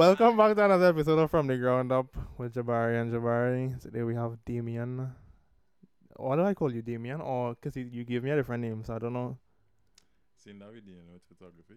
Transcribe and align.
Welcome 0.00 0.38
back 0.38 0.56
to 0.56 0.64
another 0.64 0.86
episode 0.86 1.18
of 1.18 1.30
From 1.30 1.46
the 1.46 1.58
Ground 1.58 1.92
Up 1.92 2.06
with 2.38 2.54
Jabari 2.54 3.02
and 3.02 3.12
Jabari. 3.12 3.78
Today 3.82 4.02
we 4.02 4.14
have 4.14 4.38
Damian. 4.46 5.12
What 6.16 6.36
do 6.36 6.42
I 6.42 6.54
call 6.54 6.72
you, 6.72 6.80
Damian? 6.80 7.20
Or 7.20 7.54
because 7.54 7.76
you, 7.76 8.02
gave 8.04 8.24
me 8.24 8.30
a 8.30 8.36
different 8.36 8.62
name, 8.62 8.82
so 8.82 8.94
I 8.94 8.98
don't 8.98 9.12
know. 9.12 9.36
Seeing 10.42 10.58
that 10.60 10.72
we 10.72 10.80
didn't 10.80 11.04
know 11.06 11.16
it's 11.16 11.26
photography, 11.26 11.74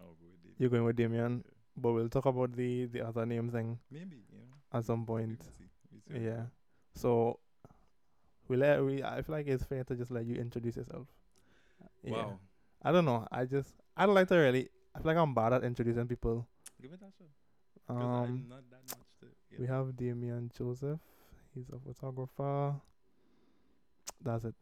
I'll 0.00 0.06
go 0.14 0.30
with 0.30 0.42
David. 0.42 0.54
You're 0.56 0.70
going 0.70 0.84
with 0.84 0.96
Damian, 0.96 1.44
but 1.76 1.92
we'll 1.92 2.08
talk 2.08 2.24
about 2.24 2.56
the 2.56 2.86
the 2.86 3.06
other 3.06 3.26
name 3.26 3.50
thing 3.50 3.78
Maybe, 3.90 4.24
know. 4.32 4.78
at 4.78 4.86
some 4.86 5.00
we 5.00 5.06
point. 5.06 5.38
will 5.38 5.52
see. 5.58 5.68
We 5.92 6.20
see. 6.20 6.24
Yeah. 6.24 6.44
So 6.94 7.38
we 8.48 8.56
let 8.56 8.82
we. 8.82 9.02
I 9.04 9.20
feel 9.20 9.34
like 9.34 9.46
it's 9.46 9.64
fair 9.64 9.84
to 9.84 9.94
just 9.94 10.10
let 10.10 10.24
you 10.24 10.36
introduce 10.36 10.76
yourself. 10.78 11.06
Yeah. 12.02 12.12
Wow. 12.12 12.38
I 12.82 12.92
don't 12.92 13.04
know. 13.04 13.28
I 13.30 13.44
just 13.44 13.74
I 13.94 14.06
don't 14.06 14.14
like 14.14 14.28
to 14.28 14.36
really. 14.36 14.70
I 14.94 15.00
feel 15.00 15.12
like 15.12 15.18
I'm 15.18 15.34
bad 15.34 15.52
at 15.52 15.64
introducing 15.64 16.08
people. 16.08 16.48
Give 16.80 16.94
it 16.94 17.00
that 17.00 17.12
shot. 17.18 17.28
Um, 17.88 17.96
I'm 17.96 18.48
not 18.48 18.70
that 18.70 18.82
much 18.90 19.06
to. 19.20 19.60
we 19.60 19.66
have 19.66 19.96
Damian 19.96 20.50
Joseph. 20.56 21.00
He's 21.54 21.68
a 21.70 21.78
photographer. 21.78 22.74
That's 24.22 24.44
it. 24.44 24.54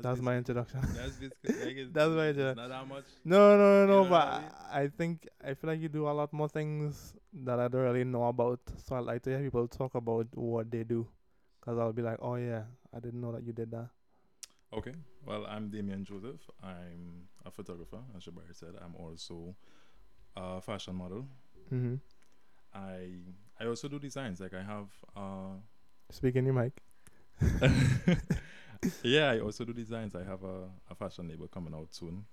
That's 0.00 0.20
my 0.20 0.36
introduction. 0.36 0.80
That's 0.94 1.16
basically 1.16 1.64
like 1.64 1.92
That's 1.92 2.10
my 2.10 2.26
it's 2.26 2.38
introdu- 2.38 2.56
not 2.56 2.68
that 2.68 2.88
much. 2.88 3.04
No, 3.24 3.56
no, 3.56 3.86
no, 3.86 3.86
no. 3.86 3.98
You 3.98 4.04
know 4.04 4.10
But 4.10 4.28
I 4.28 4.40
mean? 4.40 4.50
I 4.72 4.88
think 4.88 5.28
I 5.44 5.54
feel 5.54 5.70
like 5.70 5.80
you 5.80 5.88
do 5.88 6.06
a 6.08 6.10
lot 6.10 6.32
more 6.32 6.48
things 6.48 7.14
that 7.42 7.58
I 7.58 7.68
don't 7.68 7.82
really 7.82 8.04
know 8.04 8.24
about. 8.24 8.60
So 8.86 8.96
I 8.96 9.00
like 9.00 9.22
to 9.22 9.30
hear 9.30 9.40
people 9.40 9.66
talk 9.66 9.94
about 9.94 10.28
what 10.34 10.70
they 10.70 10.84
do, 10.84 11.08
cause 11.60 11.78
I'll 11.78 11.92
be 11.92 12.02
like, 12.02 12.18
oh 12.20 12.36
yeah, 12.36 12.62
I 12.94 13.00
didn't 13.00 13.20
know 13.20 13.32
that 13.32 13.42
you 13.42 13.52
did 13.52 13.70
that. 13.72 13.88
Okay. 14.72 14.94
Well, 15.26 15.46
I'm 15.46 15.68
Damian 15.70 16.04
Joseph. 16.04 16.40
I'm 16.62 17.26
a 17.44 17.50
photographer, 17.50 17.98
as 18.16 18.24
Jabari 18.24 18.54
said. 18.54 18.74
I'm 18.80 18.94
also 18.94 19.56
a 20.36 20.60
fashion 20.60 20.94
model. 20.94 21.26
Mm-hmm. 21.72 21.94
I 22.74 23.08
I 23.60 23.66
also 23.66 23.88
do 23.88 23.98
designs. 23.98 24.40
Like 24.40 24.54
I 24.54 24.62
have 24.62 24.88
uh 25.16 25.54
Speaking 26.10 26.44
your 26.44 26.54
mic. 26.54 26.82
yeah, 29.02 29.30
I 29.30 29.40
also 29.40 29.64
do 29.64 29.72
designs. 29.72 30.14
I 30.14 30.24
have 30.24 30.42
a, 30.42 30.68
a 30.90 30.94
fashion 30.94 31.28
label 31.28 31.46
coming 31.48 31.74
out 31.74 31.88
soon. 31.94 32.24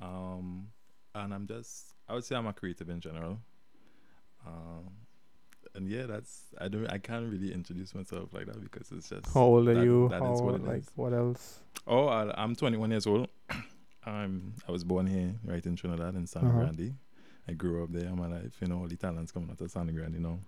Um, 0.00 0.68
and 1.14 1.32
I'm 1.34 1.46
just, 1.46 1.94
I 2.08 2.14
would 2.14 2.24
say 2.24 2.36
I'm 2.36 2.46
a 2.46 2.52
creative 2.52 2.88
in 2.90 3.00
general. 3.00 3.38
Um, 4.46 4.90
and 5.74 5.88
yeah, 5.88 6.06
that's, 6.06 6.46
I 6.60 6.68
don't, 6.68 6.86
I 6.88 6.98
can't 6.98 7.30
really 7.30 7.52
introduce 7.52 7.94
myself 7.94 8.32
like 8.32 8.46
that 8.46 8.60
because 8.62 8.90
it's 8.92 9.08
just. 9.08 9.32
How 9.32 9.42
old 9.42 9.68
are 9.68 9.74
that- 9.74 9.84
you? 9.84 10.08
that 10.10 10.20
How 10.20 10.32
is 10.34 10.42
what 10.42 10.54
it 10.56 10.64
like 10.64 10.82
is. 10.82 10.90
what 10.94 11.12
else? 11.12 11.60
Oh, 11.86 12.06
I, 12.06 12.32
I'm 12.40 12.54
21 12.54 12.90
years 12.90 13.06
old. 13.06 13.28
I'm, 14.06 14.54
I 14.68 14.72
was 14.72 14.84
born 14.84 15.06
here, 15.06 15.34
right 15.44 15.64
in 15.64 15.76
Trinidad, 15.76 16.14
in 16.14 16.26
San 16.26 16.44
Uh-huh. 16.46 16.58
Grande. 16.58 16.94
I 17.48 17.52
grew 17.52 17.82
up 17.82 17.92
there 17.92 18.08
all 18.08 18.16
my 18.16 18.28
life. 18.28 18.56
You 18.60 18.68
know, 18.68 18.78
all 18.78 18.86
the 18.88 18.96
talents 18.96 19.32
coming 19.32 19.50
out 19.50 19.60
of 19.60 19.70
Sangre 19.70 19.92
Grande, 19.94 20.14
you 20.14 20.20
know. 20.20 20.38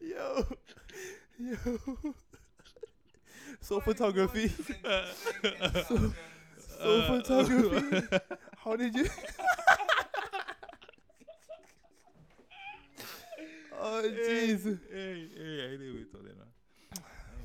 Yo, 0.00 0.46
yo. 1.38 1.56
So 3.60 3.80
photography. 3.80 4.48
so, 4.48 4.54
so 5.84 6.10
uh, 6.80 7.06
photography. 7.06 8.06
How 8.64 8.76
did 8.76 8.94
you? 8.94 9.06
oh 13.80 14.02
jeez. 14.04 14.64
Hey, 14.90 15.28
hey, 15.36 15.64
I 15.64 15.70
didn't 15.76 15.94
wait 15.94 16.10
till 16.10 16.22
then. 16.22 16.34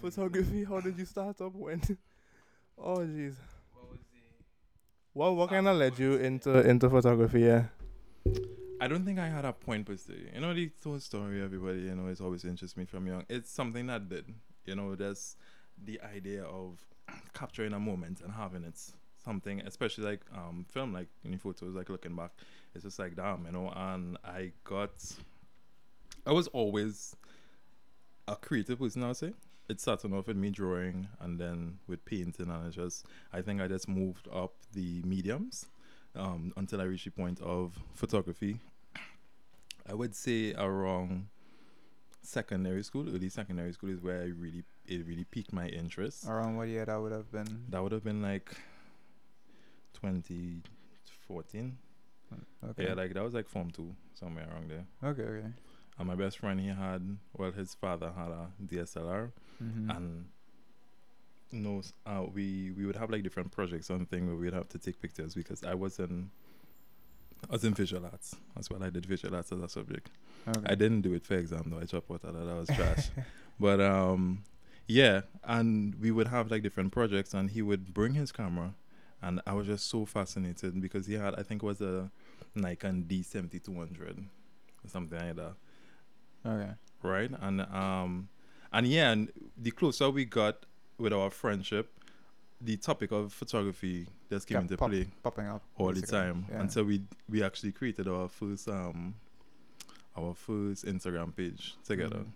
photography 0.02 0.64
how 0.66 0.80
did 0.82 0.98
you 0.98 1.06
start 1.06 1.40
up 1.40 1.56
when 1.56 1.80
oh 2.78 2.98
jeez 3.00 3.36
What 3.74 3.90
was 3.92 4.00
the? 4.12 4.20
what 5.14 5.36
what 5.36 5.50
kind 5.50 5.68
of 5.68 5.78
led 5.78 5.98
you 5.98 6.16
into 6.16 6.60
into 6.68 6.90
photography 6.90 7.42
yeah 7.42 7.64
I 8.84 8.90
don't 8.90 9.06
think 9.06 9.18
I 9.18 9.30
had 9.30 9.46
a 9.46 9.54
point 9.54 9.86
per 9.86 9.96
se. 9.96 10.14
You 10.36 10.42
know, 10.42 10.54
the 10.54 10.70
whole 10.84 11.00
story, 11.00 11.42
everybody, 11.42 11.84
you 11.84 11.96
know, 11.96 12.10
it's 12.10 12.20
always 12.20 12.44
interests 12.44 12.76
me 12.76 12.84
from 12.84 13.08
young. 13.08 13.24
It's 13.30 13.50
something 13.50 13.88
that 13.88 14.10
did. 14.10 14.26
You 14.66 14.76
know, 14.76 14.94
there's 14.94 15.38
the 15.82 16.02
idea 16.02 16.44
of 16.44 16.86
capturing 17.34 17.72
a 17.72 17.80
moment 17.80 18.20
and 18.20 18.34
having 18.34 18.66
it 18.66 18.78
something, 19.24 19.62
especially 19.62 20.04
like 20.04 20.20
um 20.36 20.66
film, 20.70 20.92
like 20.92 21.08
in 21.24 21.38
photos, 21.38 21.74
like 21.74 21.88
looking 21.88 22.14
back, 22.14 22.32
it's 22.76 22.84
just 22.84 23.00
like 23.00 23.16
damn, 23.16 23.46
you 23.46 23.54
know. 23.54 23.72
And 23.74 24.18
I 24.26 24.52
got, 24.66 24.92
I 26.28 26.34
was 26.34 26.48
always 26.48 27.16
a 28.28 28.36
creative 28.36 28.80
person, 28.80 29.02
I'll 29.02 29.14
say. 29.14 29.32
It 29.70 29.80
started 29.80 30.12
off 30.12 30.28
with 30.28 30.36
me 30.36 30.50
drawing 30.50 31.08
and 31.22 31.40
then 31.40 31.80
with 31.88 32.04
painting, 32.04 32.50
and 32.50 32.68
I 32.68 32.70
just, 32.70 33.06
I 33.32 33.42
think 33.42 33.62
I 33.62 33.70
just 33.70 33.88
moved 33.88 34.28
up 34.28 34.56
the 34.74 35.02
mediums 35.04 35.68
um, 36.18 36.52
until 36.58 36.82
I 36.82 36.84
reached 36.84 37.06
the 37.06 37.12
point 37.12 37.40
of 37.40 37.80
photography. 37.96 38.60
I 39.90 39.94
would 39.94 40.16
say 40.16 40.54
around 40.54 41.28
secondary 42.22 42.84
school, 42.84 43.08
early 43.10 43.30
secondary 43.30 43.74
school 43.74 43.90
is 43.90 44.02
where 44.02 44.22
I 44.22 44.26
really 44.28 44.64
it 44.88 45.06
really 45.08 45.24
piqued 45.26 45.54
my 45.54 45.68
interest. 45.68 46.26
Around 46.28 46.58
what 46.58 46.68
year 46.68 46.86
that 46.86 46.96
would 47.02 47.12
have 47.12 47.32
been? 47.32 47.66
That 47.70 47.82
would 47.84 47.92
have 47.92 48.04
been 48.04 48.22
like 48.22 48.54
2014. 49.94 51.78
Okay. 52.70 52.86
Yeah, 52.88 52.94
like 52.94 53.14
that 53.14 53.24
was 53.24 53.34
like 53.34 53.48
form 53.48 53.72
two, 53.72 53.94
somewhere 54.14 54.48
around 54.52 54.70
there. 54.70 54.86
okay, 55.04 55.22
okay. 55.24 55.48
And 56.00 56.08
my 56.08 56.16
best 56.16 56.40
friend, 56.40 56.60
he 56.60 56.68
had, 56.70 57.18
well, 57.38 57.52
his 57.52 57.76
father 57.76 58.12
had 58.16 58.30
a 58.32 58.48
DSLR, 58.66 59.32
Mm-hmm. 59.64 59.90
and 59.92 60.26
know, 61.52 61.82
uh, 62.08 62.24
we 62.34 62.72
we 62.76 62.86
would 62.88 62.96
have 62.96 63.12
like 63.12 63.22
different 63.22 63.52
projects 63.52 63.92
on 63.92 64.06
thing 64.08 64.26
where 64.26 64.36
we'd 64.36 64.54
have 64.54 64.68
to 64.70 64.80
take 64.80 65.00
pictures 65.00 65.36
because 65.36 65.64
I 65.64 65.76
was 65.76 66.00
in 66.00 66.32
I 67.50 67.54
was 67.54 67.64
in 67.64 67.74
visual 67.74 68.06
arts 68.06 68.36
That's 68.56 68.70
well. 68.70 68.84
I 68.84 68.90
did 68.90 69.06
visual 69.06 69.36
arts 69.36 69.52
as 69.52 69.60
a 69.60 69.70
subject. 69.70 70.10
okay. 70.48 70.62
I 70.66 70.76
didn't 70.76 71.02
do 71.02 71.14
it 71.14 71.26
for 71.26 71.36
exam 71.36 71.66
though. 71.68 71.80
I 71.80 71.86
dropped 71.86 72.10
out 72.12 72.24
of 72.24 72.34
that. 72.34 72.46
That 72.46 72.56
was 72.60 72.70
trash. 72.70 73.10
but 73.60 73.80
um, 73.82 74.44
yeah, 74.88 75.22
and 75.44 75.96
we 75.96 76.12
would 76.12 76.28
have 76.28 76.52
like 76.52 76.64
different 76.64 76.92
projects, 76.92 77.34
and 77.34 77.50
he 77.52 77.62
would 77.62 77.94
bring 77.94 78.14
his 78.14 78.32
camera, 78.32 78.74
and 79.22 79.42
I 79.48 79.54
was 79.54 79.68
just 79.68 79.90
so 79.90 80.06
fascinated 80.06 80.82
because 80.82 81.06
he 81.08 81.14
had 81.16 81.36
I 81.36 81.44
think 81.44 81.64
it 81.64 81.66
was 81.66 81.82
a 81.82 82.12
Nikon 82.56 83.04
D 83.04 83.22
seventy 83.24 83.60
two 83.60 83.76
hundred 83.76 84.20
or 84.84 84.90
something 84.90 85.18
like 85.20 85.36
that 85.36 85.54
Okay. 86.46 86.72
right? 87.02 87.32
And 87.42 87.62
um, 87.62 88.30
and 88.72 88.88
yeah, 88.88 89.12
and 89.12 89.32
the 89.58 89.72
closer 89.72 90.10
we 90.10 90.26
got 90.26 90.66
with 90.98 91.14
our 91.14 91.30
friendship, 91.30 91.92
the 92.64 92.78
topic 92.78 93.12
of 93.12 93.34
photography 93.34 94.08
just 94.30 94.48
came 94.48 94.60
into 94.60 94.78
pop- 94.78 94.90
play 94.90 95.08
Popping 95.22 95.48
up 95.48 95.62
all 95.78 95.92
the 95.92 96.02
time 96.02 96.46
Yeah. 96.50 96.62
until 96.62 96.86
we 96.86 97.04
we 97.30 97.44
actually 97.44 97.72
created 97.74 98.08
our 98.08 98.28
first 98.28 98.68
um 98.70 99.16
our 100.16 100.34
first 100.36 100.86
Instagram 100.86 101.36
page 101.36 101.76
together, 101.84 102.18
Mhm. 102.20 102.32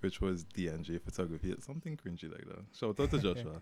which 0.00 0.20
was 0.20 0.44
DNJ 0.44 0.98
Photography. 1.00 1.52
It's 1.52 1.66
something 1.66 1.96
cringy 1.98 2.30
like 2.32 2.46
that. 2.46 2.64
Shout 2.74 2.98
out 2.98 3.10
to 3.10 3.18
Joshua. 3.26 3.60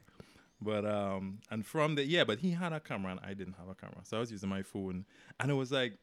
But 0.60 0.86
um, 0.86 1.40
and 1.50 1.66
from 1.66 1.96
the 1.96 2.04
yeah, 2.04 2.22
but 2.24 2.38
he 2.38 2.52
had 2.52 2.72
a 2.72 2.78
camera 2.78 3.10
and 3.12 3.20
I 3.20 3.34
didn't 3.34 3.54
have 3.54 3.68
a 3.68 3.74
camera, 3.74 3.98
so 4.04 4.16
I 4.16 4.20
was 4.20 4.30
using 4.30 4.48
my 4.48 4.62
phone, 4.62 5.04
and 5.40 5.50
it 5.50 5.54
was 5.54 5.72
like, 5.72 5.98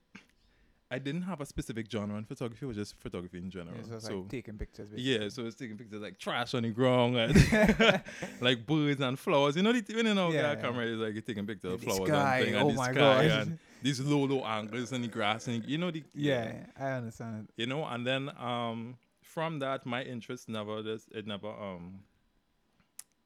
I 0.91 0.97
didn't 0.97 1.21
have 1.21 1.39
a 1.39 1.45
specific 1.45 1.85
genre 1.91 2.17
in 2.17 2.25
photography. 2.25 2.65
It 2.65 2.67
was 2.69 2.77
just 2.77 2.99
photography 2.99 3.37
in 3.37 3.51
general. 3.51 3.77
Yeah, 3.77 3.83
so 3.89 3.95
it's 3.95 4.07
so 4.07 4.19
like 4.21 4.29
taking 4.29 4.57
pictures. 4.57 4.89
yeah, 4.95 5.29
so 5.29 5.45
it's 5.45 5.55
taking 5.55 5.77
pictures 5.77 6.01
like 6.01 6.17
trash 6.17 6.55
on 6.55 6.63
the 6.63 6.71
ground, 6.71 7.15
and 7.15 7.35
like 8.41 8.65
birds 8.65 8.99
and 8.99 9.17
flowers. 9.19 9.55
You 9.55 9.61
know, 9.61 9.71
the, 9.71 9.83
when 9.95 10.07
you 10.07 10.13
know 10.15 10.31
Yeah, 10.31 10.41
yeah, 10.41 10.49
yeah. 10.53 10.55
camera 10.55 10.85
is 10.85 10.97
like 10.99 11.13
you're 11.13 11.21
taking 11.21 11.45
pictures 11.45 11.73
of 11.73 11.81
flowers 11.83 12.07
sky, 12.07 12.37
and, 12.37 12.45
thing, 12.45 12.55
and 12.55 12.63
oh 12.65 12.69
the 12.71 12.75
my 12.75 12.91
sky 12.91 13.27
gosh. 13.27 13.31
and 13.31 13.59
these 13.83 13.99
low 14.01 14.25
low 14.25 14.43
angles 14.43 14.91
and 14.91 15.03
the 15.03 15.07
grass 15.07 15.47
and 15.47 15.63
you 15.65 15.77
know 15.77 15.91
the 15.91 16.03
yeah, 16.15 16.65
I 16.77 16.91
understand. 16.93 17.49
you 17.55 17.67
know 17.67 17.85
and 17.85 18.05
then 18.05 18.29
um 18.37 18.97
from 19.21 19.59
that 19.59 19.85
my 19.85 20.01
interest 20.01 20.49
never 20.49 20.81
just 20.81 21.07
it 21.11 21.27
never 21.27 21.49
um 21.49 21.99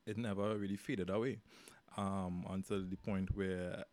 it 0.06 0.18
never 0.18 0.58
really 0.58 0.76
faded 0.76 1.10
away 1.10 1.40
um 1.98 2.46
until 2.50 2.84
the 2.84 2.98
point 2.98 3.36
where 3.36 3.86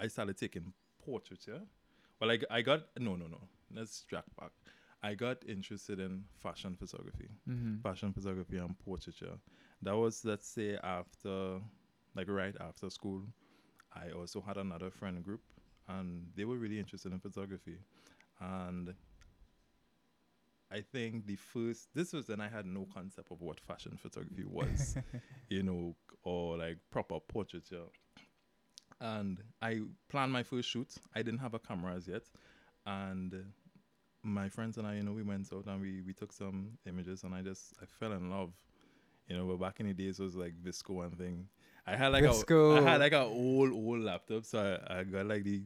I 0.00 0.08
started 0.08 0.36
taking 0.36 0.72
portraits 1.04 1.46
yeah 1.48 1.58
well 2.20 2.36
I 2.50 2.62
got 2.62 2.82
no 2.98 3.16
no 3.16 3.26
no 3.26 3.40
let's 3.74 4.04
track 4.04 4.24
back 4.38 4.52
I 5.02 5.14
got 5.14 5.38
interested 5.46 5.98
in 5.98 6.24
fashion 6.42 6.76
photography 6.76 7.28
Mm-hmm. 7.48 7.76
fashion 7.82 8.12
photography 8.12 8.58
and 8.58 8.78
portraiture. 8.78 9.38
That 9.82 9.96
was 9.96 10.24
let's 10.24 10.46
say 10.46 10.76
after 10.82 11.60
like 12.14 12.28
right 12.28 12.54
after 12.60 12.90
school. 12.90 13.22
I 13.94 14.10
also 14.10 14.40
had 14.40 14.56
another 14.56 14.90
friend 14.90 15.22
group 15.22 15.40
and 15.88 16.26
they 16.36 16.44
were 16.44 16.56
really 16.58 16.78
interested 16.78 17.12
in 17.12 17.20
photography. 17.20 17.78
And 18.40 18.94
I 20.70 20.80
think 20.80 21.26
the 21.26 21.36
first 21.36 21.88
this 21.94 22.12
was 22.12 22.28
when 22.28 22.40
I 22.40 22.48
had 22.48 22.64
no 22.66 22.86
concept 22.92 23.30
of 23.32 23.40
what 23.40 23.60
fashion 23.60 23.96
photography 24.00 24.44
was, 24.44 24.96
you 25.48 25.62
know, 25.62 25.96
or 26.22 26.58
like 26.58 26.78
proper 26.90 27.18
portraiture. 27.20 27.86
And 29.00 29.42
I 29.62 29.80
planned 30.08 30.32
my 30.32 30.42
first 30.42 30.68
shoot. 30.68 30.94
I 31.14 31.22
didn't 31.22 31.40
have 31.40 31.54
a 31.54 31.58
camera 31.58 31.94
as 31.94 32.06
yet. 32.06 32.22
And 32.86 33.44
my 34.22 34.48
friends 34.48 34.76
and 34.76 34.86
I, 34.86 34.96
you 34.96 35.02
know, 35.02 35.12
we 35.12 35.22
went 35.22 35.48
out 35.52 35.66
and 35.66 35.80
we, 35.80 36.02
we 36.02 36.12
took 36.12 36.32
some 36.32 36.72
images 36.86 37.24
and 37.24 37.34
I 37.34 37.42
just 37.42 37.74
I 37.82 37.86
fell 37.86 38.12
in 38.12 38.30
love. 38.30 38.52
You 39.26 39.36
know, 39.36 39.46
but 39.46 39.60
back 39.60 39.80
in 39.80 39.86
the 39.86 39.94
days 39.94 40.18
it 40.18 40.24
was 40.24 40.34
like 40.34 40.54
VSCO 40.62 41.04
and 41.06 41.16
thing. 41.16 41.48
I 41.86 41.96
had 41.96 42.08
like 42.08 42.24
a 42.24 42.28
VSCO. 42.28 42.78
I 42.78 42.90
had 42.90 43.00
like 43.00 43.12
a 43.12 43.22
old 43.22 43.72
old 43.72 44.00
laptop, 44.00 44.44
so 44.44 44.78
I, 44.88 44.98
I 44.98 45.04
got 45.04 45.26
like 45.26 45.44
the 45.44 45.62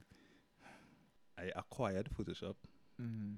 I 1.39 1.51
acquired 1.57 2.09
Photoshop 2.17 2.55
Mm-hmm. 3.01 3.33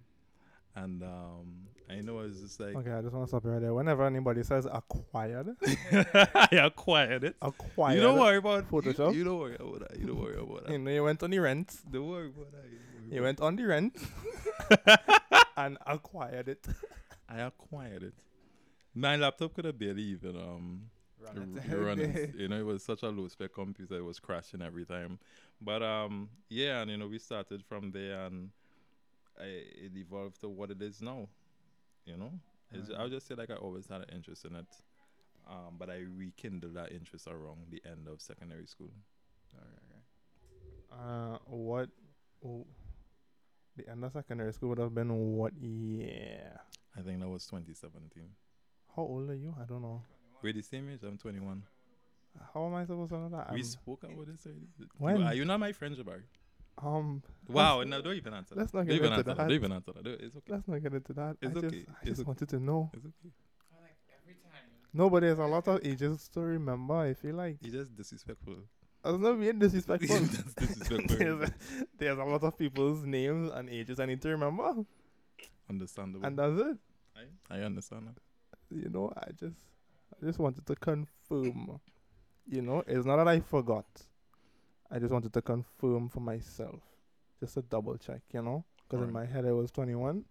And 0.77 1.03
um 1.03 1.47
I 1.89 2.01
know 2.01 2.19
it 2.21 2.25
was 2.25 2.41
just 2.41 2.59
like 2.61 2.75
Okay, 2.77 2.91
I 2.91 3.01
just 3.01 3.15
want 3.15 3.27
to 3.27 3.29
stop 3.29 3.45
you 3.45 3.51
right 3.51 3.61
there. 3.61 3.73
Whenever 3.73 4.05
anybody 4.07 4.43
says 4.43 4.67
acquired, 4.71 5.57
I 5.65 6.49
acquired 6.65 7.23
it. 7.25 7.37
acquired. 7.41 7.95
you 7.97 8.03
don't 8.03 8.19
worry 8.19 8.39
about 8.39 8.69
Photoshop? 8.69 9.13
You, 9.13 9.19
you 9.19 9.25
don't 9.25 9.39
worry 9.39 9.57
about 9.59 9.89
that. 9.89 9.99
You 9.99 10.07
don't 10.07 10.21
worry 10.21 10.39
about 10.39 10.65
that. 10.67 10.73
You 10.73 10.79
know, 10.79 10.91
you 10.91 11.05
went 11.05 11.23
on 11.23 11.31
the 11.31 11.39
rent. 11.39 11.77
Don't 11.91 12.09
worry 12.09 12.27
about 12.27 12.51
that. 12.53 12.65
You 12.69 12.79
don't 12.79 13.13
You 13.13 13.19
about 13.19 13.25
went 13.27 13.41
on 13.41 13.57
the 13.57 13.65
rent 13.67 13.97
and 15.57 15.79
acquired 15.87 16.49
it. 16.49 16.67
I 17.29 17.41
acquired 17.43 18.03
it. 18.03 18.15
My 18.95 19.17
laptop 19.17 19.55
could 19.55 19.65
have 19.65 19.79
barely 19.79 20.03
even 20.03 20.37
um 20.37 20.91
Run 21.35 21.61
r- 21.71 21.79
run 21.79 21.99
it. 22.01 22.35
You 22.37 22.49
know, 22.49 22.59
it 22.59 22.67
was 22.67 22.83
such 22.85 23.03
a 23.03 23.09
low 23.09 23.27
spec 23.29 23.53
computer. 23.53 23.97
It 23.97 24.05
was 24.05 24.21
crashing 24.21 24.63
every 24.63 24.85
time. 24.85 25.19
But 25.61 25.83
um, 25.83 26.29
yeah, 26.49 26.83
and 26.83 26.91
you 26.91 26.97
know, 26.99 27.09
we 27.09 27.19
started 27.19 27.65
from 27.65 27.91
there, 27.91 28.27
and 28.27 28.51
I, 28.51 28.56
it 29.41 29.93
evolved 29.97 30.41
to 30.41 30.49
what 30.49 30.71
it 30.71 30.81
is 30.83 31.01
now. 31.03 31.29
You 32.05 32.17
know, 32.17 32.33
it's, 32.73 32.89
Right. 32.91 32.99
I'll 33.01 33.09
just 33.09 33.27
say 33.27 33.35
like 33.35 33.51
I 33.51 33.55
always 33.55 33.87
had 33.89 34.03
an 34.03 34.11
interest 34.15 34.45
in 34.45 34.55
it. 34.57 34.67
Um, 35.49 35.77
but 35.79 35.89
I 35.91 35.99
rekindled 36.17 36.75
that 36.75 36.91
interest 36.91 37.29
around 37.29 37.67
the 37.71 37.81
end 37.89 38.09
of 38.09 38.21
secondary 38.21 38.67
school. 38.67 38.91
Uh, 40.93 41.39
what? 41.47 41.89
Oh, 42.45 42.67
the 43.77 43.89
end 43.89 44.05
of 44.05 44.13
secondary 44.13 44.53
school 44.53 44.71
would 44.71 44.79
have 44.79 44.95
been 44.95 45.37
what 45.37 45.53
year? 45.57 46.61
I 46.97 47.03
think 47.03 47.21
that 47.21 47.29
was 47.29 47.45
2017. 47.47 48.25
How 48.95 49.03
old 49.03 49.29
are 49.31 49.35
you? 49.35 49.55
I 49.61 49.65
don't 49.65 49.83
know. 49.83 50.03
We're 50.43 50.53
the 50.53 50.63
same 50.63 50.89
age. 50.91 51.01
I'm 51.03 51.19
21. 51.19 51.63
How 52.55 52.67
am 52.67 52.75
I 52.75 52.85
supposed 52.85 53.11
to 53.13 53.19
know 53.19 53.29
that? 53.31 53.51
we 53.53 53.57
I'm- 53.61 53.65
spoke 53.65 54.03
about 54.05 54.27
this 54.27 54.47
already. 54.47 54.67
When? 54.99 55.23
Are 55.23 55.35
you 55.35 55.45
not 55.45 55.61
my 55.61 55.73
friend, 55.73 55.97
Jabari? 55.97 56.23
Um, 56.83 57.23
Wow, 57.49 57.83
no, 57.85 58.03
don't 58.03 58.17
even 58.17 58.35
answer. 58.35 58.55
let's 58.57 58.75
not 58.75 58.87
get 58.87 58.97
into 58.97 59.09
that. 59.09 59.25
that. 59.27 59.37
Don't 59.39 59.53
even 59.53 59.73
answer 59.73 59.93
that. 59.93 60.03
Don't- 60.05 60.21
It's 60.21 60.37
okay. 60.37 60.53
let's 60.53 60.69
not 60.69 60.83
get 60.83 60.93
into 60.95 61.13
that. 61.15 61.37
It's 61.41 61.55
I 61.55 61.59
okay. 61.59 61.69
just, 61.71 61.89
I 61.89 61.93
It's 62.03 62.09
just 62.11 62.21
okay. 62.21 62.27
wanted 62.27 62.49
to 62.51 62.59
know. 62.61 62.91
It's 62.95 63.07
okay. 63.07 63.31
No, 64.93 65.11
but 65.11 65.21
there's 65.21 65.39
a 65.39 65.45
lot 65.45 65.69
of 65.69 65.81
ages 65.85 66.29
to 66.33 66.41
remember. 66.41 66.95
I 66.95 67.15
feel 67.15 67.35
like 67.35 67.59
You're 67.61 67.83
just 67.83 67.95
disrespectful. 67.97 68.57
I 69.05 69.11
was 69.11 69.21
not 69.21 69.39
being 69.39 69.59
disrespectful. 69.59 70.17
That's 70.21 70.55
disrespectful. 70.55 71.17
there's, 71.19 71.51
there's 71.99 72.19
a 72.19 72.25
lot 72.25 72.43
of 72.43 72.57
people's 72.59 73.05
names 73.05 73.51
and 73.53 73.69
ages 73.69 74.01
I 74.01 74.07
need 74.07 74.23
to 74.23 74.31
remember, 74.31 74.73
Understandable. 75.69 76.27
and 76.27 76.39
that's 76.39 76.59
it. 76.61 76.77
I, 77.51 77.57
I 77.57 77.61
understand 77.63 78.09
that. 78.09 78.75
You 78.77 78.89
know, 78.89 79.13
I 79.17 79.31
just, 79.33 79.57
I 80.21 80.25
just 80.25 80.39
wanted 80.39 80.67
to 80.67 80.75
confirm. 80.77 81.79
You 82.49 82.63
know, 82.63 82.83
it's 82.87 83.05
not 83.05 83.17
that 83.17 83.29
I 83.29 83.41
forgot. 83.41 83.87
I 84.91 84.99
just 84.99 85.13
wanted 85.13 85.33
to 85.33 85.43
confirm 85.43 86.09
for 86.09 86.21
myself, 86.21 86.81
just 87.41 87.55
to 87.55 87.63
double 87.63 87.97
check. 87.97 88.23
You 88.33 88.43
know, 88.43 88.65
because 88.89 89.05
in 89.07 89.13
my 89.13 89.27
head 89.27 89.45
I 89.45 89.53
was 89.53 89.71
21, 89.71 90.25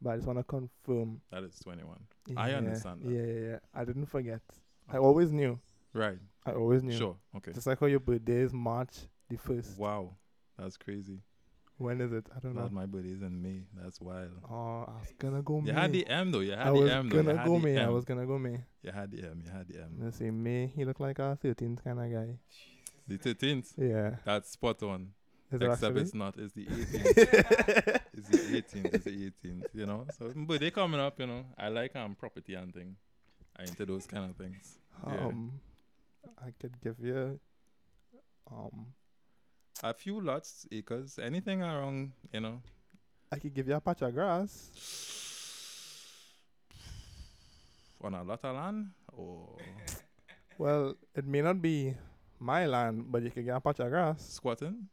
but 0.00 0.10
I 0.10 0.16
just 0.16 0.26
want 0.26 0.38
to 0.38 0.44
confirm. 0.44 1.20
That 1.30 1.44
is 1.44 1.58
21. 1.60 1.96
I 2.36 2.50
Yeah, 2.50 2.56
understand 2.58 3.02
that. 3.02 3.10
Yeah, 3.12 3.22
yeah, 3.22 3.48
yeah. 3.50 3.58
I 3.74 3.84
didn't 3.84 4.06
forget. 4.06 4.40
I 4.88 4.96
Okay. 4.96 4.98
always 4.98 5.32
knew. 5.32 5.58
Right. 5.94 6.18
I 6.46 6.52
always 6.52 6.82
knew. 6.82 6.96
Sure. 6.96 7.16
Okay. 7.36 7.52
Just 7.52 7.66
like 7.66 7.78
how 7.78 7.86
your 7.86 8.00
birthday 8.00 8.40
is 8.40 8.52
March 8.52 9.06
the 9.28 9.36
first. 9.36 9.78
Wow. 9.78 10.16
That's 10.58 10.76
crazy. 10.76 11.20
When 11.78 12.00
is 12.00 12.12
it? 12.12 12.28
I 12.34 12.38
don't 12.38 12.54
know. 12.54 12.62
That 12.62 12.72
my 12.72 12.86
birthday 12.86 13.10
is 13.10 13.22
in 13.22 13.42
May. 13.42 13.62
That's 13.74 14.00
wild. 14.00 14.30
Oh, 14.48 14.84
I 14.88 14.98
was 15.00 15.12
gonna 15.18 15.42
go 15.42 15.56
You 15.56 15.62
May. 15.62 15.72
had 15.72 15.92
the 15.92 16.06
M 16.06 16.30
though. 16.30 16.40
You 16.40 16.52
had 16.52 16.66
I 16.68 16.70
the 16.72 16.92
M 16.92 17.08
though. 17.08 17.16
You 17.18 17.22
gonna 17.24 17.38
had 17.38 17.46
go 17.46 17.54
the 17.58 17.64
May. 17.64 17.78
I 17.78 17.82
M. 17.84 17.92
was 17.92 18.04
gonna 18.04 18.26
go 18.26 18.38
May. 18.38 18.58
You 18.82 18.92
had 18.92 19.10
the 19.10 19.18
M. 19.22 19.42
You 19.44 19.50
had 19.50 19.68
the 19.68 19.78
M. 19.82 19.96
Let's 19.98 20.18
see, 20.18 20.30
May. 20.30 20.66
He 20.68 20.84
looked 20.84 21.00
like 21.00 21.18
a 21.18 21.36
13th 21.42 21.82
kind 21.82 21.98
of 22.00 22.10
guy. 22.12 22.38
The 23.08 23.18
13th. 23.18 23.72
Yeah. 23.76 24.16
That's 24.24 24.50
spot 24.50 24.82
on. 24.82 25.08
Is 25.50 25.60
Except 25.60 25.96
it's 25.98 26.14
not. 26.14 26.34
It's 26.38 26.54
the 26.54 26.64
18th. 26.64 28.00
it's 28.14 28.28
the 28.28 28.62
18th. 28.62 28.94
It's 28.94 29.04
the 29.04 29.32
18th. 29.44 29.66
You 29.74 29.86
know. 29.86 30.06
So, 30.18 30.32
but 30.34 30.60
they 30.60 30.70
coming 30.70 31.00
up. 31.00 31.20
You 31.20 31.26
know. 31.26 31.44
I 31.58 31.68
like 31.68 31.94
um 31.94 32.14
property 32.14 32.54
and 32.54 32.72
thing. 32.72 32.96
I 33.58 33.64
into 33.64 33.84
those 33.84 34.06
kind 34.06 34.30
of 34.30 34.36
things. 34.36 34.78
Yeah. 35.06 35.26
Um, 35.26 35.60
I 36.42 36.52
could 36.58 36.80
give 36.80 36.96
you. 37.00 37.38
Um, 38.50 38.86
A 39.82 39.92
few 39.92 40.20
lots, 40.20 40.66
acres, 40.72 41.18
anything 41.18 41.62
around. 41.62 42.12
You 42.32 42.40
know. 42.40 42.62
I 43.30 43.38
could 43.38 43.52
give 43.52 43.68
you 43.68 43.74
a 43.74 43.80
patch 43.80 44.02
of 44.02 44.14
grass. 44.14 44.70
On 48.02 48.14
a 48.14 48.22
lot 48.22 48.40
of 48.42 48.56
land. 48.56 48.90
Or 49.12 49.56
Well, 50.56 50.94
it 51.14 51.26
may 51.26 51.42
not 51.42 51.60
be 51.60 51.94
my 52.42 52.66
land, 52.66 53.06
but 53.10 53.22
you 53.22 53.30
could 53.30 53.44
get 53.44 53.56
a 53.56 53.60
patch 53.60 53.80
of 53.80 53.88
grass. 53.90 54.20
squatting. 54.34 54.88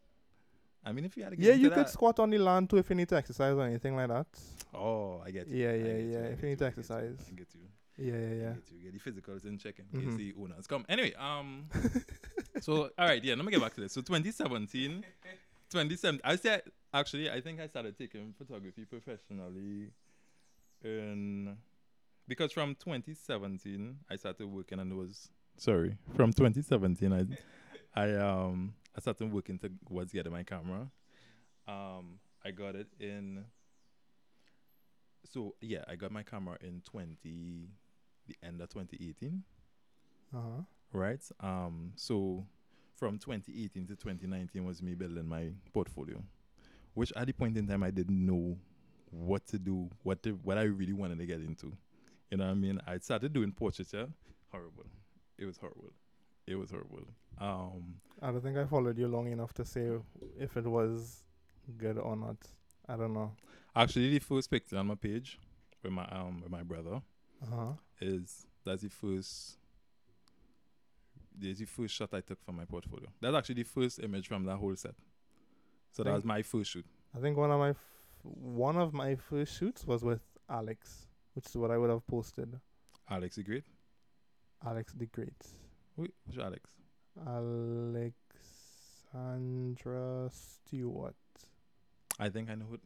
I 0.85 0.91
mean, 0.93 1.05
if 1.05 1.17
you 1.17 1.23
had 1.23 1.31
to 1.31 1.35
get 1.35 1.45
Yeah, 1.45 1.53
you 1.55 1.69
could 1.69 1.79
that- 1.79 1.89
squat 1.89 2.19
on 2.19 2.29
the 2.29 2.37
land 2.37 2.69
too 2.69 2.77
if 2.77 2.89
you 2.89 2.95
need 2.95 3.09
to 3.09 3.17
exercise 3.17 3.53
or 3.53 3.63
anything 3.65 3.95
like 3.95 4.07
that. 4.07 4.27
Oh, 4.73 5.21
I 5.25 5.31
get 5.31 5.47
you. 5.47 5.57
Yeah, 5.57 5.73
yeah, 5.73 5.97
yeah, 5.97 6.17
I 6.19 6.21
if 6.33 6.41
you 6.41 6.49
need 6.49 6.59
to 6.59 6.65
exercise. 6.67 7.17
I 7.27 7.31
get 7.35 7.47
you. 7.53 7.61
Yeah, 7.97 8.13
yeah, 8.13 8.33
yeah. 8.43 8.53
get 8.53 8.71
you. 8.71 8.91
Get 8.91 8.93
the 9.03 9.11
physicals 9.11 9.45
in 9.45 9.57
check 9.57 9.75
in 9.79 9.85
Mhm. 9.99 10.05
case 10.05 10.15
the 10.15 10.33
owners 10.41 10.67
come. 10.67 10.85
Anyway, 10.87 11.13
um, 11.15 11.67
so 12.61 12.83
all 12.97 13.05
right, 13.07 13.21
yeah. 13.23 13.35
Let 13.35 13.43
me 13.45 13.51
get 13.51 13.59
back 13.61 13.73
to 13.75 13.81
this. 13.81 13.91
So 13.93 14.01
2017, 14.01 15.03
2017. 15.69 16.21
I 16.23 16.35
said 16.37 16.61
actually, 16.93 17.29
I 17.29 17.41
think 17.41 17.59
I 17.59 17.67
started 17.67 17.97
taking 17.97 18.33
photography 18.37 18.85
professionally 18.85 19.91
in 20.83 21.57
because 22.27 22.51
from 22.53 22.75
2017 22.75 23.97
I 24.09 24.15
started 24.15 24.47
working 24.47 24.79
and 24.79 24.91
it 24.91 24.95
was 24.95 25.29
sorry 25.59 25.97
from 26.15 26.31
2017 26.33 27.13
I 27.13 27.25
I 28.01 28.15
um 28.15 28.73
I 28.95 29.01
started 29.01 29.31
working 29.31 29.59
towards 29.87 30.11
getting 30.11 30.31
my 30.31 30.43
camera. 30.43 30.89
Um, 31.67 32.19
I 32.43 32.51
got 32.51 32.75
it 32.75 32.87
in. 32.99 33.45
So 35.25 35.55
yeah, 35.61 35.83
I 35.87 35.95
got 35.95 36.11
my 36.11 36.23
camera 36.23 36.57
in 36.61 36.81
20, 36.81 37.69
the 38.27 38.35
end 38.43 38.61
of 38.61 38.69
2018, 38.69 39.43
Uh 40.33 40.37
huh. 40.41 40.61
right? 40.93 41.21
Um, 41.39 41.93
so 41.95 42.45
from 42.95 43.19
2018 43.19 43.87
to 43.87 43.95
2019 43.95 44.65
was 44.65 44.81
me 44.81 44.95
building 44.95 45.27
my 45.27 45.51
portfolio, 45.73 46.23
which 46.93 47.13
at 47.15 47.27
the 47.27 47.33
point 47.33 47.57
in 47.57 47.67
time 47.67 47.83
I 47.83 47.91
didn't 47.91 48.25
know 48.25 48.57
what 49.11 49.45
to 49.47 49.59
do, 49.59 49.89
what 50.03 50.23
to, 50.23 50.31
what 50.43 50.57
I 50.57 50.63
really 50.63 50.93
wanted 50.93 51.19
to 51.19 51.25
get 51.27 51.41
into. 51.41 51.73
You 52.31 52.37
know 52.37 52.45
what 52.45 52.51
I 52.51 52.55
mean? 52.55 52.81
I 52.87 52.97
started 52.99 53.33
doing 53.33 53.51
portraiture. 53.51 54.09
Horrible. 54.51 54.85
It 55.39 55.45
was 55.45 55.57
horrible. 55.57 55.93
It 56.45 56.55
was 56.55 56.69
horrible. 56.71 57.05
Um, 57.39 57.95
I 58.21 58.31
don't 58.31 58.41
think 58.41 58.57
I 58.57 58.65
followed 58.65 58.97
you 58.97 59.07
long 59.07 59.31
enough 59.31 59.53
to 59.53 59.65
say 59.65 59.89
if 60.37 60.57
it 60.57 60.65
was 60.65 61.23
good 61.77 61.97
or 61.97 62.15
not. 62.15 62.37
I 62.87 62.97
don't 62.97 63.13
know. 63.13 63.31
Actually, 63.75 64.09
the 64.11 64.19
first 64.19 64.49
picture 64.51 64.77
on 64.77 64.87
my 64.87 64.95
page 64.95 65.39
with 65.83 65.91
my 65.93 66.05
um 66.07 66.41
with 66.41 66.51
my 66.51 66.63
brother 66.63 67.01
Uh 67.41 67.55
huh. 67.55 67.71
is 68.01 68.45
that's 68.65 68.81
the 68.81 68.89
first. 68.89 69.57
That's 71.41 71.59
the 71.59 71.65
first 71.65 71.95
shot 71.95 72.13
I 72.13 72.19
took 72.21 72.43
from 72.43 72.57
my 72.57 72.65
portfolio. 72.65 73.07
That's 73.21 73.35
actually 73.35 73.55
the 73.63 73.63
first 73.63 73.99
image 74.03 74.27
from 74.27 74.43
that 74.45 74.57
whole 74.57 74.75
set. 74.75 74.95
So 75.91 76.03
that 76.03 76.13
was 76.13 76.25
my 76.25 76.41
first 76.41 76.71
shoot. 76.71 76.85
I 77.15 77.19
think 77.19 77.37
one 77.37 77.51
of 77.51 77.59
my 77.59 77.69
f- 77.69 77.77
one 78.23 78.75
of 78.77 78.93
my 78.93 79.15
first 79.15 79.57
shoots 79.57 79.85
was 79.87 80.03
with 80.03 80.21
Alex, 80.49 81.07
which 81.35 81.45
is 81.45 81.55
what 81.55 81.71
I 81.71 81.77
would 81.77 81.89
have 81.89 82.05
posted. 82.07 82.59
Alex 83.09 83.37
the 83.37 83.43
Great. 83.43 83.63
Alex 84.65 84.93
the 84.93 85.05
Great. 85.07 85.45
Wait, 85.97 86.13
which 86.25 86.37
Alex? 86.37 86.69
Alexandra 89.13 90.29
Stewart. 90.31 91.15
I 92.19 92.29
think 92.29 92.49
I 92.49 92.55
know 92.55 92.65
who. 92.69 92.79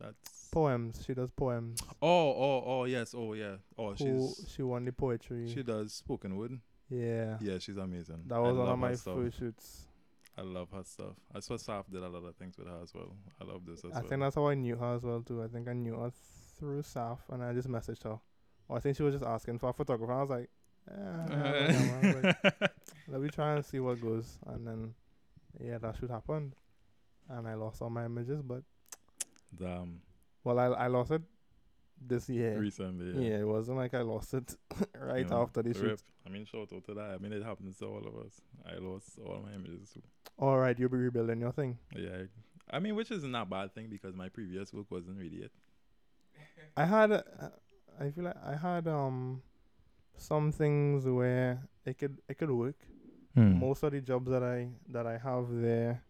That's. 0.00 0.48
Poems. 0.50 1.02
She 1.06 1.14
does 1.14 1.30
poems. 1.30 1.80
Oh, 2.02 2.30
oh, 2.30 2.62
oh, 2.66 2.84
yes. 2.84 3.14
Oh, 3.16 3.34
yeah. 3.34 3.56
Oh, 3.78 3.90
Who 3.90 3.96
she's. 3.96 4.50
she 4.54 4.62
won 4.62 4.84
the 4.84 4.92
poetry. 4.92 5.48
She 5.52 5.62
does 5.62 5.92
spoken 5.92 6.36
word. 6.36 6.58
yeah. 6.88 7.36
Yeah, 7.40 7.58
she's 7.58 7.76
amazing. 7.76 8.22
That 8.26 8.36
I 8.36 8.40
was 8.40 8.56
one 8.56 8.68
of 8.68 8.78
my 8.78 8.96
first 8.96 9.38
shoots. 9.38 9.86
I 10.38 10.42
love 10.42 10.68
her 10.72 10.82
stuff. 10.82 11.16
I 11.34 11.40
saw 11.40 11.54
Saf 11.54 11.84
did 11.92 12.02
a 12.02 12.08
lot 12.08 12.24
of 12.24 12.34
things 12.36 12.56
with 12.56 12.66
her 12.66 12.78
as 12.82 12.94
well. 12.94 13.14
I 13.40 13.44
love 13.44 13.66
this 13.66 13.84
as 13.84 13.92
I 13.92 14.00
well. 14.00 14.08
think 14.08 14.20
that's 14.22 14.34
how 14.36 14.46
I 14.48 14.54
knew 14.54 14.74
her 14.76 14.94
as 14.94 15.02
well 15.02 15.20
too. 15.20 15.42
I 15.42 15.48
think 15.48 15.68
I 15.68 15.74
knew 15.74 15.94
her 15.96 16.10
through 16.58 16.82
Saf 16.82 17.18
and 17.28 17.44
I 17.44 17.52
just 17.52 17.68
messaged 17.68 18.04
her. 18.04 18.18
Or 18.68 18.76
I 18.78 18.80
think 18.80 18.96
she 18.96 19.02
was 19.02 19.14
just 19.14 19.24
asking 19.26 19.58
for 19.58 19.68
a 19.68 19.72
photographer. 19.74 20.12
I 20.12 20.20
was 20.22 20.30
like, 20.30 20.48
whatever. 20.86 21.98
I 22.02 22.14
was 22.14 22.24
like, 22.42 22.72
let 23.08 23.20
me 23.20 23.28
try 23.28 23.56
and 23.56 23.64
see 23.64 23.80
what 23.80 24.00
goes. 24.00 24.38
And 24.46 24.66
then, 24.66 24.94
yeah, 25.62 25.78
that 25.78 25.96
should 25.96 26.10
happen. 26.10 26.52
And 27.28 27.46
I 27.46 27.54
lost 27.54 27.80
all 27.82 27.90
my 27.90 28.04
images, 28.06 28.42
but 28.42 28.62
Damn. 29.56 30.00
well, 30.44 30.58
I 30.58 30.66
I 30.66 30.86
lost 30.88 31.10
it 31.12 31.22
this 32.00 32.28
year. 32.28 32.58
Recently. 32.58 33.28
Yeah, 33.28 33.38
it 33.38 33.46
wasn't 33.46 33.76
like 33.76 33.94
I 33.94 34.02
lost 34.02 34.34
it 34.34 34.54
right 34.98 35.18
You 35.24 35.30
know, 35.30 35.42
after 35.42 35.62
the 35.62 35.74
shoot. 35.74 36.02
I 36.26 36.28
mean, 36.30 36.44
shout 36.44 36.72
out 36.74 36.84
to 36.84 36.94
that. 36.94 37.10
I 37.10 37.18
mean, 37.18 37.32
it 37.32 37.44
happens 37.44 37.78
to 37.78 37.86
all 37.86 37.98
of 38.06 38.16
us. 38.26 38.40
I 38.66 38.78
lost 38.78 39.18
all 39.24 39.42
my 39.46 39.54
images 39.54 39.90
too. 39.92 40.02
All 40.38 40.58
right, 40.58 40.78
you'll 40.78 40.88
be 40.88 40.96
rebuilding 40.96 41.40
your 41.40 41.52
thing. 41.52 41.78
Yeah. 41.94 42.22
I 42.72 42.78
mean, 42.78 42.94
which 42.94 43.10
is 43.10 43.24
not 43.24 43.42
a 43.42 43.50
bad 43.50 43.74
thing 43.74 43.88
because 43.90 44.14
my 44.14 44.28
previous 44.28 44.72
work 44.72 44.86
wasn't 44.90 45.18
really 45.18 45.38
it. 45.38 45.52
I 46.76 46.84
had, 46.84 47.10
uh, 47.12 47.22
I 47.98 48.10
feel 48.10 48.24
like 48.24 48.36
I 48.44 48.54
had 48.54 48.86
um, 48.86 49.42
some 50.20 50.52
things 50.52 51.06
where 51.06 51.62
it 51.84 51.98
could 51.98 52.18
it 52.28 52.36
could 52.38 52.50
work. 52.50 52.76
Hmm. 53.34 53.58
Most 53.58 53.82
of 53.82 53.92
the 53.92 54.00
jobs 54.00 54.30
that 54.30 54.42
I 54.42 54.68
that 54.88 55.06
I 55.06 55.18
have 55.18 55.46
there 55.50 56.02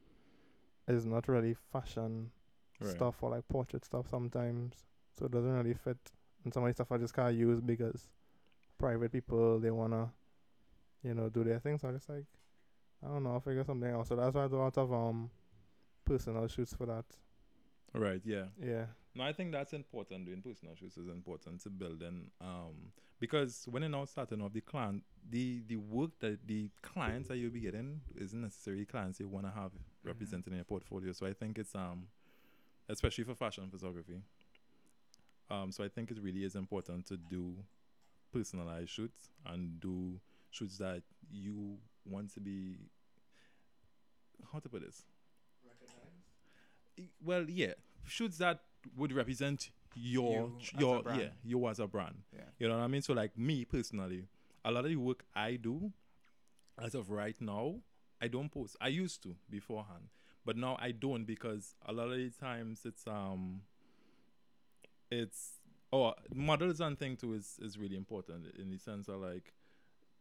is 0.88 1.06
not 1.06 1.28
really 1.28 1.54
fashion 1.72 2.30
Right. 2.80 2.90
stuff 2.90 3.22
or 3.22 3.30
like 3.30 3.46
portrait 3.46 3.84
stuff 3.84 4.08
sometimes, 4.08 4.74
so 5.12 5.26
it 5.26 5.32
doesn't 5.32 5.52
really 5.52 5.74
fit. 5.74 5.98
And 6.44 6.52
some 6.52 6.64
of 6.64 6.68
the 6.70 6.74
stuff 6.74 6.90
I 6.90 6.96
just 6.96 7.14
can't 7.14 7.34
use 7.34 7.60
because 7.60 8.08
private 8.78 9.12
people 9.12 9.58
they 9.60 9.70
wanna, 9.70 10.10
you 11.02 11.12
know, 11.14 11.28
do 11.28 11.44
their 11.44 11.60
thing. 11.60 11.78
So 11.78 11.88
I 11.88 11.92
just 11.92 12.08
like, 12.08 12.24
I 13.04 13.08
don't 13.08 13.22
know, 13.22 13.32
I'll 13.34 13.40
figure 13.40 13.64
something 13.64 13.90
out. 13.90 14.06
So 14.06 14.16
that's 14.16 14.34
why 14.34 14.44
I 14.44 14.48
do 14.48 14.56
a 14.56 14.64
lot 14.64 14.78
of 14.78 14.92
um, 14.92 15.30
personal 16.06 16.48
shoots 16.48 16.72
for 16.74 16.86
that. 16.86 17.04
Right. 17.94 18.22
Yeah. 18.24 18.46
Yeah. 18.58 18.86
No, 19.14 19.24
I 19.24 19.32
think 19.32 19.50
that's 19.52 19.72
important. 19.72 20.26
Doing 20.26 20.40
personal 20.42 20.74
shoots 20.76 20.96
is 20.96 21.08
important 21.08 21.60
to 21.62 21.70
building, 21.70 22.30
um, 22.40 22.92
because 23.18 23.66
when 23.68 23.82
you're 23.82 23.90
now 23.90 24.04
starting 24.04 24.40
off 24.40 24.52
the 24.52 24.60
client, 24.60 25.02
the 25.28 25.62
the 25.66 25.76
work 25.76 26.10
that 26.20 26.46
the 26.46 26.70
clients 26.82 27.28
that 27.28 27.36
you'll 27.36 27.50
be 27.50 27.60
getting 27.60 28.00
isn't 28.16 28.40
necessarily 28.40 28.84
clients 28.84 29.18
you 29.18 29.26
want 29.28 29.46
to 29.46 29.50
have 29.52 29.72
represented 30.04 30.52
in 30.52 30.56
your 30.58 30.64
portfolio. 30.64 31.12
So 31.12 31.26
I 31.26 31.32
think 31.32 31.58
it's 31.58 31.74
um, 31.74 32.06
especially 32.88 33.24
for 33.24 33.34
fashion 33.34 33.68
photography. 33.70 34.20
Um, 35.50 35.72
so 35.72 35.82
I 35.82 35.88
think 35.88 36.10
it 36.10 36.18
really 36.22 36.44
is 36.44 36.54
important 36.54 37.06
to 37.06 37.16
do 37.16 37.56
personalized 38.32 38.90
shoots 38.90 39.30
and 39.46 39.80
do 39.80 40.20
shoots 40.50 40.78
that 40.78 41.02
you 41.30 41.78
want 42.04 42.32
to 42.34 42.40
be. 42.40 42.78
How 44.52 44.58
to 44.60 44.68
put 44.68 44.82
this? 44.82 45.04
I- 46.98 47.08
Well, 47.20 47.48
yeah, 47.48 47.74
shoots 48.04 48.38
that 48.38 48.62
would 48.96 49.12
represent 49.12 49.70
your 49.94 50.52
You 50.72 50.78
your 50.78 51.02
yeah 51.14 51.28
you 51.44 51.68
as 51.68 51.80
a 51.80 51.86
brand. 51.86 52.22
Yeah. 52.32 52.42
You 52.58 52.68
know 52.68 52.78
what 52.78 52.84
I 52.84 52.88
mean? 52.88 53.02
So 53.02 53.12
like 53.12 53.36
me 53.36 53.64
personally, 53.64 54.26
a 54.64 54.70
lot 54.70 54.84
of 54.84 54.90
the 54.90 54.96
work 54.96 55.24
I 55.34 55.56
do, 55.56 55.92
as 56.80 56.94
of 56.94 57.10
right 57.10 57.36
now, 57.40 57.76
I 58.20 58.28
don't 58.28 58.50
post. 58.50 58.76
I 58.80 58.88
used 58.88 59.22
to 59.24 59.36
beforehand, 59.48 60.08
but 60.44 60.56
now 60.56 60.76
I 60.80 60.92
don't 60.92 61.24
because 61.24 61.74
a 61.86 61.92
lot 61.92 62.08
of 62.10 62.16
the 62.18 62.30
times 62.30 62.82
it's 62.84 63.06
um, 63.06 63.62
it's 65.10 65.60
oh 65.92 66.14
models 66.34 66.80
and 66.80 66.98
thing 66.98 67.16
too 67.16 67.34
is 67.34 67.58
is 67.60 67.78
really 67.78 67.96
important 67.96 68.46
in 68.58 68.70
the 68.70 68.78
sense 68.78 69.08
of 69.08 69.20
like, 69.20 69.52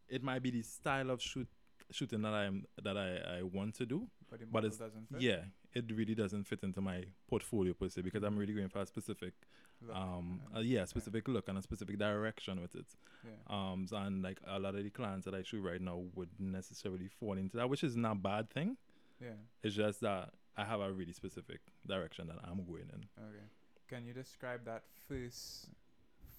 it 0.08 0.22
might 0.22 0.42
be 0.42 0.50
the 0.50 0.62
style 0.62 1.10
of 1.10 1.22
shoot 1.22 1.48
shooting 1.90 2.22
that 2.22 2.32
I'm 2.34 2.64
that 2.82 2.96
I 2.96 3.38
I 3.38 3.42
want 3.42 3.74
to 3.76 3.86
do, 3.86 4.08
But, 4.30 4.40
the 4.40 4.46
But 4.46 4.64
it's- 4.64 4.78
doesn't 4.78 5.06
fit. 5.10 5.20
yeah, 5.20 5.44
it 5.74 5.90
really 5.92 6.14
doesn't 6.14 6.44
fit 6.44 6.62
into 6.62 6.80
my 6.80 7.04
portfolio 7.28 7.74
per 7.74 7.88
se 7.88 8.02
because 8.02 8.22
I'm 8.22 8.36
really 8.38 8.54
going 8.54 8.68
for 8.68 8.80
a 8.80 8.86
specific, 8.86 9.34
Look, 9.82 9.96
um, 9.96 10.40
and- 10.48 10.56
uh, 10.58 10.60
yeah, 10.60 10.84
specific 10.84 11.26
look 11.28 11.48
and 11.48 11.58
a 11.58 11.62
specific 11.62 11.98
direction 11.98 12.60
with 12.60 12.74
it. 12.76 12.86
yeah. 13.24 13.30
Um, 13.48 13.86
so- 13.86 13.96
and 13.96 14.22
like 14.22 14.40
a 14.46 14.58
lot 14.58 14.74
of 14.74 14.84
the 14.84 14.90
clients 14.90 15.24
that 15.24 15.34
I 15.34 15.42
shoot 15.42 15.62
right 15.62 15.80
now 15.80 15.96
would 16.14 16.30
necessarily 16.38 17.08
fall 17.08 17.36
into 17.38 17.56
that, 17.56 17.68
which 17.68 17.82
is 17.84 17.96
not 17.96 18.12
a 18.12 18.20
bad 18.20 18.50
thing. 18.50 18.76
yeah. 19.20 19.36
It's 19.62 19.74
just 19.76 20.00
that 20.00 20.32
I 20.56 20.64
have 20.64 20.80
a 20.80 20.92
really 20.92 21.12
specific 21.12 21.60
direction 21.86 22.26
that 22.28 22.38
I'm 22.44 22.64
going 22.64 22.88
in. 22.92 23.08
Okay. 23.18 23.44
Can 23.88 24.06
you 24.06 24.12
describe 24.14 24.64
that 24.64 24.84
first 25.08 25.68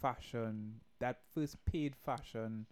fashion, 0.01 0.79
that 0.99 1.21
first 1.33 1.63
paid 1.65 1.95
fashion 1.95 2.65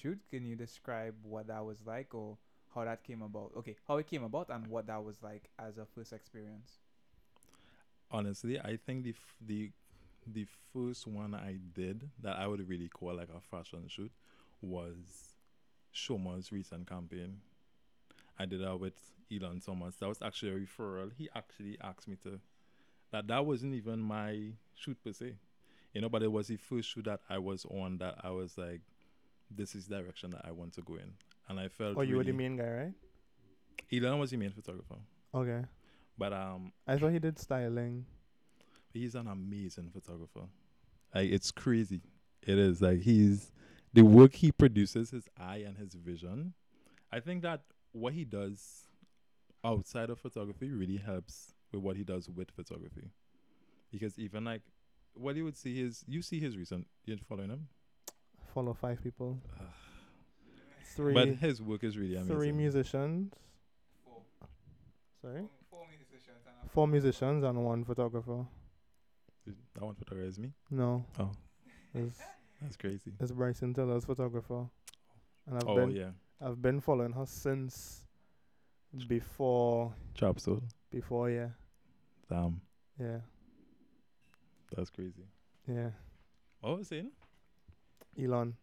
shoot? 0.00 0.18
Can 0.30 0.44
you 0.44 0.56
describe 0.56 1.14
what 1.22 1.48
that 1.48 1.64
was 1.64 1.84
like 1.86 2.14
or 2.14 2.38
how 2.74 2.84
that 2.84 3.02
came 3.04 3.22
about? 3.22 3.52
Okay, 3.56 3.76
how 3.86 3.96
it 3.96 4.06
came 4.06 4.24
about 4.24 4.48
and 4.50 4.66
what 4.66 4.86
that 4.86 5.02
was 5.02 5.22
like 5.22 5.48
as 5.58 5.78
a 5.78 5.84
first 5.84 6.12
experience. 6.12 6.78
Honestly, 8.10 8.58
I 8.58 8.78
think 8.84 9.04
the 9.04 9.10
f- 9.10 9.36
the 9.40 9.70
the 10.26 10.46
first 10.72 11.06
one 11.06 11.34
I 11.34 11.58
did 11.74 12.08
that 12.22 12.38
I 12.38 12.46
would 12.46 12.66
really 12.68 12.88
call 12.88 13.14
like 13.14 13.28
a 13.34 13.40
fashion 13.40 13.84
shoot 13.88 14.12
was 14.60 15.34
Shoma's 15.92 16.52
recent 16.52 16.88
campaign. 16.88 17.38
I 18.38 18.46
did 18.46 18.60
that 18.62 18.78
with 18.78 18.94
Elon 19.32 19.60
Thomas. 19.60 19.96
That 19.96 20.08
was 20.08 20.22
actually 20.22 20.52
a 20.52 20.54
referral. 20.58 21.12
He 21.16 21.28
actually 21.34 21.78
asked 21.82 22.08
me 22.08 22.16
to. 22.24 22.40
That 23.10 23.26
that 23.28 23.46
wasn't 23.46 23.74
even 23.74 24.00
my 24.00 24.52
shoot 24.74 25.02
per 25.02 25.12
se, 25.12 25.34
you 25.94 26.00
know. 26.00 26.08
But 26.08 26.22
it 26.22 26.30
was 26.32 26.48
the 26.48 26.56
first 26.56 26.90
shoot 26.90 27.04
that 27.06 27.20
I 27.28 27.38
was 27.38 27.64
on 27.66 27.98
that 27.98 28.16
I 28.22 28.30
was 28.30 28.56
like, 28.58 28.82
this 29.50 29.74
is 29.74 29.86
the 29.86 29.96
direction 29.98 30.30
that 30.32 30.42
I 30.44 30.52
want 30.52 30.72
to 30.74 30.82
go 30.82 30.94
in, 30.94 31.12
and 31.48 31.58
I 31.60 31.68
felt. 31.68 31.96
Oh, 31.96 32.02
you 32.02 32.16
were 32.16 32.24
the 32.24 32.32
main 32.32 32.56
guy, 32.56 32.68
right? 32.70 32.92
Elon 33.92 34.18
was 34.18 34.30
the 34.30 34.36
main 34.36 34.50
photographer, 34.50 34.96
Okay. 35.34 35.62
but 36.18 36.32
um, 36.32 36.72
I 36.86 36.98
thought 36.98 37.12
he 37.12 37.18
did 37.18 37.38
styling. 37.38 38.04
he's 38.92 39.14
an 39.14 39.26
amazing 39.28 39.90
photographer. 39.90 40.46
Like 41.14 41.30
it's 41.30 41.50
crazy. 41.50 42.00
It 42.46 42.58
is 42.58 42.82
like 42.82 43.00
he's 43.00 43.50
the 43.94 44.02
work 44.02 44.34
he 44.34 44.52
produces, 44.52 45.10
his 45.10 45.28
eye 45.38 45.64
and 45.66 45.76
his 45.76 45.94
vision. 45.94 46.52
I 47.10 47.20
think 47.20 47.42
that 47.42 47.62
what 47.92 48.12
he 48.12 48.24
does 48.24 48.84
outside 49.64 50.10
of 50.10 50.18
photography 50.18 50.70
really 50.70 50.98
helps 50.98 51.54
with 51.72 51.80
what 51.82 51.96
he 51.96 52.04
does 52.04 52.28
with 52.28 52.50
photography. 52.50 53.10
Because 53.90 54.18
even 54.18 54.44
like 54.44 54.62
what 55.14 55.34
you 55.36 55.44
would 55.44 55.56
see 55.56 55.82
his 55.82 56.04
you 56.06 56.20
see 56.20 56.38
his 56.40 56.56
recent 56.56 56.86
You're 57.06 57.16
following 57.28 57.48
him? 57.50 57.68
Follow 58.54 58.74
five 58.74 59.02
people. 59.02 59.38
Three. 60.94 61.14
But 61.14 61.28
his 61.28 61.62
work 61.62 61.84
is 61.84 61.96
really 61.96 62.16
amazing. 62.16 62.34
three 62.34 62.52
musicians. 62.52 63.32
Four. 64.04 64.22
Sorry. 65.22 65.42
Four 65.70 65.86
musicians 65.88 66.44
and 66.46 66.70
Four 66.70 66.88
musicians 66.88 67.44
and 67.44 67.64
one 67.64 67.84
photographer. 67.84 68.46
That 69.74 69.82
one 69.84 69.94
photographer 69.94 70.26
is 70.28 70.38
me. 70.38 70.52
No. 70.70 71.04
Oh. 71.18 71.30
It's, 71.94 72.18
That's 72.62 72.76
crazy. 72.76 73.12
it's 73.20 73.30
Bryson 73.32 73.74
Taylor's 73.74 74.04
photographer. 74.04 74.66
And 75.46 75.56
I've 75.56 75.68
Oh 75.68 75.76
been 75.76 75.90
yeah. 75.92 76.10
I've 76.40 76.60
been 76.60 76.80
following 76.80 77.12
her 77.12 77.26
since 77.26 78.04
before 79.06 79.92
Chop 80.14 80.40
soul. 80.40 80.62
before 80.90 81.30
yeah. 81.30 81.48
Damn. 82.28 82.60
Yeah. 83.00 83.18
That's 84.76 84.90
crazy. 84.90 85.24
Yeah. 85.66 85.90
What 86.60 86.78
was 86.78 86.88
I 86.88 86.96
saying? 86.96 87.10
Elon. 88.22 88.54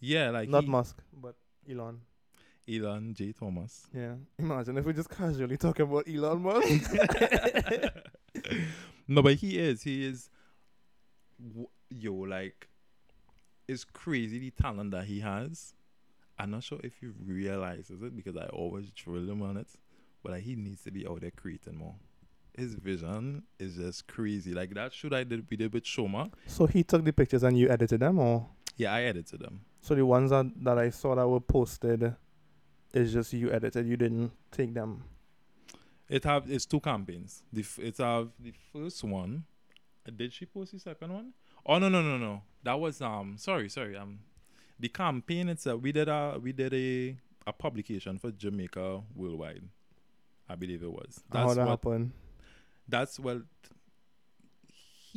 Yeah, 0.00 0.30
like 0.30 0.48
Not 0.48 0.64
he- 0.64 0.70
Musk, 0.70 0.96
but 1.12 1.34
Elon. 1.70 2.00
Elon 2.70 3.14
J. 3.14 3.32
Thomas. 3.32 3.86
Yeah. 3.94 4.14
Imagine 4.38 4.76
if 4.78 4.84
we 4.84 4.92
just 4.92 5.08
casually 5.08 5.56
talk 5.56 5.78
about 5.80 6.06
Elon 6.06 6.42
Musk. 6.42 6.92
no, 9.08 9.22
but 9.22 9.34
he 9.34 9.58
is. 9.58 9.82
He 9.82 10.04
is. 10.06 10.28
w- 11.42 11.68
Yo, 11.90 12.12
like, 12.12 12.68
it's 13.66 13.82
crazy 13.84 14.38
the 14.38 14.50
talent 14.50 14.90
that 14.90 15.04
he 15.06 15.20
has. 15.20 15.72
I'm 16.38 16.50
not 16.50 16.62
sure 16.62 16.78
if 16.84 16.92
he 17.00 17.06
realizes 17.24 18.02
it 18.02 18.14
because 18.14 18.36
I 18.36 18.44
always 18.48 18.90
drill 18.92 19.28
him 19.30 19.40
on 19.42 19.56
it, 19.56 19.68
but 20.22 20.32
like, 20.32 20.42
he 20.42 20.54
needs 20.54 20.82
to 20.82 20.90
be 20.90 21.06
out 21.06 21.22
there 21.22 21.30
creating 21.30 21.76
more. 21.76 21.94
his 22.56 22.74
vision 22.74 23.42
is 23.58 23.76
just 23.76 24.06
crazy. 24.06 24.52
Like 24.52 24.74
that 24.74 24.92
shoot 24.92 25.14
I 25.14 25.24
did 25.24 25.46
we 25.48 25.56
did 25.56 25.72
with 25.72 25.84
Shoma. 25.84 26.30
So 26.46 26.66
he 26.66 26.84
took 26.84 27.04
the 27.04 27.12
pictures 27.12 27.42
and 27.42 27.58
you 27.58 27.70
edited 27.70 28.00
them, 28.00 28.18
or 28.18 28.46
Yeah, 28.78 28.94
I 28.94 29.02
edited 29.02 29.40
them. 29.40 29.60
so 29.82 29.94
the 29.94 30.06
ones 30.06 30.30
that 30.30 30.46
that 30.64 30.78
I 30.78 30.88
saw 30.90 31.14
that 31.14 31.28
were 31.28 31.40
posted 31.40 32.14
is 32.94 33.12
just 33.12 33.32
you 33.34 33.52
edited. 33.52 33.86
You 33.86 33.96
didn't 33.98 34.32
take 34.50 34.72
them. 34.72 35.04
It 36.08 36.24
have 36.24 36.50
it's 36.50 36.64
two 36.64 36.80
campaigns. 36.80 37.42
The 37.52 37.60
f- 37.60 37.78
it 37.80 37.98
have 37.98 38.28
the 38.40 38.52
first 38.72 39.04
one. 39.04 39.44
Did 40.16 40.32
she 40.32 40.46
post 40.46 40.72
the 40.72 40.78
second 40.80 41.12
one? 41.12 41.32
Oh 41.66 41.78
no 41.78 41.88
no 41.90 42.00
no 42.00 42.16
no. 42.16 42.42
That 42.62 42.80
was 42.80 43.02
um 43.02 43.36
sorry 43.36 43.68
sorry 43.68 43.94
um 43.96 44.20
the 44.80 44.88
campaign 44.88 45.48
itself. 45.50 45.82
We 45.82 45.92
did 45.92 46.08
a 46.08 46.38
we 46.42 46.52
did 46.52 46.72
a 46.72 47.16
a 47.46 47.52
publication 47.52 48.18
for 48.18 48.30
Jamaica 48.30 49.02
worldwide. 49.14 49.64
I 50.48 50.54
believe 50.54 50.82
it 50.82 50.90
was. 50.90 51.20
How 51.30 51.44
That's 51.44 51.56
that 51.56 51.60
what 51.66 51.70
happened? 51.70 52.12
that's 52.88 53.20
well 53.20 53.42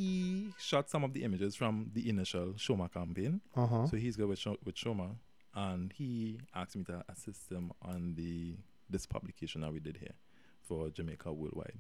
he 0.02 0.54
shot 0.58 0.90
some 0.90 1.04
of 1.04 1.14
the 1.14 1.24
images 1.24 1.56
from 1.56 1.92
the 1.94 2.10
initial 2.10 2.54
Shoma 2.54 2.92
campaign. 2.92 3.42
Uh 3.56 3.68
huh. 3.68 3.88
So 3.88 3.98
he's 3.98 4.16
good 4.16 4.28
with 4.30 4.40
Sho- 4.40 4.58
with 4.66 4.76
Shoma, 4.76 5.16
and 5.56 5.94
he 5.94 6.40
asked 6.56 6.76
me 6.76 6.84
to 6.86 7.04
assist 7.10 7.52
him 7.52 7.72
on 7.82 8.16
the 8.16 8.56
this 8.90 9.06
publication 9.06 9.62
that 9.62 9.72
we 9.72 9.80
did 9.80 9.98
here 9.98 10.16
for 10.62 10.90
Jamaica 10.90 11.32
Worldwide. 11.32 11.78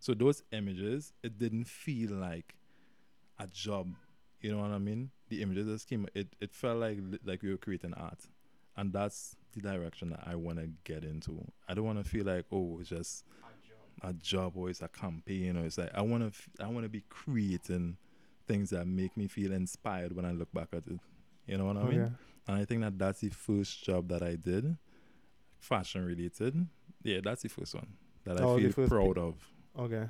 So 0.00 0.14
those 0.14 0.42
images, 0.52 1.12
it 1.22 1.38
didn't 1.38 1.64
feel 1.66 2.10
like 2.12 2.56
a 3.38 3.46
job. 3.46 3.94
You 4.40 4.52
know 4.52 4.60
what 4.62 4.72
I 4.72 4.78
mean? 4.78 5.10
The 5.28 5.40
images 5.40 5.66
just 5.66 5.88
came. 5.88 6.06
It 6.14 6.34
it 6.40 6.52
felt 6.52 6.78
like 6.78 6.98
like 7.24 7.42
we 7.42 7.50
were 7.50 7.56
creating 7.56 7.94
art, 7.94 8.20
and 8.76 8.92
that's 8.92 9.36
the 9.52 9.60
direction 9.60 10.10
that 10.10 10.24
I 10.26 10.34
want 10.34 10.58
to 10.58 10.68
get 10.82 11.04
into. 11.04 11.44
I 11.68 11.74
don't 11.74 11.84
want 11.84 12.02
to 12.02 12.10
feel 12.10 12.24
like 12.26 12.46
oh, 12.50 12.78
it's 12.80 12.88
just 12.90 13.24
a 14.02 14.12
job 14.12 14.56
or 14.56 14.70
it's 14.70 14.82
a 14.82 14.88
campaign 14.88 15.56
or 15.56 15.64
it's 15.64 15.78
like 15.78 15.90
I 15.94 16.02
want 16.02 16.22
to 16.22 16.28
f- 16.28 16.48
I 16.60 16.68
want 16.68 16.84
to 16.84 16.88
be 16.88 17.04
creating 17.08 17.96
things 18.46 18.70
that 18.70 18.86
make 18.86 19.16
me 19.16 19.26
feel 19.26 19.52
inspired 19.52 20.14
when 20.14 20.24
I 20.24 20.32
look 20.32 20.52
back 20.52 20.68
at 20.72 20.86
it. 20.86 21.00
You 21.46 21.58
know 21.58 21.66
what 21.66 21.76
I 21.76 21.84
mean? 21.84 22.00
Okay. 22.02 22.12
And 22.46 22.56
I 22.58 22.64
think 22.64 22.82
that 22.82 22.98
that's 22.98 23.20
the 23.20 23.30
first 23.30 23.84
job 23.84 24.08
that 24.08 24.22
I 24.22 24.36
did, 24.36 24.76
fashion 25.58 26.04
related. 26.04 26.66
Yeah, 27.02 27.20
that's 27.22 27.42
the 27.42 27.48
first 27.48 27.74
one 27.74 27.86
that 28.24 28.36
That 28.36 28.44
was 28.44 28.58
I 28.58 28.62
feel 28.62 28.72
first 28.72 28.90
proud 28.90 29.18
of. 29.18 29.34
Okay. 29.78 30.06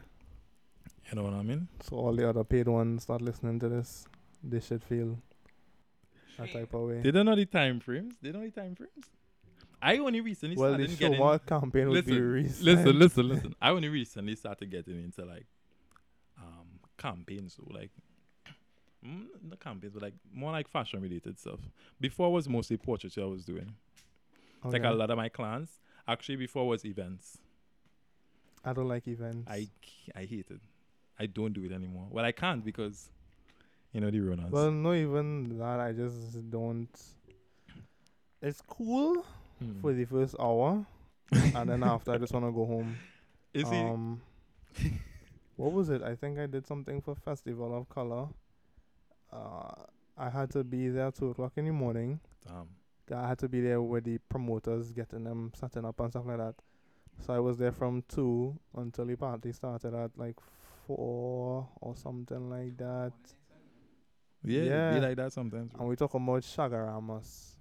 You 1.10 1.16
know 1.16 1.22
what 1.24 1.34
I 1.34 1.42
mean? 1.42 1.68
So 1.82 1.96
all 1.96 2.12
the 2.14 2.28
other 2.28 2.44
paid 2.44 2.66
ones 2.66 3.02
start 3.04 3.22
listening 3.22 3.58
to 3.60 3.68
this. 3.68 4.06
They 4.42 4.60
should 4.60 4.82
feel 4.82 5.18
that 6.38 6.52
type 6.52 6.74
of 6.74 6.82
way. 6.88 7.00
They 7.00 7.10
don't 7.10 7.26
know 7.26 7.36
the 7.36 7.46
time 7.46 7.80
frames. 7.80 8.14
They 8.20 8.32
don't 8.32 8.42
know 8.42 8.48
the 8.50 8.60
time 8.60 8.74
frames. 8.74 9.06
I 9.84 9.98
only 9.98 10.22
recently 10.22 10.56
well, 10.56 10.70
started 10.70 10.98
getting. 10.98 11.38
Campaign 11.40 11.90
would 11.90 12.06
be 12.06 12.18
recent. 12.18 12.64
Listen, 12.64 12.98
listen, 12.98 13.28
listen. 13.28 13.54
I 13.60 13.68
only 13.68 13.90
recently 13.90 14.34
started 14.34 14.70
getting 14.70 15.04
into 15.04 15.26
like 15.26 15.44
um 16.38 16.80
campaigns, 16.96 17.56
so 17.56 17.64
like 17.70 17.90
mm, 19.06 19.26
not 19.42 19.60
campaigns, 19.60 19.92
but 19.92 20.02
like 20.02 20.14
more 20.32 20.52
like 20.52 20.68
fashion 20.68 21.02
related 21.02 21.38
stuff. 21.38 21.60
Before 22.00 22.32
was 22.32 22.48
mostly 22.48 22.78
portraiture 22.78 23.20
I 23.20 23.26
was 23.26 23.44
doing. 23.44 23.74
Okay. 24.64 24.78
Like 24.78 24.90
a 24.90 24.94
lot 24.94 25.10
of 25.10 25.18
my 25.18 25.28
clients. 25.28 25.80
Actually, 26.08 26.36
before 26.36 26.66
was 26.66 26.86
events. 26.86 27.36
I 28.64 28.72
don't 28.72 28.88
like 28.88 29.06
events. 29.06 29.46
I 29.50 29.68
I 30.16 30.24
hate 30.24 30.46
it. 30.48 30.60
I 31.20 31.26
don't 31.26 31.52
do 31.52 31.62
it 31.62 31.72
anymore. 31.72 32.06
Well, 32.10 32.24
I 32.24 32.32
can't 32.32 32.64
because 32.64 33.10
you 33.92 34.00
know 34.00 34.10
the 34.10 34.20
runners. 34.20 34.50
Well, 34.50 34.70
no, 34.70 34.94
even 34.94 35.58
that. 35.58 35.78
I 35.78 35.92
just 35.92 36.50
don't. 36.50 36.88
It's 38.40 38.62
cool 38.66 39.26
Hmm. 39.62 39.80
for 39.80 39.92
the 39.92 40.04
first 40.04 40.34
hour, 40.38 40.84
and 41.32 41.68
then 41.70 41.82
after 41.84 42.12
I 42.12 42.18
just 42.18 42.32
wanna 42.32 42.52
go 42.52 42.64
home. 42.66 42.96
Is 43.54 43.70
he? 43.70 43.76
um, 43.76 44.20
what 45.56 45.72
was 45.72 45.88
it? 45.90 46.02
I 46.02 46.16
think 46.16 46.38
I 46.38 46.46
did 46.46 46.66
something 46.66 47.00
for 47.00 47.14
Festival 47.14 47.76
of 47.76 47.88
Color. 47.88 48.26
Uh, 49.32 49.84
I 50.16 50.28
had 50.30 50.50
to 50.50 50.64
be 50.64 50.88
there 50.88 51.10
two 51.12 51.30
o'clock 51.30 51.52
in 51.56 51.66
the 51.66 51.72
morning. 51.72 52.20
Damn. 52.46 52.68
I 53.16 53.28
had 53.28 53.38
to 53.40 53.48
be 53.48 53.60
there 53.60 53.80
with 53.82 54.04
the 54.04 54.18
promoters, 54.28 54.92
getting 54.92 55.24
them 55.24 55.52
setting 55.54 55.84
up 55.84 56.00
and 56.00 56.10
stuff 56.10 56.24
like 56.26 56.38
that. 56.38 56.54
So 57.20 57.32
I 57.34 57.38
was 57.38 57.58
there 57.58 57.70
from 57.72 58.02
two 58.08 58.58
until 58.76 59.04
the 59.06 59.16
party 59.16 59.52
started 59.52 59.94
at 59.94 60.10
like 60.16 60.36
four 60.86 61.68
or 61.80 61.94
something 61.96 62.50
like 62.50 62.76
that. 62.78 63.12
Yeah, 64.42 64.62
Yeah. 64.62 64.94
be 64.94 65.00
like 65.06 65.16
that 65.18 65.32
sometimes. 65.32 65.72
And 65.78 65.88
we 65.88 65.96
talk 65.96 66.14
about 66.14 66.42
Chaguaramas, 66.42 67.54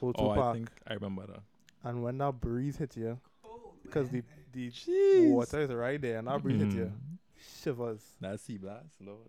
O2 0.00 0.14
oh, 0.18 0.30
I 0.30 0.52
think 0.54 0.70
I 0.86 0.94
remember 0.94 1.26
that. 1.26 1.40
And 1.84 2.02
when 2.02 2.18
that 2.18 2.40
breeze 2.40 2.76
hit 2.76 2.96
you, 2.96 3.18
because 3.82 4.08
the 4.10 4.22
the 4.52 4.70
Jeez. 4.70 5.30
water 5.30 5.60
is 5.60 5.70
right 5.70 6.00
there, 6.00 6.18
and 6.18 6.28
that 6.28 6.42
breeze 6.42 6.60
hit 6.60 6.72
you, 6.72 6.84
Mhm. 6.86 7.18
shivers 7.62 8.02
That 8.20 8.40
sea 8.40 8.56
blast, 8.58 9.00
Lord. 9.00 9.28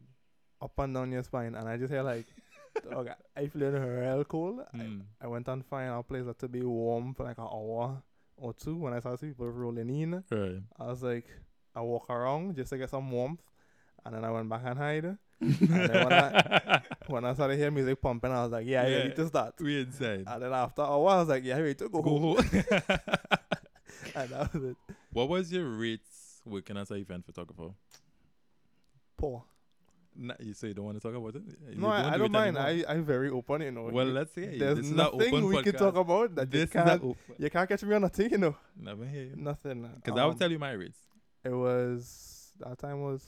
up 0.62 0.78
and 0.80 0.94
down 0.94 1.12
your 1.12 1.24
spine, 1.24 1.56
and 1.56 1.68
I 1.68 1.78
just 1.78 1.92
hear 1.92 2.02
like, 2.04 2.26
okay, 2.92 3.14
I 3.36 3.48
feeling 3.48 3.74
real 3.74 4.24
cold. 4.26 4.60
Mm. 4.76 5.02
I, 5.22 5.26
I 5.26 5.28
went 5.28 5.48
and 5.48 5.66
find 5.66 5.92
a 5.92 6.02
place 6.04 6.26
that 6.26 6.40
to 6.40 6.48
be 6.48 6.62
warm 6.62 7.14
for 7.14 7.24
like 7.24 7.38
an 7.38 7.44
hour 7.46 8.02
or 8.38 8.54
two. 8.54 8.76
When 8.78 8.94
I 8.94 9.00
saw 9.00 9.16
see 9.16 9.28
people 9.28 9.50
rolling 9.50 9.90
in, 9.90 10.24
Right. 10.32 10.62
I 10.80 10.88
was 10.88 11.04
like, 11.04 11.26
I 11.76 11.82
walk 11.82 12.10
around 12.10 12.56
just 12.56 12.70
to 12.72 12.78
get 12.78 12.90
some 12.90 13.12
warmth, 13.12 13.42
and 14.06 14.16
then 14.16 14.24
I 14.26 14.32
went 14.32 14.50
back 14.50 14.62
and 14.66 14.78
hide. 14.78 15.06
and 15.40 15.54
then 15.60 16.04
when 16.06 16.14
I 16.14 16.82
when 17.10 17.26
I 17.26 17.34
started 17.34 17.58
hearing 17.58 17.74
music 17.76 18.02
pumping, 18.02 18.32
I 18.32 18.44
was 18.44 18.52
like, 18.52 18.66
yeah, 18.68 18.84
I 18.84 18.88
Yeah. 18.88 18.98
ready 18.98 19.14
to 19.16 19.28
start. 19.28 19.56
we 19.60 19.82
inside. 19.82 20.24
And 20.28 20.42
then 20.44 20.54
after 20.54 20.82
a 20.82 20.98
while, 21.00 21.18
I 21.18 21.20
was 21.20 21.30
like, 21.30 21.44
yeah, 21.44 21.58
I 21.58 21.62
ready 21.62 21.76
to 21.76 21.90
go, 21.90 22.02
Go 22.02 22.20
home. 22.20 22.38
And 24.16 24.30
that 24.32 24.54
was 24.54 24.64
it. 24.64 24.78
what 25.12 25.30
was 25.30 25.52
your 25.52 25.68
rates 25.70 26.42
working 26.46 26.78
as 26.78 26.90
an 26.92 26.98
event 26.98 27.26
photographer? 27.26 27.70
Poor. 29.16 29.44
Nah, 30.20 30.34
you 30.40 30.54
say 30.54 30.70
you 30.70 30.74
don't 30.74 30.86
want 30.86 31.00
to 31.00 31.08
talk 31.08 31.16
about 31.16 31.36
it? 31.36 31.44
You 31.70 31.80
No, 31.80 31.88
I, 31.90 32.10
I 32.10 32.12
do 32.14 32.20
don't 32.20 32.32
mind. 32.32 32.58
anymore? 32.58 32.86
I 32.90 32.94
I'm 32.94 33.06
very 33.06 33.30
open, 33.30 33.62
you 33.62 33.72
know. 33.72 33.84
well, 33.92 34.08
You- 34.08 34.14
let's 34.14 34.34
see. 34.34 34.58
there's 34.58 34.78
this 34.80 34.90
nothing 34.90 35.46
we 35.46 35.62
can 35.62 35.74
talk 35.74 35.96
about 35.96 36.34
that 36.36 36.50
This 36.50 36.62
you 36.62 36.68
can't. 36.82 37.04
open. 37.04 37.36
You 37.38 37.50
can't 37.52 37.70
catch 37.70 37.84
me 37.84 37.96
on 37.96 38.02
nothing, 38.02 38.32
you 38.32 38.38
know. 38.40 38.56
Never 38.76 39.06
hear 39.06 39.24
you. 39.26 39.36
Nothing. 39.36 39.88
Because 40.04 40.20
I 40.20 40.24
will 40.26 40.32
Um, 40.32 40.38
tell 40.40 40.52
you 40.52 40.58
my 40.60 40.72
rates. 40.72 40.98
It 41.44 41.54
was 41.54 42.52
that 42.60 42.78
time 42.80 43.02
was 43.02 43.24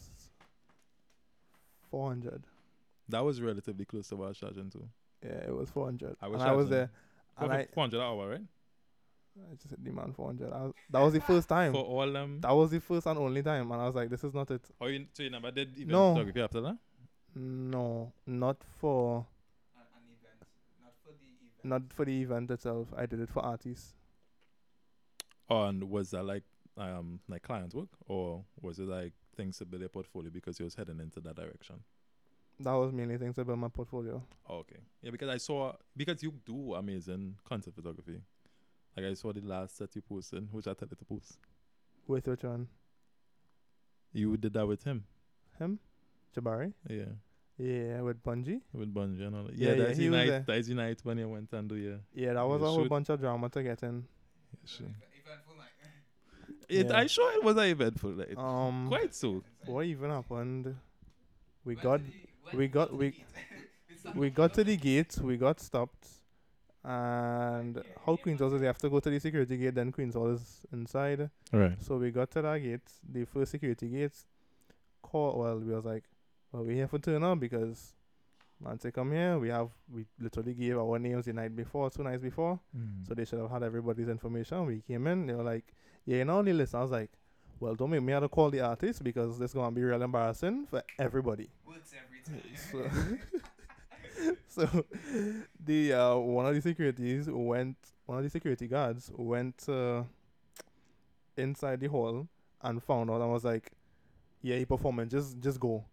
four 1.92 2.10
hundred. 2.10 2.44
That 3.10 3.24
was 3.26 3.42
relatively 3.42 3.86
close 3.86 4.08
to 4.10 4.16
what 4.16 4.26
I 4.26 4.28
was 4.30 4.38
charging 4.38 4.70
too. 4.70 4.88
Yeah, 5.24 5.32
it 5.48 5.54
was 5.56 5.70
four 5.70 5.86
hundred. 5.86 6.16
I 6.22 6.28
was 6.28 6.42
and 6.42 6.50
I 6.50 6.54
was 6.56 6.66
charging 6.68 6.72
there, 6.78 6.92
and 7.40 7.52
I, 7.54 7.68
Four 7.74 7.84
hundred 7.84 7.98
an 7.98 8.04
hour, 8.04 8.30
right? 8.30 8.42
I 9.52 9.56
just 9.56 9.70
hit 9.70 9.84
demand 9.84 10.16
four 10.16 10.28
hundred. 10.28 10.52
That 10.90 11.00
was 11.02 11.14
the 11.14 11.22
first 11.22 11.48
time. 11.50 11.72
For 11.74 11.80
all 11.84 12.12
them. 12.12 12.40
That 12.42 12.52
was 12.52 12.72
the 12.72 12.80
first 12.80 13.06
and 13.08 13.18
only 13.18 13.42
time, 13.44 13.72
and 13.72 13.82
I 13.82 13.86
was 13.86 13.96
like, 13.96 14.10
"This 14.10 14.24
is 14.24 14.34
not 14.34 14.50
it." 14.52 14.62
Oh, 14.82 14.88
you, 14.88 15.06
so 15.14 15.24
you 15.24 15.30
never 15.30 15.50
did 15.52 15.70
event 15.76 15.90
No. 15.90 16.14
photography 16.14 16.42
after 16.42 16.62
that? 16.62 16.78
No, 17.36 18.12
not 18.26 18.58
for 18.80 19.26
An 19.76 20.04
event, 20.20 20.44
not 20.84 20.94
for 21.04 21.12
the 21.12 21.26
event. 21.26 21.64
not 21.64 21.94
for 21.94 22.06
the 22.06 22.22
event 22.22 22.52
itself. 22.52 22.88
I 22.98 23.06
did 23.06 23.20
it 23.22 23.30
for 23.30 23.44
artists. 23.44 23.94
Oh, 25.50 25.64
and 25.64 25.90
was 25.90 26.12
that 26.12 26.24
like 26.24 26.44
um 26.78 27.20
like 27.28 27.42
client 27.44 27.74
work 27.74 27.90
or 28.08 28.44
was 28.62 28.80
it 28.80 28.88
like 28.88 29.14
things 29.36 29.58
to 29.58 29.66
build 29.66 29.82
your 29.82 29.90
portfolio 29.90 30.30
because 30.30 30.60
you 30.60 30.66
was 30.66 30.76
heading 30.76 31.00
into 31.00 31.20
that 31.22 31.36
direction? 31.36 31.84
That 32.62 32.74
was 32.74 32.92
mainly 32.92 33.18
things 33.18 33.36
to 33.36 33.46
build 33.46 33.60
my 33.60 33.70
portfolio. 33.70 34.22
Oh, 34.50 34.58
okay. 34.58 34.80
Yeah, 35.02 35.12
because 35.12 35.30
I 35.30 35.38
saw 35.38 35.74
because 35.96 36.22
you 36.22 36.34
do 36.46 36.74
amazing 36.76 37.36
concept 37.48 37.76
photography. 37.78 38.20
Like 38.98 39.06
I 39.06 39.14
saw 39.14 39.32
the 39.32 39.42
last 39.42 39.78
set 39.78 39.96
you 39.96 40.02
posted, 40.02 40.48
which 40.52 40.68
I 40.68 40.74
tell 40.74 40.88
you 40.92 40.98
to 40.98 41.06
post. 41.06 41.38
With 42.08 42.28
which 42.28 42.44
one? 42.44 42.68
You 44.12 44.36
did 44.38 44.54
that 44.54 44.68
with 44.68 44.84
him. 44.84 45.06
Him, 45.58 45.80
Jabari. 46.36 46.74
Yeah. 46.90 47.06
Yeah, 47.58 48.02
with 48.02 48.24
Bunji. 48.24 48.62
With 48.74 48.94
Bunji 48.94 49.26
and 49.28 49.36
all 49.36 49.44
that. 49.44 49.56
Yeah, 49.56 49.70
Yeah, 49.70 49.76
yeah, 49.76 49.84
that's 49.86 49.98
he 49.98 50.04
the 50.06 50.10
was 50.10 50.18
night 50.20 50.28
there. 50.28 50.44
that's 50.48 50.68
the 50.68 50.74
night 50.76 51.00
when 51.04 51.18
you 51.18 51.30
went 51.30 51.54
and 51.54 51.70
do 51.70 51.76
your 51.76 52.00
Yeah, 52.14 52.34
that 52.34 52.48
was 52.48 52.62
a 52.62 52.66
whole 52.66 52.84
shoot. 52.84 52.90
bunch 52.90 53.10
of 53.10 53.20
drama 53.20 53.50
to 53.50 53.64
get 53.64 53.84
in. 53.84 53.94
your 54.52 54.66
shit. 54.66 54.88
Eventful 55.26 55.56
night. 55.58 55.66
It 56.70 56.88
Yeah. 56.88 56.98
I 56.98 57.06
sure 57.08 57.32
it 57.34 57.44
was 57.44 57.56
an 57.58 57.64
eventful 57.66 58.12
night. 58.12 58.38
Um, 58.38 58.88
Quite 58.88 59.14
so. 59.14 59.44
what 59.66 59.86
even 59.86 60.10
happened? 60.10 60.76
We 61.66 61.76
Went 61.76 61.84
got 61.84 61.98
to 61.98 62.04
the- 62.04 62.10
went- 62.12 62.29
we 62.54 62.68
got- 62.68 62.88
to 62.90 62.92
the 62.94 62.98
we- 62.98 63.12
gate. 63.12 63.26
We 64.16 64.30
got 64.30 64.54
to 64.56 64.64
the 64.64 64.78
gate. 64.78 65.18
We 65.22 65.36
got 65.38 65.60
stopped, 65.60 66.08
and 66.84 67.82
how 68.06 68.16
Queens 68.16 68.40
was 68.42 68.60
they 68.60 68.66
have 68.66 68.78
to 68.80 68.90
go 68.90 69.00
to 69.00 69.10
the 69.10 69.20
security 69.20 69.58
gate. 69.58 69.76
Then 69.76 69.92
Queens 69.92 70.16
was 70.16 70.62
inside. 70.72 71.30
Right. 71.52 71.76
So 71.82 71.98
we 71.98 72.12
got 72.12 72.32
to 72.32 72.42
that 72.42 72.58
gate, 72.60 72.82
the 73.08 73.26
first 73.26 73.52
security 73.52 73.88
gate. 73.90 74.16
Call 75.02 75.40
well, 75.40 75.60
we 75.60 75.74
was 75.74 75.86
like, 75.86 76.04
well, 76.52 76.64
we 76.64 76.76
here 76.76 76.88
for 76.88 77.00
turn 77.00 77.24
up 77.24 77.40
because 77.40 77.94
once 78.62 78.84
they 78.84 78.92
come 78.92 79.12
here, 79.12 79.38
we 79.38 79.50
have 79.50 79.70
we 79.94 80.06
literally 80.20 80.54
gave 80.54 80.78
our 80.78 80.98
names 81.00 81.26
the 81.26 81.34
night 81.34 81.56
before, 81.56 81.90
two 81.90 82.04
nights 82.04 82.22
before. 82.22 82.60
Mm. 82.76 83.08
So 83.08 83.14
they 83.14 83.26
should 83.26 83.40
have 83.40 83.52
had 83.52 83.64
everybody's 83.64 84.08
information. 84.08 84.66
We 84.66 84.82
came 84.88 85.08
in, 85.08 85.28
they 85.28 85.34
were 85.34 85.44
like, 85.44 85.66
Yeah, 86.06 86.18
you 86.18 86.26
know, 86.26 86.38
only 86.40 86.54
listen. 86.54 86.80
I 86.80 86.82
was 86.84 86.92
like, 86.92 87.12
Well, 87.60 87.76
don't 87.76 87.90
make 87.92 88.02
me 88.02 88.14
have 88.14 88.24
to 88.24 88.30
call 88.30 88.50
the 88.50 88.62
artist 88.62 89.04
because 89.04 89.38
this 89.40 89.54
gonna 89.54 89.72
be 89.72 89.82
real 89.84 90.02
embarrassing 90.02 90.68
for 90.68 90.82
everybody. 90.98 91.50
Works 91.68 91.92
every 91.94 92.04
time. 92.08 92.09
So, 92.72 92.90
so 94.48 94.86
the 95.66 95.94
uh, 95.94 96.16
one 96.16 96.46
of 96.46 96.56
the 96.56 96.62
securities 96.62 97.28
went 97.30 97.78
one 98.06 98.18
of 98.18 98.24
the 98.24 98.30
security 98.30 98.68
guards 98.68 99.12
went 99.16 99.68
uh, 99.70 100.04
inside 101.38 101.80
the 101.80 101.88
hall 101.88 102.28
and 102.62 102.84
found 102.84 103.10
out 103.10 103.22
and 103.22 103.32
was 103.32 103.44
like, 103.44 103.72
yeah, 104.42 104.58
he 104.58 104.66
performing. 104.66 105.10
Just 105.10 105.40
just 105.40 105.60
go. 105.60 105.86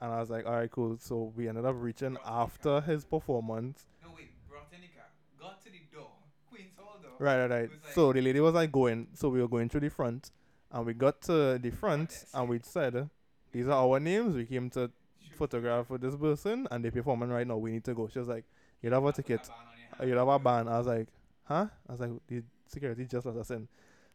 And 0.00 0.12
I 0.12 0.20
was 0.20 0.30
like, 0.30 0.46
all 0.46 0.54
right, 0.54 0.70
cool. 0.70 0.96
So 0.98 1.32
we 1.36 1.48
ended 1.48 1.64
up 1.64 1.76
reaching 1.78 2.16
after 2.26 2.80
his 2.80 3.04
performance. 3.04 3.86
No 4.02 4.10
wait, 4.16 4.32
brought 4.48 4.66
in 4.72 4.80
the 4.80 4.88
car, 4.88 5.06
got 5.40 5.62
to 5.64 5.70
the 5.70 5.78
door, 5.94 6.10
Queen's 6.50 6.76
Hall 6.76 6.98
door. 7.00 7.12
Right, 7.18 7.40
right, 7.40 7.50
right. 7.50 7.70
Was 7.70 7.94
So 7.94 8.12
the 8.12 8.20
lady 8.20 8.40
was 8.40 8.54
like 8.54 8.72
going. 8.72 9.08
So 9.14 9.28
we 9.28 9.40
were 9.40 9.48
going 9.48 9.68
through 9.68 9.80
the 9.80 9.90
front, 9.90 10.30
and 10.72 10.84
we 10.84 10.94
got 10.94 11.22
to 11.22 11.58
the 11.58 11.70
front, 11.70 12.24
and 12.34 12.48
we 12.48 12.60
said, 12.62 13.08
"These 13.52 13.66
are 13.68 13.88
our 13.88 14.00
names. 14.00 14.34
We 14.34 14.44
came 14.44 14.70
to 14.70 14.90
photograph 15.42 15.90
with 15.90 16.00
this 16.00 16.16
person, 16.16 16.66
and 16.70 16.84
they 16.84 16.90
performing 16.90 17.30
right 17.30 17.46
now. 17.46 17.56
We 17.56 17.72
need 17.72 17.84
to 17.84 17.94
go." 17.94 18.08
She 18.08 18.18
was 18.18 18.28
like, 18.28 18.44
"You 18.82 18.90
have 18.90 19.04
a 19.04 19.12
ticket. 19.12 19.48
Uh, 20.00 20.04
You 20.04 20.16
have 20.16 20.28
a 20.28 20.38
band." 20.38 20.68
I 20.68 20.78
was 20.78 20.86
like, 20.86 21.08
"Huh?" 21.44 21.66
I 21.88 21.92
was 21.92 22.00
like, 22.00 22.10
"The 22.28 22.42
security 22.66 23.04
just 23.06 23.26
let 23.26 23.36
us 23.36 23.50
in." 23.50 23.68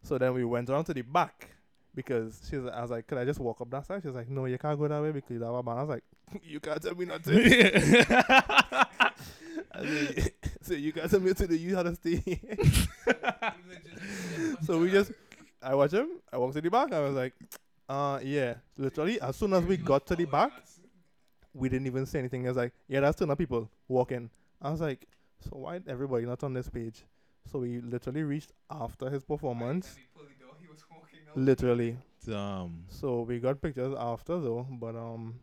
So 0.04 0.18
then 0.18 0.34
we 0.34 0.44
went 0.46 0.70
around 0.70 0.86
to 0.86 0.94
the 0.94 1.02
back 1.02 1.50
because 1.94 2.42
she 2.50 2.58
was. 2.58 2.72
I 2.74 2.82
was 2.82 2.92
like, 2.92 3.08
"Could 3.08 3.18
I 3.18 3.26
just 3.26 3.40
walk 3.40 3.62
up 3.62 3.70
that 3.72 3.86
side?" 3.86 4.02
She 4.02 4.08
was 4.08 4.16
like, 4.16 4.30
"No, 4.30 4.46
you 4.46 4.58
can't 4.58 4.80
go 4.80 4.88
that 4.88 5.02
way 5.02 5.12
because 5.12 5.32
you 5.32 5.42
have 5.44 5.54
a 5.54 5.64
band." 5.64 5.80
I 5.80 5.84
was 5.84 5.90
like, 5.90 6.04
"You 6.44 6.60
can't 6.60 6.82
tell 6.82 6.96
me 6.96 7.06
nothing." 7.06 7.38
Like, 9.76 10.34
so 10.62 10.74
you 10.74 10.92
can't 10.92 11.10
tell 11.10 11.20
me 11.20 11.34
to 11.34 11.48
the 11.48 11.58
You 11.58 11.76
had 11.76 11.84
to 11.84 11.96
stay. 11.96 12.40
So 14.64 14.80
we 14.80 14.92
just, 14.92 15.12
I 15.62 15.76
watched 15.76 15.94
him. 15.94 16.10
I 16.32 16.38
walked 16.38 16.56
to 16.56 16.62
the 16.62 16.70
back. 16.70 16.92
I 16.94 17.00
was 17.02 17.14
like, 17.16 17.34
uh, 17.90 18.20
yeah. 18.24 18.56
Literally, 18.78 19.20
as 19.22 19.36
soon 19.36 19.54
as 19.54 19.64
we 19.64 19.78
got 19.78 20.06
to 20.08 20.16
the 20.16 20.26
back, 20.26 20.52
we 21.58 21.70
didn't 21.70 21.88
even 21.88 22.06
say 22.06 22.20
anything. 22.20 22.46
I 22.46 22.50
was 22.50 22.58
like, 22.58 22.74
yeah, 22.88 23.00
that's 23.02 23.18
still 23.18 23.26
enough 23.26 23.38
people 23.40 23.70
walking. 23.88 24.30
I 24.62 24.70
was 24.70 24.82
like, 24.82 25.08
so 25.42 25.58
why 25.58 25.80
everybody 25.88 26.26
not 26.26 26.44
on 26.44 26.54
this 26.54 26.70
page? 26.70 27.04
So 27.52 27.60
we 27.60 27.80
literally 27.82 28.24
reached 28.24 28.52
after 28.70 29.10
his 29.10 29.24
performance. 29.24 29.96
Literally. 31.36 31.98
Damn. 32.26 32.86
So 32.90 33.22
we 33.22 33.40
got 33.40 33.62
pictures 33.62 33.96
after 33.98 34.40
though, 34.40 34.68
but 34.70 34.96
um, 34.96 35.40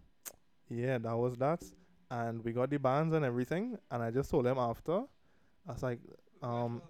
yeah, 0.68 0.98
that 0.98 1.16
was 1.16 1.36
that, 1.36 1.62
and 2.10 2.44
we 2.44 2.52
got 2.52 2.70
the 2.70 2.78
bands 2.78 3.14
and 3.14 3.24
everything. 3.24 3.78
And 3.90 4.02
I 4.02 4.10
just 4.10 4.30
told 4.30 4.44
them 4.46 4.58
after, 4.58 5.04
I 5.68 5.72
was 5.72 5.82
like, 5.82 6.00
um, 6.42 6.82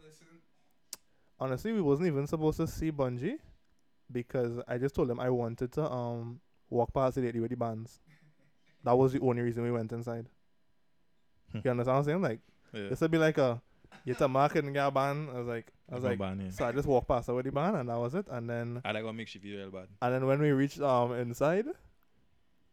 honestly, 1.39 1.73
we 1.73 1.81
wasn't 1.81 2.09
even 2.09 2.27
supposed 2.27 2.57
to 2.59 2.67
see 2.67 2.91
Bunji 2.91 3.37
because 4.11 4.59
I 4.69 4.79
just 4.79 4.95
told 4.95 5.09
them 5.09 5.21
I 5.21 5.31
wanted 5.31 5.73
to 5.73 5.91
um 5.91 6.41
walk 6.71 6.93
past 6.93 7.17
the 7.17 7.23
lady 7.23 7.41
with 7.41 7.51
the 7.51 7.57
bands. 7.57 8.01
That 8.85 8.97
was 8.97 9.13
the 9.13 9.21
only 9.21 9.43
reason 9.43 9.63
we 9.65 9.73
went 9.73 9.93
inside. 9.93 10.29
you 11.53 11.71
understand 11.71 11.87
what 11.87 11.99
I'm 11.99 12.05
saying? 12.05 12.23
Like 12.23 12.41
Yeah. 12.73 12.89
this 12.91 13.01
would 13.01 13.11
be 13.11 13.19
like 13.19 13.39
a 13.39 13.61
you 14.05 14.15
to 14.15 14.29
market 14.29 14.65
and 14.65 14.75
get 14.75 14.87
a 14.87 14.91
band. 14.91 15.31
I 15.31 15.39
was 15.39 15.47
like 15.47 15.73
I 15.91 15.95
was 15.95 16.05
like 16.05 16.19
ban, 16.19 16.41
yeah. 16.41 16.51
so 16.51 16.65
I 16.67 16.73
just 16.73 16.87
walked 16.89 17.09
past 17.09 17.29
her 17.29 17.35
with 17.35 17.47
the 17.47 17.53
band 17.53 17.77
and 17.77 17.89
that 17.89 17.99
was 17.99 18.15
it. 18.15 18.27
And 18.29 18.49
then 18.51 18.81
I 18.85 18.93
like 18.93 19.05
what 19.05 19.15
makes 19.15 19.35
you 19.35 19.41
feel 19.41 19.57
real 19.59 19.71
bad. 19.71 19.89
and 20.03 20.15
then 20.15 20.27
when 20.27 20.41
we 20.41 20.51
reached 20.53 20.81
um 20.81 21.13
inside, 21.13 21.67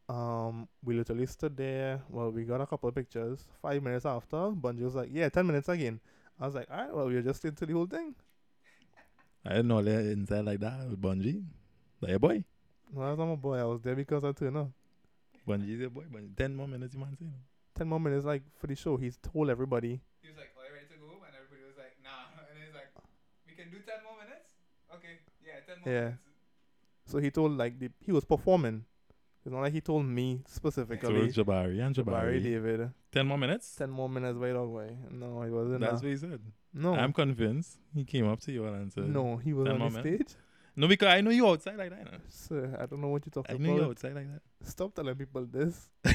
um 0.10 0.68
we 0.84 0.96
literally 0.96 1.26
stood 1.26 1.56
there. 1.56 2.02
Well, 2.10 2.32
we 2.32 2.44
got 2.44 2.60
a 2.62 2.66
couple 2.68 2.90
of 2.90 2.96
pictures. 2.96 3.46
Five 3.62 3.82
minutes 3.84 4.06
after, 4.06 4.38
Bunji 4.38 4.82
was 4.82 4.96
like, 4.96 5.10
"Yeah, 5.12 5.30
ten 5.30 5.48
minutes 5.48 5.70
again." 5.70 6.00
I 6.40 6.46
was 6.48 6.56
like, 6.56 6.68
"All 6.72 6.78
right, 6.78 6.94
well, 6.94 7.06
we're 7.08 7.22
just 7.22 7.46
into 7.46 7.66
the 7.66 7.74
whole 7.74 7.86
thing." 7.86 8.16
I 9.46 9.50
didn't 9.50 9.68
know 9.70 9.82
they 9.82 10.12
inside 10.12 10.46
like 10.46 10.60
that 10.60 10.88
with 10.90 11.02
Bunji. 11.02 11.44
Like 12.02 12.14
a 12.14 12.20
boy. 12.20 12.44
Well, 12.92 13.08
I 13.08 13.10
was 13.12 13.20
not 13.20 13.32
a 13.32 13.38
boy. 13.38 13.58
I 13.58 13.64
was 13.64 13.82
there 13.82 13.96
because 13.96 14.24
I 14.24 14.32
turned 14.34 14.58
up. 14.58 14.70
Bunji's 15.48 15.82
a 15.86 15.90
boy. 15.90 16.04
Bunji. 16.14 16.36
Ten 16.38 16.56
more 16.56 16.68
minutes, 16.68 16.94
you 16.94 17.00
man 17.00 17.16
saying. 17.18 17.34
Ten 17.76 17.88
more 17.88 18.00
minutes, 18.00 18.26
like 18.26 18.44
for 18.60 18.68
the 18.68 18.76
show. 18.76 18.98
He's 18.98 19.18
told 19.18 19.50
everybody. 19.50 20.02
He 20.22 20.28
was 20.30 20.38
like, 20.38 20.52
"Are 20.58 20.68
you 20.68 20.74
ready 20.76 20.88
to 20.94 21.00
go?" 21.00 21.24
And 21.26 21.34
everybody 21.36 21.64
was 21.68 21.78
like, 21.78 21.96
"Nah." 22.04 22.30
And 22.50 22.58
he's 22.64 22.74
like, 22.74 22.90
"We 23.48 23.54
can 23.54 23.72
do 23.72 23.78
ten 23.86 24.04
more 24.04 24.18
minutes." 24.24 24.50
Okay, 24.96 25.20
yeah, 25.46 25.60
ten 25.66 25.82
more 25.84 25.94
Yeah. 25.94 26.02
minutes. 26.02 26.22
So 27.08 27.18
he 27.20 27.32
told 27.32 27.58
like 27.58 27.80
the 27.80 27.90
he 28.00 28.12
was 28.12 28.26
performing. 28.26 28.86
It's 29.44 29.52
not 29.52 29.62
like 29.62 29.74
he 29.74 29.82
told 29.82 30.06
me 30.06 30.42
So 30.46 30.54
specifically. 30.58 31.22
it's 31.22 31.36
Jabari 31.36 31.82
and 31.84 31.96
Barry 32.06 32.40
Jabari. 32.40 32.44
David. 32.44 32.92
Ten 33.12 33.26
more 33.26 33.40
minutes? 33.40 33.76
Ten 33.76 33.90
more 33.90 34.08
minutes 34.08 34.38
by 34.38 34.52
dog 34.54 34.70
way. 34.70 34.96
No, 35.10 35.42
he 35.42 35.50
wasn't. 35.50 35.80
That's 35.82 36.02
that. 36.02 36.08
what 36.08 36.12
he 36.12 36.18
said. 36.18 36.40
No, 36.76 36.94
I'm 36.94 37.12
convinced 37.12 37.80
he 37.96 38.06
came 38.06 38.28
up 38.30 38.40
to 38.42 38.52
you 38.52 38.66
and 38.68 38.94
said, 38.94 39.08
no, 39.10 39.38
he 39.38 39.52
was 39.54 39.68
on 39.68 39.80
the 39.80 39.90
minutes? 39.90 40.34
stage. 40.34 40.42
No, 40.76 40.88
because 40.88 41.10
I 41.10 41.22
know 41.22 41.32
you 41.32 41.48
outside 41.48 41.78
like 41.78 41.90
that. 41.90 42.06
Know? 42.06 42.18
Sir, 42.30 42.78
I 42.80 42.86
don't 42.86 43.02
know 43.02 43.10
what 43.10 43.24
you're 43.26 43.32
talking 43.32 43.56
I 43.56 43.58
talking 43.58 43.76
know 43.76 43.84
you 43.84 43.90
outside 43.90 44.14
like 44.16 44.28
that. 44.32 44.42
Stop 44.68 44.94
telling 44.96 45.16
people 45.16 45.46
this. 45.46 45.90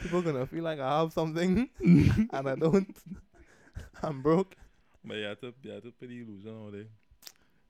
people 0.00 0.22
gonna 0.22 0.46
feel 0.46 0.64
like 0.64 0.80
I 0.80 1.00
have 1.00 1.12
something 1.12 1.68
and 1.80 2.48
I 2.48 2.54
don't. 2.54 2.96
I'm 4.02 4.22
broke. 4.22 4.56
But 5.04 5.16
you 5.18 5.24
have 5.24 5.40
to, 5.40 5.54
you 5.62 5.70
have 5.72 5.82
to 5.82 5.90
put 5.92 6.08
the 6.08 6.20
illusion 6.20 6.64
out 6.66 6.72
there. 6.72 6.86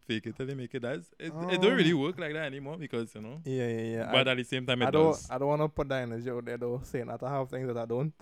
Fake 0.06 0.26
it 0.26 0.36
till 0.36 0.48
you 0.48 0.56
make 0.56 0.74
it. 0.74 0.82
That's 0.82 1.06
it, 1.18 1.26
it 1.26 1.32
don't 1.32 1.64
um, 1.72 1.76
really 1.76 1.92
Oh. 1.92 1.98
work 1.98 2.18
like 2.18 2.32
that 2.34 2.44
anymore 2.44 2.76
because 2.76 3.14
you 3.14 3.22
know. 3.22 3.40
Yeah, 3.44 3.66
yeah, 3.68 3.80
yeah. 3.96 4.12
But 4.12 4.28
I, 4.28 4.32
at 4.32 4.36
the 4.36 4.44
same 4.44 4.66
time, 4.66 4.82
it 4.82 4.86
I 4.86 4.90
don't. 4.90 5.12
does. 5.12 5.30
I 5.30 5.38
don't 5.38 5.48
want 5.48 5.62
to 5.62 5.68
put 5.68 5.88
that 5.88 6.02
energy 6.02 6.30
out 6.30 6.44
there 6.44 6.58
though, 6.58 6.80
saying 6.84 7.06
that 7.06 7.22
I 7.22 7.30
have 7.30 7.48
things 7.48 7.66
that 7.68 7.76
I 7.78 7.86
don't. 7.86 8.12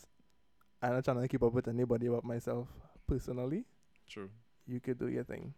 I'm 0.81 0.93
not 0.95 1.05
trying 1.05 1.21
to 1.21 1.29
keep 1.29 1.43
up 1.43 1.53
with 1.53 1.69
anybody 1.69 2.09
but 2.09 2.25
myself. 2.25 2.69
Personally, 3.07 3.65
True. 4.09 4.31
you 4.67 4.81
could 4.81 4.99
do 4.99 5.09
your 5.09 5.25
thing. 5.25 5.55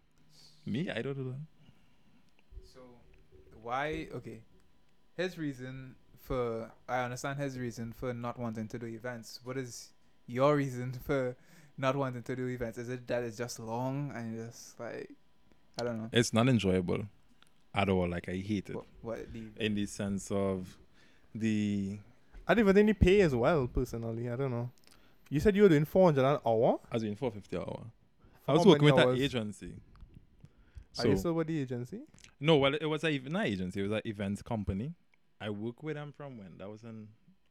Me, 0.66 0.90
I 0.90 1.02
don't 1.02 1.14
do 1.14 1.24
that. 1.24 1.40
So, 2.72 2.80
why? 3.62 4.08
Okay, 4.14 4.40
his 5.16 5.36
reason 5.38 5.94
for 6.24 6.70
I 6.88 7.04
understand 7.04 7.38
his 7.38 7.58
reason 7.58 7.92
for 7.92 8.12
not 8.14 8.38
wanting 8.38 8.68
to 8.68 8.78
do 8.78 8.86
events. 8.86 9.40
What 9.44 9.56
is 9.56 9.90
your 10.26 10.56
reason 10.56 10.92
for 11.06 11.36
not 11.76 11.96
wanting 11.96 12.22
to 12.22 12.36
do 12.36 12.48
events? 12.48 12.78
Is 12.78 12.88
it 12.88 13.06
that 13.08 13.22
it's 13.22 13.36
just 13.36 13.60
long 13.60 14.12
and 14.14 14.34
you 14.34 14.44
just 14.46 14.78
like 14.80 15.10
I 15.80 15.84
don't 15.84 15.98
know 15.98 16.08
It's 16.12 16.32
not 16.32 16.48
enjoyable 16.48 17.04
at 17.74 17.88
all. 17.88 18.08
Like 18.08 18.28
I 18.28 18.36
hate 18.36 18.70
it 18.70 18.76
what, 18.76 18.86
what 19.02 19.32
the 19.32 19.42
in 19.58 19.74
the 19.74 19.86
sense 19.86 20.30
of 20.30 20.78
the 21.34 21.98
I 22.46 22.54
didn't 22.54 22.68
even 22.68 22.86
think 22.86 22.98
they 22.98 23.06
pay 23.06 23.20
as 23.20 23.34
well. 23.34 23.66
Personally, 23.66 24.30
I 24.30 24.36
don't 24.36 24.50
know. 24.50 24.70
You 25.30 25.40
said 25.40 25.56
you 25.56 25.62
were 25.62 25.68
doing 25.68 25.84
400 25.84 26.20
an 26.24 26.38
hour. 26.46 26.78
I 26.90 26.96
was 26.96 27.02
doing 27.02 27.16
four 27.16 27.30
fifty 27.30 27.56
an 27.56 27.62
hour. 27.62 27.86
I 28.46 28.52
was 28.52 28.66
working 28.66 28.84
with 28.84 28.94
many 28.94 29.02
an 29.02 29.08
hours? 29.08 29.20
Agency. 30.98 31.08
Are 31.08 31.10
you 31.12 31.18
still 31.18 31.32
with 31.34 31.46
the 31.46 31.60
agency? 31.60 32.00
no, 32.40 32.56
well, 32.56 32.74
it 32.74 32.86
was 32.86 33.04
a 33.04 33.18
not 33.18 33.46
agency. 33.46 33.80
It 33.80 33.84
was 33.84 33.92
an 33.92 34.02
events 34.04 34.42
company. 34.42 34.94
I 35.40 35.50
worked 35.50 35.82
with 35.82 35.96
them 35.96 36.12
from 36.16 36.38
when 36.38 36.58
that 36.58 36.68
was 36.68 36.84
in 36.84 37.08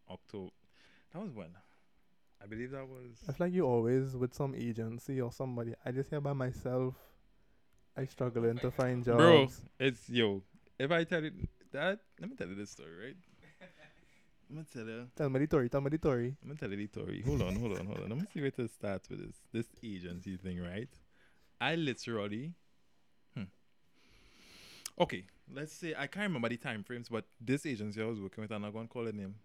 October. 0.10 0.52
That 1.14 1.22
was 1.22 1.32
when 1.32 1.50
I 2.42 2.46
believe 2.46 2.72
that 2.72 2.88
was. 2.88 3.24
I 3.28 3.32
feel 3.32 3.48
like 3.48 3.54
you 3.54 3.66
always 3.66 4.16
with 4.18 4.34
some 4.34 4.54
agency 4.56 5.22
or 5.22 5.32
somebody. 5.32 5.74
I 5.86 5.92
just 5.92 6.10
here 6.10 6.20
by 6.22 6.34
myself. 6.34 6.96
I 7.96 8.06
struggling 8.06 8.58
to 8.58 8.72
find 8.80 9.04
jobs. 9.04 9.18
Bro, 9.18 9.50
it's 9.80 10.10
yo. 10.10 10.42
If 10.80 10.92
I 10.92 11.04
tell 11.04 11.24
you 11.24 11.32
that, 11.72 12.00
let 12.20 12.30
me 12.30 12.36
tell 12.36 12.48
you 12.48 12.56
this 12.56 12.72
story, 12.72 12.90
right? 13.06 13.16
I'm 14.50 14.56
gonna 14.56 14.68
tell 14.74 14.86
you. 14.86 15.08
Tell 15.16 15.30
me 15.30 15.40
the 15.40 15.46
story. 15.48 15.70
Tell 15.70 15.82
me 15.82 15.90
the 15.90 15.98
story. 15.98 16.36
I'm 16.42 16.50
gonna 16.50 16.60
tell 16.60 16.70
you 16.72 16.78
the 16.78 16.88
story. 16.88 17.24
Hold 17.26 17.42
on, 17.44 17.56
hold 17.56 17.78
on, 17.80 17.86
hold 17.86 18.00
on. 18.00 18.10
Let 18.10 18.18
me 18.20 18.26
see 18.34 18.42
where 18.42 18.52
to 18.52 18.68
start 18.68 19.04
with 19.10 19.26
this. 19.26 19.36
This 19.52 19.68
agency 19.84 20.36
thing, 20.38 20.60
right? 20.62 20.90
I 21.62 21.76
literally. 21.76 22.54
Okay, 25.00 25.26
let's 25.52 25.74
say 25.74 25.96
I 25.98 26.08
can't 26.08 26.28
remember 26.28 26.50
the 26.50 26.58
time 26.58 26.84
frames, 26.84 27.10
but 27.10 27.26
this 27.42 27.66
agency 27.66 28.02
I 28.02 28.06
was 28.06 28.20
working 28.20 28.44
with, 28.44 28.52
I'm 28.52 28.62
not 28.62 28.74
gonna 28.74 29.12
name. 29.12 29.36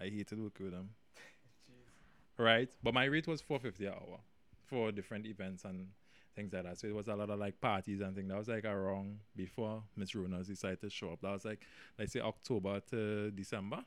I 0.00 0.04
hated 0.04 0.40
working 0.40 0.66
with 0.66 0.74
them. 0.74 0.90
Right, 2.38 2.70
but 2.84 2.94
my 2.94 3.04
rate 3.06 3.26
was 3.26 3.40
four 3.40 3.58
fifty 3.58 3.86
an 3.86 3.94
hour 3.94 4.20
for 4.66 4.92
different 4.92 5.26
events 5.26 5.64
and 5.64 5.88
things 6.36 6.52
like 6.52 6.62
that. 6.62 6.78
So 6.78 6.86
it 6.86 6.94
was 6.94 7.08
a 7.08 7.16
lot 7.16 7.30
of 7.30 7.38
like 7.38 7.60
parties 7.60 8.00
and 8.00 8.14
things. 8.14 8.28
That 8.28 8.38
was 8.38 8.48
like 8.48 8.64
around 8.64 9.18
before 9.34 9.82
Miss 9.96 10.12
Runas 10.12 10.46
decided 10.46 10.80
to 10.82 10.90
show 10.90 11.12
up. 11.12 11.20
That 11.22 11.32
was 11.32 11.44
like 11.44 11.60
let's 11.98 12.12
say 12.12 12.20
October 12.20 12.80
to 12.90 13.32
December. 13.32 13.78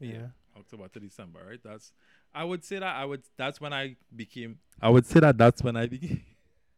2019. 0.00 0.20
Yeah. 0.20 0.58
October 0.58 0.88
to 0.88 1.00
December, 1.00 1.40
right? 1.48 1.60
That's 1.62 1.92
I 2.34 2.42
would 2.44 2.64
say 2.64 2.80
that 2.80 2.96
I 2.96 3.04
would 3.04 3.22
that's 3.36 3.60
when 3.60 3.72
I 3.72 3.96
became 4.14 4.58
I 4.82 4.90
would 4.90 5.06
say 5.06 5.20
that 5.20 5.38
that's 5.38 5.62
when 5.62 5.76
I 5.76 5.86
became 5.86 6.22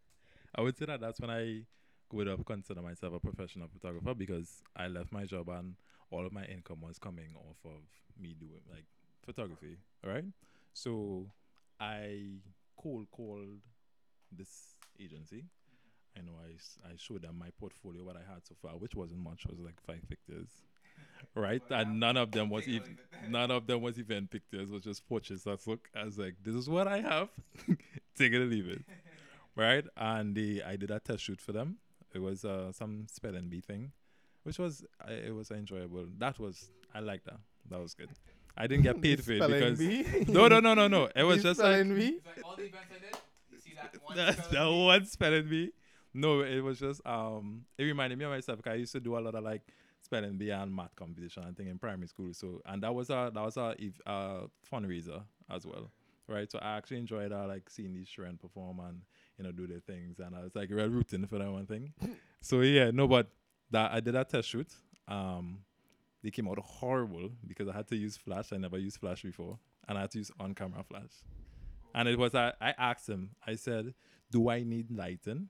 I 0.54 0.60
would 0.60 0.76
say 0.76 0.84
that 0.86 1.00
that's 1.00 1.20
when 1.20 1.30
I 1.30 1.62
would 2.12 2.26
have 2.26 2.44
considered 2.44 2.82
myself 2.82 3.14
a 3.14 3.20
professional 3.20 3.68
photographer 3.68 4.14
because 4.14 4.62
I 4.76 4.88
left 4.88 5.12
my 5.12 5.24
job 5.24 5.48
and 5.48 5.74
all 6.10 6.24
of 6.24 6.32
my 6.32 6.44
income 6.44 6.80
was 6.80 6.98
coming 6.98 7.34
off 7.36 7.56
of 7.64 7.82
me 8.20 8.34
doing 8.38 8.62
like 8.70 8.84
photography, 9.24 9.76
right? 10.04 10.24
So 10.72 11.26
I 11.80 12.38
cold 12.80 13.10
called 13.10 13.60
this 14.32 14.74
agency. 15.00 15.44
I 16.16 16.22
know 16.22 16.32
I, 16.42 16.88
I 16.88 16.92
showed 16.96 17.22
them 17.22 17.38
my 17.38 17.48
portfolio 17.60 18.02
what 18.04 18.16
I 18.16 18.20
had 18.20 18.46
so 18.46 18.54
far, 18.62 18.72
which 18.72 18.94
wasn't 18.94 19.20
much, 19.20 19.44
it 19.44 19.50
was 19.50 19.58
like 19.60 19.80
five 19.86 20.02
pictures. 20.08 20.48
Right? 21.34 21.62
And 21.70 22.00
none 22.00 22.16
of 22.16 22.30
them 22.32 22.48
was 22.48 22.66
even 22.66 22.98
none 23.28 23.50
of 23.50 23.66
them 23.66 23.82
was 23.82 23.98
event 23.98 24.30
pictures, 24.30 24.70
was 24.70 24.82
just 24.82 25.06
portraits. 25.08 25.44
That's 25.44 25.66
look. 25.66 25.88
I 25.94 26.04
was 26.04 26.18
like, 26.18 26.36
this 26.42 26.54
is 26.54 26.68
what 26.68 26.88
I 26.88 27.00
have. 27.00 27.28
Take 28.16 28.32
it 28.32 28.40
or 28.40 28.46
leave 28.46 28.68
it. 28.68 28.82
Right? 29.58 29.86
And 29.96 30.34
they 30.36 30.62
I 30.62 30.76
did 30.76 30.90
a 30.90 31.00
test 31.00 31.22
shoot 31.22 31.40
for 31.40 31.52
them. 31.52 31.78
It 32.16 32.22
was 32.22 32.46
uh, 32.46 32.72
some 32.72 33.06
spelling 33.12 33.48
bee 33.50 33.60
thing, 33.60 33.92
which 34.42 34.58
was 34.58 34.84
I 35.06 35.12
it 35.28 35.34
was 35.34 35.50
enjoyable. 35.50 36.06
That 36.16 36.38
was 36.38 36.70
I 36.94 37.00
like 37.00 37.24
that. 37.24 37.40
That 37.68 37.78
was 37.78 37.92
good. 37.92 38.08
I 38.56 38.66
didn't 38.66 38.84
get 38.84 39.02
paid 39.06 39.22
for 39.22 39.32
it 39.32 39.46
because 39.46 39.78
no 40.28 40.48
no 40.48 40.60
no 40.60 40.72
no 40.72 40.88
no. 40.88 41.10
It 41.14 41.24
was 41.24 41.38
You 41.38 41.42
just 41.42 41.60
like 41.60 41.74
spelling 41.80 41.94
bee? 41.94 42.20
Like 42.24 42.42
all 42.42 42.56
the 42.56 42.62
events 42.62 42.86
I 42.90 42.98
did. 43.04 43.18
You 43.52 43.58
see 43.58 43.74
that 43.80 43.94
one? 44.02 44.16
that's 44.16 44.46
spelling 44.46 44.64
the 44.64 44.70
bee? 44.78 44.84
one 44.86 45.06
spelling 45.06 45.48
bee. 45.50 45.72
no, 46.14 46.40
it 46.40 46.60
was 46.60 46.78
just 46.80 47.06
um. 47.06 47.66
It 47.76 47.84
reminded 47.84 48.18
me 48.18 48.24
of 48.24 48.30
myself 48.30 48.56
because 48.58 48.72
I 48.72 48.76
used 48.76 48.92
to 48.92 49.00
do 49.00 49.18
a 49.18 49.20
lot 49.20 49.34
of 49.34 49.44
like 49.44 49.60
spelling 50.00 50.38
bee 50.38 50.50
and 50.50 50.74
math 50.74 50.96
competition 50.96 51.42
and 51.42 51.54
thing 51.54 51.66
in 51.66 51.78
primary 51.78 52.08
school. 52.08 52.32
So 52.32 52.62
and 52.64 52.82
that 52.82 52.94
was 52.94 53.10
a 53.10 53.30
that 53.34 53.42
was 53.44 53.58
a 53.58 53.74
ev- 53.78 54.00
uh, 54.06 54.40
fundraiser 54.72 55.22
as 55.50 55.66
well, 55.66 55.90
right? 56.28 56.50
So 56.50 56.58
I 56.62 56.78
actually 56.78 56.98
enjoyed 57.00 57.30
uh, 57.30 57.46
like 57.46 57.68
seeing 57.68 57.92
these 57.92 58.08
children 58.08 58.38
perform 58.40 58.80
and 58.80 59.02
you 59.38 59.44
know 59.44 59.52
do 59.52 59.66
their 59.66 59.80
things, 59.80 60.18
and 60.18 60.34
I 60.34 60.42
was 60.42 60.54
like 60.54 60.70
real 60.70 60.88
rooting 60.88 61.26
for 61.26 61.38
that 61.38 61.50
one 61.50 61.66
thing. 61.66 61.92
so 62.40 62.60
yeah, 62.60 62.90
no, 62.90 63.06
but 63.06 63.28
that 63.70 63.92
I 63.92 64.00
did 64.00 64.14
a 64.14 64.24
test 64.24 64.48
shoot. 64.48 64.72
Um, 65.08 65.58
they 66.22 66.30
came 66.30 66.48
out 66.48 66.58
horrible 66.58 67.30
because 67.46 67.68
I 67.68 67.72
had 67.72 67.86
to 67.88 67.96
use 67.96 68.16
flash. 68.16 68.52
I 68.52 68.56
never 68.56 68.78
used 68.78 68.98
flash 68.98 69.22
before, 69.22 69.58
and 69.88 69.98
I 69.98 70.02
had 70.02 70.10
to 70.12 70.18
use 70.18 70.30
on 70.40 70.54
camera 70.54 70.82
flash. 70.82 71.22
And 71.94 72.08
it 72.08 72.18
was 72.18 72.34
I, 72.34 72.52
I 72.60 72.74
asked 72.78 73.08
him. 73.08 73.30
I 73.46 73.54
said, 73.56 73.94
"Do 74.30 74.48
I 74.50 74.62
need 74.62 74.90
lighting?" 74.90 75.48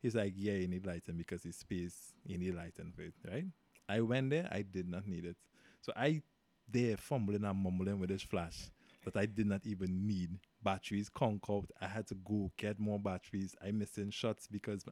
He's 0.00 0.14
like, 0.14 0.34
"Yeah, 0.36 0.54
you 0.54 0.68
need 0.68 0.86
lighting 0.86 1.16
because 1.16 1.44
it's 1.44 1.58
space. 1.58 2.12
You 2.26 2.38
need 2.38 2.54
lighting 2.54 2.92
for 2.94 3.02
it, 3.02 3.14
right?" 3.30 3.46
I 3.88 4.00
went 4.00 4.30
there. 4.30 4.48
I 4.52 4.62
did 4.62 4.88
not 4.88 5.06
need 5.06 5.24
it, 5.24 5.36
so 5.80 5.92
I 5.96 6.22
there 6.70 6.96
fumbling 6.96 7.44
and 7.44 7.58
mumbling 7.58 7.98
with 7.98 8.10
this 8.10 8.22
flash 8.22 8.70
that 9.04 9.16
I 9.16 9.26
did 9.26 9.46
not 9.46 9.66
even 9.66 10.06
need. 10.06 10.38
Batteries 10.62 11.08
conk 11.08 11.44
out. 11.50 11.70
I 11.80 11.86
had 11.86 12.06
to 12.08 12.14
go 12.14 12.50
get 12.56 12.78
more 12.78 12.98
batteries. 12.98 13.54
I 13.64 13.70
missing 13.70 14.10
shots 14.10 14.48
because, 14.50 14.84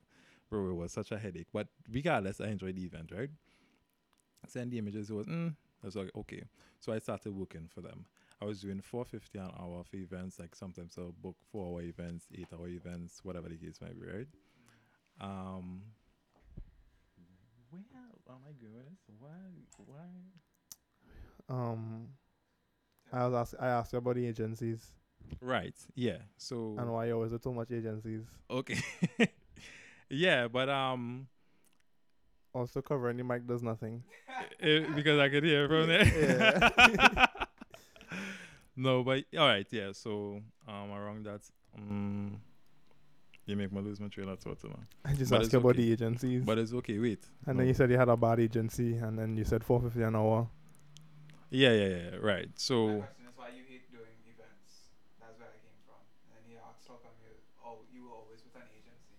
bro, 0.48 0.70
it 0.70 0.74
was 0.74 0.92
such 0.92 1.12
a 1.12 1.18
headache. 1.18 1.48
But 1.52 1.68
regardless, 1.90 2.40
I 2.40 2.48
enjoyed 2.48 2.76
the 2.76 2.84
event, 2.84 3.10
right? 3.16 3.30
Send 4.46 4.70
the 4.70 4.78
images. 4.78 5.10
It 5.10 5.14
was, 5.14 5.26
mm, 5.26 5.54
I 5.82 5.86
was 5.86 5.96
like, 5.96 6.10
okay. 6.16 6.44
So 6.80 6.92
I 6.92 6.98
started 6.98 7.34
working 7.34 7.68
for 7.72 7.80
them. 7.80 8.06
I 8.40 8.44
was 8.44 8.60
doing 8.60 8.80
450 8.80 9.38
an 9.38 9.50
hour 9.58 9.82
for 9.82 9.96
events, 9.96 10.38
like 10.38 10.54
sometimes 10.54 10.94
I'll 10.98 11.14
book 11.22 11.36
four 11.50 11.66
hour 11.66 11.82
events, 11.82 12.26
eight 12.34 12.48
hour 12.52 12.68
events, 12.68 13.20
whatever 13.22 13.48
the 13.48 13.56
case 13.56 13.80
might 13.80 13.98
be, 13.98 14.06
right? 14.06 14.28
Um, 15.20 15.80
where 17.70 17.80
am 18.28 18.42
I 18.46 18.52
going 18.60 18.74
with 18.74 18.84
this? 18.88 18.98
Why? 19.18 19.28
Why? 19.86 20.04
Um, 21.48 22.08
I 23.12 23.26
was 23.26 23.34
ask, 23.34 23.54
I 23.60 23.68
asked 23.68 23.92
you 23.92 23.98
about 23.98 24.16
the 24.16 24.26
agencies 24.26 24.92
Right. 25.40 25.74
Yeah. 25.94 26.18
So 26.36 26.74
and 26.78 26.92
why 26.92 27.06
you 27.06 27.14
always 27.14 27.30
do 27.32 27.38
too 27.38 27.52
much 27.52 27.70
agencies. 27.70 28.22
okay. 28.50 28.78
yeah, 30.10 30.48
but 30.48 30.68
um, 30.68 31.26
Also 32.52 32.80
covering 32.82 33.16
the 33.18 33.24
mic 33.24 33.46
does 33.46 33.62
nothing. 33.62 34.02
it, 34.60 34.94
because 34.94 35.18
I 35.18 35.28
could 35.28 35.44
hear 35.44 35.68
from 35.68 35.86
there. 35.88 36.04
Yeah. 36.86 37.26
no, 38.76 39.02
but 39.02 39.24
all 39.38 39.46
right. 39.48 39.66
Yeah. 39.70 39.92
So 39.92 40.40
um, 40.68 40.90
around 40.92 41.24
that 41.26 41.40
um. 41.76 42.40
You 43.48 43.54
make 43.54 43.70
me 43.72 43.80
lose 43.80 44.00
my 44.00 44.08
train 44.08 44.28
of 44.28 44.40
thought, 44.40 44.58
you 44.64 44.70
know. 44.70 44.80
I 45.04 45.14
just 45.14 45.30
But 45.30 45.36
asked 45.36 45.44
it's 45.46 45.52
you 45.52 45.60
about 45.60 45.78
okay. 45.78 45.82
the 45.86 45.92
agencies. 45.92 46.42
But 46.44 46.58
it's 46.58 46.72
okay. 46.82 46.98
Wait. 46.98 47.22
and 47.46 47.54
No. 47.54 47.60
then 47.60 47.68
you 47.68 47.74
said 47.74 47.90
you 47.92 47.96
had 47.96 48.08
a 48.08 48.16
bad 48.16 48.40
agency 48.40 48.96
and 48.96 49.16
then 49.16 49.36
you 49.36 49.44
said 49.44 49.62
four 49.62 49.80
fifty 49.80 50.02
an 50.02 50.16
hour. 50.16 50.48
Yeah, 51.50 51.70
yeah, 51.70 51.86
yeah. 52.10 52.16
Right. 52.18 52.50
My 52.50 52.58
So 52.58 52.74
question 53.06 53.22
is 53.30 53.36
why 53.38 53.54
you 53.54 53.62
hate 53.70 53.86
doing 53.94 54.18
events. 54.26 54.90
That's 55.22 55.38
where 55.38 55.46
I 55.46 55.62
came 55.62 55.78
from. 55.86 56.02
And 56.34 56.42
he 56.50 56.58
asked 56.58 56.90
how 56.90 56.98
come 56.98 57.14
you 57.22 57.38
oh 57.62 57.86
you 57.94 58.10
were 58.10 58.18
always 58.18 58.42
with 58.42 58.58
an 58.58 58.66
agency. 58.74 59.14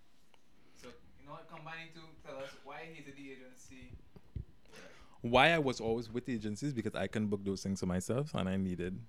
So 0.75 0.91
you 0.91 1.23
know 1.23 1.39
what 1.39 1.47
combining 1.47 1.95
to 1.95 2.03
tell 2.19 2.35
us 2.43 2.51
why 2.67 2.83
you 2.83 2.99
hated 2.99 3.15
the 3.15 3.31
agency. 3.31 3.95
Why 5.21 5.51
I 5.51 5.59
was 5.59 5.79
always 5.79 6.09
with 6.09 6.29
agencies 6.29 6.73
because 6.73 6.95
I 6.95 7.07
can 7.07 7.27
book 7.27 7.43
those 7.43 7.61
things 7.63 7.79
for 7.79 7.85
myself, 7.85 8.33
and 8.33 8.47
I 8.47 8.57
needed 8.57 8.99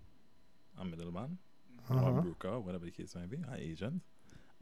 a 0.79 0.85
middleman 0.85 1.39
or 1.91 1.97
a 1.97 2.01
Uh-huh. 2.03 2.21
broker, 2.21 2.61
whatever 2.61 2.85
the 2.85 2.91
case 2.91 3.15
might 3.15 3.31
be, 3.31 3.37
an 3.39 3.57
agent, 3.59 4.03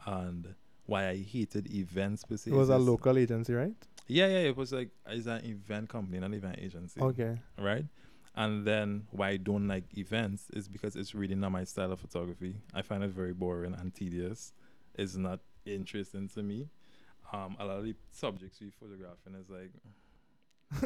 and 0.06 0.54
why 0.86 1.08
I 1.08 1.16
hated 1.16 1.70
events 1.72 2.24
per 2.24 2.36
se. 2.36 2.50
It 2.50 2.54
was 2.54 2.68
a 2.68 2.78
local 2.78 3.18
agency, 3.18 3.52
right? 3.54 3.74
Yeah, 4.06 4.28
yeah. 4.28 4.38
It 4.50 4.56
was 4.56 4.72
like 4.72 4.90
it's 5.08 5.26
an 5.26 5.44
event 5.44 5.88
company, 5.88 6.20
not 6.20 6.32
event 6.32 6.58
agency. 6.60 7.00
Okay. 7.00 7.38
right? 7.58 7.84
And 8.36 8.66
then 8.66 9.06
why 9.10 9.30
I 9.30 9.36
don't 9.38 9.66
like 9.66 9.96
events 9.96 10.50
is 10.52 10.68
because 10.68 10.94
it's 10.94 11.14
really 11.14 11.34
not 11.34 11.50
my 11.52 11.64
style 11.64 11.90
of 11.90 12.00
photography. 12.00 12.56
I 12.74 12.82
find 12.82 13.02
it 13.02 13.10
very 13.10 13.32
boring 13.32 13.74
and 13.74 13.94
tedious. 13.94 14.52
It's 14.94 15.16
not 15.16 15.40
interesting 15.64 16.28
to 16.28 16.42
me. 16.42 16.68
Um, 17.32 17.56
a 17.58 17.64
lot 17.64 17.78
of 17.78 17.84
the 17.84 17.96
subjects 18.12 18.60
we 18.60 18.70
photographing 18.70 19.34
is 19.40 19.48
like, 19.48 19.72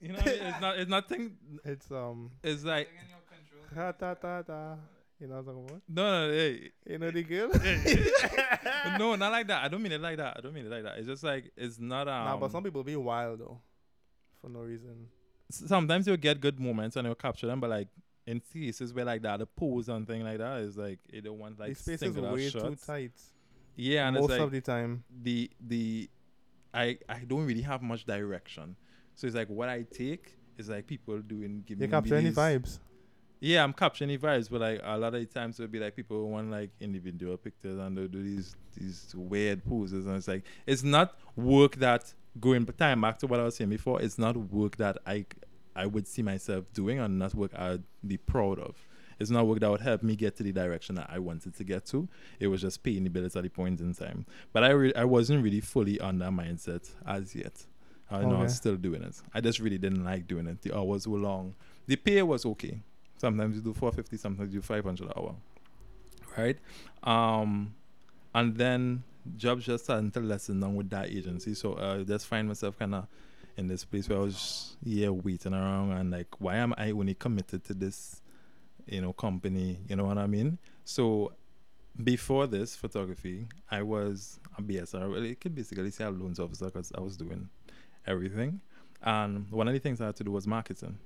you 0.00 0.08
know, 0.08 0.14
what 0.14 0.26
I 0.28 0.30
mean? 0.30 0.42
it's 0.42 0.60
not, 0.60 0.78
it's 0.78 0.90
nothing. 0.90 1.36
It's 1.64 1.90
um 1.90 2.30
It's 2.42 2.64
like, 2.64 2.88
Thing 2.88 2.96
in 3.02 3.10
your 3.10 3.24
control. 3.28 3.92
ta 3.92 4.14
ta 4.14 4.14
ta 4.14 4.42
ta. 4.42 4.76
You 5.18 5.28
know 5.28 5.36
what 5.36 5.40
I'm 5.40 5.46
talking 5.46 5.64
about? 5.70 5.82
no, 5.88 6.26
no, 6.28 6.32
hey, 6.32 6.70
You 6.86 6.98
know 6.98 7.10
the 7.10 7.22
girl? 7.22 7.48
no, 8.98 9.16
not 9.16 9.32
like 9.32 9.46
that. 9.48 9.64
I 9.64 9.68
don't 9.68 9.82
mean 9.82 9.92
it 9.92 10.00
like 10.00 10.18
that. 10.18 10.36
I 10.36 10.40
don't 10.40 10.52
mean 10.52 10.66
it 10.66 10.70
like 10.70 10.82
that. 10.84 10.98
It's 10.98 11.06
just 11.06 11.24
like 11.24 11.50
it's 11.56 11.78
not. 11.78 12.06
Um, 12.08 12.24
nah, 12.24 12.36
but 12.36 12.52
some 12.52 12.62
people 12.62 12.84
be 12.84 12.96
wild 12.96 13.40
though. 13.40 13.58
For 14.42 14.50
no 14.50 14.60
reason. 14.60 15.08
sometimes 15.50 16.06
you'll 16.06 16.16
get 16.18 16.40
good 16.40 16.60
moments 16.60 16.96
and 16.96 17.06
you'll 17.06 17.14
capture 17.14 17.46
them, 17.46 17.60
but 17.60 17.70
like 17.70 17.88
in 18.26 18.40
cases 18.40 18.92
where 18.92 19.04
like 19.04 19.22
that, 19.22 19.38
the 19.38 19.46
pose 19.46 19.88
and 19.88 20.06
thing 20.06 20.22
like 20.22 20.38
that 20.38 20.60
is 20.60 20.76
like 20.76 20.98
you 21.10 21.22
don't 21.22 21.38
want 21.38 21.58
like 21.58 21.70
the 21.70 21.74
space 21.76 21.94
is 21.94 22.00
singular 22.00 22.32
way 22.34 22.50
too 22.50 22.76
tight. 22.86 23.12
Yeah, 23.76 24.08
and 24.08 24.16
most 24.16 24.24
it's 24.24 24.32
like 24.32 24.40
of 24.40 24.50
the 24.50 24.60
time. 24.60 25.04
the 25.22 25.50
the 25.60 26.10
I 26.74 26.98
I 27.08 27.20
don't 27.26 27.46
really 27.46 27.62
have 27.62 27.82
much 27.82 28.04
direction. 28.04 28.76
So 29.16 29.26
it's 29.26 29.34
like 29.34 29.48
what 29.48 29.68
I 29.68 29.82
take 29.82 30.36
is 30.58 30.68
like 30.68 30.86
people 30.86 31.18
doing 31.18 31.64
giving 31.66 31.82
You 31.82 31.88
me 31.88 31.90
capture 31.90 32.14
any 32.14 32.30
vibes. 32.30 32.78
Yeah, 33.40 33.64
I'm 33.64 33.72
capturing 33.72 34.08
the 34.08 34.18
vibes, 34.18 34.48
but 34.50 34.60
like 34.60 34.80
a 34.82 34.96
lot 34.96 35.14
of 35.14 35.20
the 35.20 35.26
times 35.26 35.58
it'll 35.58 35.70
be 35.70 35.78
like 35.78 35.94
people 35.94 36.30
want 36.30 36.50
like 36.50 36.70
individual 36.80 37.36
pictures 37.36 37.78
and 37.78 37.96
they'll 37.96 38.08
do 38.08 38.22
these 38.22 38.56
these 38.76 39.14
weird 39.16 39.64
poses 39.64 40.06
and 40.06 40.16
it's 40.16 40.28
like 40.28 40.44
it's 40.66 40.82
not 40.82 41.18
work 41.34 41.76
that 41.76 42.12
going 42.40 42.66
time 42.66 43.00
back 43.00 43.18
to 43.18 43.26
what 43.26 43.40
I 43.40 43.44
was 43.44 43.56
saying 43.56 43.70
before, 43.70 44.00
it's 44.00 44.18
not 44.18 44.36
work 44.36 44.76
that 44.76 44.98
I 45.06 45.26
I 45.74 45.86
would 45.86 46.06
see 46.06 46.22
myself 46.22 46.64
doing 46.72 46.98
and 46.98 47.18
not 47.18 47.34
work 47.34 47.52
I'd 47.54 47.82
be 48.06 48.16
proud 48.16 48.58
of. 48.58 48.76
It's 49.18 49.30
not 49.30 49.46
work 49.46 49.60
that 49.60 49.70
would 49.70 49.80
help 49.80 50.02
me 50.02 50.14
get 50.14 50.36
to 50.36 50.42
the 50.42 50.52
direction 50.52 50.94
that 50.96 51.08
I 51.10 51.18
wanted 51.18 51.54
to 51.56 51.64
get 51.64 51.86
to. 51.86 52.08
It 52.38 52.48
was 52.48 52.60
just 52.60 52.82
paying 52.82 53.04
the 53.04 53.10
bills 53.10 53.34
at 53.34 53.44
the 53.44 53.48
point 53.48 53.80
in 53.80 53.94
time. 53.94 54.26
But 54.52 54.64
I 54.64 54.70
re- 54.70 54.94
I 54.94 55.04
wasn't 55.04 55.42
really 55.42 55.60
fully 55.60 55.98
on 56.00 56.18
that 56.18 56.32
mindset 56.32 56.90
as 57.06 57.34
yet. 57.34 57.64
I 58.10 58.24
know 58.24 58.38
I 58.38 58.42
was 58.42 58.52
Okay. 58.52 58.56
still 58.56 58.76
doing 58.76 59.02
it. 59.02 59.20
I 59.34 59.40
just 59.40 59.58
really 59.58 59.78
didn't 59.78 60.04
like 60.04 60.26
doing 60.26 60.46
it. 60.46 60.62
The 60.62 60.76
hours 60.76 61.06
were 61.08 61.18
long. 61.18 61.54
The 61.86 61.96
pay 61.96 62.22
was 62.22 62.46
okay. 62.46 62.80
Sometimes 63.18 63.56
you 63.56 63.62
do 63.62 63.72
450, 63.74 64.16
sometimes 64.16 64.52
you 64.52 64.60
do 64.60 64.62
500 64.66 65.06
an 65.06 65.12
hour. 65.16 65.34
Right? 66.36 66.58
Um, 67.02 67.74
and 68.34 68.56
then 68.56 69.04
jobs 69.36 69.64
just 69.64 69.84
starting 69.84 70.10
to 70.12 70.20
lessen 70.20 70.60
down 70.60 70.76
with 70.76 70.90
that 70.90 71.08
agency. 71.08 71.54
So 71.54 71.76
I 71.78 72.02
just 72.04 72.26
find 72.26 72.46
myself 72.48 72.78
kind 72.78 72.94
of 72.94 73.06
in 73.56 73.68
this 73.68 73.84
place 73.84 74.08
where 74.08 74.18
I 74.18 74.22
was 74.22 74.76
yeah 74.82 75.08
waiting 75.08 75.54
around 75.54 75.92
and 75.92 76.10
like 76.10 76.28
why 76.40 76.56
am 76.56 76.74
I 76.76 76.90
only 76.90 77.14
committed 77.14 77.64
to 77.64 77.74
this 77.74 78.20
you 78.86 79.00
know 79.00 79.14
company 79.14 79.78
you 79.88 79.96
know 79.96 80.04
what 80.04 80.18
I 80.18 80.26
mean 80.26 80.58
so 80.84 81.32
before 82.04 82.46
this 82.46 82.76
photography 82.76 83.48
I 83.70 83.80
was 83.82 84.38
a 84.58 84.62
BSR 84.62 85.10
well 85.10 85.24
it 85.24 85.40
could 85.40 85.54
basically 85.54 85.90
say 85.90 86.04
a 86.04 86.10
loans 86.10 86.38
officer 86.38 86.66
because 86.66 86.92
I 86.96 87.00
was 87.00 87.16
doing 87.16 87.48
everything 88.06 88.60
and 89.02 89.50
one 89.50 89.68
of 89.68 89.74
the 89.74 89.80
things 89.80 90.00
I 90.00 90.06
had 90.06 90.16
to 90.16 90.24
do 90.24 90.30
was 90.30 90.46
marketing 90.46 90.98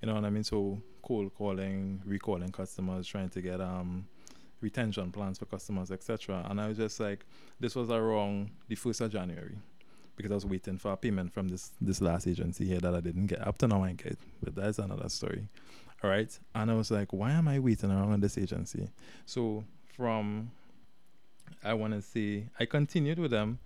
you 0.00 0.08
know 0.08 0.14
what 0.14 0.24
I 0.24 0.30
mean 0.30 0.44
so 0.44 0.80
cold 1.02 1.34
calling 1.34 2.02
recalling 2.04 2.50
customers 2.50 3.06
trying 3.06 3.28
to 3.30 3.40
get 3.40 3.60
um 3.60 4.06
retention 4.60 5.10
plans 5.10 5.38
for 5.38 5.46
customers 5.46 5.90
etc 5.90 6.46
and 6.48 6.60
I 6.60 6.68
was 6.68 6.76
just 6.78 7.00
like 7.00 7.24
this 7.58 7.74
was 7.74 7.90
around 7.90 8.50
the 8.68 8.74
first 8.76 9.00
of 9.00 9.10
January 9.10 9.56
because 10.16 10.30
I 10.30 10.34
was 10.34 10.46
waiting 10.46 10.78
for 10.78 10.92
a 10.92 10.96
payment 10.96 11.32
from 11.32 11.48
this 11.48 11.72
this 11.80 12.00
last 12.00 12.26
agency 12.26 12.66
here 12.66 12.80
that 12.80 12.94
I 12.94 13.00
didn't 13.00 13.26
get. 13.26 13.46
Up 13.46 13.58
to 13.58 13.68
now 13.68 13.82
I 13.82 13.92
get, 13.92 14.18
but 14.42 14.54
that's 14.54 14.78
another 14.78 15.08
story. 15.08 15.48
All 16.02 16.10
right, 16.10 16.36
and 16.54 16.70
I 16.70 16.74
was 16.74 16.90
like, 16.90 17.12
why 17.12 17.32
am 17.32 17.48
I 17.48 17.58
waiting 17.58 17.90
around 17.90 18.12
on 18.12 18.20
this 18.20 18.36
agency? 18.36 18.88
So 19.24 19.64
from 19.96 20.50
I 21.64 21.74
want 21.74 21.94
to 21.94 22.02
say 22.02 22.46
I 22.58 22.66
continued 22.66 23.18
with 23.18 23.30
them 23.30 23.58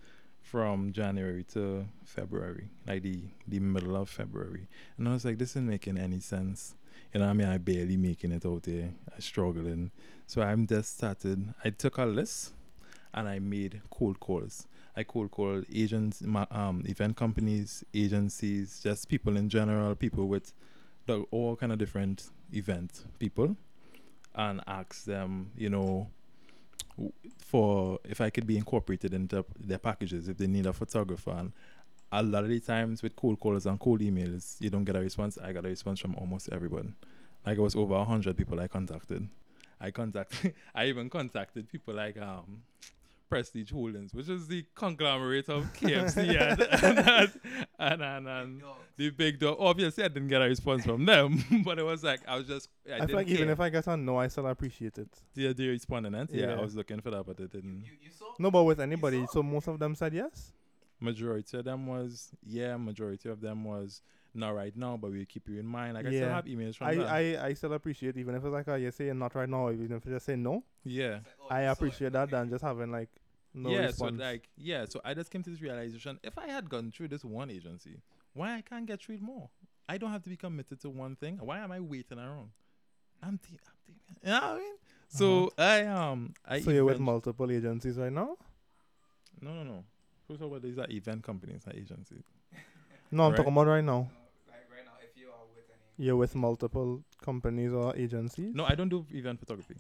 from 0.46 0.92
January 0.92 1.42
to 1.42 1.86
February, 2.04 2.68
like 2.86 3.02
the 3.02 3.18
the 3.48 3.58
middle 3.58 3.96
of 3.96 4.08
February, 4.08 4.68
and 4.96 5.08
I 5.08 5.12
was 5.12 5.24
like, 5.24 5.38
this 5.38 5.50
isn't 5.50 5.68
making 5.68 5.98
any 5.98 6.20
sense. 6.20 6.76
You 7.12 7.20
know, 7.20 7.26
I 7.26 7.32
mean, 7.32 7.48
I 7.48 7.58
barely 7.58 7.96
making 7.96 8.32
it 8.32 8.46
out 8.46 8.62
there. 8.62 8.90
I 9.14 9.20
struggling. 9.20 9.90
So 10.26 10.42
I'm 10.42 10.66
just 10.66 10.96
started. 10.96 11.54
I 11.64 11.70
took 11.70 11.98
a 11.98 12.04
list 12.04 12.52
and 13.12 13.28
I 13.28 13.38
made 13.38 13.80
cold 13.90 14.20
calls. 14.20 14.66
I 14.96 15.02
cold 15.02 15.30
called 15.30 15.64
agents, 15.72 16.22
um, 16.50 16.82
event 16.86 17.16
companies, 17.16 17.84
agencies, 17.92 18.80
just 18.82 19.08
people 19.08 19.36
in 19.36 19.48
general, 19.48 19.94
people 19.94 20.26
with 20.26 20.52
the, 21.06 21.24
all 21.30 21.56
kind 21.56 21.72
of 21.72 21.78
different 21.78 22.30
event 22.52 23.04
people, 23.18 23.56
and 24.34 24.60
ask 24.66 25.04
them, 25.04 25.50
you 25.56 25.70
know, 25.70 26.08
for 27.38 27.98
if 28.04 28.20
I 28.20 28.30
could 28.30 28.46
be 28.46 28.56
incorporated 28.56 29.14
into 29.14 29.44
their 29.58 29.78
packages 29.78 30.28
if 30.28 30.38
they 30.38 30.46
need 30.46 30.66
a 30.66 30.72
photographer. 30.72 31.30
And 31.30 31.52
a 32.12 32.22
lot 32.22 32.44
of 32.44 32.50
the 32.50 32.60
times 32.60 33.02
with 33.02 33.16
cold 33.16 33.40
calls 33.40 33.66
and 33.66 33.78
cold 33.78 34.00
emails, 34.00 34.56
you 34.60 34.70
don't 34.70 34.84
get 34.84 34.96
a 34.96 35.00
response. 35.00 35.38
I 35.38 35.52
got 35.52 35.64
a 35.64 35.68
response 35.68 36.00
from 36.00 36.14
almost 36.14 36.48
everyone. 36.52 36.94
Like 37.44 37.58
it 37.58 37.60
was 37.60 37.76
over 37.76 38.02
hundred 38.04 38.36
people 38.36 38.60
I 38.60 38.68
contacted. 38.68 39.28
I 39.80 39.90
contacted. 39.90 40.54
I 40.74 40.86
even 40.86 41.10
contacted 41.10 41.70
people 41.70 41.94
like 41.94 42.18
um 42.20 42.62
Prestige 43.28 43.72
Holdings, 43.72 44.14
which 44.14 44.28
is 44.28 44.46
the 44.46 44.64
conglomerate 44.74 45.48
of 45.48 45.72
KFC 45.72 46.40
and, 46.40 46.60
and, 46.62 47.32
and, 47.78 48.02
and, 48.02 48.28
and 48.28 48.62
the 48.96 49.10
big 49.10 49.38
dog. 49.38 49.56
Obviously, 49.58 50.04
I 50.04 50.08
didn't 50.08 50.28
get 50.28 50.42
a 50.42 50.46
response 50.46 50.84
from 50.84 51.04
them, 51.04 51.44
but 51.64 51.78
it 51.78 51.82
was 51.82 52.04
like 52.04 52.20
I 52.26 52.36
was 52.36 52.46
just. 52.46 52.68
I, 52.88 52.94
I, 52.94 52.98
didn't 52.98 53.08
feel 53.08 53.16
like 53.16 53.28
even 53.28 53.48
if 53.48 53.60
I 53.60 53.68
get 53.68 53.86
a 53.86 53.96
no, 53.96 54.18
I 54.18 54.28
still 54.28 54.46
appreciate 54.46 54.98
it. 54.98 55.08
the, 55.34 55.52
the 55.52 55.68
respondent, 55.68 56.30
yeah, 56.32 56.46
Yeah. 56.46 56.54
I 56.54 56.60
was 56.60 56.76
looking 56.76 57.00
for 57.00 57.10
that, 57.10 57.26
but 57.26 57.36
they 57.36 57.46
didn't. 57.46 57.84
You 58.00 58.10
saw? 58.10 58.32
No, 58.38 58.50
but 58.50 58.64
with 58.64 58.80
anybody, 58.80 59.26
so 59.30 59.42
most 59.42 59.68
of 59.68 59.78
them 59.78 59.94
said 59.94 60.14
yes. 60.14 60.52
Majority 61.00 61.58
of 61.58 61.64
them 61.64 61.86
was 61.86 62.30
yeah. 62.44 62.76
Majority 62.76 63.28
of 63.28 63.40
them 63.40 63.64
was 63.64 64.02
not 64.36 64.54
right 64.54 64.76
now, 64.76 64.96
but 64.96 65.10
we'll 65.10 65.24
keep 65.26 65.48
you 65.48 65.58
in 65.58 65.66
mind. 65.66 65.94
Like 65.94 66.06
I 66.06 66.10
still 66.10 66.28
Yeah. 66.28 66.34
have 66.34 66.44
emails 66.44 66.76
from 66.76 66.86
I, 66.88 66.94
them. 66.94 67.06
I, 67.08 67.44
I 67.46 67.54
still 67.54 67.72
appreciate 67.72 68.16
even 68.16 68.34
if 68.34 68.44
it's 68.44 68.52
like 68.52 68.68
a 68.68 68.78
you 68.78 68.90
say 68.90 69.12
not 69.12 69.34
right 69.34 69.48
now, 69.48 69.70
even 69.70 69.92
if 69.92 70.04
you 70.06 70.12
just 70.12 70.26
say 70.26 70.36
no. 70.36 70.62
yeah. 70.84 71.20
I 71.50 71.62
appreciate 71.62 72.12
that 72.12 72.30
than 72.30 72.48
just 72.50 72.62
having 72.64 72.90
like 72.90 73.08
no 73.54 73.70
yeah, 73.70 73.86
response. 73.86 74.18
so 74.18 74.24
like 74.24 74.48
yeah, 74.56 74.84
so 74.88 75.00
I 75.04 75.14
just 75.14 75.30
came 75.30 75.42
to 75.42 75.50
this 75.50 75.60
realization: 75.62 76.18
if 76.22 76.36
I 76.38 76.46
had 76.48 76.68
gone 76.68 76.90
through 76.90 77.08
this 77.08 77.24
one 77.24 77.50
agency, 77.50 78.00
why 78.34 78.54
I 78.54 78.60
can't 78.60 78.84
get 78.86 79.00
through 79.02 79.14
it 79.16 79.22
more? 79.22 79.48
I 79.88 79.98
don't 79.98 80.10
have 80.10 80.22
to 80.24 80.28
be 80.30 80.36
committed 80.36 80.80
to 80.80 80.90
one 80.90 81.16
thing. 81.16 81.38
Why 81.40 81.58
am 81.60 81.72
I 81.72 81.80
waiting 81.80 82.18
around? 82.18 82.50
I'm, 83.22 83.38
th- 83.38 83.58
I'm 83.66 83.74
thinking, 83.86 84.16
you 84.22 84.28
know 84.30 84.40
what 84.40 84.44
I 84.44 84.56
mean? 84.58 84.74
So 85.08 85.50
I 85.56 85.82
um 85.86 86.34
I 86.44 86.56
Uh-huh. 86.56 86.64
so 86.64 86.70
you're 86.72 86.84
with 86.84 86.94
event- 86.96 87.04
multiple 87.06 87.50
agencies 87.50 87.96
right 87.96 88.12
now? 88.12 88.36
no 89.40 89.52
no 89.54 89.62
no. 89.62 89.84
Who's 90.28 90.40
of 90.40 90.52
all, 90.52 90.58
these 90.58 90.76
are 90.76 90.86
event 90.90 91.22
companies, 91.22 91.62
not 91.66 91.76
agencies. 91.76 92.24
No, 93.12 93.22
I'm 93.22 93.30
Right. 93.30 93.36
talking 93.36 93.52
about 93.52 93.68
right 93.68 93.84
now. 93.84 94.10
Like 94.48 94.66
right 94.68 94.84
now, 94.84 94.98
if 95.00 95.16
you 95.16 95.28
are 95.28 95.46
with 95.54 95.64
any. 95.70 95.85
You're 95.98 96.16
with 96.16 96.34
multiple 96.34 97.02
companies 97.24 97.72
or 97.72 97.96
agencies. 97.96 98.54
No, 98.54 98.64
I 98.64 98.74
don't 98.74 98.88
do 98.88 99.06
event 99.12 99.40
photography. 99.40 99.76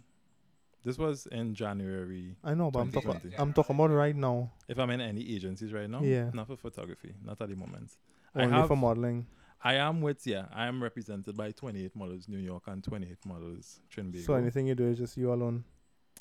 This 0.84 0.98
was 0.98 1.26
in 1.32 1.54
January. 1.54 2.36
I 2.44 2.54
know, 2.54 2.70
but 2.70 2.80
I'm 2.80 2.92
talking. 2.92 3.10
2020. 3.12 3.36
I'm 3.42 3.52
talking 3.52 3.74
about 3.76 3.90
right 3.90 4.14
now. 4.14 4.52
If 4.68 4.78
I'm 4.78 4.90
in 4.90 5.00
any 5.00 5.34
agencies 5.34 5.72
right 5.72 5.90
now, 5.90 6.00
Yeah. 6.02 6.30
not 6.32 6.46
for 6.46 6.56
photography, 6.56 7.12
not 7.24 7.40
at 7.40 7.48
the 7.48 7.56
moment. 7.56 7.96
I 8.34 8.42
Only 8.42 8.56
have 8.56 8.68
for 8.68 8.76
modeling. 8.76 9.26
I 9.64 9.74
am 9.74 10.00
with 10.00 10.26
yeah. 10.26 10.46
I 10.52 10.66
am 10.66 10.82
represented 10.82 11.36
by 11.36 11.50
28 11.50 11.96
models 11.96 12.28
New 12.28 12.38
York 12.38 12.64
and 12.68 12.84
28 12.84 13.16
models 13.26 13.80
Trinbago. 13.90 14.24
So 14.24 14.34
anything 14.34 14.66
you 14.68 14.74
do 14.74 14.86
is 14.86 14.98
just 14.98 15.16
you 15.16 15.32
alone. 15.32 15.64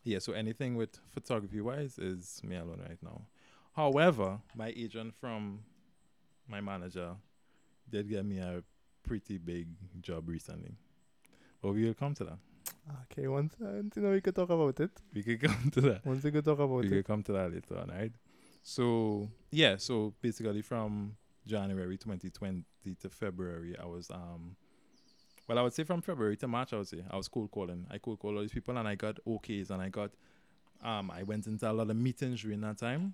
yeah. 0.04 0.20
So 0.20 0.34
anything 0.34 0.76
with 0.76 0.98
photography 1.12 1.62
wise 1.62 2.00
is 2.00 2.42
me 2.44 2.56
alone 2.56 2.82
right 2.88 2.98
now. 3.04 3.22
However, 3.74 4.40
my 4.56 4.74
agent 4.76 5.14
from 5.20 5.60
my 6.48 6.62
manager 6.62 7.16
did 7.90 8.10
get 8.10 8.26
me 8.26 8.40
a 8.40 8.64
pretty 9.06 9.38
big 9.38 9.68
job 10.02 10.28
recently. 10.28 10.76
But 11.62 11.74
we 11.74 11.86
will 11.86 11.94
come 11.94 12.14
to 12.16 12.24
that. 12.26 12.38
Okay, 13.04 13.28
once 13.28 13.56
uh, 13.62 13.82
you 13.96 14.02
know 14.02 14.12
we 14.12 14.22
could 14.22 14.36
talk 14.36 14.50
about 14.50 14.80
it. 14.80 14.92
We 15.14 15.24
could 15.24 15.42
come 15.42 15.72
to 15.72 15.82
that. 15.82 16.06
Once 16.06 16.24
we 16.24 16.32
could 16.32 16.46
talk 16.46 16.60
about 16.60 16.70
we 16.70 16.88
it. 16.88 16.92
We 16.92 16.98
could 16.98 17.08
come 17.08 17.24
to 17.24 17.32
that 17.34 17.54
later 17.54 17.78
on, 17.78 17.90
right? 17.90 18.12
So 18.64 19.30
yeah, 19.52 19.78
so 19.78 20.14
basically 20.22 20.62
from 20.62 21.16
January 21.46 21.98
2020 21.98 22.64
to 23.02 23.10
February, 23.10 23.76
I 23.82 23.86
was 23.86 24.10
um, 24.12 24.56
well, 25.48 25.60
I 25.60 25.62
would 25.62 25.74
say 25.74 25.84
from 25.84 26.02
February 26.02 26.38
to 26.38 26.48
March, 26.48 26.74
I 26.74 26.78
would 26.78 26.88
say 26.88 27.04
I 27.10 27.18
was 27.18 27.28
cold 27.28 27.52
calling. 27.52 27.86
I 27.92 28.00
cold 28.00 28.20
called 28.20 28.36
all 28.36 28.42
these 28.42 28.52
people, 28.52 28.78
and 28.78 28.88
I 28.88 28.96
got 28.96 29.20
OKs, 29.28 29.70
and 29.70 29.82
I 29.82 29.90
got 29.90 30.12
um, 30.84 31.12
I 31.12 31.24
went 31.24 31.48
into 31.48 31.70
a 31.70 31.74
lot 31.74 31.90
of 31.90 31.96
meetings 31.96 32.42
during 32.42 32.62
that 32.62 32.78
time, 32.78 33.14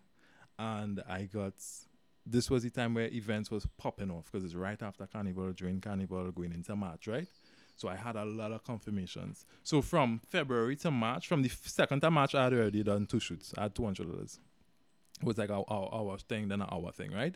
and 0.57 1.01
I 1.07 1.23
got. 1.23 1.53
This 2.25 2.49
was 2.49 2.63
the 2.63 2.69
time 2.69 2.93
where 2.93 3.07
events 3.07 3.49
was 3.49 3.65
popping 3.77 4.11
off 4.11 4.31
because 4.31 4.45
it's 4.45 4.53
right 4.53 4.81
after 4.81 5.07
Carnival, 5.07 5.51
during 5.53 5.81
Carnival, 5.81 6.31
going 6.31 6.53
into 6.53 6.75
March, 6.75 7.07
right? 7.07 7.27
So 7.75 7.87
I 7.87 7.95
had 7.95 8.15
a 8.15 8.25
lot 8.25 8.51
of 8.51 8.63
confirmations. 8.63 9.45
So 9.63 9.81
from 9.81 10.21
February 10.29 10.75
to 10.77 10.91
March, 10.91 11.27
from 11.27 11.41
the 11.41 11.49
second 11.49 12.01
to 12.01 12.11
March, 12.11 12.35
I 12.35 12.43
had 12.43 12.53
already 12.53 12.83
done 12.83 13.07
two 13.07 13.19
shoots. 13.19 13.53
I 13.57 13.63
had 13.63 13.75
two 13.75 13.85
hundred 13.85 14.11
dollars. 14.11 14.39
It 15.19 15.25
was 15.25 15.37
like 15.37 15.49
our, 15.49 15.65
our 15.67 15.89
hour 15.93 16.17
thing, 16.17 16.47
then 16.47 16.61
an 16.61 16.67
hour 16.71 16.91
thing, 16.91 17.11
right? 17.11 17.35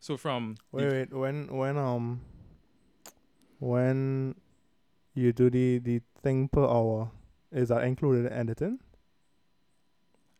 So 0.00 0.16
from 0.16 0.56
Wait, 0.72 0.90
wait. 0.92 1.12
When 1.12 1.46
when 1.56 1.78
um 1.78 2.20
when 3.58 4.34
you 5.14 5.32
do 5.32 5.50
the 5.50 5.78
the 5.78 6.02
thing 6.22 6.48
per 6.48 6.64
hour, 6.64 7.10
is 7.52 7.68
that 7.68 7.84
included 7.84 8.26
in 8.26 8.32
editing? 8.32 8.80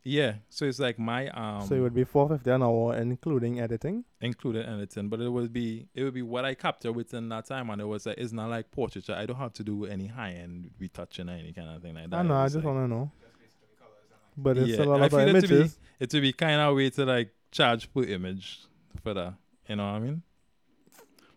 Yeah, 0.03 0.35
so 0.49 0.65
it's 0.65 0.79
like 0.79 0.97
my 0.97 1.27
um 1.29 1.67
so 1.67 1.75
it 1.75 1.79
would 1.79 1.93
be 1.93 2.03
four 2.03 2.27
fifty 2.27 2.49
an 2.49 2.63
hour, 2.63 2.95
including 2.95 3.59
editing. 3.59 4.03
included 4.19 4.67
editing, 4.67 5.09
but 5.09 5.19
it 5.21 5.29
would 5.29 5.53
be 5.53 5.87
it 5.93 6.03
would 6.03 6.13
be 6.13 6.21
what 6.23 6.43
I 6.45 6.53
capture 6.55 6.91
within 6.91 7.29
that 7.29 7.45
time, 7.45 7.69
and 7.69 7.79
it 7.81 7.85
was 7.85 8.05
like 8.05 8.17
it's 8.17 8.33
not 8.33 8.49
like 8.49 8.71
portraiture. 8.71 9.13
I 9.13 9.25
don't 9.25 9.37
have 9.37 9.53
to 9.53 9.63
do 9.63 9.85
any 9.85 10.07
high 10.07 10.31
end 10.31 10.71
retouching 10.79 11.29
or 11.29 11.33
any 11.33 11.53
kind 11.53 11.69
of 11.69 11.81
thing 11.81 11.93
like 11.95 12.09
that. 12.09 12.15
I 12.17 12.23
know. 12.23 12.35
I 12.35 12.45
just 12.45 12.55
like- 12.57 12.65
want 12.65 12.77
to 12.79 12.87
know. 12.87 13.11
Just 13.19 13.33
basically 13.39 13.67
colors 13.79 13.93
and 14.11 14.11
like. 14.11 14.43
But 14.43 14.57
it's 14.57 14.69
Yeah, 14.77 14.85
a 14.85 14.87
lot 14.89 15.01
I 15.01 15.05
of 15.05 15.11
feel 15.11 15.19
it 15.35 15.41
to 15.41 15.47
be- 15.47 15.55
images. 15.55 15.79
it 15.99 16.13
would 16.13 16.21
be 16.21 16.33
kind 16.33 16.61
of 16.61 16.75
way 16.75 16.89
to 16.89 17.05
like 17.05 17.29
charge 17.51 17.93
per 17.93 18.03
image 18.03 18.61
for 19.03 19.13
that. 19.13 19.35
You 19.67 19.75
know 19.75 19.83
what 19.85 19.97
I 19.97 19.99
mean? 19.99 20.23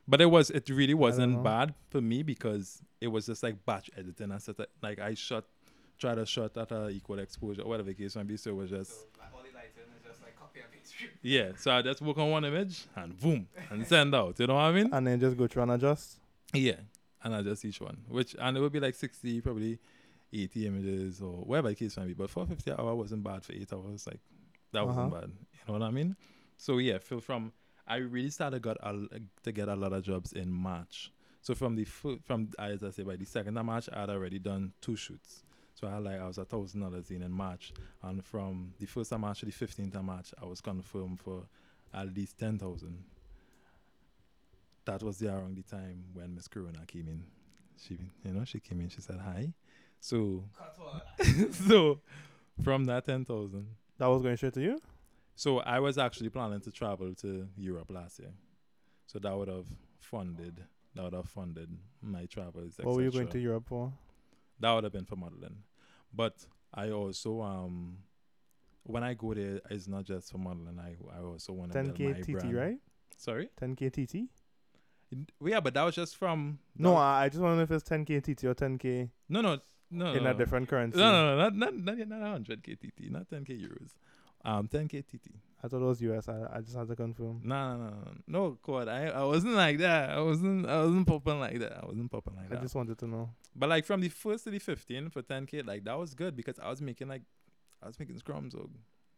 But 0.09 0.21
it 0.21 0.27
was 0.27 0.51
it 0.51 0.69
really 0.71 0.95
wasn't 0.95 1.43
bad 1.43 1.75
for 1.91 2.01
me 2.01 2.23
because 2.23 2.83
it 3.01 3.09
was 3.09 3.27
just 3.27 3.43
like 3.43 3.65
batch 3.67 3.91
editing. 3.97 4.33
I 4.33 4.39
said 4.39 4.57
like 4.83 4.99
I 5.01 5.15
shot, 5.15 5.45
try 6.05 6.15
to 6.15 6.27
shot 6.27 6.57
at 6.57 6.71
a 6.73 6.89
equal 6.89 7.19
exposure, 7.19 7.65
whatever 7.65 7.89
the 7.89 7.95
case 7.95 8.17
might 8.17 8.27
be. 8.27 8.37
So 8.37 8.51
it 8.51 8.57
was 8.57 8.71
just 8.71 8.91
So 8.91 9.07
like 9.19 9.33
all 9.35 9.41
the 9.43 9.55
lighting 9.55 9.89
is 9.97 10.03
just 10.07 10.23
like 10.23 10.37
copy 10.39 10.61
and 10.61 10.71
paste. 10.73 10.93
yeah. 11.23 11.53
So 11.57 11.71
I 11.73 11.83
just 11.83 12.01
work 12.03 12.19
on 12.19 12.31
one 12.31 12.45
image 12.45 12.85
and 12.97 13.19
boom 13.19 13.47
and 13.71 13.87
send 13.87 14.15
out. 14.15 14.39
You 14.39 14.47
know 14.47 14.55
what 14.55 14.61
I 14.71 14.73
mean? 14.73 14.91
and 14.93 15.07
then 15.07 15.19
just 15.21 15.37
go 15.37 15.47
through 15.47 15.63
and 15.63 15.73
adjust. 15.73 16.19
Yeah, 16.53 16.77
and 17.23 17.35
adjust 17.35 17.65
each 17.65 17.81
one, 17.81 17.99
which 18.09 18.37
and 18.39 18.57
it 18.57 18.61
would 18.61 18.73
be 18.73 18.81
like 18.81 18.95
sixty, 18.95 19.41
probably 19.41 19.79
eighty 20.33 20.67
images 20.67 21.21
or 21.21 21.33
whatever 21.49 21.69
the 21.69 21.75
case 21.75 21.97
might 21.97 22.07
be. 22.07 22.15
But 22.15 22.31
four 22.31 22.47
fifty 22.47 22.71
hour 22.73 22.95
wasn't 22.95 23.25
bad 23.25 23.45
for 23.45 23.53
eight 23.53 23.73
hours. 23.73 24.07
Like 24.07 24.21
that 24.73 24.87
wasn't 24.87 25.13
Uh-huh. 25.13 25.21
bad. 25.23 25.31
You 25.31 25.61
know 25.73 25.79
what 25.79 25.83
I 25.87 25.91
mean? 25.91 26.17
So 26.59 26.79
yeah, 26.79 26.99
feel 26.99 27.21
from 27.21 27.53
I 27.87 27.97
really 27.97 28.31
started 28.31 28.63
got 28.63 28.77
a, 28.83 28.93
to 29.43 29.53
get 29.53 29.69
a 29.69 29.75
lot 29.75 29.93
of 29.93 30.03
jobs 30.05 30.33
in 30.33 30.49
March. 30.51 31.11
So 31.43 31.55
from 31.55 31.75
the 31.77 31.85
fir- 31.85 32.19
from 32.25 32.51
as 32.59 32.83
I 32.85 32.91
say 32.91 33.03
by 33.03 33.17
the 33.17 33.25
second 33.27 33.59
of 33.59 33.65
March, 33.67 33.89
I 33.93 34.01
had 34.01 34.11
already 34.11 34.39
done 34.39 34.73
two 34.81 34.97
shoots. 34.97 35.43
So 35.75 35.89
I 35.89 35.99
like 35.99 36.21
I 36.21 36.27
was 36.27 36.39
a 36.39 36.45
thousand 36.45 36.81
dollars 36.83 37.11
in 37.11 37.23
in 37.23 37.33
March, 37.33 37.73
and 38.03 38.25
from 38.25 38.73
the 38.79 38.87
first 38.87 39.13
of 39.13 39.21
March 39.21 39.41
to 39.41 39.47
the 39.47 39.53
fifteenth 39.53 39.95
of 39.97 40.05
March, 40.05 40.33
I 40.41 40.47
was 40.47 40.61
confirmed 40.61 41.19
for 41.21 41.43
at 41.93 42.15
least 42.15 42.39
ten 42.39 42.59
thousand. 42.59 43.03
That 44.85 45.03
was 45.03 45.19
the 45.19 45.29
around 45.35 45.57
the 45.57 45.63
time 45.63 46.05
when 46.13 46.35
Miss 46.35 46.47
Corona 46.47 46.81
came 46.87 47.09
in. 47.09 47.25
She, 47.77 47.99
you 48.25 48.33
know, 48.33 48.45
she 48.45 48.61
came 48.61 48.81
in. 48.81 48.89
She 48.89 49.01
said 49.01 49.19
hi. 49.19 49.53
So, 49.99 50.45
so 51.69 52.01
from 52.63 52.85
that 52.85 53.07
ten 53.07 53.25
thousand, 53.25 53.67
That 53.99 54.07
was 54.07 54.23
going 54.23 54.37
straight 54.37 54.55
to 54.55 54.61
you. 54.63 54.81
so 55.35 55.59
I 55.61 55.81
was 55.81 55.99
actually 55.99 56.29
planning 56.29 56.61
to 56.61 56.71
travel 56.71 57.15
to 57.17 57.49
Europe 57.57 57.91
last 57.91 58.21
year. 58.21 58.33
So 59.07 59.19
that 59.19 59.37
would 59.37 59.49
have 59.49 59.67
funded. 59.99 60.63
That 60.95 61.03
would 61.05 61.15
have 61.15 61.29
funded 61.29 61.71
my 62.01 62.27
travels. 62.27 62.75
What 62.81 62.95
were 62.95 63.03
you 63.03 63.11
going 63.11 63.29
to 63.29 63.39
Europe 63.41 63.65
for? 63.67 63.93
That 64.61 64.73
would 64.73 64.85
have 64.85 64.93
been 64.93 65.05
for 65.05 65.17
modeling. 65.17 65.63
But 66.13 66.47
I 66.73 66.91
also 66.91 67.41
um 67.43 67.99
when 68.85 69.03
I 69.03 69.15
go 69.15 69.35
there 69.35 69.61
it's 69.71 69.89
not 69.89 70.05
just 70.05 70.31
for 70.31 70.39
modeling. 70.39 70.79
I 70.79 70.97
I 71.17 71.23
also 71.23 71.53
want 71.53 71.73
to 71.73 71.83
build 71.83 71.97
10k 71.97 72.05
my 72.05 72.21
TT, 72.21 72.33
brand. 72.33 72.55
right? 72.55 72.79
Sorry? 73.17 73.49
10k 73.61 73.91
TT. 73.93 74.29
Yeah, 75.45 75.61
but 75.61 75.75
that 75.75 75.83
was 75.83 75.95
just 75.95 76.17
from 76.17 76.59
No, 76.77 76.97
I, 76.97 77.29
just 77.29 77.41
want 77.41 77.53
to 77.53 77.57
know 77.57 77.63
if 77.63 77.71
it's 77.71 77.89
10k 77.89 78.23
TT 78.23 78.45
or 78.45 78.55
10k 78.55 79.11
no 79.29 79.41
no 79.41 79.59
no 79.91 80.13
in 80.13 80.25
no, 80.25 80.31
a 80.31 80.35
different 80.35 80.69
currency. 80.69 80.99
No, 80.99 81.13
no, 81.13 81.37
no, 81.37 81.49
not 81.51 81.57
not 81.57 81.99
not 82.09 82.41
100k 82.43 82.79
TT, 82.79 83.11
not 83.11 83.29
10k 83.29 83.61
euros. 83.61 83.91
Um 84.45 84.69
10k 84.69 85.05
TT. 85.07 85.31
I 85.63 85.69
thought 85.69 85.81
it 85.81 85.85
was 85.85 86.03
US. 86.03 86.29
I, 86.29 86.47
I 86.53 86.61
just 86.61 86.77
had 86.77 86.89
to 86.89 86.97
confirm. 86.97 87.41
No, 87.43 87.77
no, 87.77 87.85
no, 87.85 87.91
no. 87.91 88.13
No, 88.27 88.59
God, 88.63 88.87
I 88.89 89.07
I 89.07 89.25
wasn't 89.25 89.55
like 89.55 89.79
that. 89.79 90.11
I 90.11 90.21
wasn't 90.21 90.67
I 90.67 90.83
wasn't 90.85 91.07
popping 91.07 91.41
like 91.41 91.59
that. 91.59 91.83
I 91.83 91.87
wasn't 91.87 92.11
popping 92.11 92.37
like 92.37 92.47
I 92.47 92.49
that. 92.51 92.59
I 92.59 92.63
just 92.63 92.75
wanted 92.75 92.99
to 92.99 93.07
know. 93.07 93.31
But 93.57 93.69
like 93.71 93.87
from 93.87 94.01
the 94.03 94.09
first 94.11 94.45
to 94.45 94.51
the 94.51 94.59
15 94.59 95.11
for 95.11 95.23
10k, 95.23 95.67
like 95.67 95.85
that 95.85 95.99
was 95.99 96.15
good 96.15 96.37
because 96.37 96.59
I 96.59 96.69
was 96.69 96.83
making 96.83 97.09
like 97.09 97.23
I 97.83 97.87
was 97.87 97.99
making 97.99 98.17
scrums. 98.21 98.53
So, 98.53 98.69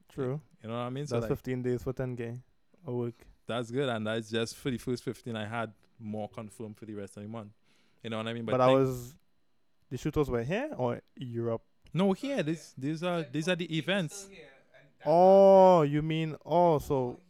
True. 0.08 0.40
you 0.62 0.68
know 0.68 0.74
what 0.76 0.82
I 0.82 0.90
mean? 0.90 1.06
So 1.06 1.16
That's 1.16 1.30
like 1.30 1.38
15 1.38 1.62
days 1.62 1.82
for 1.82 1.92
10k 1.92 2.40
a 2.86 2.92
week. 2.92 3.20
that's 3.48 3.70
good, 3.70 3.88
and 3.88 4.06
that's 4.06 4.30
just 4.30 4.54
for 4.56 4.70
the 4.70 4.78
first 4.78 5.02
15. 5.02 5.34
I 5.36 5.46
had 5.46 5.72
more 5.98 6.28
confirmed 6.28 6.76
for 6.76 6.84
the 6.86 6.94
rest 6.94 7.16
of 7.16 7.22
the 7.24 7.28
month. 7.28 7.52
You 8.04 8.10
know 8.10 8.18
what 8.18 8.28
I 8.28 8.32
mean? 8.32 8.44
But, 8.44 8.60
I 8.60 8.68
was. 8.68 9.14
The 9.90 9.96
shooters 9.98 10.28
were 10.30 10.42
here 10.44 10.70
or 10.76 11.00
Europe? 11.16 11.62
no 11.92 12.12
here. 12.12 12.42
This 12.42 12.72
these 12.78 13.02
are 13.02 13.24
these 13.32 13.48
are 13.48 13.56
the 13.56 13.76
events. 13.76 14.28
Oh, 15.04 15.82
you 15.82 16.02
mean 16.02 16.36
oh 16.44 16.78
so 16.78 17.20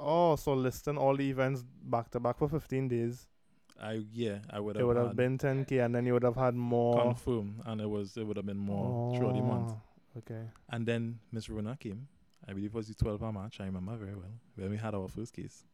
oh 0.00 0.36
so 0.36 0.54
listing 0.54 0.96
all 0.96 1.16
the 1.16 1.28
events 1.28 1.64
back 1.82 2.10
to 2.10 2.20
back 2.20 2.38
for 2.38 2.48
15 2.48 2.88
days. 2.88 3.26
I 3.80 4.02
yeah 4.12 4.38
I 4.50 4.60
would 4.60 4.76
have. 4.76 4.82
It 4.82 4.86
would 4.86 4.96
have 4.96 5.16
been 5.16 5.36
10k 5.36 5.84
and 5.84 5.94
then 5.94 6.06
you 6.06 6.12
would 6.12 6.22
have 6.22 6.36
had 6.36 6.54
more. 6.54 7.02
confirmed, 7.02 7.60
and 7.66 7.80
it 7.80 7.88
was 7.88 8.16
it 8.16 8.26
would 8.26 8.36
have 8.36 8.46
been 8.46 8.58
more 8.58 9.16
throughout 9.16 9.34
the 9.34 9.42
month. 9.42 9.72
Oh, 9.72 9.80
Okay. 10.16 10.44
And 10.70 10.86
then 10.86 11.18
Miss 11.32 11.48
Rona 11.50 11.76
came. 11.78 12.06
I 12.48 12.52
believe 12.52 12.66
it 12.70 12.74
was 12.74 12.86
the 12.86 12.94
12th 12.94 13.22
of 13.22 13.34
March. 13.34 13.58
I 13.60 13.64
remember 13.64 13.96
very 13.96 14.14
well 14.14 14.30
when 14.54 14.70
we 14.70 14.76
had 14.76 14.94
our 14.94 15.08
first 15.08 15.32
case. 15.32 15.64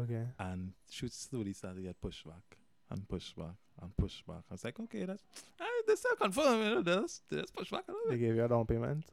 Okay. 0.00 0.24
and 0.38 0.72
shoots 0.88 1.28
slowly 1.28 1.52
started 1.52 1.76
to 1.76 1.82
get 1.82 2.00
pushed 2.00 2.24
back 2.24 2.56
and 2.88 3.06
pushed 3.08 3.36
back 3.36 3.56
and 3.82 3.94
pushed 3.96 4.26
back. 4.26 4.44
I 4.50 4.54
was 4.54 4.64
like, 4.64 4.78
okay, 4.80 5.04
that's 5.04 5.22
uh, 5.60 5.64
that's 5.86 6.00
still 6.00 6.16
confirmed. 6.16 6.64
You 6.64 6.70
know, 6.76 6.82
that's 6.82 7.20
that's 7.30 7.50
pushed 7.50 7.72
back 7.72 7.84
a 7.88 7.92
little 7.92 8.08
bit. 8.08 8.18
They 8.20 8.26
gave 8.26 8.36
you 8.36 8.44
a 8.44 8.48
down 8.48 8.64
payment. 8.64 9.04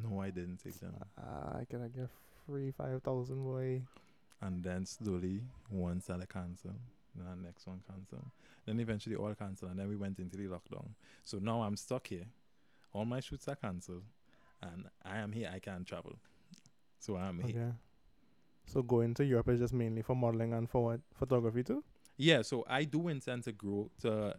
No, 0.00 0.20
I 0.20 0.30
didn't 0.30 0.58
take 0.62 0.78
them. 0.78 0.94
Uh, 1.18 1.58
I 1.58 1.64
can 1.68 1.88
get 1.88 2.08
free 2.46 2.70
five 2.70 3.02
thousand 3.02 3.42
boy. 3.42 3.82
And 4.44 4.64
then 4.64 4.84
slowly, 4.86 5.40
one 5.68 6.00
started 6.00 6.28
cancel, 6.28 6.72
then 7.14 7.26
the 7.42 7.46
next 7.46 7.64
one 7.64 7.80
cancel. 7.88 8.24
Then 8.66 8.80
eventually 8.80 9.14
all 9.14 9.32
cancel, 9.34 9.68
and 9.68 9.78
then 9.78 9.88
we 9.88 9.94
went 9.94 10.18
into 10.18 10.36
the 10.36 10.48
lockdown. 10.48 10.88
So 11.22 11.38
now 11.38 11.62
I'm 11.62 11.76
stuck 11.76 12.08
here. 12.08 12.26
All 12.92 13.04
my 13.04 13.20
shoots 13.20 13.46
are 13.46 13.54
cancelled, 13.54 14.02
and 14.60 14.86
I 15.04 15.18
am 15.18 15.30
here. 15.30 15.48
I 15.54 15.60
can't 15.60 15.86
travel. 15.86 16.16
So 16.98 17.16
I'm 17.16 17.38
here. 17.38 17.60
Okay. 17.60 17.72
So 18.66 18.82
going 18.82 19.14
to 19.14 19.24
Europe 19.24 19.48
is 19.50 19.60
just 19.60 19.74
mainly 19.74 20.02
for 20.02 20.16
modeling 20.16 20.54
and 20.54 20.68
for 20.68 20.82
what 20.84 21.00
photography 21.14 21.62
too. 21.62 21.84
Yeah, 22.16 22.42
so 22.42 22.64
I 22.68 22.82
do 22.82 23.06
intend 23.08 23.44
to 23.44 23.52
grow 23.52 23.90
to. 24.00 24.34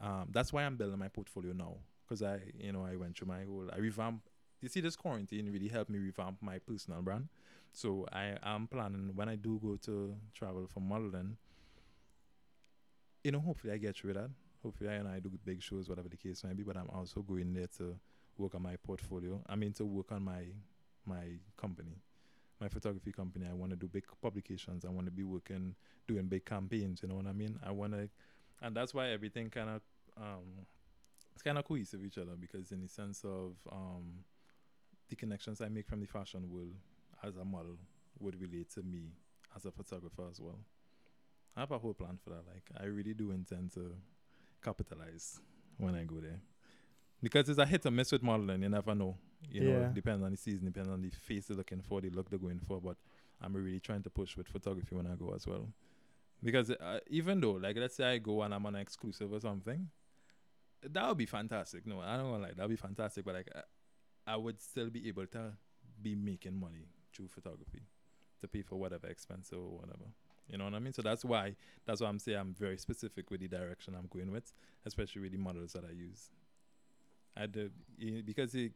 Um, 0.00 0.28
that's 0.30 0.52
why 0.52 0.62
I'm 0.62 0.76
building 0.76 1.00
my 1.00 1.08
portfolio 1.08 1.52
now, 1.52 1.74
because 2.04 2.22
I, 2.22 2.38
you 2.60 2.70
know, 2.70 2.84
I 2.84 2.94
went 2.94 3.16
through 3.18 3.26
my 3.26 3.42
whole. 3.42 3.68
I 3.72 3.78
revamp. 3.78 4.22
You 4.60 4.68
see, 4.68 4.80
this 4.80 4.96
quarantine 4.96 5.50
really 5.52 5.68
helped 5.68 5.90
me 5.90 5.98
revamp 5.98 6.42
my 6.42 6.58
personal 6.58 7.00
brand. 7.00 7.28
So 7.72 8.06
I 8.12 8.36
am 8.42 8.66
planning 8.66 9.12
when 9.14 9.28
I 9.28 9.36
do 9.36 9.60
go 9.62 9.76
to 9.84 10.16
travel 10.34 10.66
for 10.66 10.80
modeling. 10.80 11.36
You 13.22 13.32
know, 13.32 13.40
hopefully 13.40 13.72
I 13.72 13.78
get 13.78 13.96
through 13.96 14.14
that. 14.14 14.30
Hopefully 14.62 14.90
I 14.90 14.94
and 14.94 15.06
I 15.08 15.20
do 15.20 15.30
big 15.44 15.62
shows, 15.62 15.88
whatever 15.88 16.08
the 16.08 16.16
case 16.16 16.42
might 16.42 16.56
be. 16.56 16.64
But 16.64 16.76
I'm 16.76 16.90
also 16.92 17.22
going 17.22 17.54
there 17.54 17.68
to 17.78 17.96
work 18.36 18.54
on 18.54 18.62
my 18.62 18.76
portfolio. 18.76 19.40
I 19.48 19.54
mean, 19.54 19.72
to 19.74 19.84
work 19.84 20.10
on 20.10 20.24
my 20.24 20.44
my 21.06 21.24
company, 21.56 21.96
my 22.60 22.68
photography 22.68 23.12
company. 23.12 23.46
I 23.48 23.54
want 23.54 23.70
to 23.70 23.76
do 23.76 23.86
big 23.86 24.04
publications. 24.20 24.84
I 24.84 24.88
want 24.88 25.06
to 25.06 25.12
be 25.12 25.22
working, 25.22 25.74
doing 26.08 26.26
big 26.26 26.44
campaigns. 26.44 27.00
You 27.02 27.08
know 27.08 27.14
what 27.14 27.26
I 27.26 27.32
mean? 27.32 27.58
I 27.64 27.70
want 27.70 27.92
to, 27.92 28.08
and 28.60 28.74
that's 28.74 28.92
why 28.92 29.10
everything 29.10 29.50
kind 29.50 29.70
of 29.70 29.82
um, 30.16 30.66
it's 31.32 31.42
kind 31.42 31.56
of 31.56 31.64
cohesive 31.64 32.04
each 32.04 32.18
other 32.18 32.32
because 32.38 32.72
in 32.72 32.82
the 32.82 32.88
sense 32.88 33.24
of 33.24 33.52
um, 33.70 34.24
the 35.08 35.16
connections 35.16 35.60
I 35.60 35.68
make 35.68 35.86
from 35.86 36.00
the 36.00 36.06
fashion 36.06 36.50
world 36.50 36.74
as 37.22 37.36
a 37.36 37.44
model 37.44 37.76
would 38.20 38.40
relate 38.40 38.70
to 38.74 38.82
me 38.82 39.12
as 39.56 39.64
a 39.64 39.70
photographer 39.70 40.24
as 40.30 40.40
well. 40.40 40.58
I 41.56 41.60
have 41.60 41.70
a 41.70 41.78
whole 41.78 41.94
plan 41.94 42.18
for 42.22 42.30
that. 42.30 42.42
Like 42.46 42.64
I 42.80 42.84
really 42.86 43.14
do 43.14 43.30
intend 43.30 43.72
to 43.72 43.92
capitalize 44.62 45.40
when 45.76 45.94
I 45.94 46.04
go 46.04 46.16
there. 46.20 46.40
Because 47.22 47.48
it's 47.48 47.58
a 47.58 47.66
hit 47.66 47.84
or 47.84 47.90
miss 47.90 48.12
with 48.12 48.22
modeling, 48.22 48.62
you 48.62 48.68
never 48.68 48.94
know. 48.94 49.16
You 49.50 49.62
know, 49.62 49.70
Yeah. 49.80 49.88
it 49.88 49.94
depends 49.94 50.22
on 50.24 50.30
the 50.30 50.36
season, 50.36 50.66
depends 50.66 50.88
on 50.90 51.00
the 51.02 51.10
face 51.10 51.46
they're 51.46 51.56
looking 51.56 51.80
for, 51.82 52.00
the 52.00 52.10
look 52.10 52.30
they're 52.30 52.38
going 52.38 52.60
for. 52.60 52.80
But 52.80 52.96
I'm 53.40 53.54
really 53.56 53.80
trying 53.80 54.02
to 54.04 54.10
push 54.10 54.36
with 54.36 54.46
photography 54.48 54.94
when 54.94 55.06
I 55.06 55.14
go 55.16 55.32
as 55.34 55.46
well. 55.46 55.68
Because 56.42 56.70
uh, 56.70 57.00
even 57.08 57.40
though, 57.40 57.52
like, 57.52 57.76
let's 57.76 57.96
say 57.96 58.04
I 58.04 58.18
go 58.18 58.42
and 58.42 58.54
I'm 58.54 58.64
on 58.66 58.76
an 58.76 58.80
exclusive 58.80 59.32
or 59.32 59.40
something, 59.40 59.88
that 60.82 61.08
would 61.08 61.18
be 61.18 61.26
fantastic. 61.26 61.84
No, 61.86 62.00
I 62.00 62.16
don't 62.16 62.30
want 62.30 62.42
to 62.42 62.48
like 62.48 62.56
that'd 62.56 62.70
be 62.70 62.76
fantastic. 62.76 63.24
But 63.24 63.34
like, 63.34 63.48
I, 64.32 64.36
would 64.36 64.60
still 64.60 64.90
be 64.90 65.08
able 65.08 65.26
to 65.26 65.52
be 66.00 66.14
making 66.14 66.58
money 66.58 66.86
through 67.14 67.28
photography 67.28 67.82
to 68.40 68.48
pay 68.48 68.62
for 68.62 68.76
whatever 68.76 69.06
expense 69.06 69.52
or 69.52 69.78
whatever. 69.78 70.04
You 70.48 70.58
know 70.58 70.64
what 70.64 70.74
I 70.74 70.78
mean? 70.78 70.92
So 70.92 71.02
that's 71.02 71.24
why 71.24 71.56
that's 71.86 72.00
why 72.00 72.08
I'm 72.08 72.18
saying 72.18 72.38
I'm 72.38 72.54
very 72.54 72.78
specific 72.78 73.30
with 73.30 73.40
the 73.40 73.48
direction 73.48 73.94
I'm 73.94 74.08
going 74.08 74.30
with, 74.30 74.52
especially 74.86 75.22
with 75.22 75.32
the 75.32 75.38
models 75.38 75.72
that 75.72 75.84
I 75.84 75.92
use. 75.92 76.30
I 77.36 77.46
do 77.46 77.70
because 78.24 78.54
it, 78.54 78.72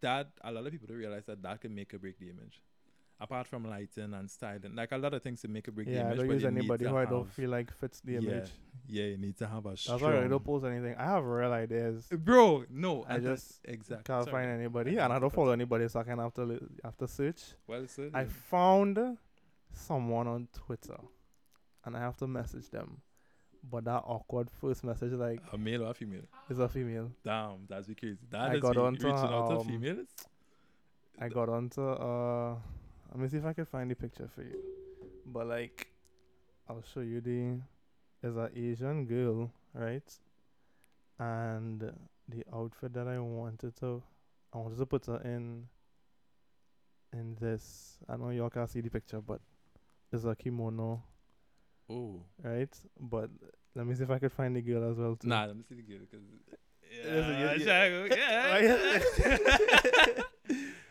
that 0.00 0.28
a 0.42 0.50
lot 0.50 0.64
of 0.66 0.72
people 0.72 0.88
don't 0.88 0.96
realize 0.96 1.24
that 1.26 1.42
that 1.42 1.60
can 1.60 1.74
make 1.74 1.92
or 1.94 1.98
break 1.98 2.18
the 2.18 2.30
image. 2.30 2.60
Apart 3.20 3.46
from 3.46 3.68
lighting 3.68 4.12
and 4.12 4.30
styling, 4.30 4.74
like 4.74 4.92
a 4.92 4.98
lot 4.98 5.14
of 5.14 5.22
things 5.22 5.40
to 5.42 5.48
make 5.48 5.68
or 5.68 5.72
break 5.72 5.86
the 5.86 5.94
Yeah, 5.94 6.00
I 6.00 6.06
image. 6.06 6.18
don't 6.18 6.30
use 6.30 6.44
anybody 6.44 6.84
who 6.86 6.96
I 6.96 7.04
don't 7.04 7.32
feel 7.32 7.50
like 7.50 7.72
fits 7.72 8.00
the 8.00 8.12
yeah, 8.14 8.18
image. 8.18 8.50
Yeah, 8.86 9.04
you 9.04 9.16
need 9.16 9.36
to 9.38 9.46
have 9.46 9.64
a 9.66 9.70
That's 9.70 9.82
strong. 9.82 10.00
why 10.02 10.24
I 10.24 10.28
don't 10.28 10.44
post 10.44 10.64
anything. 10.64 10.94
I 10.98 11.04
have 11.04 11.24
real 11.24 11.52
ideas. 11.52 12.06
Bro, 12.10 12.64
no, 12.70 13.04
I 13.08 13.18
that's- 13.18 13.22
just 13.48 13.60
exactly 13.64 14.04
Can't 14.04 14.24
sorry. 14.28 14.44
find 14.44 14.50
anybody, 14.60 14.98
I 14.98 15.04
and 15.04 15.12
I 15.12 15.18
don't 15.18 15.30
to 15.30 15.34
follow 15.34 15.52
anybody, 15.52 15.88
so 15.88 16.00
I 16.00 16.02
can 16.04 16.18
have 16.18 16.34
to 16.34 16.44
li- 16.44 16.60
have 16.84 16.96
to 16.98 17.08
search. 17.08 17.40
Well 17.66 17.86
said. 17.86 18.10
I 18.14 18.24
found 18.26 19.16
someone 19.72 20.26
on 20.28 20.48
Twitter, 20.52 20.98
and 21.84 21.96
I 21.96 22.00
have 22.00 22.16
to 22.18 22.26
message 22.26 22.68
them. 22.70 23.00
But 23.70 23.84
that 23.86 24.02
awkward 24.04 24.50
first 24.60 24.84
message, 24.84 25.12
like, 25.12 25.40
a 25.50 25.56
male 25.56 25.84
or 25.84 25.90
a 25.92 25.94
female? 25.94 26.28
is 26.50 26.58
a 26.58 26.68
female. 26.68 27.10
Damn, 27.24 27.64
that's 27.66 27.86
be 27.88 27.94
crazy. 27.94 28.18
That 28.30 28.50
I 28.50 28.54
is 28.56 28.60
got 28.60 28.76
onto, 28.76 29.06
reaching 29.06 29.18
out 29.20 29.48
to 29.48 29.56
um, 29.60 29.66
females. 29.66 30.06
I 31.18 31.28
got 31.30 31.48
onto 31.48 31.80
uh, 31.82 32.56
let 33.12 33.18
me 33.18 33.28
see 33.28 33.38
if 33.38 33.46
I 33.46 33.54
can 33.54 33.64
find 33.64 33.90
the 33.90 33.94
picture 33.94 34.28
for 34.34 34.42
you. 34.42 34.58
But 35.24 35.46
like, 35.46 35.86
I'll 36.68 36.82
show 36.92 37.00
you 37.00 37.22
the. 37.22 37.60
There's 38.24 38.36
an 38.36 38.48
Asian 38.56 39.04
girl, 39.04 39.50
right? 39.74 40.18
And 41.18 41.92
the 42.26 42.42
outfit 42.54 42.94
that 42.94 43.06
I 43.06 43.18
wanted 43.18 43.76
to, 43.80 44.02
I 44.50 44.56
wanted 44.56 44.78
to 44.78 44.86
put 44.86 45.04
her 45.06 45.20
in. 45.22 45.68
In 47.12 47.36
this, 47.38 47.98
I 48.08 48.16
know 48.16 48.30
y'all 48.30 48.48
can't 48.48 48.68
see 48.70 48.80
the 48.80 48.88
picture, 48.88 49.20
but 49.20 49.42
it's 50.10 50.24
a 50.24 50.34
kimono, 50.34 51.02
Oh, 51.90 52.22
right? 52.42 52.74
But 52.98 53.28
let 53.74 53.86
me 53.86 53.94
see 53.94 54.04
if 54.04 54.10
I 54.10 54.18
could 54.18 54.32
find 54.32 54.56
the 54.56 54.62
girl 54.62 54.90
as 54.90 54.96
well 54.96 55.16
too. 55.16 55.28
nah, 55.28 55.44
let 55.44 55.54
me 55.54 55.62
see 55.68 55.74
the 55.74 55.82
girl 55.82 55.98
because. 56.00 56.24
You- 56.24 56.40
you- 57.58 57.64
Yeah, 58.10 58.54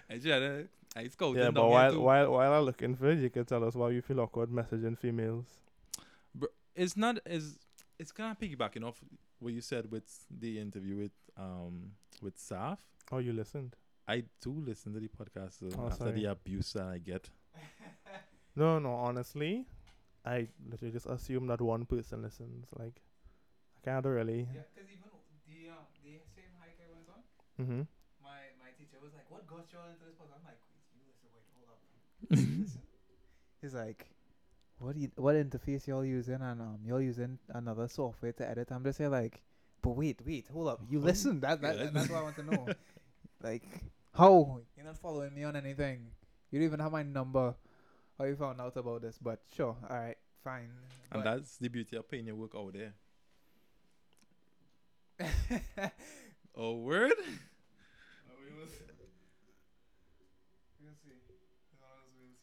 I 0.10 0.18
try 0.20 0.40
to. 0.40 0.68
I 0.96 1.08
scouting 1.08 1.42
yeah, 1.42 1.50
but 1.50 1.68
while 1.68 2.00
while 2.00 2.32
while 2.32 2.54
I'm 2.54 2.64
looking 2.64 2.96
for 2.96 3.10
it, 3.10 3.18
you 3.18 3.32
can 3.32 3.46
tell 3.46 3.64
us 3.64 3.74
why 3.74 3.90
you 3.90 4.04
feel 4.04 4.20
awkward 4.20 4.50
messaging 4.52 4.96
females. 5.00 5.48
It's 6.76 6.96
not 6.98 7.20
as 7.26 7.58
it's 8.00 8.12
kind 8.12 8.32
of 8.32 8.40
piggybacking 8.40 8.84
off 8.86 9.00
what 9.40 9.54
you 9.54 9.62
said 9.62 9.92
with 9.92 10.06
the 10.30 10.60
interview 10.60 10.96
with 10.98 11.12
um 11.38 11.92
with 12.22 12.38
Saf. 12.38 12.78
Oh, 13.12 13.18
you 13.20 13.34
listened? 13.34 13.76
I 14.08 14.24
do 14.42 14.52
listen 14.52 14.94
to 14.94 15.00
the 15.00 15.08
podcast 15.10 15.60
so 15.60 15.68
Oh, 15.80 15.88
after 15.88 16.06
sorry. 16.06 16.12
the 16.14 16.26
abuse 16.32 16.74
that 16.74 16.88
I 16.88 16.98
get. 16.98 17.30
No, 18.56 18.78
no. 18.78 18.94
Honestly, 18.94 19.66
I 20.24 20.48
literally 20.70 20.92
just 20.92 21.08
assume 21.08 21.48
that 21.48 21.60
one 21.60 21.86
person 21.86 22.22
listens. 22.22 22.68
Like, 22.78 23.02
I 23.78 23.80
can't 23.84 24.06
really. 24.06 24.48
Yeah, 24.54 24.62
because 24.70 24.90
even 24.94 25.10
the 25.50 25.70
um, 25.74 25.90
the 26.04 26.22
same 26.36 26.54
hike 26.62 26.78
I 26.78 26.86
went 26.94 27.10
on, 27.10 27.22
Mm-hmm. 27.60 27.82
my 28.22 28.40
my 28.62 28.70
teacher 28.78 28.98
was 29.02 29.12
like, 29.18 29.26
"What 29.32 29.48
got 29.48 29.66
you 29.74 29.80
all 29.82 29.90
into 29.90 30.06
this 30.06 30.14
podcast?" 30.14 30.38
I'm 30.38 30.46
like, 30.46 30.62
you 30.94 31.02
listen, 31.02 31.34
wait, 31.34 31.50
hold 31.58 31.74
up." 31.74 31.82
He's 33.62 33.74
like, 33.74 34.13
"What 34.84 34.96
you, 34.98 35.10
what 35.16 35.36
interface 35.36 35.88
y'all 35.88 36.04
using?" 36.06 36.42
And 36.42 36.62
um, 36.62 36.80
y'all 36.86 37.02
using 37.02 37.40
another 37.50 37.88
software 37.88 38.34
to 38.34 38.50
edit. 38.50 38.68
I'm 38.72 38.84
just 38.84 38.98
here 39.00 39.10
like, 39.10 39.42
"But 39.82 39.92
wait, 39.92 40.20
wait, 40.26 40.48
hold 40.52 40.68
up. 40.68 40.82
You 40.90 41.00
Oh, 41.00 41.04
listen. 41.04 41.40
That, 41.40 41.62
that 41.62 41.78
good. 41.78 41.94
that's 41.94 42.10
what 42.10 42.20
I 42.20 42.24
want 42.24 42.36
to 42.36 42.44
know. 42.44 42.68
like, 43.42 43.64
how 44.14 44.60
you're 44.76 44.86
not 44.86 44.98
following 44.98 45.34
me 45.34 45.44
on 45.44 45.56
anything? 45.56 46.08
You 46.52 46.60
don't 46.60 46.68
even 46.68 46.80
have 46.82 46.92
my 46.92 47.04
number. 47.04 47.56
How 48.18 48.26
you 48.26 48.36
found 48.36 48.62
out 48.62 48.78
about 48.78 49.02
this? 49.02 49.18
But 49.18 49.40
sure, 49.56 49.76
all 49.90 49.98
right, 49.98 50.18
fine. 50.44 50.70
And 51.12 51.24
But- 51.24 51.38
that's 51.38 51.58
the 51.58 51.68
beauty 51.70 51.96
of 51.98 52.10
paying 52.10 52.28
your 52.28 52.36
work 52.36 52.52
out 52.56 52.74
there. 52.74 52.94
Oh, 56.56 56.76
word? 56.76 57.14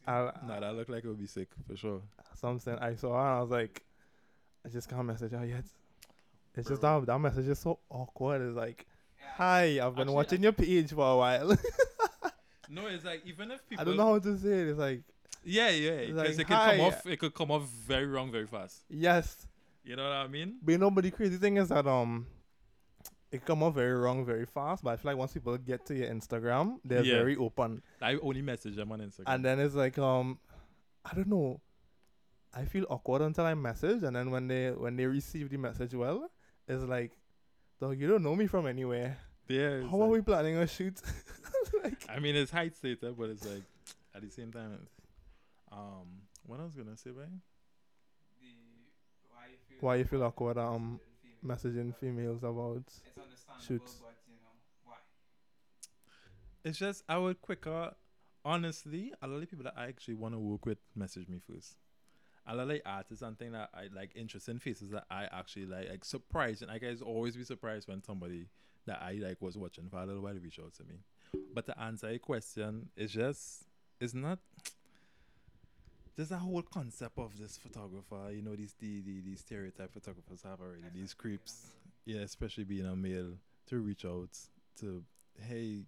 I, 0.07 0.31
Nah, 0.47 0.59
that 0.59 0.75
looked 0.75 0.89
like 0.89 1.03
it 1.03 1.07
would 1.07 1.19
be 1.19 1.27
sick 1.27 1.49
for 1.67 1.75
sure. 1.77 2.01
something 2.35 2.75
I 2.79 2.95
saw 2.95 3.09
and 3.19 3.37
I 3.37 3.41
was 3.41 3.51
like, 3.51 3.83
I 4.65 4.69
just 4.69 4.89
can't 4.89 5.05
message 5.05 5.31
her 5.31 5.45
yet. 5.45 5.63
It's 6.55 6.67
just 6.67 6.81
Bro. 6.81 7.01
that 7.01 7.05
that 7.07 7.19
message 7.19 7.47
is 7.47 7.59
so 7.59 7.79
awkward. 7.89 8.41
It's 8.41 8.57
like, 8.57 8.85
hi, 9.37 9.79
I've 9.79 9.93
been 9.95 10.01
Actually, 10.03 10.13
watching 10.15 10.43
your 10.43 10.51
page 10.53 10.91
for 10.91 11.13
a 11.13 11.17
while. 11.17 11.55
No, 12.69 12.87
it's 12.87 13.03
like 13.03 13.21
even 13.25 13.51
if 13.51 13.67
people 13.67 13.81
I 13.81 13.85
don't 13.85 13.97
know 13.97 14.13
how 14.13 14.19
to 14.19 14.37
say 14.37 14.47
it. 14.61 14.67
It's 14.69 14.79
like, 14.79 15.01
Yeah, 15.43 15.69
yeah, 15.71 15.91
It's 15.91 16.13
because 16.13 16.37
like, 16.37 16.39
it 16.39 16.47
could 16.47 16.47
come 16.47 16.77
hi. 16.77 16.79
off. 16.79 17.05
It 17.05 17.19
could 17.19 17.33
come 17.33 17.51
off 17.51 17.67
very 17.67 18.05
wrong 18.05 18.31
very 18.31 18.47
fast. 18.47 18.83
yes, 18.89 19.45
You 19.83 19.97
know 19.97 20.03
what 20.03 20.13
I 20.13 20.27
mean? 20.27 20.55
but 20.63 20.71
you 20.71 20.77
know, 20.77 20.89
but 20.89 21.03
the 21.03 21.11
crazy 21.11 21.35
thing 21.35 21.57
is 21.57 21.67
that 21.67 21.85
um, 21.85 22.27
it 23.31 23.45
come 23.45 23.63
off 23.63 23.75
very 23.75 23.93
wrong 23.93 24.25
very 24.25 24.45
fast. 24.45 24.83
But 24.83 24.91
I 24.91 24.95
feel 24.97 25.11
like 25.11 25.17
once 25.17 25.33
people 25.33 25.57
get 25.57 25.85
to 25.87 25.95
your 25.95 26.07
Instagram, 26.09 26.79
they're 26.83 27.03
Yeah. 27.03 27.15
very 27.15 27.35
open. 27.37 27.81
I 28.01 28.15
only 28.15 28.41
message 28.41 28.75
them 28.75 28.91
on 28.91 28.99
Instagram. 28.99 29.23
And 29.27 29.45
then 29.45 29.59
it's 29.59 29.75
like 29.75 29.97
um, 29.97 30.39
I 31.05 31.13
don't 31.15 31.27
know. 31.27 31.61
I 32.53 32.65
feel 32.65 32.85
awkward 32.89 33.21
until 33.21 33.45
I 33.45 33.53
message, 33.53 34.03
and 34.03 34.13
then 34.15 34.29
when 34.31 34.47
they 34.47 34.71
when 34.71 34.95
they 34.97 35.05
receive 35.05 35.49
the 35.49 35.57
message, 35.57 35.93
well, 35.93 36.29
it's 36.67 36.83
like, 36.83 37.11
dog, 37.79 37.97
you 37.97 38.07
don't 38.09 38.23
know 38.23 38.35
me 38.35 38.47
from 38.47 38.67
anywhere. 38.67 39.17
yeah, 39.47 39.69
it's 39.79 39.89
How 39.89 39.97
are 40.01 40.07
like- 40.07 40.11
we 40.11 40.21
planning 40.21 40.57
a 40.57 40.67
shoot? 40.67 41.01
like, 41.83 42.03
I 42.09 42.19
mean, 42.19 42.35
it's 42.35 42.51
height 42.51 42.75
stated, 42.75 43.15
but 43.17 43.29
it's 43.29 43.45
like 43.47 43.63
at 44.13 44.21
the 44.21 44.29
same 44.29 44.51
time. 44.51 44.85
Um, 45.71 46.07
what 46.45 46.59
I 46.59 46.63
was 46.65 46.75
gonna 46.75 46.97
say, 46.97 47.11
right? 47.11 47.29
why 49.79 49.95
you 49.95 50.05
feel 50.05 50.21
awkward 50.23 50.57
um 50.59 50.99
messaging 51.45 51.95
females 51.95 52.43
about? 52.43 52.83
Shoots. 53.65 54.01
It's 56.63 56.77
just 56.77 57.03
I 57.09 57.17
would 57.17 57.41
quicker. 57.41 57.91
Honestly, 58.43 59.13
a 59.21 59.27
lot 59.27 59.43
of 59.43 59.49
people 59.49 59.63
that 59.65 59.75
I 59.77 59.85
actually 59.85 60.15
want 60.15 60.33
to 60.33 60.39
work 60.39 60.65
with 60.65 60.79
message 60.95 61.27
me 61.27 61.39
first. 61.47 61.75
a 62.47 62.55
lot 62.55 62.71
of 62.71 62.81
artists 62.85 63.21
and 63.21 63.37
things 63.37 63.53
that 63.53 63.69
I 63.73 63.87
like 63.93 64.11
interesting 64.15 64.57
faces 64.57 64.89
that 64.91 65.05
I 65.11 65.25
actually 65.31 65.67
like 65.67 65.89
like 65.89 66.03
surprised 66.05 66.63
and 66.63 66.71
I 66.71 66.79
guys 66.79 67.01
always 67.01 67.35
be 67.35 67.43
surprised 67.43 67.87
when 67.87 68.03
somebody 68.03 68.47
that 68.87 68.99
I 69.01 69.13
like 69.13 69.37
was 69.41 69.57
watching 69.57 69.89
for 69.89 69.99
a 69.99 70.05
little 70.05 70.23
while 70.23 70.33
reach 70.33 70.59
out 70.59 70.73
to 70.75 70.83
me. 70.83 70.95
But 71.53 71.67
to 71.67 71.79
answer 71.79 72.09
your 72.09 72.19
question, 72.19 72.89
it's 72.95 73.13
just 73.13 73.65
it's 73.99 74.13
not 74.15 74.39
there's 76.15 76.31
a 76.31 76.37
whole 76.37 76.61
concept 76.61 77.17
of 77.17 77.37
this 77.37 77.57
photographer, 77.57 78.31
you 78.31 78.41
know, 78.41 78.55
these 78.55 78.73
the, 78.79 79.01
the, 79.01 79.21
these 79.21 79.39
stereotype 79.39 79.93
photographers 79.93 80.41
have 80.43 80.59
already, 80.59 80.83
these 80.93 81.13
creeps. 81.13 81.67
Yeah, 82.05 82.21
especially 82.21 82.63
being 82.63 82.85
a 82.85 82.95
male, 82.95 83.33
to 83.67 83.79
reach 83.79 84.05
out 84.05 84.29
to 84.79 85.03
hey, 85.39 85.83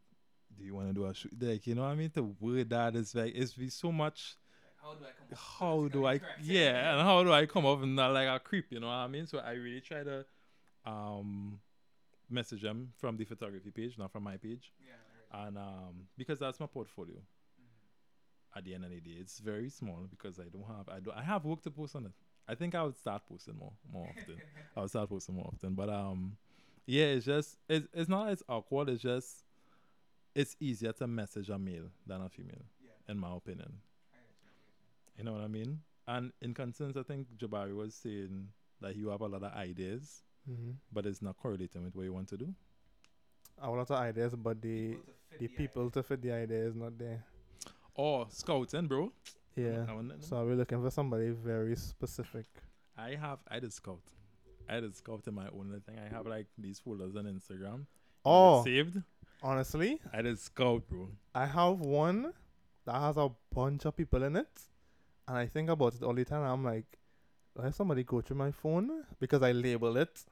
do 0.58 0.64
you 0.64 0.74
wanna 0.76 0.94
do 0.94 1.06
a 1.06 1.14
shoot? 1.14 1.32
Like, 1.40 1.68
you 1.68 1.76
know 1.76 1.82
what 1.82 1.90
I 1.90 1.96
mean? 1.96 2.12
The 2.14 2.24
word 2.24 2.70
that 2.70 2.96
is 2.96 3.14
like 3.16 3.34
it's 3.36 3.54
be 3.54 3.70
so 3.70 3.92
much 3.92 4.38
How 4.82 4.94
do 4.94 5.06
I 5.06 5.10
come? 5.18 5.38
how 5.60 5.88
do 5.88 6.06
I 6.06 6.20
yeah, 6.44 6.94
and 6.94 7.02
how 7.02 7.24
do 7.24 7.34
I 7.34 7.46
come 7.46 7.66
off 7.66 7.82
and 7.82 7.96
not 7.96 8.14
like 8.14 8.28
a 8.28 8.40
creep, 8.40 8.68
you 8.70 8.80
know 8.80 8.88
what 8.88 8.94
I 8.94 9.08
mean? 9.08 9.28
So 9.28 9.40
I 9.40 9.52
really 9.54 9.82
try 9.82 10.04
to 10.04 10.26
um 10.86 11.60
message 12.30 12.62
them 12.62 12.94
from 12.98 13.18
the 13.18 13.26
photography 13.26 13.72
page, 13.72 13.98
not 13.98 14.12
from 14.12 14.24
my 14.24 14.38
page. 14.38 14.72
Yeah. 14.80 15.48
And 15.48 15.58
um 15.58 16.08
because 16.18 16.40
that's 16.40 16.60
my 16.60 16.68
portfolio. 16.68 17.18
At 18.56 18.66
the 18.66 18.74
end 18.76 18.86
of 18.86 18.92
the 18.92 19.00
day, 19.00 19.18
it's 19.20 19.40
very 19.40 19.70
small 19.70 20.08
because 20.10 20.40
I 20.40 20.44
don't 20.44 20.66
have 20.68 20.88
I 20.90 21.00
don't 21.00 21.18
I 21.18 21.24
have 21.24 21.44
work 21.46 21.62
to 21.64 21.72
post 21.72 21.96
on 21.96 22.06
it. 22.06 22.12
I 22.48 22.56
think 22.56 22.76
I 22.76 22.84
would 22.84 22.98
start 22.98 23.24
posting 23.28 23.56
more 23.58 23.74
more 23.92 24.08
often. 24.10 24.42
I 24.76 24.82
would 24.82 24.90
start 24.90 25.10
posting 25.10 25.36
more 25.36 25.50
often. 25.54 25.74
But 25.74 25.90
um 25.90 26.38
yeah, 26.86 27.06
it's 27.06 27.26
just 27.26 27.58
it's 27.68 27.88
it's 27.94 28.10
not 28.10 28.30
as 28.30 28.44
awkward, 28.48 28.90
it's 28.90 29.02
just 29.02 29.46
it's 30.36 30.56
easier 30.60 30.92
to 30.94 31.08
message 31.08 31.50
a 31.50 31.58
male 31.58 31.90
than 32.06 32.22
a 32.22 32.30
female, 32.30 32.66
Yeah. 32.84 33.12
in 33.12 33.20
my 33.20 33.36
opinion. 33.36 33.82
You 35.18 35.24
know 35.24 35.34
what 35.34 35.42
I 35.44 35.48
mean? 35.48 35.80
And 36.08 36.32
in 36.42 36.54
concerns, 36.54 36.98
I 36.98 37.04
think 37.04 37.28
Jabari 37.38 37.76
was 37.76 37.94
saying 37.96 38.50
that 38.82 38.96
you 38.96 39.10
have 39.10 39.22
a 39.22 39.28
lot 39.28 39.44
of 39.44 39.54
ideas, 39.54 40.24
Mm-hmm. 40.50 40.72
but 40.92 41.06
it's 41.06 41.22
not 41.22 41.38
correlating 41.38 41.84
with 41.86 41.96
what 41.96 42.04
you 42.04 42.12
want 42.14 42.28
to 42.30 42.38
do. 42.38 42.54
I 43.62 43.66
have 43.66 43.74
a 43.74 43.78
lot 43.78 43.90
of 43.92 43.98
ideas, 43.98 44.36
but 44.36 44.62
the 44.62 44.98
the 45.40 45.48
people 45.48 45.90
to 45.92 46.04
fit 46.04 46.22
the 46.22 46.32
idea 46.34 46.66
is 46.68 46.76
not 46.76 46.98
there. 46.98 47.24
Oh, 47.98 48.26
scouting, 48.30 48.88
bro. 48.88 49.12
Yeah. 49.56 49.86
I 49.88 49.94
wanna 49.94 50.16
know. 50.16 50.16
So 50.20 50.44
we're 50.46 50.56
looking 50.56 50.82
for 50.82 50.90
somebody 50.90 51.30
very 51.30 51.76
specific. 51.76 52.48
I 52.98 53.16
have 53.16 53.40
I 53.48 53.60
did 53.60 53.74
scout. 53.74 54.02
I 54.68 54.80
did 54.80 54.96
scout 54.96 55.28
in 55.28 55.36
my 55.36 55.48
own 55.48 55.82
thing. 55.86 55.98
I 56.00 56.14
have 56.14 56.26
like 56.26 56.48
these 56.58 56.80
folders 56.80 57.16
on 57.16 57.26
Instagram. 57.26 57.86
Oh, 58.26 58.64
saved. 58.64 59.02
honestly, 59.42 60.00
I 60.12 60.22
did 60.22 60.40
scout, 60.40 60.88
bro. 60.88 61.10
I 61.36 61.46
have 61.46 61.80
one 61.80 62.34
that 62.86 62.96
has 62.96 63.18
a 63.18 63.30
bunch 63.54 63.86
of 63.86 63.96
people 63.96 64.24
in 64.24 64.38
it, 64.38 64.62
and 65.28 65.38
I 65.38 65.46
think 65.48 65.70
about 65.70 65.96
it 65.96 66.04
all 66.04 66.14
the 66.14 66.24
time. 66.26 66.42
I'm 66.44 66.64
like, 66.64 66.86
I 67.60 67.66
have 67.66 67.76
somebody 67.76 68.04
go 68.04 68.22
through 68.22 68.38
my 68.38 68.52
phone 68.52 69.04
because 69.20 69.44
I 69.44 69.52
label 69.52 69.98
it. 69.98 70.24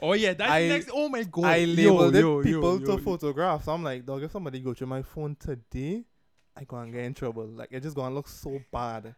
Oh 0.00 0.12
yeah, 0.12 0.34
that's 0.34 0.52
I- 0.52 0.68
next. 0.68 0.90
Oh 0.92 1.08
my 1.08 1.22
god, 1.24 1.46
I 1.46 1.64
labeled 1.64 2.14
yo, 2.14 2.40
it 2.40 2.44
people 2.44 2.80
yo, 2.80 2.86
yo. 2.86 2.96
to 2.96 3.02
photograph. 3.02 3.64
So 3.64 3.72
I'm 3.72 3.82
like, 3.82 4.04
dog, 4.04 4.22
if 4.22 4.30
somebody 4.30 4.60
go 4.60 4.74
through 4.74 4.88
my 4.88 5.02
phone 5.02 5.34
today, 5.36 6.04
I 6.56 6.64
gonna 6.64 6.90
get 6.90 7.04
in 7.04 7.14
trouble. 7.14 7.46
Like 7.46 7.68
it 7.70 7.82
just 7.82 7.94
gonna 7.96 8.14
look 8.14 8.28
so 8.28 8.60
bad. 8.72 9.14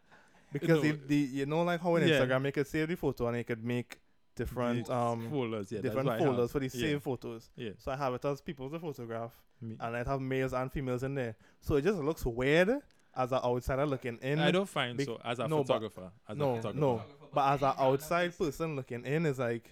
Because 0.53 0.68
No. 0.68 0.80
the, 0.80 0.93
the 1.07 1.16
you 1.16 1.47
know 1.47 1.62
like 1.62 1.80
how 1.80 1.95
in 1.97 2.09
Yeah. 2.09 2.20
Instagram 2.20 2.47
you 2.47 2.53
could 2.53 2.66
save 2.66 2.89
the 2.89 2.97
photo 2.97 3.28
and 3.28 3.36
you 3.39 3.45
could 3.45 3.62
make 3.64 3.99
different 4.34 4.86
The 4.86 4.95
um 4.97 5.28
folders, 5.30 5.70
yeah, 5.72 5.80
different 5.80 6.09
I 6.09 6.18
folders 6.18 6.51
for 6.53 6.59
the 6.61 6.66
Yeah. 6.66 6.70
save 6.70 7.03
photos. 7.03 7.51
Yeah, 7.57 7.70
So 7.78 7.93
I 7.93 7.97
have 7.97 8.14
it 8.14 8.24
as 8.24 8.41
people 8.41 8.70
to 8.70 8.78
photograph 8.78 9.32
me. 9.61 9.76
and 9.80 9.97
I'd 9.97 10.07
have 10.07 10.20
males 10.20 10.53
and 10.53 10.70
females 10.72 11.03
in 11.03 11.14
there. 11.14 11.36
So 11.61 11.74
it 11.76 11.82
just 11.82 11.99
looks 11.99 12.24
weird 12.24 12.70
as 13.16 13.32
an 13.32 13.41
outsider 13.45 13.84
looking 13.84 14.16
in. 14.22 14.39
I 14.39 14.51
don't 14.51 14.68
find 14.68 14.97
bec- 14.97 15.07
so 15.07 15.20
as 15.24 15.39
a 15.41 15.49
no, 15.49 15.62
photographer. 15.64 16.11
As 16.28 16.36
no, 16.36 16.53
a 16.53 16.57
photographer. 16.57 16.80
no. 16.80 17.03
But 17.34 17.53
as 17.55 17.62
an 17.62 17.72
outside 17.78 18.36
person 18.39 18.76
looking 18.76 19.05
in 19.05 19.26
is 19.26 19.39
like 19.39 19.68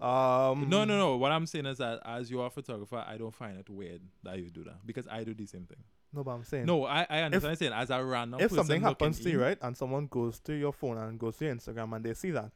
um 0.00 0.68
No, 0.68 0.84
no, 0.84 0.96
no. 0.98 1.16
What 1.16 1.32
I'm 1.32 1.46
saying 1.46 1.66
is 1.66 1.78
that 1.78 2.00
as 2.04 2.30
you 2.30 2.40
are 2.40 2.46
a 2.46 2.50
photographer, 2.50 3.02
I 3.06 3.16
don't 3.16 3.34
find 3.34 3.58
it 3.58 3.68
weird 3.70 4.02
that 4.22 4.38
you 4.38 4.50
do 4.50 4.64
that 4.64 4.86
because 4.86 5.06
I 5.08 5.24
do 5.24 5.34
the 5.34 5.46
same 5.46 5.64
thing. 5.64 5.82
No, 6.14 6.22
but 6.24 6.32
I'm 6.32 6.44
saying 6.44 6.66
No, 6.66 6.84
I, 6.84 7.06
I 7.08 7.22
understand. 7.22 7.32
what 7.52 7.60
you're 7.60 7.70
saying 7.70 7.72
as 7.72 7.90
a 7.90 8.04
random 8.04 8.40
if 8.40 8.52
something 8.52 8.82
happens 8.82 9.18
to 9.20 9.30
you, 9.30 9.38
in- 9.38 9.44
right, 9.44 9.58
and 9.62 9.76
someone 9.76 10.06
goes 10.08 10.38
to 10.40 10.52
your 10.52 10.72
phone 10.72 10.98
and 10.98 11.18
goes 11.18 11.36
to 11.38 11.46
your 11.46 11.54
Instagram 11.54 11.94
and 11.96 12.04
they 12.04 12.14
see 12.14 12.30
that, 12.32 12.52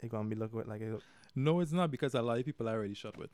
they're 0.00 0.08
gonna 0.08 0.28
be 0.28 0.36
looking 0.36 0.60
at 0.60 0.68
like, 0.68 0.80
eh, 0.82 0.96
No, 1.34 1.60
it's 1.60 1.72
not 1.72 1.90
because 1.90 2.14
a 2.14 2.22
lot 2.22 2.38
of 2.38 2.44
people 2.44 2.68
I 2.68 2.72
already 2.72 2.94
shot 2.94 3.16
with. 3.18 3.30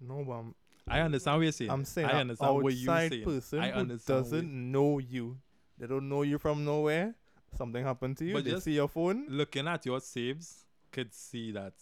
no, 0.00 0.24
but 0.24 0.32
I'm, 0.32 0.54
I 0.88 1.00
understand 1.00 1.36
what 1.38 1.42
you're 1.42 1.52
saying. 1.52 1.70
I'm 1.70 1.84
saying 1.84 2.08
I 2.08 2.20
understand 2.20 2.54
what 2.54 2.74
you're 2.74 3.08
saying. 3.08 3.24
person 3.24 3.60
I 3.60 3.70
who 3.70 3.98
doesn't 3.98 4.72
know 4.72 4.98
you. 4.98 5.38
They 5.78 5.86
don't 5.86 6.08
know 6.08 6.22
you 6.22 6.38
from 6.38 6.64
nowhere. 6.64 7.14
Something 7.56 7.84
happened 7.84 8.16
to 8.18 8.24
you. 8.24 8.34
But 8.34 8.44
they 8.44 8.50
just- 8.52 8.64
see 8.64 8.74
your 8.74 8.88
phone. 8.88 9.26
looking 9.28 9.68
at 9.68 9.84
your 9.86 10.00
saves 10.00 10.66
could 10.90 11.12
see 11.14 11.52
that 11.52 11.74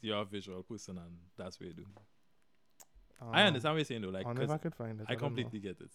you're 0.00 0.18
a 0.20 0.24
visual 0.24 0.62
person 0.62 0.98
and 0.98 1.18
that's 1.36 1.58
what 1.60 1.68
you 1.68 1.74
do. 1.74 1.86
I 3.20 3.42
Um, 3.42 3.46
understand 3.48 3.74
what 3.74 3.78
you're 3.78 3.84
saying 3.84 4.02
though, 4.02 4.08
like 4.10 4.24
I 4.24 4.28
wonder 4.28 4.42
if 4.42 4.48
'cause 4.48 4.54
I 4.54 4.58
could 4.58 4.74
find 4.74 5.00
it. 5.00 5.06
I 5.08 5.12
don't 5.14 5.20
completely 5.20 5.58
get 5.60 5.80
it. 5.80 5.90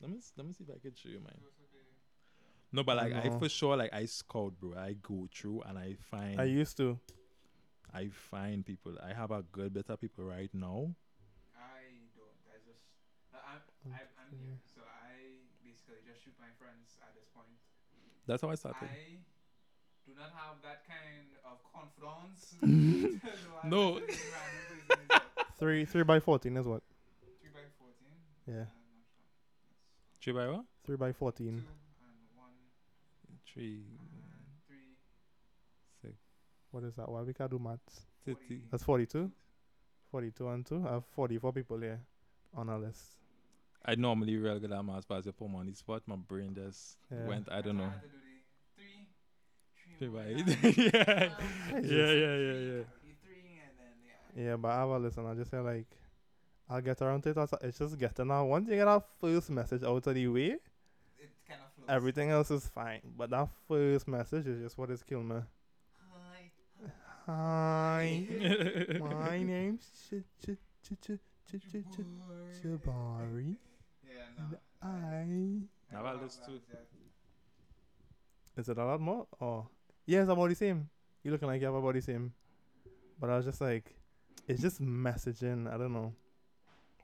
Let 0.00 0.10
me 0.10 0.18
let 0.36 0.46
me 0.46 0.52
see 0.52 0.64
if 0.64 0.70
I 0.70 0.78
could 0.78 0.96
show 0.96 1.08
you 1.10 1.20
mine. 1.20 1.40
No, 2.72 2.84
but 2.84 2.96
like 2.96 3.12
I 3.12 3.28
know. 3.28 3.38
for 3.38 3.48
sure 3.48 3.76
like 3.76 3.92
I 3.92 4.06
scout, 4.06 4.58
bro. 4.58 4.74
I 4.78 4.94
go 4.94 5.28
through 5.34 5.62
and 5.62 5.78
I 5.78 5.94
find 6.10 6.40
I 6.40 6.44
used 6.44 6.76
to. 6.78 6.98
I 7.92 8.08
find 8.08 8.64
people. 8.64 8.96
I 9.02 9.12
have 9.12 9.30
a 9.32 9.42
good 9.42 9.74
bit 9.74 9.90
of 9.90 10.00
people 10.00 10.24
right 10.24 10.52
now. 10.54 10.94
I 11.56 12.06
don't. 12.16 12.38
I 12.48 12.56
just. 12.64 12.80
I'm, 13.34 13.60
I'm, 13.92 14.08
I'm 14.16 14.38
new, 14.38 14.56
so 14.64 14.80
I 14.86 15.42
basically 15.62 15.96
just 16.06 16.22
shoot 16.24 16.34
my 16.38 16.46
friends 16.56 16.96
at 17.02 17.12
this 17.14 17.26
point. 17.34 17.50
That's 18.26 18.42
how 18.42 18.50
I 18.50 18.54
started. 18.54 18.88
I 18.88 19.18
do 20.06 20.14
not 20.16 20.30
have 20.32 20.62
that 20.62 20.86
kind 20.86 21.34
of 21.44 21.58
confidence. 21.66 22.54
to 22.60 22.66
know 22.66 23.58
I'm 23.62 23.70
No. 23.70 24.00
Messaging 25.60 25.66
random 25.66 25.66
person 25.66 25.66
in 25.66 25.66
there. 25.66 25.84
Three 25.84 25.84
three 25.84 26.02
by 26.04 26.20
fourteen 26.20 26.56
is 26.56 26.66
what? 26.66 26.82
Three 27.40 27.50
by 27.52 27.60
fourteen. 27.78 28.14
Yeah. 28.46 28.64
Not 28.64 28.66
sure. 29.14 30.22
Three 30.22 30.32
by 30.32 30.48
what? 30.48 30.64
Three 30.86 30.96
by 30.96 31.08
Two 31.08 31.14
fourteen. 31.18 31.48
and 31.48 31.66
one 32.36 32.48
Three, 33.52 33.82
and 33.82 34.58
three. 34.66 34.96
six, 36.02 36.14
What 36.70 36.84
is 36.84 36.94
that? 36.96 37.08
Why 37.08 37.22
we 37.22 37.32
can't 37.34 37.50
do 37.50 37.58
maths? 37.58 38.06
thirty. 38.24 38.62
That's 38.70 38.84
forty 38.84 39.06
two. 39.06 39.30
Forty 40.10 40.30
two 40.30 40.48
and 40.48 40.64
two. 40.66 40.84
I 40.88 40.94
have 40.94 41.04
forty 41.14 41.38
four 41.38 41.52
people 41.52 41.78
here 41.78 42.00
on 42.54 42.68
our 42.68 42.78
list. 42.78 43.02
I 43.84 43.94
normally 43.94 44.36
real 44.36 44.58
good 44.58 44.72
at 44.72 44.84
maths, 44.84 45.06
but 45.08 45.18
as 45.18 45.26
you 45.26 45.32
put 45.32 45.48
me 45.48 45.56
on 45.56 45.66
the 45.66 45.74
spot, 45.74 46.02
my 46.06 46.16
brain 46.16 46.54
just 46.54 46.98
Yeah. 47.10 47.26
went. 47.26 47.48
I 47.50 47.60
don't 47.62 47.76
know. 47.78 47.84
had 47.84 48.02
to 48.02 48.08
do 48.08 48.16
the 48.18 48.30
three. 48.76 49.08
Three 49.98 50.08
by 50.08 50.26
eight. 50.26 50.46
yeah. 50.76 51.28
yeah, 51.80 52.12
yeah, 52.12 52.36
yeah, 52.36 52.58
yeah. 52.60 52.84
the 52.84 53.14
three 53.24 53.60
and 53.62 53.72
then 53.78 53.94
yeah. 54.36 54.42
Yeah, 54.44 54.56
but 54.56 54.68
I 54.68 54.80
have 54.80 54.88
a 54.88 54.98
list 54.98 55.18
and 55.18 55.28
I 55.28 55.34
just 55.34 55.50
say 55.50 55.58
like 55.58 55.86
I'll 56.68 56.80
get 56.80 57.02
around 57.02 57.22
to 57.22 57.30
it. 57.30 57.36
It's- 57.36 57.54
It's 57.62 57.78
just 57.78 57.98
getting 57.98 58.28
now. 58.28 58.44
Once 58.44 58.68
you 58.68 58.76
get 58.76 58.84
that 58.84 59.04
first 59.20 59.50
message 59.50 59.82
out 59.82 60.06
of 60.06 60.14
the 60.14 60.28
way, 60.28 60.56
It 61.18 61.30
kind 61.48 61.60
of 61.62 61.72
flows. 61.74 61.86
everything 61.88 62.30
else 62.30 62.50
is 62.50 62.68
fine. 62.68 63.00
But 63.16 63.30
that 63.30 63.48
first 63.66 64.06
message 64.06 64.46
is 64.46 64.60
just 64.62 64.78
what 64.78 64.90
is 64.90 65.02
killing 65.02 65.28
me. 65.28 65.40
Hi. 66.12 66.50
Hi, 67.26 68.26
my 69.00 69.42
name's 69.42 69.90
Ch 70.08 70.14
Ch 70.44 70.56
Ch 70.82 70.96
Ch 71.02 71.18
Ch 71.46 71.60
Ch 71.70 71.84
Ch 71.92 72.00
Jabari. 72.64 73.56
Yeah, 74.04 74.28
no. 74.38 74.58
I 74.82 75.26
Now 75.92 76.04
I'll 76.06 76.16
list 76.22 76.44
too. 76.46 76.60
is 78.56 78.68
it 78.68 78.78
a 78.78 78.84
lot 78.84 79.00
more? 79.00 79.26
Oh, 79.40 79.66
yeah, 80.06 80.20
it's 80.22 80.30
about 80.30 80.48
the 80.48 80.54
same. 80.54 80.88
You 81.22 81.32
looking 81.32 81.48
like 81.48 81.60
you 81.60 81.66
have 81.66 81.74
about 81.74 81.94
the 81.94 82.00
same. 82.02 82.32
But 83.20 83.30
I 83.30 83.36
was 83.36 83.44
just 83.46 83.60
like, 83.60 83.94
it's 84.48 84.62
just 84.62 84.80
messaging. 84.82 85.72
I 85.72 85.76
don't 85.78 85.92
know. 85.92 86.12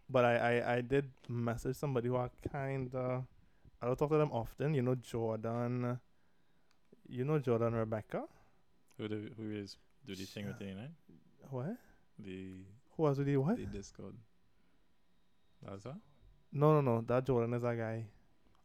But 0.09 0.25
I 0.25 0.37
I, 0.37 0.75
I 0.77 0.81
did 0.81 1.11
message 1.29 1.77
somebody 1.77 2.09
who 2.09 2.17
I 2.17 2.29
kind 2.53 2.95
of 2.95 3.25
I 3.81 3.87
don't 3.87 3.99
talk 3.99 4.11
to 4.11 4.19
them 4.19 4.33
often. 4.33 4.75
You 4.75 4.83
know 4.83 4.95
Jordan. 4.95 5.99
You 7.09 7.25
know 7.25 7.39
Jordan 7.39 7.75
Rebecca. 7.75 8.25
Who, 8.99 9.09
do, 9.09 9.31
who 9.37 9.51
is 9.51 9.77
do 10.07 10.15
the 10.15 10.25
thing 10.25 10.47
with 10.47 10.59
the 10.59 10.67
right? 10.67 10.91
What? 11.51 11.77
The 12.19 12.65
Who 12.97 13.03
was 13.03 13.19
with 13.19 13.29
you? 13.29 13.43
What? 13.43 13.57
the 13.57 13.67
Discord. 13.67 14.15
That's 15.63 15.85
what? 15.85 15.97
No, 16.53 16.73
no, 16.73 16.81
no. 16.81 17.01
That 17.03 17.27
Jordan 17.27 17.53
is 17.55 17.65
a 17.65 17.75
guy. 17.75 18.07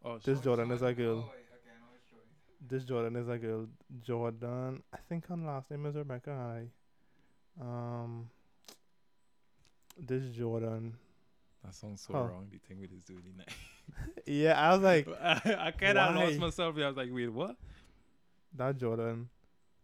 Oh, 0.04 0.18
This 0.18 0.38
shit. 0.38 0.44
Jordan 0.44 0.72
is 0.72 0.82
a 0.82 0.94
girl. 0.94 1.18
Oh, 1.28 1.32
wait, 1.32 1.46
okay, 1.54 1.72
I 1.76 1.80
know 1.82 1.92
which 1.94 2.10
Jordan. 2.10 2.68
This 2.68 2.84
Jordan 2.86 3.16
is 3.16 3.28
a 3.28 3.38
girl. 3.38 3.68
Jordan. 4.02 4.84
I 4.94 4.98
think 5.10 5.28
her 5.28 5.36
last 5.36 5.70
name 5.70 5.86
is 5.86 5.96
Rebecca. 5.96 6.32
I. 6.32 6.68
Um. 7.60 8.30
This 9.98 10.30
Jordan. 10.36 10.96
that 11.64 11.74
sounds 11.76 12.02
so 12.02 12.14
Oh. 12.16 12.24
wrong. 12.26 12.48
The 12.52 12.58
thing 12.60 12.80
with 12.80 12.92
this 12.92 13.04
dude. 13.04 13.24
innit? 13.26 13.48
Yeah, 14.26 14.60
I 14.60 14.74
was 14.74 14.82
like 14.82 15.08
I, 15.22 15.68
I 15.68 15.72
kind 15.72 15.98
of 15.98 16.16
why? 16.16 16.24
lost 16.26 16.40
myself. 16.40 16.78
I 16.78 16.88
was 16.88 16.98
like, 16.98 17.10
wait, 17.12 17.28
what? 17.30 17.56
that 18.56 18.78
Jordan. 18.78 19.30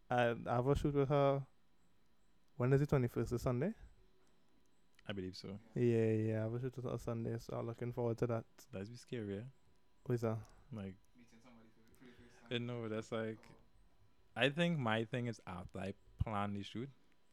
I 0.09 0.35
I 0.47 0.55
have 0.55 0.67
a 0.67 0.75
shoot 0.75 0.93
with 0.95 1.09
her. 1.09 1.41
When 2.57 2.71
is 2.73 2.79
the 2.79 2.85
twenty 2.87 3.07
first? 3.07 3.31
Is 3.33 3.41
Sunday? 3.41 3.73
I 5.09 5.13
believe 5.13 5.35
so. 5.35 5.49
Yeah, 5.75 6.11
yeah. 6.11 6.39
I 6.39 6.43
have 6.43 6.53
a 6.53 6.59
shoot 6.61 6.75
with 6.75 6.85
her 6.85 6.97
Sunday, 6.97 7.37
so 7.39 7.55
I'm 7.57 7.67
looking 7.67 7.91
forward 7.93 8.17
to 8.19 8.27
that. 8.27 8.45
That's 8.73 8.89
be 8.89 8.97
scary. 8.97 9.35
Yeah? 9.35 9.41
Who's 10.07 10.21
that? 10.21 10.37
Like, 10.73 10.95
Meeting 11.15 11.39
somebody 11.43 11.69
for, 11.73 12.05
the 12.05 12.11
first 12.49 12.51
You 12.51 12.59
know, 12.59 12.87
that's 12.89 13.11
like, 13.11 13.37
I 14.35 14.49
think 14.49 14.77
my 14.79 15.05
thing 15.05 15.27
is 15.27 15.39
after 15.47 15.79
I 15.79 15.93
plan 16.23 16.53
the 16.55 16.63
shoot 16.63 16.89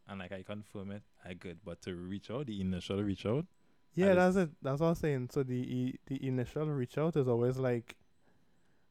and 0.09 0.18
like 0.20 0.32
I 0.32 0.42
confirm 0.42 0.90
it, 0.90 1.02
I 1.24 1.34
good. 1.34 1.59
But 1.64 1.82
to 1.82 1.94
reach 1.94 2.30
out, 2.30 2.46
the 2.46 2.61
initial 2.61 3.02
reach 3.02 3.26
out, 3.26 3.46
Yeah, 3.94 4.14
that's 4.14 4.36
it. 4.36 4.50
That's 4.62 4.80
what 4.80 4.88
I'm 4.88 4.94
saying. 4.94 5.30
So 5.32 5.42
the 5.42 5.94
the 6.07 6.26
initial 6.26 6.66
reach 6.66 6.98
out 6.98 7.16
is 7.16 7.28
always 7.28 7.57
like 7.57 7.96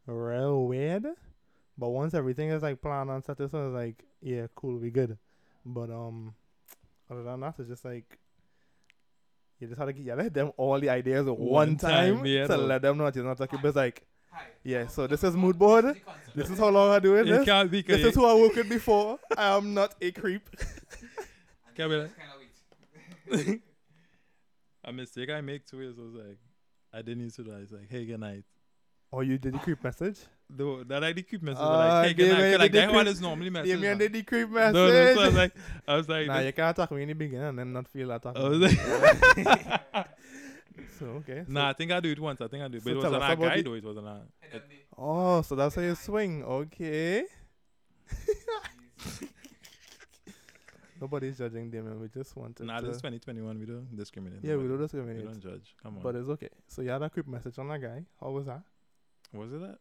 real 0.05 0.66
weird, 0.66 1.05
but 1.78 1.89
once 1.89 2.14
everything 2.14 2.49
is 2.49 2.64
like 2.64 2.82
planned 2.82 3.09
and 3.09 3.24
set, 3.24 3.39
it's 3.39 3.53
like 3.53 4.03
yeah, 4.22 4.47
cool, 4.55 4.78
we 4.78 4.89
good. 4.89 5.18
But 5.66 5.89
um, 5.89 6.34
other 7.09 7.24
than 7.24 7.39
that, 7.41 7.55
it's 7.59 7.70
just 7.70 7.86
like 7.86 8.18
you 9.59 9.68
just 9.68 9.80
have 9.80 9.88
to 9.88 9.93
get 9.93 10.05
you 10.05 10.16
let 10.16 10.34
them 10.34 10.51
all 10.57 10.80
the 10.80 10.89
ideas 10.89 11.28
at 11.28 11.38
one, 11.38 11.70
One 11.70 11.78
time, 11.78 12.18
time, 12.18 12.26
yeah, 12.26 12.47
to 12.47 12.57
let 12.57 12.82
them 12.82 12.97
know 12.97 13.05
that 13.05 13.16
you're 13.16 13.26
not 13.26 13.38
talking. 13.38 13.59
But 13.61 13.70
it's 13.70 13.78
like. 13.78 14.05
Yeah, 14.64 14.88
so 14.88 15.08
this 15.08 15.24
is 15.24 15.36
mood 15.36 15.58
board. 15.60 16.00
This 16.36 16.50
is 16.50 16.58
how 16.58 16.70
long 16.70 16.92
I 16.92 17.00
do 17.00 17.16
it. 17.16 17.22
it 17.22 17.32
This, 17.32 17.46
can't 17.46 17.70
be. 17.70 17.82
this 17.82 18.04
is 18.06 18.16
who 18.16 18.26
I 18.26 18.34
worked 18.34 18.56
with 18.56 18.70
before. 18.70 19.20
I 19.38 19.56
am 19.58 19.74
not 19.74 19.94
a 20.02 20.12
creep. 20.12 20.50
Can 21.76 21.90
be 21.90 21.96
like- 21.98 22.12
Kind 22.18 22.30
of 23.42 23.48
wait. 23.48 23.62
a 24.86 24.94
mistake 24.94 25.30
I 25.30 25.42
make 25.42 25.66
too 25.66 25.82
is 25.82 25.98
I 25.98 26.02
was 26.02 26.14
like, 26.14 26.38
I 26.94 27.02
didn't 27.02 27.24
use 27.24 27.36
to 27.38 27.44
do. 27.44 27.52
I 27.54 27.60
was 27.60 27.72
like, 27.72 27.90
hey, 27.90 28.06
good 28.06 28.20
night. 28.20 28.44
Or 29.12 29.20
Oh, 29.20 29.22
you 29.22 29.38
did 29.38 29.54
the 29.54 29.60
creep 29.66 29.84
message. 29.84 30.20
Though 30.50 30.84
that 30.84 31.04
I 31.04 31.14
did 31.14 31.28
creep 31.28 31.42
message, 31.42 31.60
Ah, 31.62 31.70
but 31.72 31.78
like, 31.88 32.08
hey, 32.08 32.14
good 32.14 32.24
Damian 32.30 32.40
night. 32.42 32.52
'cause, 32.52 32.60
Like 32.60 32.72
did 32.72 32.78
the 32.84 32.86
that 32.88 32.94
one 32.94 33.06
creep- 33.06 33.14
is 33.16 33.22
normally 33.22 33.50
message. 33.50 33.70
Damian 33.72 33.92
man. 33.92 33.98
did 33.98 34.14
the 34.14 34.24
creep 34.24 34.50
message. 34.50 34.74
no, 34.74 35.16
so 35.16 35.22
I 35.22 35.26
was 35.26 35.36
like, 35.36 35.52
I 35.88 35.96
was 35.96 36.10
like, 36.10 36.28
nah, 36.28 36.40
you 36.40 36.54
can't 36.54 36.76
talk 36.76 36.90
to 36.90 36.96
me 36.96 37.02
in 37.04 37.08
the 37.10 37.14
beginning 37.14 37.48
and 37.48 37.60
then 37.60 37.74
not 37.74 37.88
feel 37.88 38.08
that 38.10 38.22
talking. 38.22 38.42
I 38.44 38.50
was 38.50 38.60
like, 38.60 40.10
so 41.00 41.06
okay. 41.22 41.44
so- 41.46 41.52
nah, 41.54 41.70
I 41.70 41.74
think 41.74 41.92
I 41.92 42.00
do 42.00 42.10
it 42.12 42.20
once. 42.20 42.42
I 42.42 42.48
think 42.48 42.64
I 42.64 42.68
do, 42.68 42.78
it. 42.78 42.84
but 42.84 42.90
So 42.90 42.92
it 42.92 42.96
was 42.96 43.04
tell 43.04 43.16
on 43.16 43.32
a 43.32 43.36
guy 43.36 43.58
the- 43.58 43.64
though. 43.64 43.74
It 43.74 43.84
was 43.84 43.98
on 43.98 44.08
a. 44.08 44.22
And 44.52 44.62
Oh, 44.98 45.42
so 45.42 45.56
that's 45.56 45.76
how 45.76 45.82
you 45.82 45.96
swing. 45.96 46.44
Okay. 46.44 47.26
Nobody's 51.02 51.38
judging 51.38 51.70
Damian. 51.70 52.00
We 52.00 52.08
just 52.08 52.36
wanted 52.36 52.66
Nah, 52.66 52.80
to. 52.80 52.86
this 52.88 52.96
is 52.98 53.02
2021. 53.02 53.60
We 53.60 53.66
don't 53.66 53.96
discriminate. 53.96 54.40
yeah, 54.44 54.56
we 54.56 54.68
don't 54.68 54.78
discriminate. 54.80 55.18
We 55.18 55.24
don't 55.28 55.40
judge. 55.42 55.76
Come 55.82 55.98
on. 55.98 56.04
But 56.04 56.16
it's 56.16 56.30
okay. 56.30 56.50
So 56.68 56.82
you 56.82 56.90
had 56.92 57.02
a 57.02 57.10
creep 57.10 57.28
message 57.28 57.58
on 57.60 57.68
that 57.70 57.82
guy. 57.82 58.06
How 58.22 58.30
was 58.30 58.46
that? 58.46 58.62
was 59.34 59.52
it 59.52 59.60
that? 59.62 59.80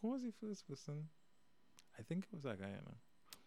Who 0.00 0.08
was 0.12 0.22
the 0.22 0.32
first 0.40 0.66
person? 0.68 1.08
I 1.98 2.02
think 2.02 2.24
it 2.24 2.32
was 2.32 2.44
that 2.44 2.58
guy. 2.60 2.68
You 2.68 2.76
know? 2.86 2.94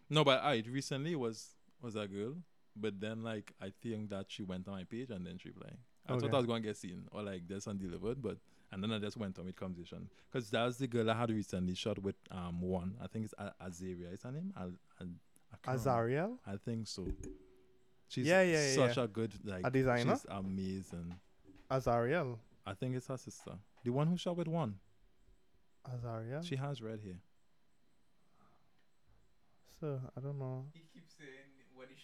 No, 0.09 0.23
but 0.23 0.43
I 0.43 0.61
recently 0.69 1.15
was 1.15 1.55
was 1.81 1.95
a 1.95 2.07
girl. 2.07 2.35
But 2.75 2.99
then 2.99 3.23
like 3.23 3.53
I 3.61 3.71
think 3.81 4.09
that 4.09 4.25
she 4.29 4.43
went 4.43 4.67
on 4.67 4.75
my 4.75 4.83
page 4.83 5.09
and 5.09 5.25
then 5.25 5.37
she 5.39 5.49
replied. 5.49 5.77
I 6.07 6.13
Okay. 6.13 6.27
thought 6.27 6.35
I 6.35 6.37
was 6.37 6.45
gonna 6.45 6.61
get 6.61 6.77
seen 6.77 7.07
or 7.11 7.23
like 7.23 7.47
this 7.47 7.67
undelivered, 7.67 8.21
but 8.21 8.37
and 8.71 8.83
then 8.83 8.91
I 8.91 8.99
just 8.99 9.17
went 9.17 9.37
on 9.39 9.45
with 9.45 9.55
conversation 9.55 10.09
because 10.31 10.49
that 10.51 10.63
was 10.65 10.77
the 10.77 10.87
girl 10.87 11.09
I 11.09 11.15
had 11.15 11.29
recently 11.31 11.73
shot 11.75 11.97
with 11.99 12.15
um 12.31 12.61
one. 12.61 12.97
I 13.01 13.07
think 13.07 13.25
it's 13.25 13.33
A- 13.37 13.53
Azaria. 13.61 14.13
Is 14.13 14.21
her 14.23 14.31
name? 14.31 14.53
Al- 14.55 14.63
Al- 15.01 15.07
I 15.51 15.57
can't 15.63 15.67
remember. 15.67 15.89
Azariel? 15.89 16.39
I 16.45 16.57
think 16.57 16.87
so. 16.87 17.07
She's 18.07 18.27
Yeah, 18.27 18.41
yeah, 18.43 18.67
yeah, 18.67 18.75
such 18.75 18.97
a 18.97 19.07
good 19.07 19.33
like 19.43 19.65
A 19.65 19.71
designer? 19.71 20.15
She's 20.15 20.25
amazing. 20.29 21.15
Azariel. 21.71 22.39
I 22.65 22.73
think 22.73 22.95
it's 22.95 23.07
her 23.07 23.17
sister, 23.17 23.53
the 23.83 23.91
one 23.91 24.07
who 24.07 24.17
shot 24.17 24.35
with 24.37 24.47
one. 24.47 24.79
Azariel? 25.85 26.41
She 26.43 26.55
has 26.55 26.81
red 26.81 26.99
hair. 27.01 27.19
so, 29.79 29.99
I 30.15 30.19
don't 30.21 30.39
know. 30.39 30.65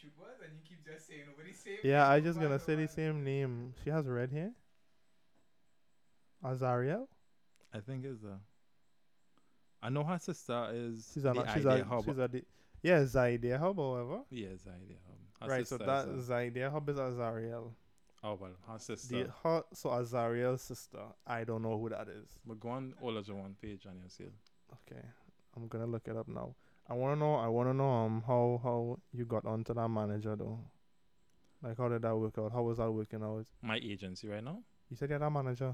He 0.01 0.07
keeps 0.07 0.17
saying 0.17 0.25
what 0.25 0.31
he 0.31 0.31
shoot 0.31 0.39
was, 0.41 0.41
and 0.43 0.51
you 0.55 0.61
keep 0.67 0.85
just 0.85 1.07
saying 1.07 1.21
what 1.35 1.45
he 1.47 1.53
said. 1.53 1.77
Yeah, 1.83 2.09
I 2.09 2.19
just 2.19 2.39
gonna 2.39 2.59
say 2.59 2.75
the 2.75 2.87
same 2.87 3.23
name. 3.23 3.73
She 3.83 3.89
has 3.89 4.05
red 4.07 4.31
hair. 4.31 4.51
Azariel? 6.43 7.07
I 7.73 7.79
think 7.79 8.05
it's 8.05 8.23
a. 8.23 8.39
I 9.83 9.89
know 9.89 10.03
her 10.03 10.19
sister 10.19 10.69
is 10.73 11.09
She's 11.13 11.23
the 11.23 11.31
a 11.31 11.53
she's 11.53 11.65
idea 11.65 11.83
a 11.83 11.85
hub. 11.87 12.05
she's 12.05 12.17
a 12.17 12.27
di- 12.27 12.43
yeah 12.83 12.99
Zidea 12.99 13.59
Hub, 13.59 13.77
however. 13.77 14.21
yeah, 14.29 14.47
it's 14.49 14.63
the 14.63 14.71
hub. 14.71 15.17
Her 15.41 15.47
right, 15.47 15.67
so 15.67 15.77
sister 15.77 15.85
that 15.85 16.07
is 16.07 16.29
a- 16.29 16.33
Zidea 16.33 16.71
Hub 16.71 16.89
is 16.89 16.97
Azariel. 16.99 17.73
oh 18.23 18.37
well, 18.39 18.51
her 18.67 18.79
sister. 18.79 19.23
The 19.23 19.31
her, 19.43 19.63
so 19.73 19.89
Azariel's 19.91 20.61
sister. 20.61 20.99
I 21.25 21.43
don't 21.43 21.63
know 21.63 21.77
who 21.79 21.89
that 21.89 22.07
is. 22.09 22.27
but 22.45 22.59
go 22.59 22.69
on 22.69 22.93
all 23.01 23.17
of 23.17 23.25
the 23.25 23.33
one 23.33 23.55
page 23.61 23.85
and 23.85 23.99
you'll 23.99 24.09
see 24.09 24.25
it. 24.25 24.33
Okay, 24.91 25.01
I'm 25.55 25.67
gonna 25.67 25.87
look 25.87 26.07
it 26.07 26.15
up 26.15 26.27
now. 26.27 26.53
I 26.91 26.93
wanna 26.93 27.15
know. 27.15 27.35
I 27.35 27.47
wanna 27.47 27.73
know 27.73 27.89
um 27.89 28.21
how 28.27 28.59
how 28.61 28.99
you 29.13 29.23
got 29.25 29.45
onto 29.45 29.73
that 29.73 29.87
manager 29.87 30.35
though. 30.35 30.59
Like 31.63 31.77
how 31.77 31.87
did 31.87 32.01
that 32.01 32.15
work 32.17 32.37
out? 32.37 32.51
How 32.51 32.63
was 32.63 32.79
that 32.79 32.91
working 32.91 33.23
out? 33.23 33.45
My 33.61 33.77
agency 33.77 34.27
right 34.27 34.43
now 34.43 34.57
You 34.89 34.97
said 34.97 35.09
you 35.09 35.13
had 35.13 35.21
a 35.21 35.29
manager. 35.31 35.73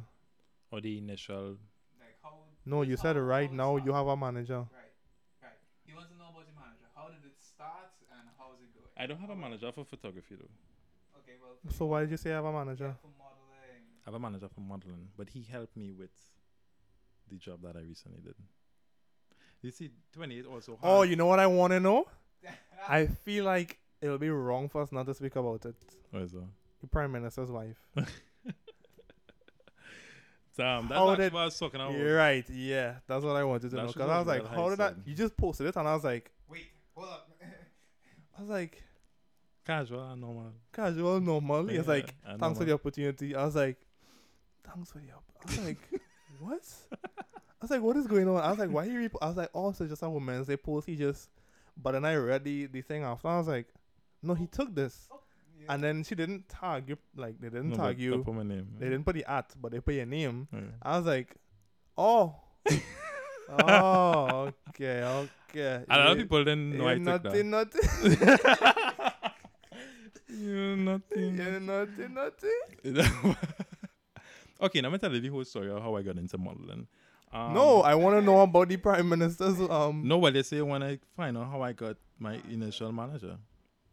or 0.71 0.79
the 0.79 0.97
initial. 0.97 1.57
Like 1.99 2.17
how? 2.21 2.33
No, 2.65 2.83
you 2.83 2.97
said 2.97 3.17
right 3.17 3.51
now. 3.51 3.77
You 3.77 3.93
have 3.93 4.05
a 4.05 4.15
manager. 4.15 4.59
Right, 4.59 4.93
right. 5.41 5.57
He 5.87 5.93
wants 5.95 6.11
to 6.11 6.17
know 6.17 6.29
about 6.29 6.45
your 6.45 6.53
manager. 6.63 6.85
How 6.93 7.07
did 7.07 7.23
it 7.25 7.37
start, 7.41 7.89
and 8.11 8.29
how 8.37 8.53
is 8.53 8.61
it 8.61 8.69
going? 8.75 8.85
I 8.95 9.07
don't 9.07 9.19
have 9.19 9.31
a 9.31 9.35
manager 9.35 9.71
for 9.71 9.85
photography 9.85 10.35
though. 10.35 10.53
Okay, 11.19 11.35
well. 11.41 11.57
So 11.73 11.85
why 11.87 12.01
did 12.01 12.11
you 12.11 12.17
say 12.17 12.31
I 12.31 12.35
have 12.35 12.45
a 12.45 12.53
manager? 12.53 12.93
For 13.01 13.09
modeling. 13.17 13.81
I 14.05 14.09
have 14.11 14.13
a 14.13 14.19
manager 14.19 14.49
for 14.53 14.61
modeling, 14.61 15.07
but 15.17 15.29
he 15.29 15.41
helped 15.49 15.75
me 15.75 15.91
with 15.91 16.11
the 17.27 17.37
job 17.37 17.61
that 17.63 17.75
I 17.75 17.79
recently 17.81 18.21
did. 18.21 18.35
You 19.61 19.71
see, 19.71 19.91
28 20.13 20.45
also. 20.45 20.77
Oh, 20.83 21.01
you 21.03 21.15
know 21.15 21.25
what 21.25 21.39
I 21.39 21.47
want 21.47 21.71
to 21.73 21.79
know? 21.79 22.05
I 22.89 23.07
feel 23.07 23.43
like 23.45 23.79
it'll 24.01 24.17
be 24.17 24.29
wrong 24.29 24.69
for 24.69 24.81
us 24.81 24.91
not 24.91 25.05
to 25.07 25.13
speak 25.13 25.35
about 25.35 25.65
it. 25.65 25.75
What 26.11 26.23
is 26.23 26.31
that? 26.33 26.47
The 26.81 26.87
prime 26.87 27.11
minister's 27.11 27.51
wife. 27.51 27.75
Damn, 30.55 30.87
that's 30.87 30.97
How 30.97 31.13
did- 31.15 31.33
what 31.33 31.41
I 31.41 31.45
was 31.45 31.59
talking 31.59 31.79
about. 31.79 31.93
You're 31.95 32.15
right. 32.17 32.47
Yeah, 32.49 32.95
that's 33.07 33.23
what 33.23 33.35
I 33.35 33.43
wanted 33.43 33.69
to 33.69 33.75
That 33.75 33.85
know. 33.85 33.93
Cause 33.93 34.01
I 34.01 34.17
was 34.19 34.25
was 34.25 34.27
like, 34.27 34.41
real 34.51 34.51
how 34.63 34.69
did 34.69 34.79
that? 34.79 34.95
You 35.05 35.13
just 35.13 35.37
posted 35.37 35.67
it, 35.67 35.75
and 35.75 35.87
I 35.87 35.93
was 35.93 36.03
like, 36.03 36.31
Wait, 36.49 36.65
hold 36.95 37.09
up. 37.09 37.29
I 38.37 38.41
was 38.41 38.49
like, 38.49 38.81
Casual 39.65 40.09
and 40.11 40.21
normal. 40.21 40.53
casual, 40.73 41.19
normal. 41.19 41.67
He 41.67 41.77
was 41.77 41.85
Yeah, 41.87 41.93
like, 41.93 42.15
thanks 42.25 42.41
know, 42.41 42.53
for 42.55 42.63
the 42.65 42.73
opportunity. 42.73 43.35
I 43.35 43.43
was 43.45 43.55
like, 43.55 43.77
thanks 44.63 44.91
for 44.91 44.99
the 44.99 45.11
op. 45.11 45.23
I 45.41 45.45
was 45.45 45.59
like, 45.65 45.77
what? 46.39 46.61
I 47.59 47.65
was 47.65 47.71
like, 47.71 47.81
what 47.81 47.97
is 47.97 48.05
going 48.07 48.27
on? 48.29 48.37
I 48.41 48.49
was 48.49 48.59
like, 48.59 48.69
why 48.69 48.85
he? 48.87 48.95
Rep-? 48.97 49.15
I 49.21 49.27
was 49.27 49.37
like, 49.37 49.49
oh, 49.55 49.71
so 49.71 49.85
just 49.87 50.03
a 50.03 50.09
Women's 50.09 50.47
Day 50.47 50.57
post. 50.57 50.85
He 50.87 50.95
just, 50.95 51.29
but 51.81 51.93
then 51.93 52.05
I 52.05 52.15
read 52.15 52.43
the, 52.43 52.67
the 52.67 52.81
thing 52.81 53.03
after. 53.03 53.27
I 53.27 53.37
was 53.39 53.47
like, 53.47 53.67
no, 54.21 54.33
he 54.35 54.45
took 54.47 54.75
this, 54.75 55.07
oh, 55.11 55.19
Yeah. 55.59 55.73
and 55.73 55.83
then 55.83 56.03
she 56.03 56.13
didn't 56.15 56.47
tag 56.49 56.87
you. 56.89 56.97
Like 57.15 57.39
they 57.39 57.49
didn't 57.49 57.69
No, 57.71 57.75
tag 57.77 57.97
but 57.97 58.01
I 58.01 58.03
you. 58.03 58.23
put 58.23 58.33
my 58.35 58.43
name. 58.43 58.67
They 58.79 58.85
didn't 58.89 59.05
put 59.05 59.15
the 59.15 59.25
at, 59.29 59.53
but 59.59 59.71
they 59.71 59.79
put 59.79 59.95
your 59.95 60.05
name. 60.05 60.47
Yeah. 60.53 60.59
I 60.83 60.97
was 60.97 61.07
like, 61.07 61.35
oh. 61.97 62.35
oh, 63.49 64.51
okay, 64.69 65.03
okay. 65.49 65.83
A 65.89 65.97
lot 65.97 66.07
of 66.11 66.17
You- 66.17 66.23
people 66.25 66.43
didn't 66.43 66.77
know 66.77 66.87
I 66.87 66.93
you're 66.93 67.05
took 67.05 67.23
nothing, 67.23 67.51
that. 67.51 67.73
nothing. 67.73 68.27
You're 70.29 70.75
nothing. 70.75 71.37
you're 71.37 71.59
nothing, 71.59 72.13
nothing. 72.13 72.59
okay, 74.61 74.81
now 74.81 74.87
I'm 74.89 74.91
gonna 74.91 74.97
tell 74.99 75.13
you 75.13 75.21
the 75.21 75.29
whole 75.29 75.45
story 75.45 75.71
of 75.71 75.81
how 75.81 75.95
I 75.95 76.01
got 76.01 76.17
into 76.17 76.37
modeling. 76.37 76.85
Um, 77.31 77.53
no, 77.53 77.81
I 77.81 77.93
want 77.95 78.17
to 78.17 78.21
know 78.21 78.39
about 78.41 78.69
the 78.69 78.77
prime 78.77 79.09
minister's. 79.09 79.59
Um, 79.59 80.07
no, 80.07 80.19
but 80.19 80.33
they 80.33 80.43
say 80.43 80.61
when 80.61 80.81
I 80.83 80.99
find 81.15 81.37
out 81.37 81.49
how 81.51 81.61
I 81.61 81.73
got 81.73 81.97
my 82.19 82.41
initial 82.49 82.91
manager. 82.91 83.37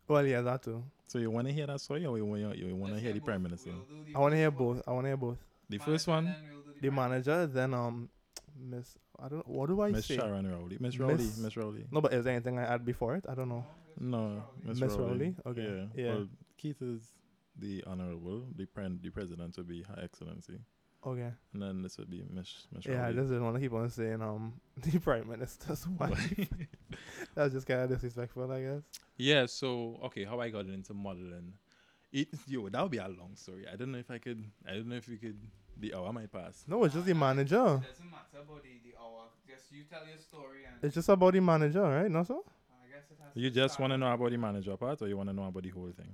Well, 0.06 0.26
yeah, 0.26 0.40
that 0.42 0.62
too. 0.62 0.84
So 1.06 1.18
you 1.18 1.30
want 1.30 1.46
to 1.48 1.52
hear 1.52 1.66
that 1.66 1.80
story, 1.80 2.06
or 2.06 2.16
you 2.16 2.24
want 2.24 2.56
you 2.56 2.74
want 2.76 2.94
to 2.94 3.00
hear 3.00 3.12
the 3.12 3.20
prime 3.20 3.42
minister? 3.42 3.70
I 4.14 4.18
want 4.18 4.32
to 4.32 4.36
hear 4.38 4.50
both. 4.50 4.82
I 4.86 4.92
want 4.92 5.04
to 5.04 5.08
hear 5.10 5.16
both. 5.16 5.38
The 5.68 5.78
first 5.78 6.06
one, 6.06 6.34
The 6.80 6.90
manager, 6.90 7.46
then 7.46 7.74
um, 7.74 8.08
Miss. 8.58 8.96
I 9.22 9.28
don't. 9.28 9.46
What 9.48 9.68
do 9.68 9.80
I 9.80 9.90
Miss 9.90 10.06
say? 10.06 10.16
Sharon 10.16 10.50
Rowley, 10.50 10.76
Miss 10.80 10.98
Rowley, 10.98 11.14
Miss- 11.14 11.38
Miss 11.38 11.56
Rowley. 11.56 11.84
No, 11.90 12.00
but 12.00 12.12
is 12.12 12.24
there 12.24 12.34
anything 12.34 12.58
I 12.58 12.64
add 12.64 12.84
before 12.84 13.14
it? 13.16 13.24
I 13.28 13.34
don't 13.34 13.48
know. 13.48 13.64
No, 13.98 14.42
Miss 14.64 14.80
Miss 14.80 14.92
Rowley. 14.94 15.06
Rowley? 15.10 15.34
Okay, 15.46 15.62
Yeah. 15.96 16.04
yeah. 16.04 16.14
Well, 16.14 16.28
Keith 16.58 16.82
is 16.82 17.12
the 17.58 17.84
honorable. 17.86 18.44
The 18.56 18.66
pre- 18.66 18.98
the 19.00 19.10
president 19.10 19.56
would 19.56 19.68
be 19.68 19.82
Her 19.82 19.98
Excellency, 20.02 20.58
Okay. 21.06 21.30
and 21.52 21.62
then 21.62 21.82
this 21.82 21.98
would 21.98 22.10
be 22.10 22.24
Miss 22.30 22.66
Miss 22.74 22.86
Yeah, 22.86 22.92
I 22.94 22.96
Rowley. 23.10 23.14
just 23.16 23.28
didn't 23.28 23.44
want 23.44 23.56
to 23.56 23.60
keep 23.62 23.72
on 23.72 23.90
saying 23.90 24.22
um 24.22 24.54
the 24.76 24.98
prime 24.98 25.28
minister's 25.28 25.86
wife. 25.88 26.48
That's 27.34 27.52
just 27.52 27.66
kind 27.66 27.80
of 27.82 27.90
disrespectful, 27.90 28.50
I 28.50 28.60
guess. 28.62 28.82
Yeah, 29.16 29.46
so 29.46 30.00
okay, 30.04 30.24
how 30.24 30.40
I 30.40 30.50
got 30.50 30.66
into 30.66 30.94
modeling. 30.94 31.54
It 32.12 32.28
yo, 32.46 32.68
that 32.68 32.80
would 32.82 32.90
be 32.92 32.98
a 32.98 33.08
long 33.08 33.32
story. 33.34 33.66
I 33.70 33.76
don't 33.76 33.92
know 33.92 33.98
if 33.98 34.10
I 34.10 34.18
could 34.18 34.42
I 34.68 34.74
don't 34.74 34.88
know 34.88 34.96
if 34.96 35.08
we 35.08 35.16
could 35.16 35.36
the 35.76 35.94
hour 35.94 36.12
might 36.12 36.30
pass. 36.32 36.64
No, 36.68 36.84
it's 36.84 36.94
just 36.94 37.06
the 37.06 37.14
manager. 37.14 37.56
doesn't 37.56 38.10
matter 38.10 38.38
about 38.42 38.62
the, 38.62 38.70
the 38.84 38.94
hour. 38.98 39.24
Just 39.46 39.72
you 39.72 39.82
tell 39.90 40.06
your 40.06 40.18
story 40.18 40.60
and 40.66 40.82
It's 40.82 40.94
just 40.94 41.08
about 41.08 41.32
the 41.32 41.40
manager, 41.40 41.82
right? 41.82 42.10
Not 42.10 42.26
so. 42.28 42.44
I 42.70 42.86
guess 42.92 43.10
it 43.10 43.18
has 43.20 43.30
You 43.34 43.50
to 43.50 43.54
just 43.54 43.78
wanna 43.80 43.98
know 43.98 44.12
about 44.12 44.30
the 44.30 44.36
manager 44.38 44.76
part 44.76 45.02
or 45.02 45.08
you 45.08 45.16
wanna 45.16 45.32
know 45.32 45.44
about 45.48 45.62
the 45.64 45.70
whole 45.70 45.90
thing? 45.90 46.12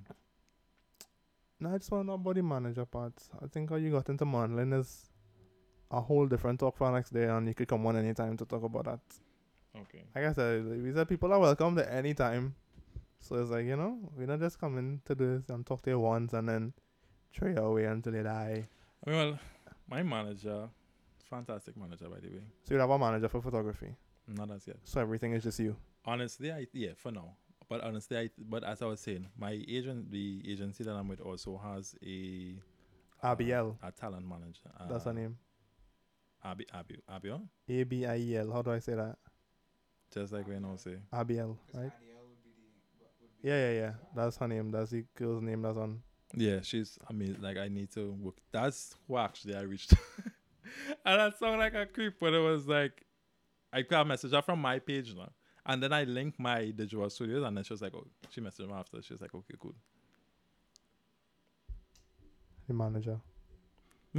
No, 1.61 1.75
I 1.75 1.79
just 1.79 1.91
want 1.91 2.05
to 2.05 2.07
know 2.07 2.15
about 2.15 2.37
the 2.37 2.43
manager 2.43 2.87
part. 2.87 3.13
I 3.43 3.47
think 3.47 3.69
how 3.69 3.77
you 3.77 3.91
got 3.91 4.09
into 4.09 4.25
modeling 4.25 4.73
is 4.73 5.11
a 5.91 6.01
whole 6.01 6.27
different 6.27 6.59
talk 6.59 6.77
for 6.77 6.91
next 6.91 7.13
day, 7.13 7.25
and 7.25 7.47
you 7.47 7.55
could 7.55 7.69
come 7.69 7.87
on 7.87 7.97
anytime 7.97 8.37
to 8.39 8.47
talk 8.47 8.63
about 8.63 8.85
that. 8.87 9.01
Okay. 9.77 10.05
Like 10.15 10.25
I 10.25 10.33
said, 10.33 10.83
we 10.83 10.93
said 10.93 11.07
people 11.07 11.31
are 11.33 11.39
welcome 11.39 11.77
to 11.77 11.93
any 11.93 12.15
time. 12.15 12.55
So 13.21 13.37
it's 13.37 13.51
like, 13.51 13.67
you 13.67 13.77
know, 13.77 13.99
we're 14.17 14.27
not 14.27 14.41
just 14.41 14.59
coming 14.59 15.03
to 15.05 15.15
this 15.15 15.51
and 15.51 15.67
talk 15.67 15.83
to 15.83 15.91
you 15.91 16.01
once 16.01 16.33
and 16.33 16.49
then 16.49 16.73
throw 17.35 17.51
you 17.51 17.59
away 17.59 17.85
until 17.85 18.15
you 18.15 18.23
die. 18.23 18.67
I 19.07 19.11
mean, 19.11 19.19
well, 19.19 19.39
my 19.89 20.03
manager, 20.03 20.69
fantastic 21.29 21.77
manager 21.77 22.09
by 22.09 22.21
the 22.21 22.29
way. 22.29 22.43
So 22.65 22.75
you 22.75 22.81
have 22.81 22.89
a 22.89 22.99
manager 22.99 23.29
for 23.29 23.43
photography. 23.43 23.95
Not 24.27 24.51
as 24.51 24.67
yet. 24.67 24.79
So 24.85 25.01
everything 25.01 25.33
is 25.33 25.43
just 25.43 25.59
you. 25.59 25.77
Honestly, 26.07 26.51
I 26.51 26.67
yeah 26.73 26.93
for 26.97 27.13
now. 27.13 27.35
But 27.71 27.85
honestly, 27.85 28.19
I 28.19 28.31
but 28.37 28.65
as 28.65 28.83
I 28.83 28.87
was 28.87 28.99
saying, 28.99 29.29
my 29.39 29.53
agent, 29.69 30.11
the 30.11 30.43
agency 30.45 30.83
that 30.83 30.91
I'm 30.91 31.07
with, 31.07 31.21
also 31.21 31.57
has 31.57 31.95
a 32.05 32.57
uh, 33.23 33.37
ABL. 33.37 33.77
a 33.81 33.93
talent 33.93 34.29
manager. 34.29 34.69
Uh, 34.79 34.89
That's 34.89 35.05
her 35.05 35.13
name. 35.13 35.39
Abi 36.45 36.67
Abi 36.75 36.97
Abiel. 37.09 37.43
A 37.69 37.85
B 37.85 38.05
I 38.05 38.17
E 38.17 38.37
L. 38.39 38.51
How 38.51 38.63
do 38.63 38.73
I 38.73 38.81
say 38.81 38.95
that? 38.95 39.17
Just 40.13 40.33
like 40.33 40.49
we 40.49 40.59
know 40.59 40.75
say. 40.77 40.97
ABL, 41.15 41.57
right? 41.73 41.93
Yeah, 43.41 43.71
yeah, 43.71 43.73
yeah. 43.73 43.93
That's 44.17 44.37
her 44.39 44.49
name. 44.49 44.73
That's 44.73 44.91
the 44.91 45.05
girl's 45.17 45.41
name 45.41 45.63
that's 45.63 45.79
on. 45.79 46.03
Yeah, 46.35 46.61
she's 46.63 46.99
I 47.09 47.13
mean, 47.13 47.37
Like 47.41 47.57
I 47.57 47.69
need 47.69 47.93
to 47.93 48.11
work. 48.13 48.35
That's 48.51 48.97
who 49.07 49.17
actually 49.17 49.55
I 49.55 49.61
reached. 49.61 49.93
and 51.05 51.21
that 51.21 51.39
sounded 51.39 51.59
like 51.59 51.75
a 51.75 51.87
creep, 51.87 52.15
but 52.19 52.35
it 52.35 52.41
was 52.41 52.67
like 52.67 53.05
I 53.73 53.83
got 53.83 54.03
a 54.03 54.05
message 54.07 54.33
her 54.33 54.43
from 54.43 54.61
my 54.61 54.81
page 54.81 55.15
now. 55.15 55.31
And 55.71 55.81
then 55.81 55.93
I 55.93 56.03
linked 56.03 56.41
my 56.41 56.71
digital 56.71 57.09
studios 57.11 57.45
and 57.45 57.57
then 57.57 57.63
she 57.63 57.73
was 57.73 57.81
like, 57.81 57.93
Oh, 57.95 58.05
she 58.29 58.41
messaged 58.41 58.67
me 58.67 58.73
after. 58.75 59.01
She 59.03 59.13
was 59.15 59.21
like, 59.21 59.33
Okay, 59.33 59.55
cool. 59.57 59.75
The 62.67 62.75
manager. 62.75 63.21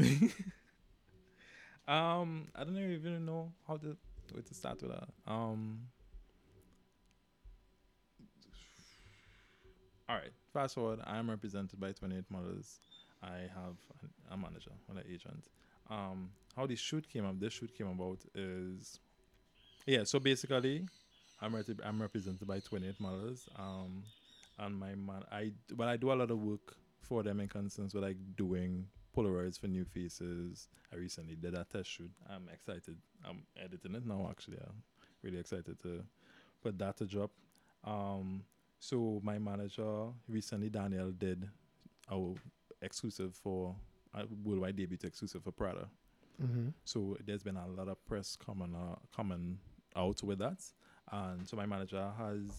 um, 1.89 2.47
I 2.55 2.63
don't 2.63 2.77
even 2.77 3.25
know 3.25 3.51
how 3.67 3.75
to 3.75 3.97
where 4.31 4.41
to 4.41 4.53
start 4.53 4.81
with 4.81 4.91
that. 4.91 5.09
Um 5.27 5.87
All 10.07 10.15
right, 10.15 10.31
fast 10.53 10.75
forward. 10.75 11.01
I 11.03 11.17
am 11.17 11.29
represented 11.29 11.77
by 11.81 11.91
28 11.91 12.23
models. 12.29 12.79
I 13.21 13.39
have 13.53 13.75
a 14.31 14.37
manager, 14.37 14.71
or 14.87 14.97
an 14.97 15.03
agent. 15.05 15.49
Um, 15.89 16.29
how 16.55 16.65
this 16.65 16.79
shoot 16.79 17.07
came 17.09 17.25
up, 17.25 17.41
this 17.41 17.51
shoot 17.53 17.75
came 17.77 17.87
about 17.87 18.19
is, 18.35 18.99
yeah. 19.85 20.03
So 20.03 20.19
basically, 20.19 20.85
I'm 21.41 21.55
rep- 21.55 21.81
I'm 21.83 22.01
represented 22.01 22.47
by 22.47 22.59
28 22.59 22.99
models. 22.99 23.49
Um, 23.57 24.03
and 24.59 24.79
my 24.79 24.95
man, 24.95 25.23
I 25.31 25.51
but 25.73 25.87
I 25.87 25.97
do 25.97 26.11
a 26.11 26.13
lot 26.13 26.31
of 26.31 26.39
work 26.39 26.75
for 27.01 27.23
them 27.23 27.39
in 27.39 27.47
concerns 27.47 27.93
with 27.93 28.03
like 28.03 28.17
doing 28.35 28.85
Polaroids 29.15 29.59
for 29.59 29.67
new 29.67 29.85
faces. 29.85 30.67
I 30.93 30.97
recently 30.97 31.35
did 31.35 31.55
a 31.55 31.65
test 31.65 31.89
shoot. 31.89 32.11
I'm 32.29 32.47
excited. 32.53 32.97
I'm 33.27 33.43
editing 33.61 33.95
it 33.95 34.05
now. 34.05 34.27
Actually, 34.29 34.57
I'm 34.57 34.83
really 35.23 35.39
excited 35.39 35.79
to 35.81 36.03
put 36.61 36.77
that 36.79 36.97
to 36.97 37.05
drop. 37.05 37.31
Um, 37.83 38.43
so 38.79 39.19
my 39.23 39.37
manager 39.37 40.07
recently, 40.27 40.69
Daniel, 40.69 41.11
did 41.11 41.47
our 42.11 42.35
exclusive 42.81 43.35
for 43.35 43.75
a 44.13 44.23
worldwide 44.43 44.75
debut 44.75 44.97
exclusive 45.03 45.43
for 45.43 45.51
Prada. 45.51 45.87
Mm-hmm. 46.41 46.69
So 46.83 47.17
there's 47.25 47.43
been 47.43 47.57
a 47.57 47.67
lot 47.67 47.87
of 47.87 48.03
press 48.05 48.35
coming 48.35 48.75
uh, 48.75 48.95
coming 49.15 49.59
out 49.95 50.23
with 50.23 50.39
that, 50.39 50.61
and 51.11 51.47
so 51.47 51.57
my 51.57 51.65
manager 51.65 52.11
has 52.17 52.49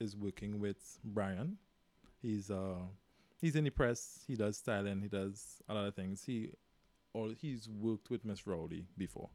is 0.00 0.16
working 0.16 0.60
with 0.60 0.98
Brian. 1.04 1.58
He's 2.20 2.50
uh 2.50 2.80
he's 3.40 3.56
in 3.56 3.64
the 3.64 3.70
press. 3.70 4.24
He 4.26 4.34
does 4.34 4.56
styling. 4.56 5.00
He 5.00 5.08
does 5.08 5.62
a 5.68 5.74
lot 5.74 5.86
of 5.86 5.94
things. 5.94 6.24
He 6.24 6.50
or 7.14 7.30
he's 7.38 7.68
worked 7.68 8.10
with 8.10 8.24
Miss 8.24 8.46
Rowley 8.46 8.86
before, 8.96 9.28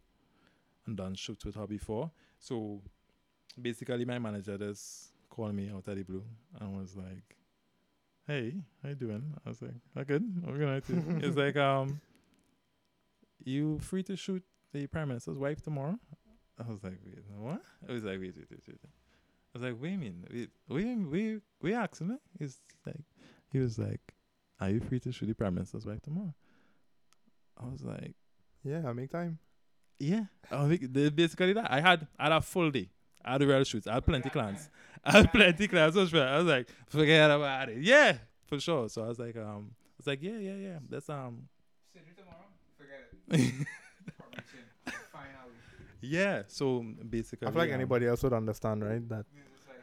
and 0.85 0.97
done 0.97 1.15
shoots 1.15 1.45
with 1.45 1.55
her 1.55 1.67
before. 1.67 2.11
So 2.39 2.81
basically, 3.61 4.05
my 4.05 4.19
manager 4.19 4.57
just 4.57 5.11
called 5.29 5.53
me 5.53 5.69
out 5.69 5.87
of 5.87 5.95
the 5.95 6.03
blue 6.03 6.23
and 6.59 6.79
was 6.79 6.95
like, 6.95 7.35
"Hey, 8.25 8.55
how 8.81 8.89
you 8.89 8.95
doing?" 8.95 9.33
I 9.45 9.49
was 9.49 9.61
like, 9.61 9.75
"I'm 9.95 10.03
good. 10.03 10.23
I'm 10.47 10.57
good." 10.57 10.83
it's 11.23 11.37
like, 11.37 11.57
um, 11.57 12.01
you 13.43 13.79
free 13.79 14.03
to 14.03 14.15
shoot 14.15 14.43
the 14.73 14.87
prime 14.87 15.09
minister's 15.09 15.37
wife 15.37 15.61
tomorrow? 15.61 15.99
I 16.59 16.69
was 16.69 16.83
like, 16.83 16.99
wait, 17.05 17.23
what? 17.37 17.61
I 17.87 17.91
was 17.91 18.03
like, 18.03 18.19
wait, 18.19 18.35
wait, 18.35 18.47
wait, 18.49 18.61
wait. 18.67 18.77
I 18.83 19.59
was 19.59 19.61
like, 19.63 19.81
wait 19.81 19.93
a 19.93 19.97
minute, 19.97 20.15
wait, 20.31 20.49
we 20.67 20.95
we 20.95 21.39
we 21.61 21.73
asking 21.73 22.09
me? 22.09 22.15
He's 22.39 22.57
like, 22.85 22.95
he 23.51 23.59
was 23.59 23.77
like, 23.79 24.01
are 24.59 24.69
you 24.69 24.79
free 24.79 24.99
to 25.01 25.11
shoot 25.11 25.27
the 25.27 25.35
prime 25.35 25.55
minister's 25.55 25.85
wife 25.85 26.01
tomorrow? 26.01 26.33
I 27.61 27.65
was 27.67 27.83
like, 27.83 28.13
Yeah, 28.63 28.81
I'll 28.85 28.93
make 28.93 29.11
time. 29.11 29.39
yeah. 29.99 30.25
I 30.51 30.61
was 30.61 30.69
like, 30.71 30.93
they- 30.93 31.09
basically 31.09 31.53
that. 31.53 31.71
I 31.71 31.79
had 31.81 32.07
I 32.19 32.23
had 32.23 32.31
a 32.33 32.41
full 32.41 32.69
day. 32.71 32.89
I 33.23 33.33
had 33.33 33.41
the 33.41 33.47
real 33.47 33.63
shoots. 33.63 33.87
I 33.87 33.95
had 33.95 34.05
plenty 34.05 34.29
clients. 34.29 34.69
I 35.03 35.11
had 35.17 35.31
plenty 35.31 35.67
clients. 35.67 35.95
So 35.95 36.05
sure. 36.05 36.25
I 36.27 36.37
was 36.37 36.45
like, 36.47 36.67
forget 36.87 37.29
about 37.31 37.69
it. 37.69 37.79
Yeah, 37.81 38.17
for 38.45 38.59
sure. 38.59 38.89
So 38.89 39.03
I 39.03 39.07
was 39.07 39.19
like, 39.19 39.35
um, 39.37 39.71
I 39.75 39.93
was 39.97 40.07
like, 40.07 40.21
yeah, 40.21 40.37
yeah, 40.37 40.55
yeah. 40.55 40.79
That's 40.89 41.09
um, 41.09 41.47
Sydney 41.93 42.13
tomorrow? 42.15 42.45
Forget 42.77 43.41
it. 43.41 43.67
Yeah. 46.01 46.43
So 46.47 46.85
basically, 47.09 47.47
I 47.47 47.51
feel 47.51 47.59
like 47.59 47.69
um, 47.69 47.75
anybody 47.75 48.07
else 48.07 48.23
would 48.23 48.33
understand, 48.33 48.83
right? 48.83 49.07
That 49.09 49.25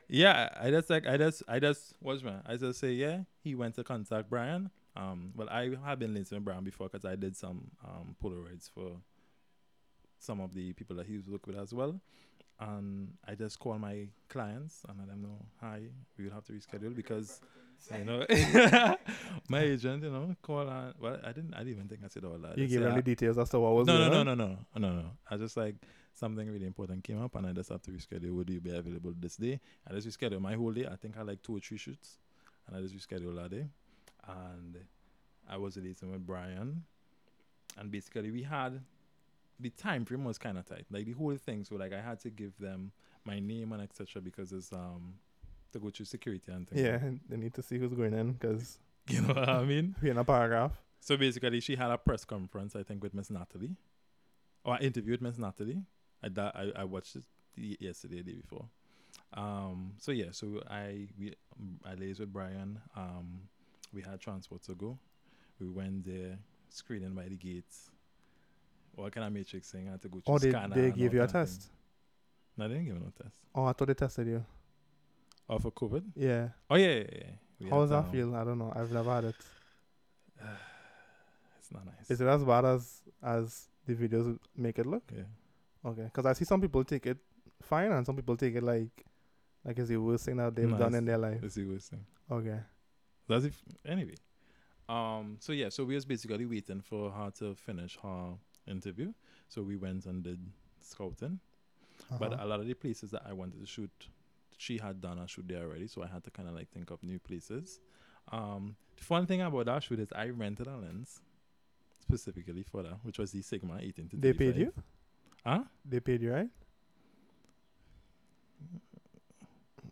Yeah, 0.09 0.49
I 0.61 0.71
just 0.71 0.91
like 0.91 1.07
I 1.07 1.17
just 1.17 1.43
I 1.49 1.59
just 1.59 1.95
what's 2.01 2.23
man? 2.23 2.43
I 2.47 2.57
just 2.57 2.81
say 2.81 2.93
yeah. 2.93 3.21
He 3.43 3.55
went 3.55 3.75
to 3.77 3.85
contact 3.85 4.31
Brian. 4.31 4.71
Um, 4.97 5.33
well, 5.35 5.49
I 5.51 5.71
have 5.85 5.99
been 5.99 6.15
linked 6.15 6.31
with 6.31 6.45
Brian 6.45 6.63
before 6.63 6.89
because 6.89 7.05
I 7.05 7.17
did 7.17 7.37
some 7.37 7.71
um 7.85 8.17
Polaroids 8.23 8.71
for 8.73 9.01
some 10.19 10.41
of 10.41 10.55
the 10.55 10.73
people 10.73 10.97
that 10.97 11.07
he 11.07 11.17
was 11.17 11.29
working 11.29 11.55
with 11.55 11.63
as 11.63 11.75
well. 11.75 12.01
And 12.61 13.15
I 13.27 13.35
just 13.35 13.59
call 13.59 13.79
my 13.79 14.09
clients 14.29 14.83
and 14.89 14.99
let 14.99 15.09
them 15.09 15.23
know, 15.23 15.45
hi, 15.61 15.81
we 16.17 16.25
will 16.25 16.33
have 16.33 16.45
to 16.45 16.53
reschedule 16.53 16.95
because 16.95 17.41
you 17.91 18.05
know 18.05 18.27
my 19.49 19.61
agent, 19.61 20.03
you 20.03 20.11
know, 20.11 20.35
call 20.43 20.69
and 20.69 20.95
well, 21.01 21.19
I 21.25 21.33
didn't, 21.33 21.55
I 21.55 21.59
didn't 21.59 21.75
even 21.75 21.89
think 21.89 22.01
I 22.05 22.09
said 22.09 22.25
all 22.25 22.39
that. 22.39 22.57
you 22.59 22.69
said, 22.69 22.83
them 22.83 22.95
the 22.95 23.03
details 23.03 23.39
as 23.39 23.51
to 23.51 23.61
what 23.61 23.75
was 23.75 23.87
no, 23.87 23.99
no, 23.99 24.23
no, 24.23 24.35
no, 24.35 24.35
no, 24.35 24.59
no, 24.77 24.93
no. 24.93 25.11
I 25.31 25.37
just 25.37 25.57
like 25.57 25.77
something 26.15 26.49
really 26.51 26.67
important 26.67 27.05
came 27.05 27.23
up, 27.23 27.35
and 27.35 27.47
I 27.47 27.53
just 27.53 27.71
have 27.71 27.83
to 27.83 27.91
reschedule. 27.91 28.31
Would 28.33 28.51
you 28.51 28.61
be 28.61 28.71
available 28.71 29.13
this 29.19 29.37
day? 29.37 29.61
I 29.89 29.95
just 29.95 30.09
reschedule 30.09 30.41
my 30.41 30.55
whole 30.55 30.73
day. 30.73 30.87
I 30.87 30.97
think 30.97 31.17
I 31.17 31.19
had 31.19 31.27
like 31.27 31.43
two 31.43 31.57
or 31.57 31.61
three 31.61 31.79
shoots, 31.79 32.19
and 32.67 32.77
I 32.77 32.81
just 32.81 32.95
rescheduled 32.97 33.37
that 33.37 33.51
day. 33.51 33.67
And 34.27 34.79
I 35.49 35.57
was 35.57 35.75
dating 35.75 36.11
with 36.11 36.27
Brian, 36.27 36.85
and 37.77 37.91
basically 37.91 38.31
we 38.31 38.43
had 38.43 38.81
the 39.61 39.71
time 39.71 40.05
frame 40.05 40.25
was 40.25 40.39
kind 40.39 40.59
of 40.59 40.67
tight. 40.67 40.87
Like 40.91 41.05
the 41.07 41.13
whole 41.13 41.37
thing, 41.37 41.65
so 41.65 41.77
like 41.77 41.93
I 41.93 42.01
had 42.01 42.21
to 42.21 42.31
give 42.31 42.57
them 42.59 42.93
my 43.25 43.41
name 43.41 43.73
and 43.73 43.83
etc. 43.83 44.21
because 44.23 44.53
it's 44.53 44.73
um 44.73 45.15
to 45.75 45.79
go 45.79 45.91
through 45.91 46.07
security 46.07 46.51
and 46.51 46.69
things. 46.69 46.81
Yeah, 46.81 46.99
they 47.29 47.37
need 47.37 47.55
to 47.55 47.63
see 47.63 47.79
who's 47.79 47.93
going 47.93 48.15
in 48.15 48.33
because 48.33 48.79
you 49.09 49.21
know 49.21 49.35
what 49.35 49.49
I 49.49 49.65
mean. 49.65 49.95
we're 50.03 50.13
in 50.13 50.19
a 50.19 50.25
paragraph. 50.25 50.73
So 51.01 51.17
basically, 51.17 51.61
she 51.61 51.77
had 51.77 51.91
a 51.91 51.99
press 51.99 52.25
conference, 52.25 52.75
I 52.75 52.83
think, 52.83 53.03
with 53.03 53.13
Miss 53.15 53.31
Natalie. 53.31 53.77
Or 54.65 54.75
I 54.75 54.79
interviewed 54.79 55.21
Miss 55.21 55.37
Natalie. 55.39 55.83
I, 56.23 56.29
da- 56.29 56.53
I 56.55 56.73
I 56.77 56.85
watched 56.85 57.17
it 57.17 57.25
yesterday, 57.81 58.23
the 58.23 58.33
day 58.33 58.39
before. 58.41 58.65
Um. 59.35 59.93
So 59.99 60.11
yeah. 60.13 60.31
So 60.33 60.63
I 60.71 61.09
we 61.19 61.35
I 61.85 61.95
liaised 61.95 62.21
with 62.21 62.33
Brian. 62.33 62.81
Um. 62.97 63.43
We 63.93 64.03
had 64.03 64.21
transport 64.21 64.63
to 64.65 64.75
go. 64.75 64.99
We 65.61 65.69
went 65.69 66.05
there, 66.05 66.39
screening 66.69 67.15
by 67.15 67.29
the 67.29 67.37
gates. 67.37 67.91
What 68.97 69.13
kind 69.13 69.27
of 69.27 69.33
matrix 69.33 69.71
thing? 69.71 69.89
I 69.89 69.93
had 69.93 70.03
to 70.03 70.09
go. 70.09 70.23
Oh, 70.27 70.39
they, 70.39 70.51
they 70.51 70.91
gave 70.91 71.15
you 71.15 71.23
a 71.23 71.27
thing. 71.27 71.33
test. 71.33 71.71
No, 72.57 72.69
they 72.69 72.75
didn't 72.75 72.87
give 72.87 72.95
me 72.95 73.03
no 73.05 73.13
test. 73.23 73.37
Oh, 73.55 73.65
I 73.65 73.73
thought 73.73 73.89
they 73.89 73.95
tested 73.95 74.27
you. 74.27 74.45
Oh, 75.49 75.59
for 75.59 75.71
COVID. 75.73 76.03
Yeah. 76.17 76.49
Oh 76.71 76.77
yeah, 76.77 76.87
yeah. 76.95 77.05
yeah. 77.13 77.31
We 77.61 77.71
How 77.71 77.81
does 77.81 77.91
that 77.91 78.05
um, 78.05 78.11
feel? 78.11 78.35
I 78.35 78.45
don't 78.45 78.59
know. 78.59 78.73
I've 78.75 78.91
never 78.93 79.11
had 79.15 79.25
it. 79.25 79.37
It's 81.59 81.73
not 81.73 81.87
nice. 81.87 82.11
Is 82.11 82.21
it 82.21 82.27
as 82.27 82.45
bad 82.45 82.65
as 82.65 83.03
as 83.23 83.69
the 83.87 83.95
videos 83.95 84.39
make 84.57 84.79
it 84.79 84.87
look? 84.87 85.03
Yeah. 85.15 85.23
Okay, 85.91 86.05
because 86.05 86.27
I 86.27 86.33
see 86.35 86.45
some 86.45 86.61
people 86.61 86.85
take 86.85 87.07
it 87.07 87.19
fine 87.63 87.93
and 87.93 88.05
some 88.05 88.17
people 88.17 88.37
take 88.37 88.55
it 88.55 88.63
like 88.63 89.05
like 89.65 89.79
it's 89.79 89.89
the 89.89 89.97
worst 89.97 90.25
thing 90.27 90.37
that 90.37 90.55
they've 90.55 90.79
done 90.79 90.95
in 90.95 91.05
their 91.05 91.19
life. 91.19 91.43
It's 91.43 91.55
the 91.55 91.65
worst 91.65 91.91
thing. 91.91 92.05
Okay. 92.31 92.59
That's 93.29 93.45
if 93.47 93.63
anyway. 93.87 94.15
Um. 94.89 95.37
So 95.41 95.53
yeah. 95.53 95.71
So 95.71 95.85
we 95.85 95.95
was 95.95 96.05
basically 96.05 96.45
waiting 96.47 96.81
for 96.83 97.11
her 97.11 97.31
to 97.39 97.55
finish 97.55 97.99
her 98.03 98.35
interview. 98.67 99.13
So 99.49 99.63
we 99.63 99.77
went 99.77 100.05
and 100.07 100.23
did 100.23 100.41
scouting. 100.83 101.41
But 102.19 102.33
Uh-huh. 102.35 102.45
a 102.45 102.47
lot 102.47 102.61
of 102.61 102.67
the 102.67 102.75
places 102.75 103.11
that 103.13 103.23
I 103.25 103.33
wanted 103.33 103.61
to 103.61 103.67
shoot, 103.67 103.91
she 104.65 104.79
had 104.79 105.01
done 105.01 105.19
a 105.19 105.27
shoot 105.29 105.47
there 105.49 105.65
already. 105.67 105.87
So 105.87 106.03
I 106.03 106.07
had 106.15 106.23
to 106.25 106.31
kind 106.31 106.49
of 106.49 106.55
like 106.55 106.69
think 106.71 106.91
of 106.91 107.03
new 107.03 107.19
places. 107.19 107.81
Um. 108.33 108.77
The 108.97 109.05
fun 109.05 109.27
thing 109.27 109.41
about 109.43 109.67
that 109.67 109.83
shoot 109.83 109.99
is 109.99 110.09
I 110.15 110.29
rented 110.29 110.69
a 110.69 110.77
lens 110.77 111.21
specifically 112.01 112.63
for 112.63 112.83
that, 112.85 112.99
which 113.03 113.19
was 113.19 113.33
the 113.33 113.43
Sigma 113.43 113.79
18 113.81 114.09
to 114.11 114.17
they 114.17 114.33
paid 114.33 114.57
you? 114.57 114.73
Huh? 115.45 115.65
They 115.85 116.01
paid 116.01 116.23
you, 116.23 116.33
right? 116.33 116.49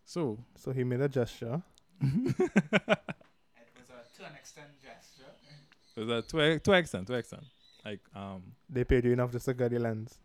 So 0.04 0.38
So 0.56 0.72
he 0.72 0.84
made 0.84 1.00
a 1.00 1.08
gesture. 1.08 1.62
it 2.00 2.08
was 2.08 3.88
a 3.90 4.00
to 4.16 4.22
an 4.28 4.34
extent 4.38 4.70
gesture. 4.82 5.32
it 5.96 6.00
was 6.00 6.08
a 6.08 6.22
to 6.22 6.58
to 6.60 6.72
extent 6.72 7.06
to 7.08 7.14
extent. 7.14 7.44
Like 7.84 8.00
um. 8.14 8.42
They 8.68 8.84
paid 8.84 9.04
you 9.04 9.12
enough 9.12 9.32
just 9.32 9.46
to 9.46 9.54
get 9.54 9.70
the 9.70 9.78
lens. 9.78 10.18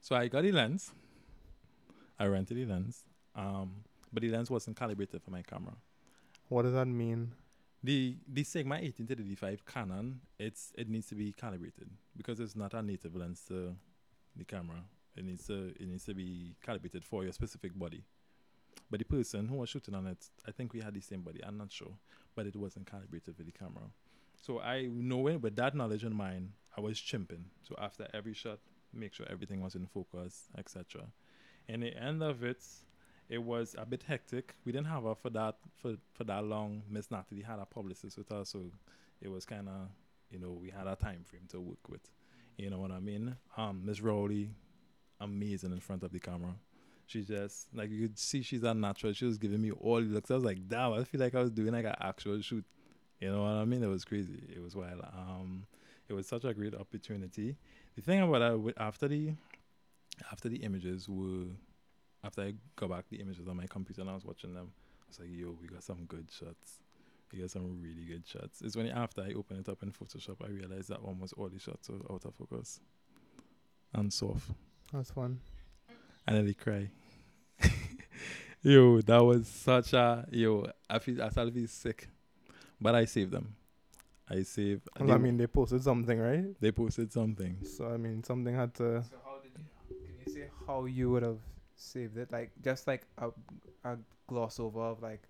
So 0.00 0.14
I 0.16 0.28
got 0.28 0.42
the 0.42 0.52
lens. 0.52 0.92
I 2.18 2.26
rented 2.26 2.56
the 2.56 2.64
lens. 2.66 3.04
Um, 3.34 3.84
but 4.12 4.22
the 4.22 4.28
lens 4.30 4.50
wasn't 4.50 4.76
calibrated 4.76 5.22
for 5.22 5.30
my 5.30 5.42
camera. 5.42 5.74
What 6.48 6.62
does 6.62 6.72
that 6.72 6.86
mean? 6.86 7.32
The 7.82 8.16
the 8.26 8.44
Sigma 8.44 8.76
18 8.76 9.06
to 9.08 9.14
the 9.14 9.22
D5 9.22 9.58
Canon, 9.66 10.20
it's 10.38 10.72
it 10.76 10.88
needs 10.88 11.08
to 11.08 11.14
be 11.14 11.32
calibrated 11.32 11.90
because 12.16 12.40
it's 12.40 12.56
not 12.56 12.72
a 12.74 12.82
native 12.82 13.14
lens 13.14 13.42
to 13.48 13.74
the 14.36 14.44
camera. 14.44 14.84
It 15.16 15.24
needs 15.24 15.46
to 15.48 15.74
it 15.78 15.86
needs 15.86 16.04
to 16.04 16.14
be 16.14 16.54
calibrated 16.64 17.04
for 17.04 17.24
your 17.24 17.32
specific 17.32 17.78
body. 17.78 18.04
But 18.90 19.00
the 19.00 19.04
person 19.04 19.48
who 19.48 19.56
was 19.56 19.68
shooting 19.68 19.94
on 19.94 20.06
it, 20.06 20.28
I 20.46 20.50
think 20.50 20.72
we 20.72 20.80
had 20.80 20.94
the 20.94 21.00
same 21.00 21.22
body. 21.22 21.40
I'm 21.44 21.56
not 21.56 21.72
sure, 21.72 21.92
but 22.34 22.46
it 22.46 22.56
wasn't 22.56 22.90
calibrated 22.90 23.36
with 23.36 23.46
the 23.46 23.52
camera. 23.52 23.90
So 24.40 24.60
I 24.60 24.88
knowing 24.90 25.40
with 25.40 25.56
that 25.56 25.74
knowledge 25.74 26.04
in 26.04 26.14
mind, 26.14 26.52
I 26.76 26.80
was 26.80 26.98
chimping. 26.98 27.44
So 27.62 27.74
after 27.78 28.08
every 28.12 28.34
shot, 28.34 28.58
make 28.92 29.14
sure 29.14 29.26
everything 29.30 29.60
was 29.60 29.74
in 29.74 29.86
focus, 29.86 30.48
etc. 30.56 31.02
And 31.68 31.82
the 31.82 31.96
end 31.96 32.22
of 32.22 32.44
it, 32.44 32.62
it 33.28 33.42
was 33.42 33.74
a 33.78 33.86
bit 33.86 34.02
hectic. 34.02 34.54
We 34.64 34.72
didn't 34.72 34.88
have 34.88 35.04
her 35.04 35.14
for 35.14 35.30
that 35.30 35.56
for 35.80 35.96
for 36.12 36.24
that 36.24 36.44
long. 36.44 36.82
Miss 36.88 37.10
Natalie 37.10 37.42
had 37.42 37.58
a 37.58 37.66
publicist 37.66 38.18
with 38.18 38.28
her, 38.30 38.44
so 38.44 38.70
it 39.20 39.28
was 39.28 39.44
kind 39.44 39.68
of 39.68 39.88
you 40.30 40.38
know 40.38 40.50
we 40.50 40.70
had 40.70 40.86
a 40.86 40.96
time 40.96 41.24
frame 41.24 41.46
to 41.48 41.60
work 41.60 41.88
with. 41.88 42.08
You 42.56 42.70
know 42.70 42.78
what 42.78 42.90
I 42.90 43.00
mean? 43.00 43.36
Um, 43.56 43.82
Miss 43.84 44.00
Rowley, 44.00 44.50
amazing 45.20 45.72
in 45.72 45.80
front 45.80 46.02
of 46.02 46.12
the 46.12 46.20
camera. 46.20 46.54
She 47.06 47.22
just 47.22 47.74
like 47.74 47.90
you 47.90 48.08
could 48.08 48.18
see 48.18 48.42
she's 48.42 48.62
a 48.62 48.72
natural. 48.74 49.12
She 49.12 49.24
was 49.24 49.38
giving 49.38 49.60
me 49.60 49.70
all 49.70 50.00
the 50.00 50.06
looks. 50.06 50.30
I 50.30 50.34
was 50.34 50.44
like, 50.44 50.68
damn, 50.68 50.92
I 50.92 51.04
feel 51.04 51.20
like 51.20 51.34
I 51.34 51.40
was 51.40 51.50
doing 51.50 51.72
like 51.72 51.84
an 51.84 51.96
actual 52.00 52.40
shoot. 52.40 52.64
You 53.20 53.30
know 53.30 53.42
what 53.42 53.50
I 53.50 53.64
mean? 53.64 53.82
It 53.82 53.88
was 53.88 54.04
crazy. 54.04 54.42
It 54.54 54.62
was 54.62 54.74
wild. 54.74 55.00
Um, 55.00 55.66
it 56.08 56.12
was 56.12 56.26
such 56.26 56.44
a 56.44 56.52
great 56.52 56.74
opportunity. 56.74 57.56
The 57.96 58.02
thing 58.02 58.20
about 58.20 58.38
that, 58.40 58.74
after 58.76 59.08
the 59.08 59.32
after 60.30 60.48
the 60.48 60.56
images 60.56 61.08
were 61.08 61.46
after 62.24 62.42
I 62.42 62.54
got 62.76 62.90
back 62.90 63.08
the 63.10 63.20
images 63.20 63.46
on 63.48 63.56
my 63.56 63.66
computer 63.66 64.00
and 64.00 64.10
I 64.10 64.14
was 64.14 64.24
watching 64.24 64.54
them, 64.54 64.72
I 65.02 65.04
was 65.08 65.20
like, 65.20 65.28
yo, 65.30 65.56
we 65.60 65.68
got 65.68 65.82
some 65.82 66.04
good 66.06 66.28
shots. 66.30 66.80
We 67.32 67.40
got 67.40 67.50
some 67.50 67.80
really 67.82 68.04
good 68.04 68.26
shots. 68.26 68.62
It's 68.62 68.76
when 68.76 68.86
after 68.88 69.22
I 69.22 69.32
opened 69.32 69.60
it 69.60 69.68
up 69.68 69.82
in 69.82 69.92
Photoshop, 69.92 70.36
I 70.42 70.48
realized 70.48 70.88
that 70.88 70.98
almost 70.98 71.34
all 71.36 71.48
the 71.48 71.58
shots 71.58 71.88
were 71.88 71.96
out 72.10 72.24
of 72.24 72.34
focus 72.34 72.80
and 73.92 74.12
soft. 74.12 74.50
That's 74.92 75.10
fun. 75.10 75.40
And 76.26 76.36
I 76.36 76.40
nearly 76.40 76.54
cry. 76.54 76.90
yo, 78.62 79.00
that 79.02 79.22
was 79.22 79.46
such 79.46 79.92
a 79.92 80.26
yo. 80.30 80.66
I 80.88 80.98
feel 81.00 81.22
I 81.22 81.28
started 81.28 81.52
to 81.54 81.60
feel 81.60 81.68
sick, 81.68 82.08
but 82.80 82.94
I 82.94 83.04
saved 83.04 83.32
them. 83.32 83.54
I 84.30 84.42
saved. 84.42 84.88
Well, 84.98 85.08
they, 85.08 85.14
I 85.14 85.18
mean, 85.18 85.36
they 85.36 85.46
posted 85.46 85.82
something, 85.82 86.18
right? 86.18 86.58
they 86.60 86.72
posted 86.72 87.12
something. 87.12 87.58
So 87.64 87.88
I 87.88 87.96
mean, 87.98 88.24
something 88.24 88.54
had 88.54 88.72
to. 88.74 89.02
So 89.02 89.16
how 89.24 89.38
did 89.42 89.52
you? 89.58 89.96
Can 89.96 90.14
you 90.26 90.32
say 90.32 90.48
how 90.66 90.86
you 90.86 91.10
would 91.10 91.22
have 91.22 91.38
saved 91.76 92.16
it? 92.18 92.32
Like 92.32 92.50
just 92.62 92.86
like 92.86 93.06
a, 93.18 93.30
a 93.84 93.96
gloss 94.26 94.58
over 94.60 94.80
of 94.80 95.02
like, 95.02 95.22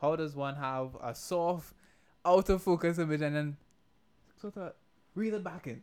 how 0.00 0.16
does 0.16 0.34
one 0.34 0.56
have 0.56 0.96
a 1.02 1.14
soft, 1.14 1.74
out 2.24 2.48
of 2.48 2.62
focus 2.62 2.98
image 2.98 3.20
and 3.20 3.36
then 3.36 3.56
sort 4.40 4.56
of 4.56 4.72
reel 5.14 5.34
it 5.34 5.44
back 5.44 5.66
in? 5.66 5.82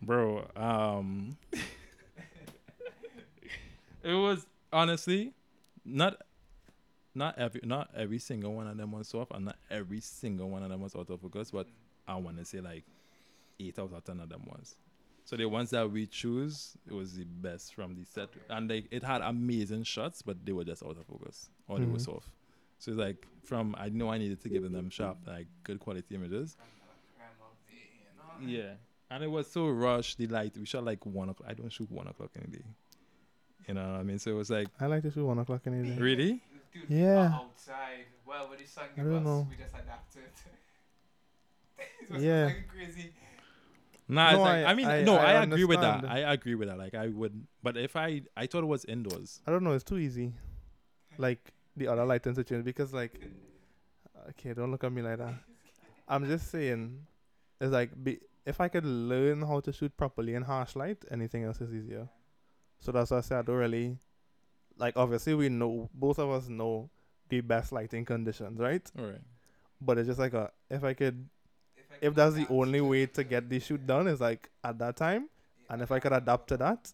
bro 0.00 0.46
um 0.54 1.36
it 4.02 4.14
was 4.14 4.46
honestly 4.72 5.32
not 5.84 6.22
not 7.14 7.36
every 7.38 7.60
not 7.64 7.90
every 7.96 8.18
single 8.18 8.54
one 8.54 8.68
of 8.68 8.76
them 8.76 8.92
was 8.92 9.08
soft 9.08 9.32
and 9.34 9.46
not 9.46 9.56
every 9.70 10.00
single 10.00 10.48
one 10.48 10.62
of 10.62 10.68
them 10.68 10.80
was 10.80 10.94
out 10.94 11.10
of 11.10 11.20
focus 11.20 11.50
but 11.50 11.66
i 12.06 12.14
want 12.14 12.36
to 12.38 12.44
say 12.44 12.60
like 12.60 12.84
eight 13.58 13.76
out 13.78 13.92
of 13.92 14.04
ten 14.04 14.20
of 14.20 14.28
them 14.28 14.42
was 14.46 14.76
so 15.28 15.36
the 15.36 15.44
ones 15.46 15.68
that 15.70 15.90
we 15.90 16.06
choose 16.06 16.56
it 16.86 16.94
was 16.94 17.08
the 17.14 17.24
best 17.24 17.74
from 17.74 17.94
the 17.94 18.04
set 18.04 18.30
and 18.48 18.70
they 18.70 18.80
it 18.90 19.02
had 19.02 19.20
amazing 19.20 19.82
shots 19.82 20.22
but 20.22 20.36
they 20.46 20.52
were 20.52 20.64
just 20.64 20.82
out 20.82 20.96
of 20.96 21.04
focus 21.06 21.50
or 21.68 21.78
they 21.78 21.84
were 21.84 21.98
Mhm. 21.98 22.04
soft 22.10 22.30
so 22.78 22.90
it's 22.92 22.98
like 23.06 23.26
from 23.44 23.74
i 23.78 23.88
know 23.90 24.08
i 24.10 24.16
needed 24.18 24.40
to 24.44 24.48
give 24.48 24.62
them 24.72 24.88
sharp 24.88 25.18
like 25.26 25.46
good 25.64 25.78
quality 25.80 26.14
images 26.14 26.56
yeah. 28.40 28.74
And 29.10 29.24
it 29.24 29.30
was 29.30 29.50
so 29.50 29.68
rushed. 29.68 30.18
The 30.18 30.26
light, 30.28 30.56
we 30.56 30.64
shot 30.66 30.84
like 30.84 31.04
one 31.06 31.28
o'clock. 31.30 31.48
I 31.50 31.54
don't 31.54 31.70
shoot 31.72 31.90
one 31.90 32.06
o'clock 32.06 32.30
in 32.36 32.42
the 32.50 32.58
day. 32.58 32.64
You 33.66 33.74
know 33.74 33.80
what 33.92 34.00
I 34.00 34.02
mean? 34.04 34.18
So 34.18 34.30
it 34.30 34.34
was 34.34 34.50
like, 34.50 34.68
I 34.80 34.86
like 34.86 35.02
to 35.02 35.10
shoot 35.10 35.24
one 35.26 35.38
o'clock 35.38 35.62
in 35.66 35.72
the 35.82 35.88
day. 35.94 36.00
really? 36.00 36.42
Dude, 36.72 36.88
Yeah. 36.88 37.32
outside. 37.34 38.06
Well, 38.26 38.48
with 38.50 38.60
the 38.60 38.66
sun 38.66 38.84
I 38.96 39.00
don't 39.00 39.24
know. 39.24 39.46
we 39.50 39.56
just 39.56 39.74
adapted. 39.74 40.30
it 41.78 42.10
was 42.12 42.22
Yeah. 42.22 42.48
fucking 42.48 42.64
crazy. 42.68 43.12
Nah, 44.08 44.32
No, 44.32 44.40
like, 44.42 44.64
I- 44.64 44.70
I, 44.70 44.74
mean, 44.74 44.86
I- 44.86 45.02
no, 45.02 45.16
I 45.16 45.32
I, 45.32 45.42
agree 45.42 45.64
with 45.64 45.80
that. 45.80 46.04
I 46.06 46.18
agree 46.32 46.54
with 46.54 46.68
that. 46.68 46.78
Like, 46.78 46.94
I 46.94 47.08
would, 47.08 47.46
but 47.62 47.76
if 47.76 47.94
I, 47.94 48.22
I 48.36 48.46
thought 48.46 48.62
it 48.62 48.66
was 48.66 48.84
indoors. 48.86 49.42
I 49.46 49.50
don't 49.50 49.62
know. 49.64 49.72
It's 49.72 49.84
too 49.84 49.98
easy. 49.98 50.32
Like 51.18 51.52
the 51.76 51.88
other 51.88 52.04
lighting 52.04 52.34
situation 52.34 52.62
because 52.64 52.92
like, 52.92 53.20
okay, 54.30 54.54
don't 54.54 54.70
look 54.70 54.84
at 54.84 54.92
me 54.92 55.02
like 55.02 55.18
that. 55.18 55.34
I'm 56.06 56.26
just 56.26 56.50
saying, 56.50 57.06
it's 57.60 57.72
like 57.72 57.90
be, 58.02 58.18
if 58.46 58.60
I 58.60 58.68
could 58.68 58.84
learn 58.86 59.42
how 59.42 59.60
to 59.60 59.72
shoot 59.72 59.94
properly 59.96 60.34
in 60.34 60.42
harsh 60.42 60.74
light, 60.76 61.04
anything 61.10 61.44
else 61.44 61.60
is 61.60 61.72
easier. 61.74 62.08
So 62.80 62.92
that's 62.92 63.10
why 63.10 63.18
I 63.18 63.20
say 63.20 63.36
I 63.36 63.42
don't 63.42 63.56
really, 63.56 63.98
like 64.78 64.96
obviously 64.96 65.34
we 65.34 65.48
know 65.48 65.90
both 65.92 66.18
of 66.18 66.30
us 66.30 66.48
know 66.48 66.88
the 67.28 67.40
best 67.42 67.72
lighting 67.72 68.04
conditions, 68.04 68.58
right? 68.58 68.88
All 68.98 69.04
right. 69.06 69.20
But 69.80 69.98
it's 69.98 70.06
just 70.06 70.18
like 70.18 70.32
a 70.34 70.50
if 70.70 70.82
I 70.84 70.94
could 70.94 71.28
If, 71.90 71.92
I 71.92 71.94
if 71.94 72.00
could 72.02 72.16
that's 72.16 72.34
the 72.34 72.46
only 72.48 72.80
way 72.80 73.06
to 73.06 73.24
get 73.24 73.48
the 73.48 73.60
shoot 73.60 73.86
done 73.86 74.08
is 74.08 74.20
like 74.20 74.50
at 74.62 74.78
that 74.78 74.96
time, 74.96 75.28
yeah, 75.64 75.72
and 75.74 75.82
if 75.82 75.90
I 75.90 75.98
could 75.98 76.12
adapt 76.12 76.48
to 76.48 76.56
that, 76.58 76.92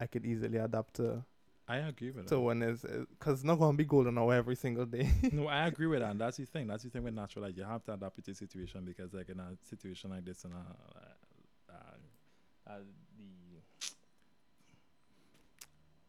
I 0.00 0.06
could 0.06 0.24
easily 0.24 0.58
adapt 0.58 0.94
to 0.94 1.24
I 1.68 1.78
agree 1.78 2.10
with 2.10 2.28
to 2.28 2.36
that. 2.36 2.40
when 2.40 2.62
is 2.62 2.82
because 2.82 3.34
it's 3.34 3.44
not 3.44 3.58
gonna 3.58 3.76
be 3.76 3.84
golden 3.84 4.16
hour 4.18 4.34
every 4.34 4.54
single 4.54 4.86
day. 4.86 5.10
no, 5.32 5.48
I 5.48 5.66
agree 5.66 5.88
with 5.88 6.00
that. 6.00 6.12
And 6.12 6.20
that's 6.20 6.36
the 6.36 6.44
thing. 6.44 6.68
That's 6.68 6.84
the 6.84 6.90
thing 6.90 7.02
with 7.02 7.14
natural 7.14 7.44
light. 7.44 7.56
You 7.56 7.64
have 7.64 7.82
to 7.84 7.94
adapt 7.94 8.16
to 8.16 8.22
the 8.22 8.34
situation 8.34 8.84
because, 8.84 9.12
like, 9.12 9.28
in 9.30 9.40
a 9.40 9.56
situation 9.68 10.10
like 10.10 10.24
this, 10.24 10.44
in 10.44 10.52
a, 10.52 10.54
uh, 10.54 11.72
uh, 11.72 12.70
uh, 12.70 12.78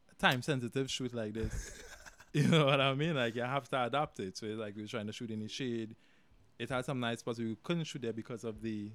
the 0.09 0.15
time 0.19 0.43
sensitive 0.43 0.91
shoot 0.91 1.13
like 1.13 1.33
this, 1.33 1.71
you 2.33 2.47
know 2.47 2.65
what 2.67 2.79
I 2.79 2.93
mean? 2.93 3.15
Like, 3.15 3.35
you 3.35 3.41
have 3.41 3.67
to 3.69 3.83
adapt 3.85 4.19
it. 4.19 4.37
So, 4.37 4.45
it's 4.45 4.59
like, 4.59 4.75
we're 4.75 4.85
trying 4.85 5.07
to 5.07 5.13
shoot 5.13 5.31
in 5.31 5.39
the 5.39 5.47
shade. 5.47 5.95
It 6.59 6.69
had 6.69 6.85
some 6.85 6.99
nice 6.99 7.19
spots. 7.19 7.39
We 7.39 7.55
couldn't 7.63 7.85
shoot 7.85 8.01
there 8.01 8.13
because 8.13 8.43
of 8.43 8.61
the. 8.61 8.91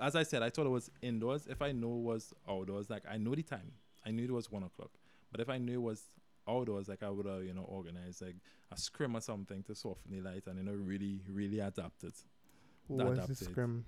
As 0.00 0.14
I 0.16 0.22
said, 0.22 0.42
I 0.42 0.50
thought 0.50 0.66
it 0.66 0.70
was 0.70 0.90
indoors. 1.02 1.46
If 1.48 1.60
I 1.60 1.72
know 1.72 1.92
it 1.92 2.02
was 2.02 2.32
outdoors, 2.48 2.88
like 2.88 3.02
I 3.10 3.16
knew 3.16 3.34
the 3.34 3.42
time. 3.42 3.72
I 4.06 4.10
knew 4.10 4.24
it 4.24 4.30
was 4.30 4.50
one 4.50 4.62
o'clock. 4.62 4.90
But 5.30 5.40
if 5.40 5.48
I 5.48 5.58
knew 5.58 5.74
it 5.74 5.82
was 5.82 6.02
outdoors, 6.48 6.88
like 6.88 7.02
I 7.02 7.10
would 7.10 7.26
have, 7.26 7.44
you 7.44 7.52
know, 7.52 7.64
organized 7.64 8.22
like 8.22 8.36
a 8.72 8.76
scrim 8.76 9.16
or 9.16 9.20
something 9.20 9.62
to 9.64 9.74
soften 9.74 10.12
the 10.12 10.20
light 10.20 10.44
and 10.46 10.58
you 10.58 10.64
know 10.64 10.72
really, 10.72 11.20
really 11.28 11.60
adapt 11.60 12.04
it. 12.04 12.14
What's 12.86 13.26
the 13.26 13.34
scrim? 13.34 13.84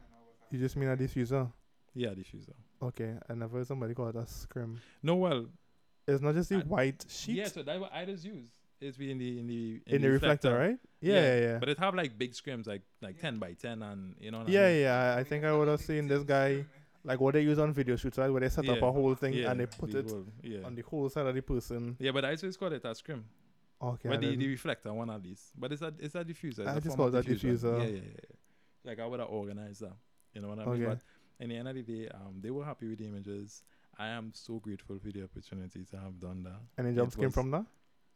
You 0.51 0.59
just 0.59 0.77
mean 0.77 0.89
a 0.89 0.97
diffuser? 0.97 1.51
Yeah, 1.95 2.11
diffuser. 2.11 2.55
Okay, 2.83 3.15
I 3.29 3.35
never 3.35 3.59
heard 3.59 3.67
somebody 3.67 3.95
call 3.95 4.09
it 4.09 4.17
a 4.17 4.27
scrim. 4.27 4.81
No, 5.03 5.17
well, 5.17 5.47
It's 6.07 6.21
not 6.21 6.35
just 6.35 6.51
the 6.51 6.59
white 6.61 7.05
sheet 7.09 7.37
yeah. 7.37 7.49
So 7.49 7.63
that's 7.63 7.81
what 7.81 7.93
I 7.93 8.05
just 8.05 8.25
use. 8.25 8.51
It's 8.83 8.99
in 8.99 9.19
the 9.19 9.39
in 9.41 9.47
the 9.47 9.81
in 9.87 10.03
the 10.03 10.11
reflector, 10.11 10.53
right? 10.59 10.79
Yeah, 11.01 11.15
yeah, 11.21 11.41
yeah. 11.47 11.59
But 11.59 11.69
it 11.69 11.79
have 11.79 11.95
like 11.95 12.19
big 12.19 12.33
scrims, 12.33 12.67
like 12.67 12.83
like 13.01 13.21
ten 13.21 13.39
by 13.39 13.53
ten, 13.55 13.83
and 13.83 14.17
you 14.21 14.31
know. 14.33 14.41
What 14.41 14.49
yeah, 14.49 14.67
I 14.67 14.73
mean? 14.73 14.81
yeah. 14.83 15.17
I- 15.19 15.25
think 15.25 15.45
I 15.45 15.53
would 15.57 15.69
have 15.69 15.81
seen 15.81 16.09
this 16.09 16.25
guy 16.25 16.65
like 17.05 17.21
what 17.21 17.35
they 17.35 17.43
use 17.43 17.59
on 17.59 17.73
video 17.73 17.97
shoots, 17.97 18.19
right? 18.19 18.29
Where 18.31 18.41
they 18.41 18.49
set 18.49 18.69
up 18.69 18.83
a 18.83 18.91
whole 18.93 19.15
thing 19.15 19.35
Yeah, 19.35 19.51
and 19.51 19.61
they 19.61 19.67
put 19.67 19.93
the 19.93 19.99
it 20.01 20.11
whole- 20.11 20.27
yeah. 20.43 20.65
on 20.65 20.75
the 20.75 20.83
whole 20.83 21.09
side 21.09 21.27
of 21.27 21.35
the 21.35 21.43
person. 21.43 21.97
yeah, 22.01 22.11
but 22.13 22.25
I 22.25 22.35
just 22.35 22.59
call 22.59 22.73
it 22.73 22.85
a 22.85 22.95
scrim. 22.95 23.25
Okay, 23.81 24.09
but 24.09 24.21
the, 24.21 24.37
the 24.37 24.49
reflector 24.49 24.93
one 24.93 25.11
at 25.11 25.23
least. 25.23 25.45
But 25.59 25.73
it's 25.73 25.83
a 25.83 25.93
it's 25.99 26.15
a 26.15 26.25
diffuser. 26.25 26.61
It's 26.61 26.69
I 26.69 26.77
a 26.77 26.81
just 26.81 26.97
call 26.97 27.11
that 27.11 27.25
diffusion. 27.25 27.57
diffuser. 27.57 27.79
Yeah, 27.79 27.85
yeah, 27.87 27.95
yeah, 27.95 28.01
yeah. 28.23 28.37
Like 28.85 28.99
I 29.01 29.07
would 29.07 29.21
have 29.21 29.29
organized 29.29 29.81
that. 29.83 29.97
You 30.35 30.43
know 30.43 30.49
what 30.49 30.59
I 30.61 30.65
mean? 30.65 30.75
Okay. 30.75 30.85
But 30.87 31.01
in 31.41 31.49
the 31.51 31.57
end 31.57 31.69
of 31.69 31.75
the 31.75 31.83
day, 31.83 32.09
um, 32.15 32.35
they 32.41 32.51
were 32.51 32.65
happy 32.65 32.89
with 32.89 32.99
the 32.99 33.07
images. 33.07 33.63
I 33.99 34.09
am 34.09 34.33
so 34.35 34.59
grateful 34.59 34.99
for 34.99 35.11
the 35.11 35.23
opportunity 35.25 35.85
to 35.91 35.97
have 35.99 36.19
done 36.19 36.43
that. 36.45 36.61
Any 36.79 36.95
jobs 36.95 37.15
came 37.15 37.31
from 37.31 37.51
that? 37.53 37.67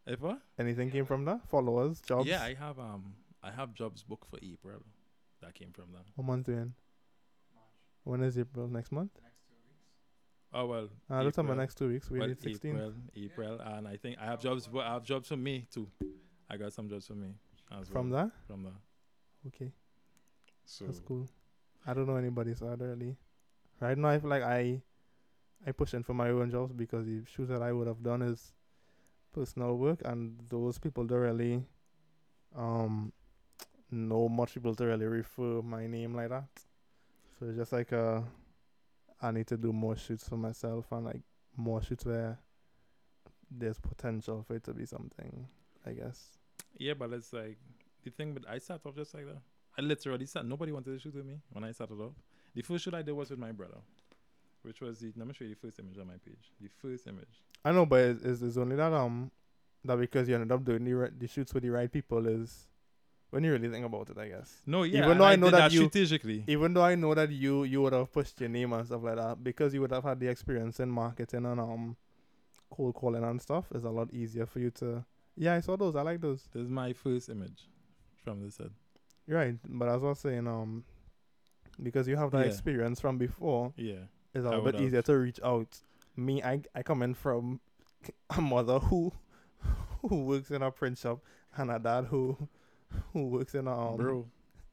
If 0.06 0.20
what? 0.20 0.40
Anything 0.58 0.90
came 0.90 1.04
from 1.04 1.24
that? 1.24 1.48
Followers, 1.48 2.00
jobs? 2.00 2.26
Yeah, 2.28 2.42
I 2.42 2.54
have 2.54 2.78
um 2.78 3.14
I 3.42 3.50
have 3.50 3.74
jobs 3.74 4.02
booked 4.02 4.28
for 4.30 4.38
April. 4.42 4.82
That 5.42 5.54
came 5.54 5.72
from 5.72 5.86
that. 5.92 6.04
What 6.14 6.24
month 6.26 6.48
we 6.48 6.54
in? 6.54 6.74
When 8.04 8.22
is 8.22 8.38
April? 8.38 8.68
Next 8.68 8.92
month? 8.92 9.10
Oh 10.52 10.66
well. 10.66 10.88
Uh, 11.10 11.24
that's 11.24 11.38
about 11.38 11.46
April. 11.46 11.58
next 11.58 11.74
two 11.76 11.88
weeks. 11.88 12.10
We 12.10 12.20
Well, 12.20 12.28
need 12.28 12.40
16. 12.40 12.70
April, 12.70 12.92
April, 13.16 13.60
and 13.60 13.88
I 13.88 13.96
think 13.96 14.16
I 14.20 14.26
have 14.26 14.40
jobs. 14.40 14.66
For, 14.66 14.80
I 14.80 14.92
have 14.94 15.04
jobs 15.04 15.28
for 15.28 15.36
me 15.36 15.66
too. 15.72 15.88
I 16.48 16.56
got 16.56 16.72
some 16.72 16.88
jobs 16.88 17.06
for 17.08 17.14
me 17.14 17.34
as 17.78 17.88
From 17.88 18.10
well. 18.10 18.24
that? 18.26 18.32
From 18.46 18.62
that. 18.62 18.72
Okay, 19.48 19.72
So 20.64 20.86
that's 20.86 21.00
cool. 21.00 21.28
I 21.86 21.94
don't 21.94 22.06
know 22.06 22.16
anybody, 22.16 22.54
so 22.54 22.66
I 22.68 22.76
don't 22.76 22.88
really. 22.88 23.16
Right 23.80 23.96
now, 23.98 24.08
I 24.08 24.18
feel 24.18 24.30
like 24.30 24.42
I, 24.42 24.80
I 25.66 25.72
push 25.72 25.94
in 25.94 26.02
for 26.02 26.14
my 26.14 26.30
own 26.30 26.50
jobs 26.50 26.72
because 26.72 27.06
the 27.06 27.22
shoes 27.26 27.48
that 27.48 27.62
I 27.62 27.72
would 27.72 27.86
have 27.86 28.02
done 28.02 28.22
is 28.22 28.52
personal 29.36 29.76
work, 29.76 30.00
and 30.04 30.40
those 30.48 30.78
people 30.78 31.04
don't 31.04 31.18
really, 31.18 31.62
um, 32.56 33.12
know 33.90 34.28
much 34.28 34.54
people 34.54 34.74
to 34.74 34.84
really 34.86 35.06
refer 35.06 35.62
my 35.62 35.86
name 35.86 36.14
like 36.14 36.30
that. 36.30 36.48
So 37.38 37.46
it's 37.46 37.56
just 37.56 37.72
like 37.72 37.92
uh, 37.92 38.20
I 39.20 39.30
need 39.30 39.46
to 39.48 39.56
do 39.56 39.72
more 39.72 39.96
shoots 39.96 40.28
for 40.28 40.36
myself 40.36 40.86
and 40.90 41.04
like 41.04 41.20
more 41.56 41.82
shoots 41.82 42.04
where 42.04 42.38
there's 43.50 43.78
potential 43.78 44.42
for 44.46 44.56
it 44.56 44.64
to 44.64 44.72
be 44.74 44.86
something. 44.86 45.46
I 45.86 45.92
guess. 45.92 46.38
yeah, 46.78 46.94
but 46.94 47.12
it's 47.12 47.32
like 47.32 47.58
the 48.02 48.10
thing. 48.10 48.34
But 48.34 48.48
I 48.48 48.58
started 48.58 48.88
off 48.88 48.96
just 48.96 49.14
like 49.14 49.26
that. 49.26 49.40
I 49.78 49.82
literally 49.82 50.26
started. 50.26 50.48
Nobody 50.48 50.72
wanted 50.72 50.92
to 50.94 50.98
shoot 50.98 51.14
with 51.14 51.26
me 51.26 51.36
when 51.52 51.62
I 51.62 51.72
started 51.72 52.00
off. 52.00 52.12
The 52.54 52.62
first 52.62 52.84
shoot 52.84 52.94
I 52.94 53.02
did 53.02 53.12
was 53.12 53.30
with 53.30 53.38
my 53.38 53.52
brother. 53.52 53.78
Which 54.66 54.80
was 54.80 54.98
the 54.98 55.12
let 55.16 55.28
me 55.28 55.32
show 55.32 55.44
you 55.44 55.50
the 55.54 55.60
first 55.66 55.78
image 55.78 55.96
on 55.98 56.08
my 56.08 56.14
page. 56.24 56.50
The 56.60 56.68
first 56.82 57.06
image. 57.06 57.42
I 57.64 57.70
know, 57.72 57.86
but 57.86 58.00
it's, 58.00 58.22
it's, 58.24 58.42
it's 58.42 58.56
only 58.56 58.74
that 58.76 58.92
um 58.92 59.30
that 59.84 59.96
because 59.98 60.28
you 60.28 60.34
ended 60.34 60.50
up 60.50 60.64
doing 60.64 60.84
the 60.84 60.92
right, 60.94 61.18
the 61.20 61.28
shoots 61.28 61.54
with 61.54 61.62
the 61.62 61.70
right 61.70 61.90
people 61.90 62.26
is 62.26 62.66
when 63.30 63.44
you 63.44 63.52
really 63.52 63.68
think 63.68 63.86
about 63.86 64.10
it, 64.10 64.18
I 64.18 64.28
guess. 64.28 64.62
No, 64.66 64.82
yeah. 64.82 65.04
Even 65.04 65.18
though 65.18 65.24
I 65.24 65.36
know 65.36 65.50
did 65.50 65.54
that 65.60 65.72
you- 65.72 65.80
strategically. 65.82 66.42
Even 66.48 66.74
though 66.74 66.82
I 66.84 66.96
know 66.96 67.14
that 67.14 67.30
you 67.30 67.62
you 67.64 67.80
would 67.82 67.92
have 67.92 68.12
pushed 68.12 68.40
your 68.40 68.48
name 68.48 68.72
and 68.72 68.84
stuff 68.86 69.02
like 69.04 69.16
that 69.16 69.42
because 69.44 69.72
you 69.72 69.80
would 69.82 69.92
have 69.92 70.02
had 70.04 70.18
the 70.18 70.26
experience 70.28 70.80
in 70.80 70.90
marketing 70.90 71.46
and 71.46 71.60
um 71.60 71.96
cold 72.68 72.94
calling 72.96 73.22
and 73.22 73.40
stuff, 73.40 73.66
it's 73.72 73.84
a 73.84 73.90
lot 73.90 74.12
easier 74.12 74.46
for 74.46 74.58
you 74.58 74.70
to. 74.72 75.04
Yeah, 75.36 75.54
I 75.54 75.60
saw 75.60 75.76
those. 75.76 75.94
I 75.94 76.02
like 76.02 76.20
those. 76.20 76.42
This 76.52 76.62
is 76.64 76.68
my 76.68 76.92
first 76.92 77.28
image 77.28 77.68
from 78.24 78.42
this 78.42 78.56
set. 78.56 78.70
You're 79.28 79.38
right, 79.38 79.54
but 79.68 79.88
as 79.88 80.02
I 80.02 80.06
was 80.06 80.18
saying, 80.18 80.46
um, 80.48 80.82
because 81.80 82.08
you 82.08 82.16
have 82.16 82.30
that 82.32 82.40
Yeah. 82.40 82.46
experience 82.52 83.00
from 83.00 83.18
before, 83.18 83.72
Yeah. 83.76 84.06
It's 84.36 84.44
a 84.46 84.48
I 84.50 84.56
little 84.56 84.72
bit 84.72 84.80
easier 84.80 85.02
to 85.02 85.14
reach 85.18 85.40
out. 85.42 85.78
Me, 86.16 86.42
I 86.42 86.62
I 86.74 86.82
come 86.82 87.02
in 87.02 87.14
from 87.14 87.60
a 88.30 88.40
mother 88.40 88.78
who 88.78 89.12
who 90.08 90.24
works 90.24 90.50
in 90.50 90.62
a 90.62 90.70
print 90.70 90.98
shop 90.98 91.20
and 91.56 91.70
a 91.70 91.78
dad 91.78 92.06
who 92.06 92.36
who 93.12 93.26
works 93.28 93.54
in 93.54 93.66
a 93.66 93.78
um, 93.90 93.96
Bro. 93.96 94.26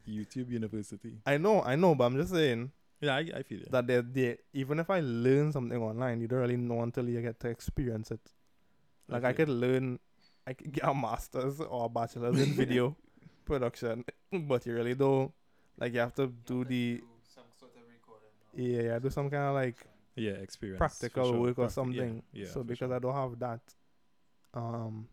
YouTube 0.07 0.49
University. 0.49 1.17
I 1.25 1.37
know, 1.37 1.61
I 1.61 1.75
know, 1.75 1.95
but 1.95 2.05
I'm 2.05 2.17
just 2.17 2.31
saying 2.33 2.71
Yeah, 3.01 3.15
I, 3.15 3.19
I 3.35 3.43
feel 3.43 3.61
it. 3.61 3.71
that 3.71 3.87
they 3.87 4.01
they 4.01 4.37
even 4.53 4.79
if 4.79 4.89
I 4.89 4.99
learn 4.99 5.51
something 5.51 5.81
online, 5.81 6.21
you 6.21 6.27
don't 6.27 6.39
really 6.39 6.57
know 6.57 6.81
until 6.81 7.07
you 7.09 7.21
get 7.21 7.39
to 7.41 7.47
experience 7.49 8.11
it. 8.11 8.21
Like 9.07 9.23
I 9.23 9.31
Okay. 9.31 9.37
could 9.37 9.49
learn, 9.49 9.99
I 10.47 10.53
could 10.53 10.71
get 10.71 10.87
a 10.87 10.93
master's 10.93 11.59
or 11.61 11.85
a 11.85 11.89
bachelor's 11.89 12.39
in 12.39 12.53
video 12.53 12.95
production, 13.45 14.05
but 14.31 14.65
you 14.65 14.73
really 14.73 14.95
don't. 14.95 15.31
Like 15.79 15.93
you 15.93 15.99
have 15.99 16.13
to 16.15 16.27
do 16.27 16.63
the 16.65 17.01
some 17.35 17.45
sort 17.59 17.71
of 17.75 17.83
recording. 17.91 18.29
Yeah, 18.55 18.81
yeah, 18.83 18.99
do 18.99 19.09
some 19.09 19.29
kind 19.29 19.43
of 19.43 19.53
like 19.55 19.77
yeah, 20.15 20.33
experience. 20.33 20.77
practical 20.79 21.31
sure. 21.31 21.39
work 21.41 21.59
or 21.59 21.67
Practi- 21.67 21.71
something. 21.71 22.23
Yeah. 22.31 22.47
so 22.47 22.63
because 22.63 22.89
sure. 22.89 22.95
I 22.95 22.99
don't 22.99 23.15
have 23.15 23.39
that, 23.39 23.61
um, 24.53 25.07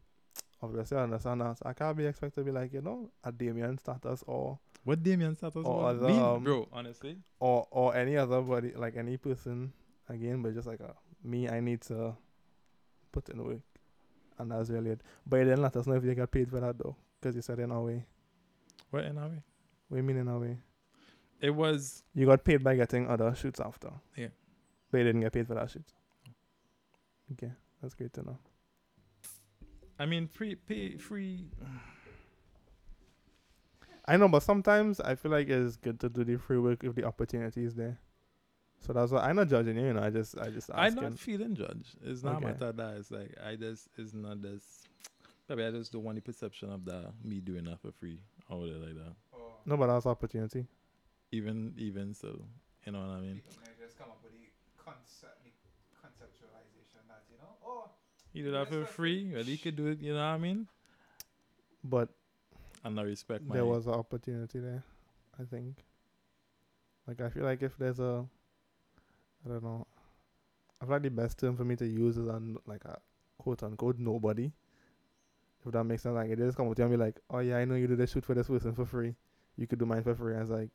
obviously 0.62 0.98
I 0.98 1.02
understand 1.04 1.40
that. 1.40 1.58
So 1.58 1.62
I 1.66 1.72
can't 1.72 1.96
be 1.96 2.06
expected 2.06 2.40
to 2.40 2.44
be 2.44 2.50
like 2.52 2.72
you 2.72 2.82
know 2.82 3.10
a 3.24 3.32
Damian 3.32 3.78
status 3.78 4.22
or 4.26 4.58
What 4.84 5.02
Damian 5.02 5.36
status 5.36 5.64
Or 5.64 5.82
was? 5.82 5.96
other, 6.02 6.08
Me, 6.08 6.18
um, 6.18 6.44
bro, 6.44 6.68
honestly. 6.72 7.16
or 7.38 7.66
or 7.70 7.94
any 7.96 8.16
other 8.16 8.40
body 8.42 8.72
like 8.76 8.96
any 8.96 9.16
person 9.16 9.72
again, 10.08 10.42
but 10.42 10.54
just 10.54 10.66
like 10.66 10.80
a 10.80 10.94
me, 11.24 11.48
I 11.48 11.60
need 11.60 11.80
to 11.82 12.16
put 13.12 13.28
in 13.28 13.42
work, 13.44 13.60
and 14.38 14.50
that's 14.50 14.70
really 14.70 14.90
it. 14.90 15.00
But 15.26 15.36
you 15.38 15.44
didn't 15.44 15.62
let 15.62 15.76
us 15.76 15.86
know 15.86 15.94
if 15.94 16.04
you 16.04 16.14
got 16.14 16.30
paid 16.30 16.48
for 16.50 16.60
that 16.60 16.78
though, 16.78 16.96
because 17.20 17.36
you 17.36 17.42
said 17.42 17.58
in 17.58 17.70
a 17.70 17.80
way. 17.80 18.04
What 18.90 19.04
in 19.04 19.16
a 19.18 19.28
way? 19.28 19.42
What 19.88 19.96
you 19.98 20.02
mean 20.02 20.16
in 20.18 20.28
a 20.28 20.38
way? 20.38 20.58
It 21.40 21.50
was 21.50 22.02
You 22.14 22.26
got 22.26 22.44
paid 22.44 22.62
by 22.62 22.76
getting 22.76 23.08
other 23.08 23.34
shoots 23.34 23.60
after. 23.60 23.90
Yeah. 24.16 24.28
But 24.90 24.98
you 24.98 25.04
didn't 25.04 25.20
get 25.22 25.32
paid 25.32 25.46
for 25.46 25.54
that 25.54 25.70
shoot. 25.70 25.84
Okay, 27.32 27.52
that's 27.80 27.94
great 27.94 28.12
to 28.14 28.22
know. 28.22 28.38
I 29.98 30.06
mean 30.06 30.26
free 30.26 30.54
pay 30.54 30.96
free 30.96 31.44
I 34.06 34.16
know, 34.16 34.28
but 34.28 34.42
sometimes 34.42 34.98
I 35.00 35.14
feel 35.14 35.30
like 35.30 35.48
it's 35.48 35.76
good 35.76 36.00
to 36.00 36.08
do 36.08 36.24
the 36.24 36.36
free 36.36 36.58
work 36.58 36.82
if 36.82 36.94
the 36.96 37.04
opportunity 37.04 37.64
is 37.64 37.74
there. 37.76 37.98
So 38.80 38.92
that's 38.92 39.12
why 39.12 39.20
I'm 39.20 39.36
not 39.36 39.48
judging 39.48 39.76
you, 39.76 39.86
you 39.88 39.92
know. 39.92 40.02
I 40.02 40.10
just, 40.10 40.36
I 40.38 40.48
just 40.48 40.70
Asking. 40.70 40.98
I'm 40.98 41.10
not 41.10 41.18
feeling 41.18 41.54
judged. 41.54 41.96
It's 42.02 42.22
not 42.24 42.36
Okay. 42.36 42.46
matter 42.46 42.72
that 42.72 42.96
it's 42.96 43.10
like 43.10 43.34
I 43.44 43.54
just 43.56 43.88
it's 43.96 44.12
not 44.14 44.40
this 44.42 44.82
maybe 45.48 45.64
I 45.64 45.70
just 45.70 45.92
don't 45.92 46.02
want 46.02 46.16
the 46.16 46.22
perception 46.22 46.70
of 46.72 46.84
that 46.86 47.12
me 47.22 47.40
doing 47.40 47.64
that 47.64 47.80
for 47.80 47.92
free 47.92 48.18
or 48.48 48.60
whatever 48.60 48.78
like 48.86 48.94
that. 48.96 49.14
No, 49.66 49.76
but 49.76 49.86
that's 49.88 50.06
opportunity. 50.06 50.66
Even 51.32 51.74
even 51.78 52.14
so. 52.14 52.42
You 52.86 52.92
know 52.92 53.00
what 53.00 53.16
I 53.16 53.20
mean? 53.20 53.34
People 53.34 53.62
may 53.62 53.72
just 53.78 53.98
come 53.98 54.08
up 54.08 54.18
with 54.22 54.32
the 54.32 54.48
concept, 54.76 55.44
the 55.44 55.52
conceptualization 56.00 57.06
that 57.08 57.22
you 57.30 57.36
know, 57.38 57.54
oh, 57.64 57.90
You 58.32 58.44
do 58.44 58.52
that 58.52 58.68
for 58.68 58.84
free, 58.84 59.30
well 59.32 59.44
you 59.44 59.58
could 59.58 59.76
do 59.76 59.86
it, 59.88 60.00
you 60.00 60.12
know 60.12 60.18
what 60.20 60.34
I 60.34 60.38
mean? 60.38 60.66
But 61.84 62.08
And 62.84 62.98
I 62.98 63.02
respect 63.02 63.44
my 63.44 63.54
there 63.54 63.66
was 63.66 63.86
an 63.86 63.94
opportunity 63.94 64.58
there. 64.58 64.82
I 65.38 65.44
think. 65.44 65.76
Like 67.06 67.20
I 67.20 67.28
feel 67.28 67.44
like 67.44 67.62
if 67.62 67.76
there's 67.78 67.98
a, 68.00 68.24
I 69.44 69.48
don't 69.48 69.62
know, 69.62 69.86
I 70.80 70.84
feel 70.84 70.94
like 70.94 71.02
the 71.02 71.10
best 71.10 71.38
term 71.38 71.56
for 71.56 71.64
me 71.64 71.76
to 71.76 71.86
use 71.86 72.16
is 72.16 72.28
on 72.28 72.56
like 72.66 72.84
a 72.84 72.98
quote 73.38 73.62
unquote 73.62 73.98
nobody. 73.98 74.50
If 75.64 75.72
that 75.72 75.84
makes 75.84 76.02
sense, 76.02 76.14
like 76.14 76.30
it 76.30 76.38
just 76.38 76.56
come 76.56 76.68
with 76.68 76.78
you 76.78 76.84
and 76.84 76.92
be 76.92 76.96
like, 76.96 77.20
oh 77.30 77.40
yeah, 77.40 77.58
I 77.58 77.64
know 77.64 77.74
you 77.74 77.86
did 77.86 77.98
this 77.98 78.12
shoot 78.12 78.24
for 78.24 78.34
this 78.34 78.48
person 78.48 78.74
for 78.74 78.86
free. 78.86 79.14
You 79.56 79.66
could 79.66 79.78
do 79.78 79.86
mine 79.86 80.02
for 80.02 80.14
free. 80.14 80.36
I 80.36 80.40
was 80.40 80.50
like, 80.50 80.70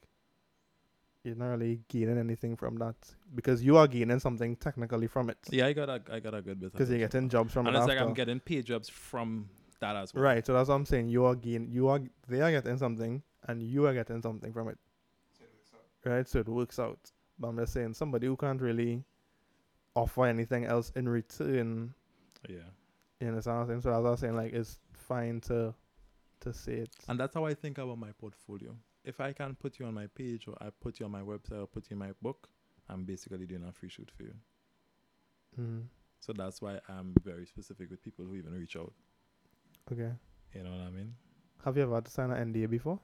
you're 1.26 1.36
not 1.36 1.48
really 1.48 1.82
gaining 1.90 2.18
anything 2.18 2.56
from 2.56 2.76
that 2.78 2.96
because 3.34 3.64
you 3.64 3.78
are 3.78 3.88
gaining 3.88 4.20
something 4.20 4.56
technically 4.56 5.08
from 5.08 5.30
it 5.30 5.38
Yeah, 5.50 5.66
I 5.68 5.74
got 5.74 5.90
a 5.90 6.02
I 6.12 6.20
got 6.20 6.34
a 6.36 6.42
good 6.42 6.60
bit 6.60 6.72
because 6.72 6.90
you're 6.90 7.00
getting 7.00 7.28
jobs 7.30 7.52
from 7.54 7.68
And 7.68 7.76
it 7.76 7.80
it's 7.80 7.88
like. 7.88 8.00
I'm 8.00 8.14
getting 8.14 8.40
paid 8.40 8.66
jobs 8.66 8.88
from 8.90 9.50
that 9.80 9.96
as 9.96 10.14
well. 10.14 10.24
Right, 10.24 10.46
so 10.46 10.54
that's 10.54 10.70
what 10.70 10.76
I'm 10.76 10.86
saying. 10.86 11.10
You 11.10 11.26
are 11.26 11.36
gain, 11.36 11.68
you 11.72 11.88
are 11.90 12.00
they 12.28 12.42
are 12.42 12.52
getting 12.52 12.78
something, 12.78 13.22
and 13.48 13.62
you 13.64 13.86
are 13.88 13.94
getting 13.94 14.22
something 14.22 14.54
from 14.54 14.70
it. 14.70 14.78
Right, 16.06 16.28
so 16.28 16.40
it 16.40 16.48
works 16.48 16.78
out. 16.80 17.00
But 17.40 17.48
I'm 17.48 17.58
just 17.58 17.74
saying, 17.74 17.96
somebody 17.96 18.28
who 18.28 18.38
can't 18.38 18.62
really 18.62 19.04
offer 19.96 20.26
anything 20.26 20.66
else 20.66 20.92
in 20.96 21.10
return, 21.10 21.94
Yeah. 22.48 22.58
you 23.20 23.28
understand 23.28 23.58
what 23.58 23.62
I'm 23.64 23.68
saying? 23.70 23.82
So 23.82 23.92
what 23.92 24.08
I 24.08 24.12
was 24.12 24.20
saying, 24.20 24.36
like 24.36 24.54
it's 24.54 24.80
fine 24.94 25.42
to 25.42 25.74
to 26.42 26.54
say 26.54 26.74
it. 26.76 26.96
And 27.10 27.20
that's 27.20 27.34
how 27.34 27.46
I 27.46 27.54
think 27.56 27.78
about 27.80 27.98
my 27.98 28.12
portfolio. 28.20 28.76
If 29.06 29.22
I 29.22 29.34
can 29.34 29.56
put 29.56 29.78
you 29.80 29.86
on 29.86 29.94
my 29.94 30.08
page 30.08 30.48
or 30.48 30.56
I 30.60 30.70
put 30.82 31.00
you 31.00 31.06
on 31.06 31.12
my 31.12 31.22
website 31.22 31.62
or 31.62 31.68
put 31.68 31.90
you 31.90 31.94
in 31.94 32.00
my 32.00 32.12
book, 32.22 32.50
I'm 32.90 33.04
basically 33.06 33.46
doing 33.46 33.64
a 33.64 33.72
free 33.72 33.90
shoot 33.90 34.10
for 34.16 34.24
you. 34.24 34.34
Mm, 35.60 35.84
So 36.20 36.34
that's 36.34 36.62
why 36.62 36.80
I'm 36.90 37.14
very 37.24 37.46
specific 37.46 37.90
with 37.92 38.02
people 38.04 38.26
who 38.26 38.36
even 38.36 38.54
reach 38.54 38.76
out. 38.76 38.94
okay. 39.92 40.12
You 40.56 40.64
know 40.64 40.72
what 40.72 40.88
I 40.88 40.90
mean? 40.90 41.14
Have 41.64 41.78
you 41.78 41.84
ever 41.84 41.96
had 41.96 42.06
to 42.06 42.12
sign 42.12 42.32
an 42.32 42.54
NDA 42.54 42.70
before? 42.70 43.00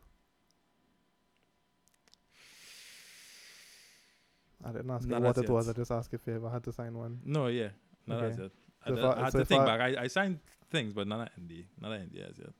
I 4.63 4.71
didn't 4.71 4.91
ask 4.91 5.07
you 5.07 5.15
what 5.19 5.37
it 5.37 5.49
was. 5.49 5.69
I 5.69 5.73
just 5.73 5.91
asked 5.91 6.13
if 6.13 6.21
you 6.27 6.35
ever 6.35 6.49
had 6.49 6.63
to 6.63 6.71
sign 6.71 6.93
one. 6.97 7.19
No, 7.25 7.47
yeah. 7.47 7.69
Not 8.07 8.23
as 8.23 8.37
yet. 8.37 8.51
I, 8.85 8.89
So 8.89 8.95
far- 8.97 9.17
I 9.17 9.23
had 9.23 9.31
so 9.33 9.39
to 9.39 9.45
think 9.45 9.59
far- 9.65 9.77
back. 9.77 9.97
I, 9.97 10.03
I 10.03 10.07
signed 10.07 10.39
things, 10.69 10.93
but 10.93 11.07
not 11.07 11.19
an 11.21 11.29
NDA. 11.47 11.65
Not 11.81 11.91
an 11.93 12.09
NDA 12.09 12.29
as 12.29 12.37
yet. 12.37 12.53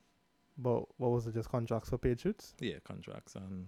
But 0.58 0.84
what 0.98 1.12
was 1.12 1.28
it? 1.28 1.34
Just 1.34 1.50
contracts 1.50 1.90
for 1.90 1.98
paid 1.98 2.20
shoots? 2.20 2.54
Yeah, 2.60 2.76
contracts 2.84 3.36
and 3.36 3.68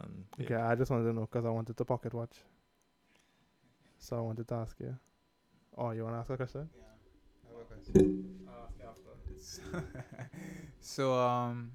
and 0.00 0.24
yeah. 0.38 0.44
Okay, 0.46 0.54
I 0.54 0.74
just 0.74 0.90
wanted 0.90 1.04
to 1.04 1.12
know 1.12 1.22
because 1.30 1.44
I 1.44 1.50
wanted 1.50 1.76
to 1.76 1.84
pocket 1.84 2.14
watch. 2.14 2.36
So 3.98 4.16
I 4.16 4.20
wanted 4.20 4.48
to 4.48 4.54
ask 4.54 4.78
you. 4.80 4.96
Oh, 5.76 5.90
you 5.90 6.02
want 6.04 6.16
to 6.16 6.20
ask 6.20 6.30
a 6.30 6.36
question? 6.36 6.68
Yeah. 6.76 6.82
I 7.44 7.52
have 7.52 7.60
a 7.60 7.64
question. 7.64 8.46
I'll 8.48 8.68
ask 8.68 8.80
after. 8.80 10.28
So 10.80 11.14
um, 11.14 11.72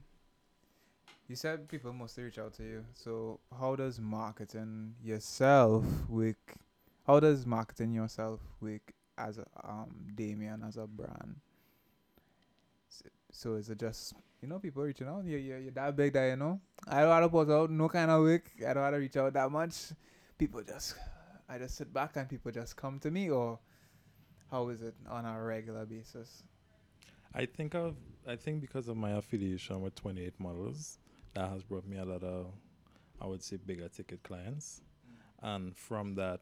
you 1.27 1.35
said 1.35 1.67
people 1.69 1.93
mostly 1.93 2.23
reach 2.23 2.37
out 2.37 2.53
to 2.55 2.63
you. 2.63 2.85
So 2.93 3.39
how 3.57 3.75
does 3.75 3.99
marketing 3.99 4.95
yourself 5.03 5.85
work? 6.09 6.55
How 7.05 7.19
does 7.19 7.45
marketing 7.45 7.93
yourself 7.93 8.41
work 8.59 8.93
as 9.17 9.37
a 9.37 9.45
um 9.63 9.89
Damian 10.15 10.63
as 10.67 10.77
a 10.77 10.87
brand? 10.87 11.37
So 13.37 13.53
is 13.53 13.69
it 13.69 13.77
just 13.77 14.15
you 14.41 14.47
know 14.47 14.57
people 14.57 14.81
reaching 14.81 15.07
out? 15.07 15.23
Yeah, 15.23 15.37
yeah, 15.37 15.57
you're 15.57 15.71
that 15.73 15.95
big 15.95 16.11
that 16.13 16.25
you 16.25 16.35
know. 16.37 16.59
I 16.87 17.01
don't 17.01 17.09
want 17.09 17.23
to 17.23 17.29
put 17.29 17.51
out 17.51 17.69
no 17.69 17.87
kind 17.87 18.09
of 18.09 18.23
work. 18.23 18.49
I 18.67 18.73
don't 18.73 18.81
want 18.81 18.95
to 18.95 18.99
reach 18.99 19.15
out 19.15 19.31
that 19.33 19.51
much. 19.51 19.93
People 20.39 20.63
just, 20.63 20.95
I 21.47 21.59
just 21.59 21.77
sit 21.77 21.93
back 21.93 22.15
and 22.15 22.27
people 22.27 22.51
just 22.51 22.75
come 22.75 22.97
to 22.97 23.11
me, 23.11 23.29
or 23.29 23.59
how 24.49 24.69
is 24.69 24.81
it 24.81 24.95
on 25.07 25.23
a 25.23 25.39
regular 25.39 25.85
basis? 25.85 26.41
I 27.35 27.45
think 27.45 27.75
of 27.75 27.95
I 28.27 28.37
think 28.37 28.59
because 28.59 28.87
of 28.87 28.97
my 28.97 29.11
affiliation 29.11 29.81
with 29.81 29.93
28 29.93 30.33
models, 30.39 30.97
that 31.35 31.47
has 31.47 31.61
brought 31.61 31.85
me 31.85 31.97
a 31.97 32.05
lot 32.05 32.23
of 32.23 32.47
I 33.21 33.27
would 33.27 33.43
say 33.43 33.57
bigger 33.57 33.87
ticket 33.87 34.23
clients, 34.23 34.81
mm. 35.07 35.53
and 35.53 35.77
from 35.77 36.15
that, 36.15 36.41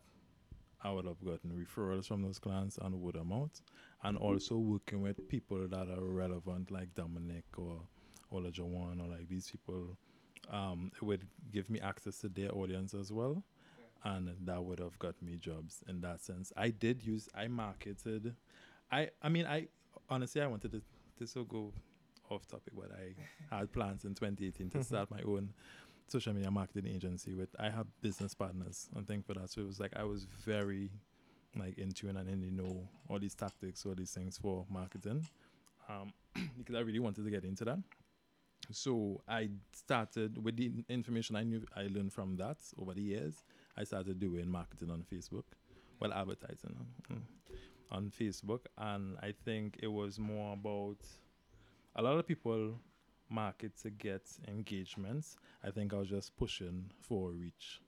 I 0.85 0.91
would 0.91 1.05
have 1.05 1.23
gotten 1.25 1.49
referrals 1.49 2.05
from 2.07 2.21
those 2.21 2.37
clients 2.37 2.77
and 2.79 3.01
word 3.01 3.15
of 3.15 3.25
mouth, 3.25 3.59
and 4.03 4.17
also 4.17 4.57
working 4.57 5.01
with 5.01 5.27
people 5.27 5.67
that 5.67 5.89
are 5.89 6.03
relevant 6.03 6.69
like 6.69 6.93
Dominic 6.93 7.45
or 7.57 7.81
Ola 8.31 8.51
Jawan 8.51 9.03
or 9.03 9.07
like 9.07 9.27
these 9.27 9.49
people, 9.49 9.97
um, 10.51 10.91
it 10.95 11.01
would 11.03 11.25
give 11.51 11.71
me 11.71 11.79
access 11.79 12.19
to 12.19 12.29
their 12.29 12.53
audience 12.53 12.93
as 12.93 13.11
well. 13.11 13.43
And 14.03 14.29
that 14.45 14.63
would 14.63 14.77
have 14.77 14.99
got 14.99 15.19
me 15.23 15.37
jobs 15.37 15.83
in 15.89 16.01
that 16.01 16.21
sense. 16.21 16.53
I 16.55 16.69
did 16.69 17.03
use, 17.03 17.27
I 17.33 17.47
marketed, 17.47 18.35
I, 18.91 19.09
I 19.23 19.29
mean, 19.29 19.47
I 19.47 19.69
honestly, 20.07 20.41
I 20.43 20.47
wanted 20.47 20.71
to, 20.73 20.83
this 21.19 21.33
will 21.33 21.45
go 21.45 21.73
off 22.29 22.45
topic, 22.47 22.73
but 22.75 22.91
I 22.91 23.15
had 23.55 23.71
plans 23.71 24.05
in 24.05 24.13
2018 24.13 24.69
to 24.69 24.83
start 24.83 25.09
my 25.09 25.21
own 25.25 25.49
social 26.07 26.33
media 26.33 26.51
marketing 26.51 26.91
agency 26.93 27.33
with, 27.33 27.49
I 27.59 27.69
have 27.69 27.87
business 28.01 28.33
partners 28.33 28.89
and 28.95 29.07
things 29.07 29.25
for 29.25 29.33
that. 29.33 29.49
So 29.49 29.61
it 29.61 29.67
was 29.67 29.79
like, 29.79 29.93
I 29.95 30.03
was 30.03 30.25
very 30.45 30.91
like 31.57 31.77
in 31.77 31.91
tune 31.91 32.17
and 32.17 32.29
in 32.29 32.41
the 32.41 32.51
know 32.51 32.87
all 33.09 33.19
these 33.19 33.35
tactics, 33.35 33.85
all 33.85 33.95
these 33.95 34.11
things 34.11 34.37
for 34.37 34.65
marketing. 34.69 35.27
Um, 35.89 36.13
because 36.57 36.75
I 36.75 36.79
really 36.79 36.99
wanted 36.99 37.23
to 37.23 37.31
get 37.31 37.43
into 37.43 37.65
that. 37.65 37.79
So 38.71 39.21
I 39.27 39.49
started 39.71 40.43
with 40.43 40.57
the 40.57 40.71
information 40.89 41.35
I 41.35 41.43
knew 41.43 41.65
I 41.75 41.83
learned 41.83 42.13
from 42.13 42.35
that 42.37 42.57
over 42.79 42.93
the 42.93 43.01
years. 43.01 43.43
I 43.77 43.83
started 43.83 44.19
doing 44.19 44.49
marketing 44.49 44.89
on 44.89 45.03
Facebook, 45.03 45.43
well, 45.99 46.13
advertising 46.13 46.75
on, 47.11 47.21
on 47.91 48.11
Facebook, 48.11 48.61
and 48.77 49.17
I 49.21 49.33
think 49.43 49.77
it 49.83 49.87
was 49.87 50.17
more 50.17 50.53
about 50.53 50.97
a 51.95 52.01
lot 52.01 52.17
of 52.17 52.27
people 52.27 52.79
market 53.29 53.77
to 53.81 53.89
get 53.89 54.21
engagements. 54.47 55.35
I 55.63 55.71
think 55.71 55.93
I 55.93 55.97
was 55.97 56.09
just 56.09 56.35
pushing 56.37 56.91
for 56.99 57.31
reach, 57.31 57.81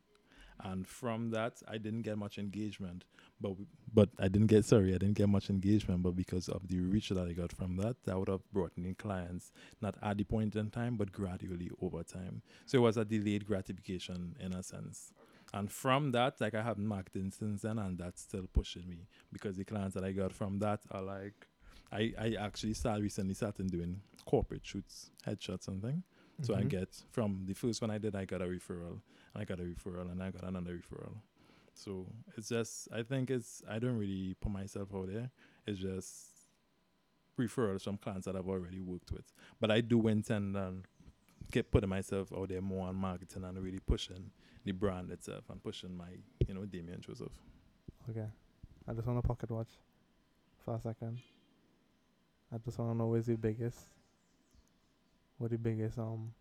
and 0.64 0.88
from 0.88 1.32
that, 1.32 1.62
I 1.68 1.78
didn't 1.78 2.02
get 2.02 2.18
much 2.18 2.38
engagement. 2.38 3.06
But 3.40 3.54
but 3.94 4.10
I 4.20 4.28
didn't 4.28 4.48
get 4.48 4.66
sorry, 4.66 4.96
I 4.96 4.98
didn't 4.98 5.18
get 5.18 5.30
much 5.30 5.50
engagement. 5.50 6.04
But 6.04 6.16
because 6.16 6.50
of 6.50 6.68
the 6.68 6.80
reach 6.80 7.10
that 7.10 7.28
I 7.28 7.34
got 7.34 7.52
from 7.52 7.78
that, 7.78 7.98
that 8.06 8.18
would 8.18 8.30
have 8.30 8.52
brought 8.52 8.74
in 8.78 8.96
clients 8.96 9.52
not 9.82 9.96
at 10.02 10.18
the 10.18 10.24
point 10.24 10.56
in 10.56 10.72
time, 10.72 10.98
but 10.98 11.12
gradually 11.12 11.70
over 11.82 12.04
time. 12.04 12.42
So 12.66 12.80
it 12.80 12.82
was 12.82 12.98
a 12.98 13.06
delayed 13.06 13.46
gratification 13.46 14.36
in 14.40 14.54
a 14.54 14.64
sense. 14.64 15.14
And 15.54 15.72
from 15.72 16.12
that, 16.12 16.42
like 16.42 16.56
I 16.56 16.62
have 16.62 16.78
marketing 16.78 17.32
since 17.32 17.62
then, 17.62 17.80
and 17.80 17.98
that's 17.98 18.22
still 18.22 18.48
pushing 18.52 18.90
me 18.90 19.08
because 19.32 19.56
the 19.56 19.64
clients 19.64 19.94
that 19.94 20.04
I 20.04 20.12
got 20.12 20.34
from 20.34 20.60
that 20.60 20.82
are 20.92 21.02
like, 21.02 21.48
I, 21.92 22.14
I 22.20 22.36
actually 22.40 22.74
started 22.74 23.04
recently 23.04 23.34
started 23.34 23.70
doing 23.72 24.02
corporate 24.26 24.66
shoots, 24.66 25.12
headshots, 25.26 25.68
and 25.68 25.82
thing. 25.82 26.04
So 26.42 26.54
I 26.54 26.62
Mhm. 26.64 26.70
get 26.70 27.04
from 27.12 27.46
the 27.46 27.54
first 27.56 27.82
one 27.82 27.90
I 27.90 27.98
did, 27.98 28.16
I 28.16 28.26
got 28.26 28.42
a 28.42 28.46
referral, 28.46 29.02
and 29.34 29.42
I 29.42 29.46
got 29.46 29.60
a 29.60 29.64
referral, 29.64 30.12
and 30.12 30.22
I 30.22 30.30
got 30.32 30.44
another 30.44 30.78
referral. 30.78 31.16
So 31.74 32.06
it's 32.36 32.50
just, 32.50 32.88
I 32.92 33.04
think 33.04 33.30
it's, 33.32 33.64
I 33.68 33.80
don't 33.80 33.98
really 33.98 34.36
put 34.40 34.52
myself 34.52 34.94
out 34.94 35.08
there. 35.08 35.32
It's 35.66 35.80
just 35.80 36.32
referrals 37.40 37.84
from 37.84 37.98
clients 37.98 38.26
that 38.26 38.36
I've 38.36 38.48
already 38.48 38.82
worked 38.82 39.12
with. 39.12 39.32
But 39.60 39.72
I 39.72 39.82
do 39.82 40.08
intend 40.08 40.58
on 40.58 40.86
get 41.52 41.72
putting 41.72 41.90
myself 41.90 42.34
out 42.34 42.50
there 42.50 42.62
more 42.62 42.88
on 42.88 42.96
marketing 42.96 43.44
and 43.44 43.58
really 43.64 43.80
pushing 43.80 44.32
the 44.66 44.72
brand 44.74 45.12
itself 45.12 45.50
and 45.50 45.64
pushing 45.64 45.96
my, 45.96 46.10
you 46.48 46.54
know, 46.54 46.66
Damian 46.66 47.00
Joseph. 47.00 47.32
Okay. 48.10 48.28
I 48.88 48.94
just 48.94 49.08
want 49.08 49.20
a 49.20 49.22
pocket 49.22 49.50
watch 49.52 49.70
for 50.66 50.76
a 50.76 50.82
second. 50.82 51.20
I 52.54 52.58
just 52.64 52.80
want 52.80 52.92
to 52.92 52.98
know 52.98 53.08
where's 53.08 53.26
the 53.26 53.36
biggest. 53.36 53.78
What 55.38 55.52
the 55.52 55.58
biggest 55.58 55.98
um. 56.00 56.34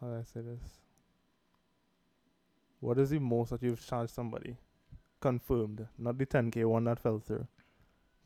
How 0.00 0.06
do 0.08 0.16
I 0.16 0.22
say 0.22 0.40
this? 0.40 0.60
What 2.80 2.98
is 2.98 3.10
the 3.10 3.18
most 3.18 3.50
that 3.50 3.62
you've 3.62 3.84
charged 3.84 4.12
somebody? 4.12 4.56
Confirmed, 5.20 5.86
not 5.98 6.18
the 6.18 6.26
10k 6.26 6.66
one 6.66 6.84
that 6.84 6.98
fell 7.00 7.18
through. 7.18 7.46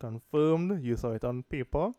Confirmed, 0.00 0.82
you 0.84 0.96
saw 0.96 1.12
it 1.12 1.24
on 1.24 1.44
paper, 1.44 1.92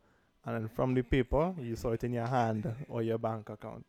and 0.45 0.55
then 0.55 0.67
from 0.67 0.93
the 0.93 1.01
paper, 1.01 1.53
you 1.57 1.75
saw 1.77 1.91
it 1.91 2.03
in 2.03 2.13
your 2.13 2.27
hand 2.27 2.69
or 2.89 3.01
your 3.01 3.17
bank 3.17 3.49
account. 3.49 3.85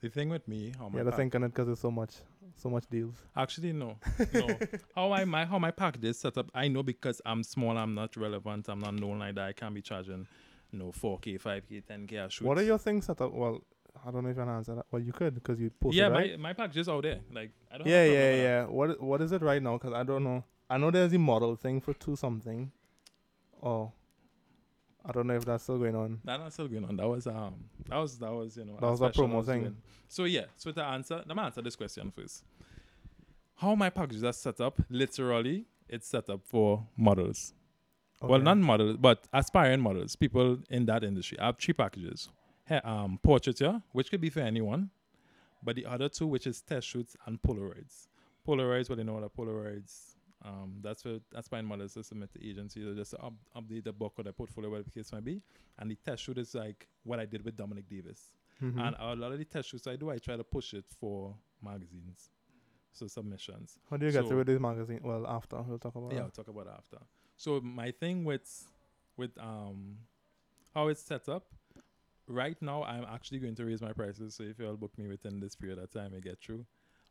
The 0.00 0.10
thing 0.10 0.28
with 0.28 0.46
me, 0.48 0.72
how 0.76 0.90
You're 0.92 1.04
pack- 1.04 1.14
thinking 1.14 1.42
it 1.44 1.48
because 1.48 1.66
there's 1.66 1.78
so 1.80 1.90
much, 1.90 2.16
so 2.56 2.70
much 2.70 2.84
deals. 2.90 3.16
Actually, 3.36 3.72
no, 3.72 3.96
no. 4.32 4.48
how 4.94 5.12
I 5.12 5.24
my 5.24 5.44
how 5.44 5.58
my 5.58 5.70
package 5.70 6.04
is 6.04 6.18
set 6.18 6.36
up, 6.38 6.50
I 6.54 6.68
know 6.68 6.82
because 6.82 7.20
I'm 7.24 7.42
small, 7.42 7.76
I'm 7.76 7.94
not 7.94 8.16
relevant, 8.16 8.68
I'm 8.68 8.80
not 8.80 8.94
known 8.94 9.18
like 9.18 9.34
that. 9.36 9.46
I 9.46 9.52
can't 9.52 9.74
be 9.74 9.82
charging, 9.82 10.26
you 10.72 10.78
know, 10.78 10.92
4k, 10.92 11.40
5k, 11.40 11.82
10k 11.84 12.26
a 12.26 12.30
shoot. 12.30 12.46
What 12.46 12.58
are 12.58 12.62
your 12.62 12.78
things 12.78 13.06
set 13.06 13.20
up? 13.20 13.32
Well, 13.32 13.60
I 14.06 14.10
don't 14.10 14.24
know 14.24 14.30
if 14.30 14.36
you 14.36 14.42
can 14.42 14.52
answer 14.52 14.74
that. 14.74 14.86
Well, 14.90 15.02
you 15.02 15.12
could 15.12 15.34
because 15.34 15.60
you 15.60 15.70
posted 15.70 15.98
yeah, 15.98 16.08
right? 16.08 16.32
my 16.32 16.48
my 16.48 16.52
package 16.52 16.78
is 16.78 16.88
out 16.88 17.02
there. 17.02 17.20
Like 17.32 17.50
I 17.72 17.78
don't. 17.78 17.86
yeah, 17.86 18.02
have 18.02 18.10
a 18.10 18.14
yeah, 18.14 18.30
that. 18.30 18.42
yeah. 18.42 18.64
What 18.64 19.00
what 19.00 19.20
is 19.20 19.32
it 19.32 19.42
right 19.42 19.62
now? 19.62 19.78
Because 19.78 19.92
I 19.92 20.02
don't 20.02 20.24
know. 20.24 20.44
I 20.68 20.78
know 20.78 20.90
there's 20.90 21.12
a 21.12 21.18
model 21.18 21.56
thing 21.56 21.80
for 21.80 21.94
two 21.94 22.16
something. 22.16 22.72
Oh, 23.62 23.92
I 25.06 25.12
don't 25.12 25.26
know 25.26 25.34
if 25.36 25.44
that's 25.44 25.62
still 25.64 25.78
going 25.78 25.94
on. 25.94 26.20
That 26.24 26.40
not 26.40 26.52
still 26.52 26.68
going 26.68 26.84
on. 26.84 26.96
That 26.96 27.08
was 27.08 27.26
um 27.26 27.54
that 27.88 27.96
was 27.96 28.18
that 28.18 28.32
was 28.32 28.56
you 28.56 28.64
know 28.64 28.76
That 28.80 28.90
was 28.90 29.00
a 29.02 29.10
promo 29.10 29.44
thing. 29.44 29.60
doing. 29.62 29.76
So 30.08 30.24
yeah, 30.24 30.46
so 30.56 30.70
to 30.72 30.82
answer, 30.82 31.22
let 31.26 31.36
me 31.36 31.42
answer 31.42 31.60
this 31.62 31.76
question 31.76 32.10
first. 32.10 32.42
How 33.56 33.74
my 33.74 33.90
packages 33.90 34.24
are 34.24 34.32
set 34.32 34.60
up? 34.60 34.80
Literally, 34.90 35.66
it's 35.88 36.08
set 36.08 36.28
up 36.30 36.40
for 36.44 36.86
models. 36.96 37.52
Well, 38.22 38.40
not 38.40 38.56
models, 38.58 38.96
but 38.98 39.28
aspiring 39.32 39.80
models, 39.80 40.16
people 40.16 40.58
in 40.70 40.86
that 40.86 41.04
industry. 41.04 41.38
I 41.38 41.46
have 41.46 41.58
three 41.58 41.74
packages. 41.74 42.28
Um, 42.82 43.18
portraiture, 43.22 43.82
which 43.92 44.10
could 44.10 44.22
be 44.22 44.30
for 44.30 44.40
anyone, 44.40 44.88
but 45.62 45.76
the 45.76 45.84
other 45.84 46.08
two, 46.08 46.26
which 46.26 46.46
is 46.46 46.62
test 46.62 46.86
shoots 46.88 47.14
and 47.26 47.40
Polaroids. 47.42 48.06
Polaroids, 48.48 48.88
well, 48.88 48.96
you 48.96 49.04
know 49.04 49.12
what 49.12 49.22
are 49.24 49.28
Polaroids? 49.28 50.13
Um, 50.44 50.74
that's 50.82 51.02
for 51.02 51.18
aspiring 51.34 51.64
models 51.64 51.94
to 51.94 52.04
submit 52.04 52.30
to 52.34 52.46
agencies 52.46 52.86
or 52.86 52.94
just 52.94 53.12
to 53.12 53.18
up, 53.22 53.32
update 53.56 53.84
the 53.84 53.92
book 53.92 54.12
or 54.18 54.24
the 54.24 54.32
portfolio, 54.32 54.68
whatever 54.70 54.84
the 54.84 54.90
case 54.90 55.10
might 55.12 55.24
be. 55.24 55.40
And 55.78 55.90
the 55.90 55.94
test 55.96 56.22
shoot 56.24 56.36
is 56.36 56.54
like 56.54 56.86
what 57.04 57.18
I 57.18 57.24
did 57.24 57.42
with 57.44 57.56
Dominic 57.56 57.88
Davis. 57.88 58.34
Mhm. 58.62 58.78
And 58.78 58.96
a 58.98 59.16
lot 59.16 59.32
of 59.32 59.38
the 59.38 59.44
test 59.46 59.70
shoots 59.70 59.86
I 59.86 59.96
do, 59.96 60.10
I 60.10 60.18
try 60.18 60.36
to 60.36 60.44
push 60.44 60.74
it 60.74 60.84
for 61.00 61.34
magazines, 61.62 62.30
so 62.92 63.06
submissions. 63.06 63.78
How 63.90 63.96
do 63.96 64.04
you 64.06 64.12
get 64.12 64.26
through 64.28 64.36
with 64.38 64.46
this 64.46 64.60
magazine? 64.60 65.00
Well, 65.02 65.26
after 65.26 65.60
we'll 65.62 65.78
talk 65.78 65.94
about. 65.96 66.12
Yeah, 66.12 66.20
I'll 66.24 66.30
talk 66.30 66.48
about 66.48 66.66
it 66.66 66.74
after. 66.76 66.98
So 67.36 67.60
my 67.62 67.90
thing 67.90 68.24
with 68.24 68.70
with 69.16 69.36
um 69.38 69.98
how 70.74 70.88
it's 70.88 71.00
set 71.02 71.28
up, 71.28 71.46
right 72.26 72.60
now 72.60 72.82
I'm 72.84 73.04
actually 73.04 73.38
going 73.38 73.54
to 73.56 73.64
raise 73.64 73.80
my 73.80 73.92
prices. 73.92 74.34
So 74.34 74.42
if 74.44 74.58
you 74.58 74.66
all 74.68 74.76
book 74.76 74.96
me 74.98 75.08
within 75.08 75.40
this 75.40 75.54
period 75.56 75.78
of 75.78 75.90
time, 75.90 76.12
I 76.14 76.20
get 76.20 76.38
through. 76.40 76.66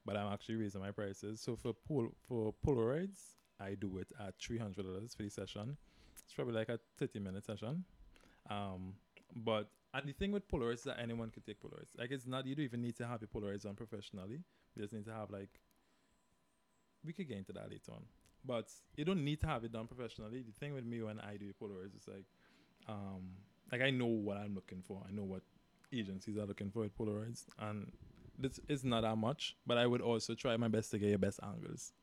But 0.05 0.17
I'm 0.17 0.31
actually 0.33 0.55
raising 0.55 0.81
my 0.81 0.91
prices. 0.91 1.39
So 1.41 1.55
for 1.55 1.73
pol- 1.73 2.13
for 2.27 2.53
Polaroids, 2.65 3.37
I 3.59 3.75
do 3.75 3.97
it 3.99 4.11
at 4.19 4.35
three 4.39 4.57
hundred 4.57 4.83
dollars 4.85 5.13
for 5.15 5.23
the 5.23 5.29
session. 5.29 5.77
It's 6.25 6.33
probably 6.33 6.53
like 6.55 6.69
a 6.69 6.79
thirty 6.97 7.19
minute 7.19 7.45
session. 7.45 7.85
Um, 8.49 8.93
but 9.35 9.69
and 9.93 10.07
the 10.07 10.13
thing 10.13 10.31
with 10.31 10.47
Polaroids 10.49 10.75
is 10.75 10.83
that 10.83 10.99
anyone 10.99 11.29
could 11.29 11.45
take 11.45 11.61
Polaroids. 11.61 11.97
Like 11.97 12.11
it's 12.11 12.27
not 12.27 12.45
you 12.45 12.55
don't 12.55 12.65
even 12.65 12.81
need 12.81 12.97
to 12.97 13.07
have 13.07 13.21
your 13.21 13.29
Polaroids 13.29 13.65
on 13.65 13.75
professionally. 13.75 14.43
You 14.75 14.81
just 14.81 14.93
need 14.93 15.05
to 15.05 15.13
have 15.13 15.31
like 15.31 15.59
we 17.05 17.13
could 17.13 17.27
get 17.27 17.37
into 17.37 17.53
that 17.53 17.69
later 17.69 17.91
on. 17.91 18.03
But 18.45 18.69
you 18.97 19.05
don't 19.05 19.23
need 19.23 19.39
to 19.41 19.47
have 19.47 19.63
it 19.63 19.71
done 19.71 19.87
professionally. 19.87 20.41
The 20.41 20.51
thing 20.51 20.73
with 20.73 20.85
me 20.85 21.01
when 21.01 21.19
I 21.19 21.37
do 21.37 21.53
Polaroids 21.61 21.95
is 21.95 22.07
like, 22.07 22.25
um, 22.89 23.29
like 23.71 23.81
I 23.81 23.89
know 23.89 24.05
what 24.05 24.37
I'm 24.37 24.53
looking 24.53 24.81
for. 24.81 25.01
I 25.07 25.11
know 25.11 25.23
what 25.23 25.43
agencies 25.93 26.37
are 26.37 26.45
looking 26.45 26.69
for 26.69 26.79
with 26.79 26.97
Polaroids, 26.97 27.45
and 27.59 27.91
this 28.37 28.59
is 28.67 28.83
not 28.83 29.01
that 29.01 29.17
much. 29.17 29.55
But 29.65 29.77
I 29.77 29.85
would 29.87 30.01
also 30.01 30.35
try 30.35 30.55
my 30.57 30.67
best 30.67 30.91
to 30.91 30.99
get 30.99 31.09
your 31.09 31.17
best 31.19 31.39
angles. 31.43 31.93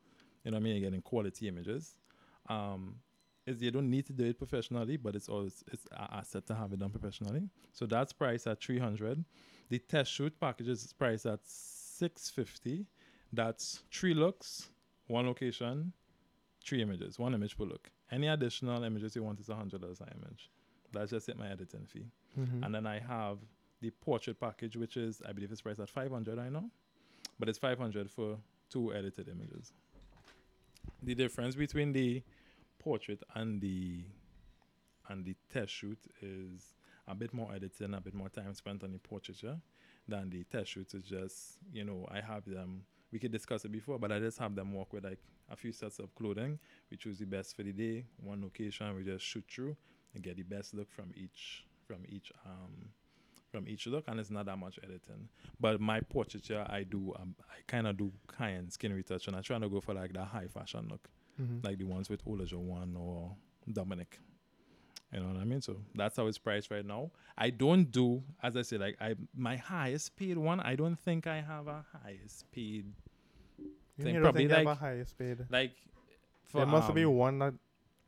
You 0.45 0.51
know 0.51 0.57
what 0.57 0.61
I 0.61 0.65
mean? 0.65 0.77
You're 0.77 0.91
getting 0.91 1.03
quality 1.03 1.49
images. 1.49 1.97
Um, 2.49 2.97
is 3.47 3.63
you 3.63 3.71
don't 3.71 3.91
need 3.91 4.07
to 4.07 4.13
do 4.13 4.25
it 4.25 4.39
professionally, 4.39 4.97
but 4.97 5.15
it's 5.17 5.29
always 5.29 5.65
it's 5.73 5.87
an 5.93 6.07
asset 6.13 6.47
to 6.47 6.55
have 6.55 6.73
it 6.73 6.79
done 6.79 6.91
professionally. 6.91 7.49
So 7.73 7.87
that's 7.87 8.13
priced 8.13 8.47
at 8.47 8.61
three 8.63 8.79
hundred. 8.79 9.25
The 9.71 9.79
test 9.79 10.13
shoot 10.13 10.39
package 10.41 10.69
is 10.69 10.93
priced 10.93 11.27
at 11.27 11.41
six 11.45 12.29
fifty. 12.31 12.87
That's 13.33 13.83
three 13.93 14.15
looks, 14.15 14.71
one 15.07 15.27
location, 15.27 15.93
three 16.65 16.83
images, 16.83 17.19
one 17.19 17.35
image 17.35 17.57
per 17.57 17.65
look. 17.65 17.91
Any 18.11 18.27
additional 18.27 18.83
images 18.83 19.15
you 19.17 19.23
want 19.23 19.41
is 19.41 19.49
a 19.49 19.55
hundred 19.55 19.81
dollars 19.81 20.01
an 20.01 20.09
image. 20.23 20.51
That's 20.93 21.11
just 21.11 21.29
it, 21.29 21.39
my 21.39 21.49
editing 21.51 21.87
fee. 21.87 22.11
Mhm. 22.39 22.65
And 22.65 22.75
then 22.75 22.87
I 22.87 22.99
have 22.99 23.39
the 23.81 23.91
portrait 23.91 24.39
package, 24.39 24.77
which 24.77 24.97
is 24.97 25.23
I 25.27 25.33
believe 25.33 25.53
it's 25.53 25.63
priced 25.63 25.81
at 25.81 25.91
five 25.91 26.11
hundred. 26.11 26.39
I 26.39 26.49
know, 26.49 26.71
but 27.39 27.49
it's 27.49 27.59
five 27.59 27.79
hundred 27.79 28.11
for 28.11 28.39
two 28.71 28.95
edited 28.95 29.29
images. 29.29 29.73
The 31.03 31.15
difference 31.15 31.55
between 31.55 31.93
the 31.93 32.23
portrait 32.79 33.23
and 33.35 33.61
the 33.61 34.05
and 35.09 35.25
the 35.25 35.35
test 35.53 35.73
shoot 35.73 35.99
is 36.23 36.75
a 37.09 37.15
bit 37.15 37.33
more 37.35 37.53
editing, 37.55 37.95
a 37.95 38.01
bit 38.01 38.15
more 38.15 38.29
time 38.29 38.55
spent 38.55 38.85
on 38.85 38.93
the 38.93 38.99
portraiture 38.99 39.59
than 40.07 40.31
the 40.31 40.45
test 40.45 40.71
shoot. 40.71 40.93
Is 40.95 41.05
just 41.05 41.59
you 41.73 41.85
know 41.85 42.07
I 42.11 42.21
have 42.21 42.45
them. 42.45 42.83
We 43.13 43.19
could 43.19 43.33
discuss 43.33 43.65
it 43.65 43.73
before, 43.73 43.99
but 43.99 44.13
I 44.13 44.21
just 44.21 44.39
have 44.39 44.55
them 44.55 44.73
walk 44.73 44.93
with 44.93 45.05
like 45.05 45.19
a 45.51 45.57
few 45.57 45.73
sets 45.73 45.99
of 45.99 46.15
clothing. 46.15 46.61
We 46.91 46.97
choose 46.97 47.19
the 47.19 47.27
best 47.27 47.57
for 47.57 47.65
the 47.65 47.73
day, 47.73 48.05
one 48.23 48.41
location. 48.41 48.95
We 48.95 49.03
just 49.03 49.25
shoot 49.25 49.45
through 49.53 49.77
and 50.15 50.23
get 50.23 50.37
the 50.37 50.45
best 50.45 50.75
look 50.75 50.91
from 50.93 51.13
each 51.17 51.65
from 51.87 52.05
each 52.09 52.31
um 52.47 52.91
from 53.51 53.69
each 53.69 53.87
look, 53.87 54.05
and 54.09 54.19
it's 54.21 54.31
not 54.31 54.47
that 54.47 54.59
much 54.59 54.79
editing. 54.83 55.29
But 55.59 55.81
my 55.81 56.01
portraiture, 56.01 56.65
I 56.69 56.85
do 56.85 57.15
um, 57.19 57.35
I 57.41 57.57
kind 57.67 57.87
of 57.87 57.97
do 57.97 58.13
high 58.39 58.53
end 58.53 58.73
skin 58.73 58.93
retouch, 58.93 59.27
and 59.27 59.37
I 59.37 59.41
try 59.41 59.59
to 59.59 59.69
go 59.69 59.81
for 59.81 59.95
like 59.95 60.13
that 60.15 60.27
high 60.27 60.47
fashion 60.47 60.89
look 60.91 61.09
Mhm. 61.41 61.65
like 61.65 61.79
the 61.79 61.85
ones 61.85 62.09
with 62.11 62.25
Olaja 62.25 62.59
One 62.59 62.97
or 62.97 63.37
Dominic. 63.71 64.19
You 65.13 65.21
know 65.21 65.29
what 65.29 65.39
I 65.39 65.45
mean? 65.45 65.61
So 65.61 65.81
that's 65.95 66.17
how 66.17 66.27
it's 66.29 66.39
priced 66.39 66.71
right 66.71 66.85
now. 66.87 67.11
I 67.37 67.51
don't 67.51 67.91
do, 67.91 68.23
as 68.43 68.57
I 68.57 68.63
say, 68.63 68.79
like 68.79 68.97
I 69.01 69.17
my 69.35 69.57
highest 69.57 70.17
paid 70.17 70.39
one. 70.39 70.61
I 70.61 70.77
don't 70.77 70.97
think 70.97 71.27
I 71.27 71.41
have 71.41 71.67
a 71.67 71.85
highest 72.03 72.51
paid 72.53 72.93
You 73.99 74.05
thing, 74.05 74.21
probably 74.21 74.47
think 74.47 74.51
you 74.51 74.57
have 74.57 74.67
a 74.67 74.75
highest 74.75 75.19
paid? 75.19 75.47
like. 75.51 75.73
There 76.53 76.67
must 76.67 76.93
be 76.95 77.05
um, 77.05 77.15
one 77.15 77.39
that 77.41 77.55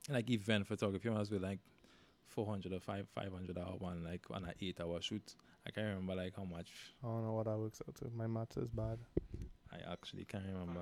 like 0.09 0.29
event 0.31 0.67
photography 0.67 1.09
must 1.11 1.31
be 1.31 1.39
like 1.39 1.61
four 2.33 2.47
hundred 2.47 2.73
or 2.73 2.81
five 2.81 3.07
five 3.15 3.33
hundred 3.33 3.59
hour 3.59 3.77
one, 3.79 4.03
like 4.05 4.25
on 4.31 4.45
an 4.45 4.55
eight 4.61 4.81
hour 4.81 5.01
shoot. 5.01 5.35
I 5.67 5.71
can't 5.71 5.87
remember 5.89 6.15
like 6.15 6.35
how 6.37 6.45
much. 6.45 6.71
I 7.03 7.07
don't 7.07 7.25
know 7.25 7.33
what 7.35 7.47
that 7.47 7.59
works 7.59 7.81
out 7.87 7.95
to. 7.97 8.11
My 8.17 8.27
maths 8.27 8.57
is 8.57 8.71
bad. 8.71 8.99
I 9.73 9.93
actually 9.93 10.25
can't 10.25 10.45
remember. 10.47 10.81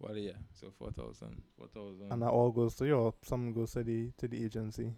Well, 0.00 0.16
yeah, 0.16 0.32
so 0.52 0.72
4,000. 0.78 1.40
4,000. 1.56 2.10
And 2.10 2.22
that 2.22 2.28
all 2.30 2.50
goes 2.50 2.74
to 2.76 2.86
you 2.86 2.96
or 2.96 3.14
some 3.22 3.52
goes 3.52 3.70
to 3.74 3.84
the 3.84 4.10
to 4.18 4.26
the 4.26 4.44
agency. 4.44 4.92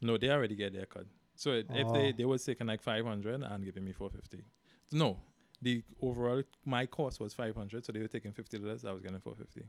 No, 0.00 0.16
they 0.16 0.30
already 0.30 0.54
get 0.54 0.72
their 0.72 0.86
cut. 0.86 1.06
So 1.34 1.52
it, 1.52 1.66
if 1.70 1.92
they 1.92 2.10
Oh. 2.10 2.12
they 2.18 2.24
was 2.24 2.44
taking 2.44 2.68
like 2.68 2.82
five 2.82 3.04
hundred 3.04 3.42
and 3.42 3.64
giving 3.64 3.84
me 3.84 3.92
four 3.92 4.10
fifty. 4.10 4.44
No, 4.92 5.18
the 5.60 5.82
overall 6.00 6.42
my 6.64 6.86
cost 6.86 7.18
was 7.20 7.34
five 7.34 7.56
hundred, 7.56 7.84
so 7.84 7.92
they 7.92 7.98
were 8.00 8.08
taking 8.08 8.32
fifty 8.32 8.58
dollars. 8.58 8.84
I 8.84 8.92
was 8.92 9.02
getting 9.02 9.18
four 9.20 9.34
fifty 9.34 9.64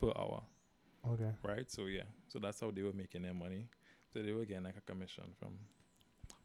per 0.00 0.08
hour, 0.08 0.42
Okay. 1.08 1.32
right? 1.42 1.70
So 1.70 1.86
yeah, 1.86 2.02
so 2.28 2.38
that's 2.38 2.60
how 2.60 2.70
they 2.70 2.82
were 2.82 2.92
making 2.92 3.22
their 3.22 3.34
money. 3.34 3.66
So 4.16 4.22
they 4.22 4.32
like 4.32 4.76
a 4.78 4.80
commission 4.90 5.24
from, 5.38 5.58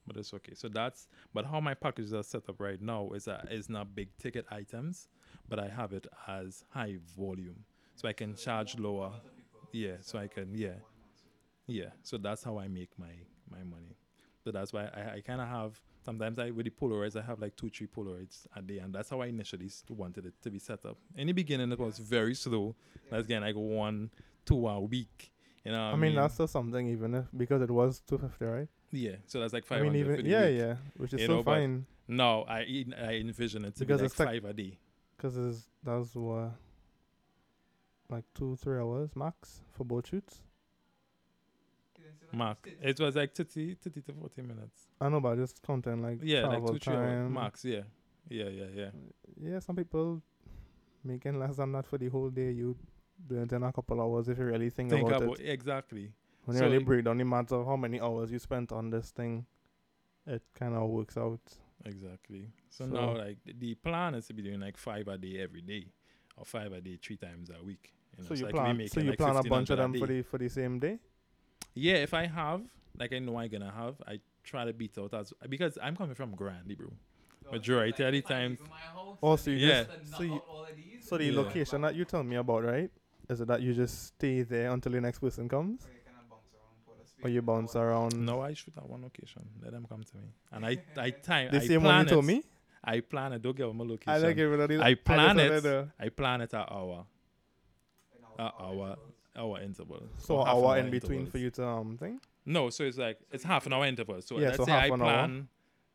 but 0.06 0.18
it's 0.18 0.34
okay. 0.34 0.54
So 0.56 0.68
that's 0.68 1.08
but 1.34 1.46
how 1.46 1.62
my 1.62 1.74
packages 1.74 2.14
are 2.14 2.22
set 2.22 2.50
up 2.50 2.60
right 2.60 2.82
now 2.82 3.12
is 3.16 3.24
that 3.26 3.48
it's 3.50 3.70
not 3.70 3.96
big 3.96 4.10
ticket 4.18 4.46
items, 4.52 5.08
but 5.48 5.58
I 5.58 5.70
have 5.70 5.94
it 5.94 6.06
as 6.28 6.66
high 6.72 6.98
volume, 7.18 7.64
so 7.96 8.10
I 8.10 8.14
can 8.14 8.36
charge 8.36 8.78
lower. 8.78 9.14
Yeah, 9.72 9.96
so 10.02 10.20
I 10.20 10.28
can 10.28 10.54
yeah, 10.54 10.80
yeah. 11.66 11.92
So 12.04 12.18
that's 12.18 12.44
how 12.44 12.60
I 12.60 12.68
make 12.68 12.90
my 12.98 13.14
my 13.50 13.64
money. 13.64 13.96
So 14.44 14.52
that's 14.52 14.74
why 14.74 14.90
I, 14.94 15.16
I 15.16 15.22
kind 15.26 15.40
of 15.40 15.48
have 15.48 15.80
sometimes 16.04 16.40
I 16.40 16.52
with 16.52 16.66
the 16.66 16.72
Polaroids 16.72 17.16
I 17.16 17.22
have 17.22 17.40
like 17.40 17.56
two 17.56 17.70
three 17.70 17.88
Polaroids 17.88 18.48
a 18.54 18.62
day, 18.62 18.80
and 18.80 18.94
that's 18.94 19.10
how 19.10 19.22
I 19.22 19.28
initially 19.28 19.70
wanted 19.88 20.26
it 20.26 20.34
to 20.42 20.50
be 20.52 20.60
set 20.60 20.86
up. 20.86 20.98
In 21.16 21.28
the 21.28 21.34
beginning, 21.34 21.72
it 21.72 21.80
was 21.80 22.00
very 22.00 22.36
slow. 22.36 22.76
That's 23.10 23.24
again 23.24 23.44
like 23.44 23.56
one 23.56 24.12
two 24.46 24.68
a 24.68 24.78
week. 24.82 25.31
You 25.64 25.72
know, 25.72 25.88
what 25.90 25.94
I 25.94 25.98
mean, 25.98 26.16
that's 26.16 26.34
still 26.34 26.48
something, 26.48 26.88
even 26.88 27.14
if 27.16 27.26
because 27.36 27.62
it 27.62 27.70
was 27.70 28.00
two 28.02 28.18
fifty, 28.18 28.46
right? 28.46 28.68
yeah. 28.92 29.18
So 29.28 29.40
that's 29.40 29.54
like 29.54 29.72
I 29.72 29.82
mean, 29.82 29.96
even 29.96 30.26
yeah, 30.26 30.48
yeah, 30.48 30.76
which 30.98 31.14
is 31.14 31.22
You 31.22 31.26
still 31.28 31.38
know, 31.38 31.44
fine 31.44 31.86
No, 32.08 32.44
I 32.48 32.86
I 32.98 33.14
envision 33.16 33.66
it 33.66 33.76
to 33.76 33.80
Because 33.86 34.00
be 34.00 34.04
like 34.04 34.12
it's 34.12 34.20
like- 34.20 34.28
five 34.30 34.46
a 34.46 34.54
day. 34.54 34.80
because 35.16 35.38
it's 35.38 35.68
that's 35.84 36.16
what 36.16 36.54
like 38.10 38.26
two 38.34 38.56
three 38.58 38.80
hours 38.80 39.16
max 39.16 39.62
for 39.72 39.84
both 39.86 40.08
shoots. 40.08 40.42
Mark, 42.34 42.68
it 42.82 43.00
was 43.00 43.16
like 43.16 43.34
30, 43.34 43.76
30 43.76 44.02
to 44.02 44.14
forty 44.14 44.42
minutes. 44.42 44.88
I 45.00 45.10
know, 45.10 45.20
but 45.20 45.36
just 45.36 45.62
content 45.62 46.02
like 46.02 46.20
Yeah, 46.24 46.48
like 46.48 46.66
two 46.66 46.80
three 46.80 46.96
hours 46.96 47.30
max. 47.30 47.64
Yeah, 47.66 47.82
yeah, 48.30 48.48
yeah, 48.50 48.66
yeah. 48.74 48.90
Yeah, 49.40 49.60
some 49.60 49.76
people 49.76 50.22
making 51.04 51.38
less 51.40 51.58
than 51.58 51.72
that 51.74 51.86
for 51.86 51.98
the 51.98 52.08
whole 52.08 52.30
day. 52.30 52.52
You 52.52 52.78
doing 53.28 53.44
it 53.44 53.54
a 53.54 53.72
couple 53.72 54.02
hours 54.02 54.28
if 54.30 54.38
you 54.38 54.46
really 54.46 54.70
think, 54.70 54.90
Think 54.90 55.08
about, 55.08 55.24
about 55.24 55.40
it. 55.40 55.50
exactly. 55.50 56.12
When 56.46 56.56
you 56.56 56.60
so 56.60 56.66
really 56.66 56.78
it- 56.78 56.86
break 56.86 57.06
down 57.06 57.18
the 57.18 57.24
matter 57.26 57.56
of 57.56 57.66
how 57.68 57.76
many 57.76 58.00
hours 58.02 58.32
you 58.32 58.40
spent 58.40 58.72
on 58.72 58.90
this 58.90 59.12
thing, 59.12 59.46
it 60.26 60.42
kind 60.56 60.76
of 60.76 60.90
works 60.90 61.18
out. 61.18 61.40
Exactly. 61.86 62.48
So, 62.70 62.86
So- 62.86 62.92
now, 62.92 63.18
like 63.18 63.38
the- 63.44 63.54
the 63.54 63.76
plan 63.76 64.16
is 64.16 64.28
to 64.28 64.34
be 64.34 64.42
doing 64.44 64.60
like 64.60 64.78
five 64.78 65.08
a 65.08 65.18
day 65.18 65.40
every 65.42 65.62
day, 65.62 65.86
or 66.38 66.46
five 66.46 66.72
a 66.74 66.82
day 66.82 66.98
three 67.02 67.18
times 67.18 67.50
a 67.50 67.64
week. 67.64 67.94
You 68.18 68.24
know, 68.24 68.28
so 68.28 68.34
you 68.36 68.48
I 68.48 68.52
could 68.52 68.58
be 68.58 68.60
plan, 68.76 68.88
so 68.88 69.00
you 69.00 69.10
like, 69.10 69.18
plan 69.18 69.36
a 69.38 69.44
bunch 69.44 69.70
of 69.70 69.78
them 69.78 69.94
for 69.98 70.08
the 70.08 70.22
for 70.24 70.38
the 70.38 70.50
same 70.50 70.80
day. 70.80 71.00
Yeah, 71.74 71.96
if 71.96 72.14
I 72.14 72.26
have, 72.28 72.62
like 73.00 73.14
I 73.14 73.20
know 73.20 73.38
I'm 73.38 73.50
gonna 73.50 73.72
have, 73.72 73.96
I 74.06 74.20
try 74.44 74.66
to 74.66 74.74
beat 74.74 74.98
out 74.98 75.14
as 75.14 75.34
because 75.48 75.78
I'm 75.82 75.96
coming 75.96 76.16
from 76.16 76.36
Grandy, 76.36 76.76
bro. 76.76 76.92
Majority 77.52 78.04
of 78.04 78.12
the 78.14 78.22
time- 78.22 78.58
Oh, 79.24 79.36
so 79.36 79.50
you 79.52 79.58
Yeah. 79.68 79.84
just 79.84 80.08
so 80.18 80.24
you, 80.24 80.42
so 81.02 81.18
the 81.18 81.26
Yeah. 81.26 81.38
location 81.38 81.82
that 81.82 81.96
you 81.96 82.06
tell 82.06 82.24
me 82.24 82.36
about, 82.36 82.64
right? 82.64 82.92
Is 83.32 83.40
it 83.42 83.48
that 83.48 83.62
you 83.62 83.74
just 83.74 84.08
stay 84.08 84.42
there 84.44 84.70
until 84.72 84.92
the 84.92 85.00
next 85.02 85.20
person 85.20 85.48
comes, 85.48 85.88
or 87.24 87.30
you 87.30 87.42
bounce 87.42 87.76
around? 87.76 88.14
No, 88.14 88.42
I 88.42 88.54
shoot 88.54 88.74
at 88.78 88.88
one 88.88 89.02
location. 89.04 89.44
Let 89.64 89.72
them 89.72 89.86
come 89.88 90.04
to 90.04 90.18
me, 90.18 90.24
and 90.52 90.66
I 90.66 90.78
I 90.98 91.10
time 91.30 91.50
the 91.52 91.62
I 91.62 91.68
same 91.68 91.84
one 91.84 91.92
plan 91.94 92.06
you 92.06 92.10
told 92.10 92.26
it. 92.26 92.28
me. 92.28 92.44
I 92.84 93.00
plan 93.00 93.34
it. 93.34 93.42
Don't 93.42 93.56
give 93.56 93.68
them 93.68 93.80
a 93.80 93.84
location. 93.84 94.12
I 94.14 94.18
like 94.18 94.38
everybody. 94.38 94.80
I 94.80 94.96
plan 94.96 95.38
just 95.38 95.66
it. 95.66 95.70
wanted 95.72 95.92
I 96.00 96.10
plan 96.10 96.42
it 96.42 96.54
at 96.54 96.72
hour, 96.72 97.06
at 98.40 98.54
hour, 98.60 98.96
hour 99.38 99.62
interval. 99.62 100.04
So 100.18 100.38
or 100.38 100.42
an 100.42 100.48
hour 100.54 100.78
in 100.80 100.90
between 100.90 101.12
intervals. 101.22 101.32
for 101.32 101.38
you 101.38 101.50
to 101.52 101.66
um 101.68 101.98
thing. 101.98 102.20
No, 102.46 102.70
so 102.70 102.84
it's 102.84 102.98
like 102.98 103.20
it's 103.32 103.44
half 103.44 103.66
an 103.68 103.74
hour 103.74 103.86
interval. 103.86 104.22
So 104.22 104.40
Yeah, 104.40 104.48
let's 104.48 104.58
so 104.58 104.66
say 104.66 104.72
half 104.72 104.84
I 104.84 104.86
an 104.88 104.92
hour. 104.94 104.98
plan. 105.00 105.48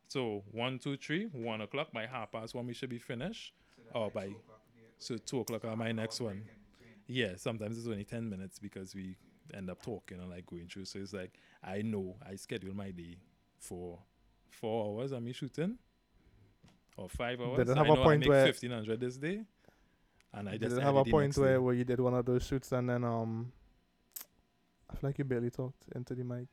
So 0.08 0.44
one, 0.52 0.78
two, 0.78 0.96
three, 0.96 1.24
one 1.32 1.60
o'clock. 1.60 1.92
By 1.92 2.06
half 2.06 2.30
past 2.32 2.54
one, 2.54 2.66
we 2.66 2.72
should 2.74 2.88
be 2.90 2.98
finished. 2.98 3.52
Or 3.94 4.10
by 4.10 4.30
so 4.98 5.16
two 5.18 5.40
o'clock 5.40 5.64
on 5.64 5.76
my 5.78 5.90
next 5.92 6.20
one. 6.20 6.42
Yeah, 7.06 7.36
sometimes 7.36 7.78
it's 7.78 7.86
only 7.86 8.04
ten 8.04 8.28
minutes 8.28 8.58
because 8.58 8.94
we 8.94 9.16
end 9.54 9.70
up 9.70 9.82
talking 9.82 10.18
and 10.20 10.30
like 10.30 10.46
going 10.46 10.66
through. 10.68 10.86
So 10.86 10.98
it's 10.98 11.12
like 11.12 11.38
I 11.62 11.82
know 11.82 12.16
I 12.28 12.36
schedule 12.36 12.74
my 12.74 12.90
day 12.90 13.16
for 13.58 13.98
four 14.50 15.00
hours. 15.00 15.12
I'm 15.12 15.30
shooting, 15.32 15.78
or 16.96 17.08
five 17.08 17.40
hours. 17.40 17.58
Did 17.58 17.68
it 17.70 17.76
I 17.76 17.78
have 17.78 17.88
a 17.90 17.94
know 17.94 18.02
I 18.02 18.04
point 18.04 18.20
make 18.20 18.30
fifteen 18.46 18.70
hundred 18.72 19.00
this 19.00 19.16
day, 19.16 19.44
and 20.32 20.48
I 20.48 20.52
Did 20.52 20.62
just 20.62 20.76
it 20.76 20.82
have 20.82 20.96
a 20.96 21.04
point 21.04 21.36
where, 21.36 21.54
day. 21.54 21.58
where 21.58 21.74
you 21.74 21.84
did 21.84 22.00
one 22.00 22.14
of 22.14 22.24
those 22.24 22.44
shoots 22.44 22.72
and 22.72 22.88
then 22.88 23.04
um 23.04 23.52
I 24.90 24.94
feel 24.94 25.08
like 25.10 25.18
you 25.18 25.24
barely 25.24 25.50
talked 25.50 25.84
into 25.94 26.14
the 26.14 26.24
mic. 26.24 26.48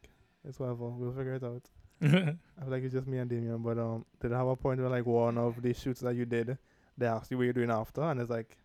It's 0.47 0.59
whatever. 0.59 0.89
We'll 0.89 1.11
figure 1.13 1.35
it 1.35 1.43
out. 1.43 1.63
I 2.01 2.07
feel 2.07 2.37
like 2.67 2.83
it's 2.83 2.93
just 2.93 3.07
me 3.07 3.17
and 3.19 3.29
Damian, 3.29 3.61
but 3.61 3.77
um 3.77 4.05
did 4.21 4.31
it 4.31 4.35
have 4.35 4.47
a 4.47 4.55
point 4.55 4.79
where 4.79 4.89
like 4.89 5.05
one 5.05 5.37
of 5.37 5.61
the 5.61 5.73
shoots 5.73 6.01
that 6.01 6.15
you 6.15 6.25
did 6.25 6.57
they 6.97 7.07
asked 7.07 7.31
you 7.31 7.37
what 7.37 7.43
you're 7.43 7.53
doing 7.53 7.71
after 7.71 8.01
and 8.01 8.19
it's 8.19 8.29
like 8.29 8.57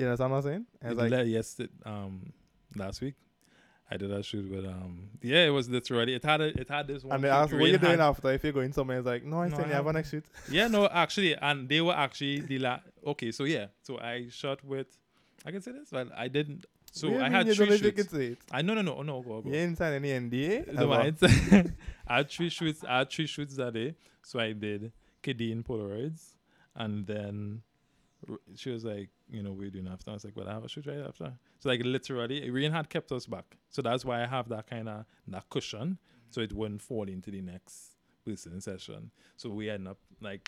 you 0.00 0.06
know 0.06 0.12
what 0.16 0.20
I'm 0.32 0.42
saying? 0.42 0.66
And 0.82 0.96
like 0.96 1.10
le- 1.10 1.24
yes, 1.24 1.60
it, 1.60 1.70
um, 1.84 2.32
last 2.76 3.00
week 3.00 3.14
I 3.92 3.96
did 3.96 4.10
a 4.10 4.22
shoot 4.22 4.50
with 4.50 4.64
um, 4.64 5.10
yeah, 5.20 5.44
it 5.46 5.50
was 5.50 5.68
literally 5.68 6.14
it 6.14 6.24
had 6.24 6.40
a, 6.40 6.60
it 6.60 6.68
had 6.68 6.86
this 6.86 7.02
one. 7.04 7.16
and 7.16 7.24
they 7.24 7.28
asked 7.28 7.52
what 7.52 7.62
you 7.70 7.76
doing 7.78 7.98
had- 7.98 8.00
after 8.00 8.30
if 8.32 8.42
you're 8.44 8.52
going 8.52 8.72
somewhere 8.72 8.98
it's 8.98 9.06
like, 9.06 9.24
No, 9.24 9.40
I 9.42 9.48
No, 9.48 9.54
still 9.56 9.66
I 9.66 9.74
have 9.74 9.86
a 9.86 9.92
next 9.92 10.10
shoot. 10.10 10.24
Yeah, 10.50 10.68
no, 10.68 10.88
actually, 10.88 11.34
and 11.36 11.68
they 11.68 11.80
were 11.80 11.94
actually 11.96 12.40
the 12.40 12.58
la- 12.60 12.80
okay. 13.06 13.30
So 13.32 13.44
yeah, 13.44 13.66
so 13.82 13.98
I 13.98 14.26
shot 14.30 14.64
with, 14.64 14.86
I 15.44 15.50
can 15.50 15.60
say 15.60 15.72
this, 15.72 15.88
but 15.90 16.08
I 16.16 16.28
didn't. 16.28 16.66
So 16.92 17.08
What 17.10 17.20
I 17.20 17.22
mean 17.24 17.32
had 17.32 17.54
three 17.54 17.78
shoots. 17.78 17.96
can 17.96 18.08
say 18.08 18.26
it? 18.34 18.38
I 18.50 18.62
no 18.62 18.74
no 18.74 18.82
no 18.82 19.02
no 19.02 19.22
go 19.22 19.40
go. 19.42 19.48
You 19.48 19.54
ain't 19.56 19.78
signed 19.78 19.94
any 20.04 20.10
NDA. 20.28 20.72
No. 20.72 20.90
I, 20.92 21.12
I 22.08 22.16
had 22.18 22.30
three 22.30 22.48
shoots. 22.48 22.82
I 22.88 22.98
had 22.98 23.10
three 23.10 23.26
shoots 23.26 23.54
that 23.56 23.74
day. 23.74 23.94
So 24.24 24.38
I 24.40 24.52
did 24.52 24.92
Kadeen 25.22 25.64
Polaroids, 25.64 26.34
and 26.74 27.06
then 27.06 27.62
she 28.56 28.70
was 28.70 28.84
like, 28.84 29.10
you 29.30 29.42
know, 29.42 29.52
we're 29.52 29.70
doing 29.70 29.88
after. 29.88 30.10
I 30.10 30.14
was 30.14 30.24
like, 30.24 30.36
well, 30.36 30.48
I 30.48 30.52
have 30.52 30.64
a 30.64 30.68
shoot 30.68 30.86
right 30.86 30.98
after. 31.06 31.32
So 31.58 31.68
like 31.68 31.82
literally, 31.84 32.48
Rain 32.50 32.72
had 32.72 32.88
kept 32.88 33.12
us 33.12 33.26
back. 33.26 33.56
So 33.70 33.82
that's 33.82 34.04
why 34.04 34.22
I 34.22 34.26
have 34.26 34.48
that 34.48 34.66
kind 34.68 34.88
of 34.88 35.04
that 35.28 35.48
cushion, 35.50 35.98
so 36.30 36.40
it 36.40 36.52
wouldn't 36.52 36.82
fall 36.82 37.08
into 37.08 37.30
the 37.30 37.40
next 37.42 37.96
listening 38.26 38.60
session. 38.60 39.10
So 39.36 39.50
we 39.50 39.70
end 39.70 39.88
up 39.88 39.98
like 40.20 40.42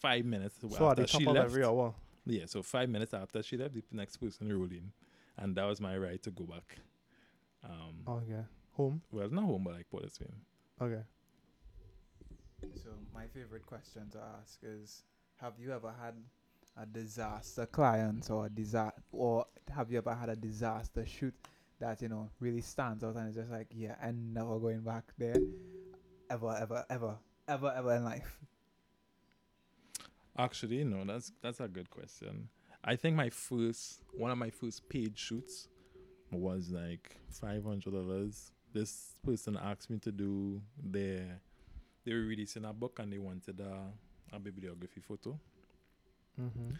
five 0.00 0.24
minutes 0.24 0.56
so 0.60 0.76
at 0.76 0.82
after 0.90 1.02
the 1.02 1.08
top 1.08 1.20
she 1.20 1.26
of 1.26 1.34
left. 1.34 1.46
every 1.46 1.64
hour. 1.64 1.94
Yeah, 2.26 2.46
so 2.46 2.62
five 2.62 2.88
minutes 2.88 3.12
after 3.12 3.42
she 3.42 3.56
left, 3.56 3.74
the 3.74 3.82
next 3.92 4.16
person 4.16 4.50
rolled 4.52 4.72
in, 4.72 4.92
and 5.36 5.54
that 5.56 5.64
was 5.64 5.80
my 5.80 5.96
right 5.98 6.22
to 6.22 6.30
go 6.30 6.44
back. 6.44 6.78
Um, 7.62 8.02
Okay. 8.08 8.42
Home. 8.72 9.02
well, 9.12 9.28
not 9.30 9.44
home, 9.44 9.64
but 9.64 9.74
like 9.74 9.86
Portisville. 9.92 10.32
Okay. 10.80 11.02
So 12.82 12.90
my 13.14 13.26
favorite 13.26 13.66
question 13.66 14.08
to 14.12 14.18
ask 14.40 14.58
is: 14.62 15.02
Have 15.36 15.54
you 15.58 15.72
ever 15.72 15.92
had 16.02 16.14
a 16.76 16.86
disaster 16.86 17.66
client 17.66 18.28
or 18.30 18.46
a 18.46 18.50
disaster, 18.50 19.00
or 19.12 19.46
have 19.74 19.90
you 19.90 19.98
ever 19.98 20.14
had 20.14 20.28
a 20.28 20.36
disaster 20.36 21.06
shoot 21.06 21.34
that 21.80 22.00
you 22.02 22.08
know 22.08 22.30
really 22.40 22.60
stands 22.60 23.04
out 23.04 23.16
and 23.16 23.28
it's 23.28 23.36
just 23.36 23.50
like, 23.50 23.68
yeah, 23.70 23.94
I'm 24.02 24.32
never 24.32 24.58
going 24.58 24.80
back 24.80 25.04
there, 25.18 25.36
ever, 26.30 26.56
ever, 26.60 26.84
ever, 26.90 27.16
ever, 27.48 27.74
ever 27.76 27.94
in 27.94 28.04
life. 28.04 28.38
Actually, 30.36 30.84
no, 30.84 31.04
that's 31.04 31.32
that's 31.42 31.60
a 31.60 31.68
good 31.68 31.90
question. 31.90 32.48
I 32.82 32.96
think 32.96 33.16
my 33.16 33.30
first 33.30 34.02
one 34.12 34.30
of 34.30 34.38
my 34.38 34.50
first 34.50 34.88
paid 34.88 35.18
shoots 35.18 35.68
was 36.30 36.70
like 36.70 37.16
five 37.28 37.64
hundred 37.64 37.92
dollars. 37.92 38.50
This 38.72 39.14
person 39.24 39.56
asked 39.62 39.88
me 39.88 39.98
to 39.98 40.10
do 40.10 40.60
their 40.82 41.40
they 42.04 42.12
were 42.12 42.20
releasing 42.20 42.64
a 42.64 42.72
book 42.72 42.98
and 42.98 43.12
they 43.12 43.18
wanted 43.18 43.60
a, 43.60 44.34
a 44.34 44.38
bibliography 44.38 45.00
photo. 45.00 45.38
Mm-hmm. 46.40 46.70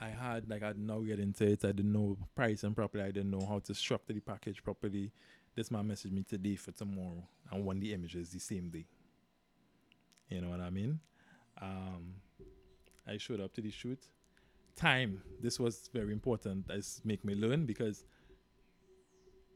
I 0.00 0.08
had 0.08 0.48
like 0.48 0.62
I'd 0.62 0.78
now 0.78 1.00
get 1.00 1.20
into 1.20 1.46
it. 1.46 1.64
I 1.64 1.72
didn't 1.72 1.92
know 1.92 2.16
pricing 2.34 2.74
properly. 2.74 3.04
I 3.04 3.10
didn't 3.10 3.30
know 3.30 3.44
how 3.46 3.58
to 3.58 3.74
structure 3.74 4.12
the 4.12 4.20
package 4.20 4.62
properly. 4.62 5.12
This 5.54 5.70
man 5.70 5.88
messaged 5.88 6.12
me 6.12 6.22
today 6.22 6.56
for 6.56 6.72
tomorrow 6.72 7.22
and 7.50 7.64
want 7.64 7.80
the 7.80 7.92
images 7.92 8.30
the 8.30 8.38
same 8.38 8.70
day. 8.70 8.86
You 10.28 10.40
know 10.40 10.50
what 10.50 10.60
I 10.60 10.70
mean? 10.70 11.00
Um, 11.60 12.14
I 13.06 13.18
showed 13.18 13.40
up 13.40 13.52
to 13.54 13.60
the 13.60 13.70
shoot. 13.70 13.98
Time. 14.76 15.20
This 15.42 15.60
was 15.60 15.90
very 15.92 16.12
important. 16.12 16.68
This 16.68 17.02
make 17.04 17.24
me 17.24 17.34
learn 17.34 17.66
because 17.66 18.04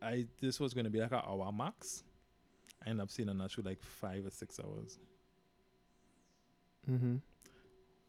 I 0.03 0.27
this 0.41 0.61
was 0.61 0.75
gonna 0.75 0.91
be 0.91 1.01
like 1.01 1.13
an 1.13 1.23
hour 1.27 1.51
max. 1.53 2.05
I 2.85 2.91
ended 2.91 3.05
up 3.05 3.11
seeing 3.11 3.35
that 3.39 3.51
shoot 3.51 3.65
like 3.65 3.83
five 3.83 4.27
or 4.27 4.31
six 4.31 4.61
hours. 4.61 4.99
Mm-hmm. 6.91 7.17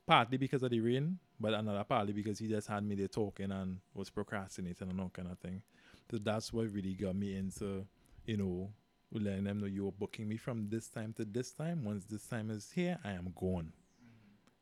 Partly 0.05 0.37
because 0.37 0.63
of 0.63 0.71
the 0.71 0.79
rain, 0.79 1.19
but 1.39 1.53
another 1.53 1.83
partly 1.83 2.13
because 2.13 2.39
he 2.39 2.47
just 2.47 2.67
had 2.67 2.83
me 2.83 2.95
there 2.95 3.07
talking 3.07 3.51
and 3.51 3.79
was 3.93 4.09
procrastinating 4.09 4.89
and 4.89 4.99
all 4.99 5.09
kind 5.09 5.29
of 5.31 5.39
thing. 5.39 5.61
So 6.09 6.17
that's 6.17 6.53
what 6.53 6.71
really 6.71 6.93
got 6.93 7.15
me 7.15 7.35
into, 7.35 7.85
you 8.25 8.37
know, 8.37 8.69
letting 9.11 9.45
them 9.45 9.59
know 9.59 9.65
you're 9.65 9.91
booking 9.91 10.27
me 10.27 10.37
from 10.37 10.69
this 10.69 10.87
time 10.87 11.13
to 11.17 11.25
this 11.25 11.51
time. 11.51 11.83
Once 11.83 12.05
this 12.05 12.27
time 12.27 12.49
is 12.49 12.71
here, 12.73 12.99
I 13.03 13.11
am 13.11 13.33
gone. 13.39 13.71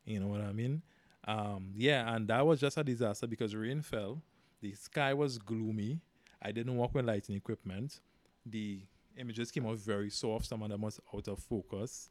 You 0.04 0.20
know 0.20 0.28
what 0.28 0.40
I 0.40 0.52
mean? 0.52 0.82
Um, 1.26 1.72
yeah, 1.74 2.14
and 2.14 2.28
that 2.28 2.44
was 2.46 2.60
just 2.60 2.76
a 2.76 2.84
disaster 2.84 3.26
because 3.26 3.54
rain 3.54 3.82
fell. 3.82 4.22
The 4.60 4.74
sky 4.74 5.14
was 5.14 5.38
gloomy. 5.38 6.00
I 6.42 6.52
didn't 6.52 6.76
work 6.76 6.94
with 6.94 7.06
lighting 7.06 7.36
equipment. 7.36 8.00
The 8.44 8.82
images 9.16 9.50
came 9.50 9.66
out 9.66 9.78
very 9.78 10.10
soft. 10.10 10.46
Some 10.46 10.62
of 10.62 10.70
them 10.70 10.82
was 10.82 11.00
out 11.14 11.28
of 11.28 11.38
focus. 11.38 12.08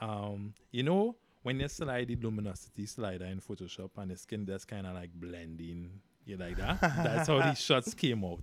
Um, 0.00 0.54
you 0.72 0.82
know, 0.82 1.16
when 1.46 1.60
you 1.60 1.68
slide 1.68 2.08
the 2.08 2.16
luminosity 2.16 2.86
slider 2.86 3.26
in 3.26 3.40
Photoshop 3.40 3.90
and 3.98 4.10
the 4.10 4.16
skin 4.16 4.44
just 4.44 4.66
kind 4.66 4.84
of 4.84 4.94
like 4.94 5.10
blending, 5.14 5.88
you 6.24 6.36
like 6.36 6.56
that. 6.56 6.80
That's 6.80 7.28
how 7.28 7.40
these 7.40 7.60
shots 7.68 7.94
came 7.94 8.24
out. 8.24 8.42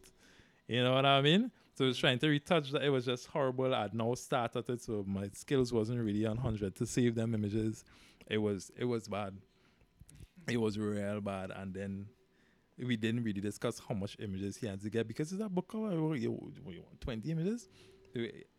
You 0.69 0.85
know 0.85 0.93
what 0.93 1.05
I 1.05 1.19
mean? 1.19 1.51
So 1.73 1.83
I 1.83 1.87
was 1.89 1.97
trying 1.97 2.19
to 2.19 2.29
retouch 2.29 2.71
that. 2.71 2.81
It 2.81 2.91
was 2.91 3.03
just 3.03 3.27
horrible. 3.27 3.75
I'd 3.75 3.93
now 3.93 4.13
started 4.13 4.69
it, 4.69 4.81
so 4.81 5.03
my 5.05 5.27
skills 5.33 5.73
wasn't 5.73 5.99
really 5.99 6.25
on 6.25 6.37
hundred 6.37 6.77
to 6.77 6.85
save 6.85 7.15
them 7.15 7.35
images. 7.35 7.83
It 8.27 8.37
was 8.37 8.71
it 8.77 8.85
was 8.85 9.09
bad. 9.09 9.35
It 10.49 10.61
was 10.61 10.79
real 10.79 11.19
bad, 11.19 11.51
and 11.53 11.73
then 11.73 12.05
we 12.77 12.95
didn't 12.95 13.25
really 13.25 13.41
discuss 13.41 13.81
how 13.85 13.95
much 13.95 14.15
images 14.19 14.55
he 14.55 14.67
had 14.67 14.79
to 14.79 14.89
get 14.89 15.09
because 15.09 15.33
it's 15.33 15.41
a 15.41 15.49
book 15.49 15.67
cover. 15.67 15.91
you, 16.15 16.15
you 16.15 16.31
want, 16.63 17.01
20 17.01 17.31
images. 17.31 17.67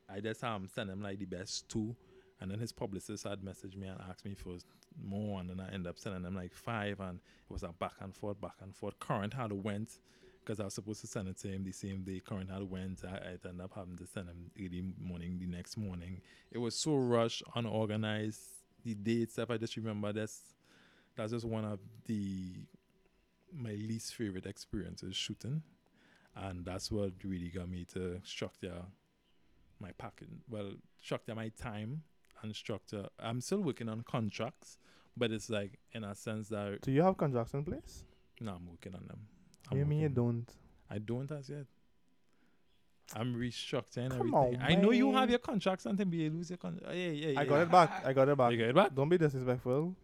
I 0.07 0.21
just 0.21 0.45
um 0.45 0.69
sent 0.69 0.91
him 0.91 1.01
like 1.01 1.19
the 1.19 1.25
best 1.25 1.67
two, 1.71 1.97
and 2.45 2.51
then 2.51 2.59
his 2.59 2.73
publicist 2.73 3.25
had 3.25 3.41
messaged 3.41 3.75
me 3.75 3.89
and 3.89 3.99
asked 4.07 4.27
me 4.27 4.35
for 4.35 4.59
more, 5.03 5.41
and 5.41 5.49
then 5.49 5.61
I 5.61 5.73
ended 5.73 5.87
up 5.87 5.99
sending 5.99 6.25
him 6.25 6.37
like 6.37 6.53
five, 6.53 7.01
and 7.01 7.19
it 7.19 7.51
was 7.51 7.63
a 7.63 7.69
back 7.69 7.95
and 8.01 8.15
forth, 8.15 8.39
back 8.39 8.57
and 8.61 8.77
forth. 8.77 8.99
Current 9.01 9.33
had 9.33 9.51
went 9.51 9.99
because 10.45 10.61
I 10.61 10.65
was 10.65 10.75
supposed 10.75 11.01
to 11.01 11.07
send 11.07 11.27
it 11.29 11.39
to 11.39 11.49
him 11.49 11.65
the 11.65 11.73
same 11.73 12.03
day. 12.03 12.21
Current 12.21 12.51
had 12.51 12.71
went. 12.71 13.01
I, 13.03 13.17
I 13.17 13.49
ended 13.49 13.63
up 13.63 13.73
having 13.75 13.97
to 13.97 14.07
send 14.07 14.29
him 14.29 14.51
early 14.61 14.85
morning 15.01 15.39
the 15.39 15.47
next 15.47 15.79
morning. 15.79 16.21
It 16.53 16.59
was 16.59 16.77
so 16.77 16.97
rushed, 16.97 17.43
unorganized. 17.55 18.43
The 18.85 18.93
date 18.95 19.33
stuff, 19.33 19.49
I 19.51 19.57
just 19.57 19.79
remember 19.79 20.13
that's 20.13 20.43
that's 21.17 21.33
just 21.33 21.47
one 21.47 21.65
of 21.65 21.79
the 22.05 22.57
my 23.57 23.71
least 23.71 24.15
favorite 24.17 24.45
experiences 24.45 25.17
shooting, 25.17 25.63
and 26.37 26.63
that's 26.63 26.93
what 26.93 27.13
really 27.25 27.49
got 27.49 27.71
me 27.71 27.87
to 27.95 28.21
structure 28.23 28.83
my 29.81 29.93
packing. 29.93 30.43
Well, 30.51 30.73
structure 31.01 31.35
my 31.35 31.49
time 31.49 32.03
and 32.45 32.55
structure. 32.55 33.07
I'm 33.19 33.41
still 33.41 33.61
working 33.61 33.89
on 33.89 34.03
contracts, 34.03 34.79
but 35.17 35.33
it's 35.33 35.51
like 35.51 35.79
in 35.93 36.05
a 36.05 36.15
sense 36.15 36.49
that 36.51 36.83
Do 36.83 36.93
you 36.93 37.03
have 37.03 37.17
contracts 37.17 37.55
in 37.55 37.65
place? 37.65 38.05
no, 38.41 38.53
I'm 38.53 38.67
working 38.69 38.95
on 38.95 39.07
them. 39.07 39.21
I'm 39.71 39.79
you 39.79 39.87
mean 39.87 40.01
you 40.01 40.09
don't? 40.09 40.47
I 40.91 40.99
don't 40.99 41.31
as 41.33 41.49
yet. 41.49 41.67
I'm 43.15 43.35
restructuring 43.35 44.11
Come 44.11 44.35
everything. 44.35 44.63
on, 44.63 44.63
I 44.63 44.75
know 44.75 44.91
you 44.91 45.13
have 45.13 45.31
your 45.31 45.39
contracts 45.39 45.87
until 45.87 46.09
you 46.09 46.31
lose 46.31 46.51
your 46.51 46.57
contract. 46.59 46.95
Yeah, 46.95 47.09
yeah, 47.09 47.29
yeah. 47.31 47.41
I 47.41 47.45
got 47.45 47.63
it 47.63 47.71
back. 47.71 48.03
I 48.05 48.13
got 48.13 48.29
it 48.29 48.37
back. 48.37 48.53
You 48.53 48.59
got 48.59 48.69
it 48.69 48.75
back? 48.75 48.95
Don't 48.95 49.09
be 49.09 49.19
disrespectful. 49.19 49.95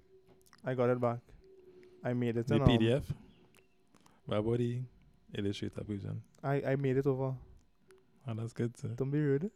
I 0.64 0.74
got 0.74 0.90
it 0.90 1.00
back. 1.00 1.18
I 2.04 2.12
made 2.12 2.36
it. 2.36 2.46
The 2.46 2.56
um, 2.56 2.66
PDF. 2.68 3.02
My 4.26 4.38
Adobe 4.38 4.84
Illustrator 5.36 5.82
version? 5.82 6.22
I, 6.42 6.62
I 6.62 6.76
made 6.76 6.96
it 6.96 7.06
over. 7.06 7.34
Oh, 8.28 8.34
that's 8.34 8.52
good 8.52 8.74
too. 8.76 8.88
Don't 8.96 9.10
be 9.10 9.18
rude. 9.18 9.50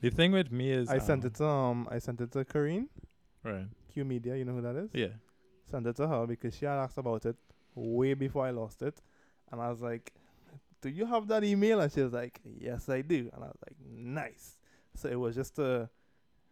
The 0.00 0.10
thing 0.10 0.32
with 0.32 0.52
me 0.52 0.70
is 0.70 0.88
I 0.88 0.98
sent 0.98 1.24
um, 1.24 1.26
it 1.28 1.34
to 1.36 1.46
um 1.46 1.88
I 1.90 1.98
sent 1.98 2.20
it 2.20 2.30
to 2.32 2.44
Kareen, 2.44 2.86
Right. 3.44 3.66
Q 3.92 4.04
Media, 4.04 4.36
you 4.36 4.44
know 4.44 4.52
who 4.52 4.62
that 4.62 4.76
is? 4.76 4.90
Yeah. 4.94 5.14
Sent 5.70 5.86
it 5.86 5.96
to 5.96 6.06
her 6.08 6.26
because 6.26 6.56
she 6.56 6.64
had 6.66 6.78
asked 6.78 6.98
about 6.98 7.26
it 7.26 7.36
way 7.74 8.14
before 8.14 8.46
I 8.46 8.50
lost 8.50 8.82
it. 8.82 9.00
And 9.50 9.60
I 9.60 9.68
was 9.70 9.80
like, 9.80 10.12
Do 10.80 10.88
you 10.88 11.06
have 11.06 11.26
that 11.28 11.42
email? 11.44 11.80
And 11.80 11.90
she 11.92 12.02
was 12.02 12.12
like, 12.12 12.40
Yes 12.44 12.88
I 12.88 13.00
do. 13.02 13.30
And 13.32 13.42
I 13.44 13.48
was 13.48 13.58
like, 13.66 13.76
Nice. 13.90 14.56
So 14.94 15.08
it 15.08 15.18
was 15.18 15.34
just 15.34 15.56
to 15.56 15.88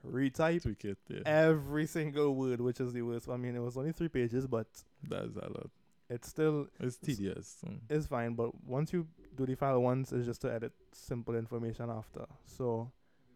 retype 0.07 0.63
Tweak 0.63 0.85
it. 0.85 0.99
Yeah. 1.09 1.21
every 1.25 1.87
single 1.87 2.35
word, 2.35 2.61
which 2.61 2.81
is 2.81 2.93
the 2.93 3.03
worst. 3.03 3.29
I 3.29 3.37
mean 3.37 3.55
it 3.57 3.61
was 3.63 3.77
only 3.77 3.93
three 3.93 4.09
pages, 4.09 4.47
but 4.47 4.67
That's 5.09 5.37
a 5.37 5.49
lot. 5.49 5.71
it's 6.11 6.29
still 6.29 6.67
It's 6.81 6.97
tedious. 6.97 7.59
mm. 7.67 7.79
it's 7.89 8.07
fine, 8.07 8.35
but 8.35 8.51
once 8.65 8.93
you 8.93 9.07
do 9.37 9.47
the 9.47 9.55
file 9.55 9.81
once, 9.83 10.13
it's 10.13 10.27
just 10.27 10.41
to 10.43 10.53
edit 10.53 10.73
simple 10.93 11.35
information 11.37 11.91
after. 11.91 12.25
So, 12.45 12.91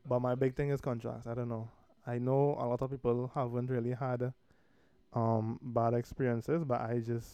but 0.07 0.21
my 0.21 0.35
big 0.35 0.55
thing 0.55 0.71
is 0.71 0.81
contracts. 0.81 1.27
I 1.27 1.35
don't 1.35 1.49
know. 1.49 1.69
I 2.07 2.19
know 2.19 2.57
a 2.59 2.67
lot 2.67 2.83
of 2.83 2.91
people 2.91 3.31
haven't 3.35 3.71
really 3.71 3.93
had 3.93 4.33
um 5.13 5.59
bad 5.63 5.95
experiences, 5.95 6.65
but 6.65 6.81
I 6.81 7.01
just 7.01 7.29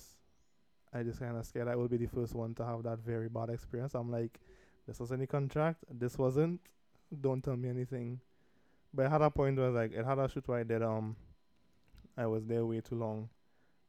I 0.93 1.03
just 1.03 1.21
kind 1.21 1.37
of 1.37 1.45
scared 1.47 1.69
I 1.69 1.77
will 1.77 1.89
be 1.89 1.99
the 1.99 2.07
first 2.07 2.35
one 2.35 2.55
to 2.55 2.65
have 2.65 2.83
that 2.85 2.99
very 3.01 3.29
bad 3.29 3.51
experience. 3.51 3.95
I'm 3.95 4.11
like, 4.11 4.41
this 4.87 5.01
was 5.01 5.13
any 5.13 5.27
contract. 5.27 5.85
This 5.91 6.19
wasn't. 6.19 6.61
Don't 7.21 7.43
tell 7.43 7.57
me 7.57 7.69
anything. 7.69 8.21
But 8.95 9.07
I 9.07 9.09
had 9.11 9.23
a 9.23 9.31
point 9.31 9.59
where 9.59 9.71
like 9.71 9.93
it 9.93 10.05
had 10.05 10.19
a 10.19 10.29
shoot 10.29 10.47
where 10.49 10.61
I 10.61 10.65
did 10.65 10.83
um 10.83 11.17
I 12.17 12.27
was 12.27 12.47
there 12.47 12.65
way 12.65 12.81
too 12.81 12.97
long. 12.97 13.29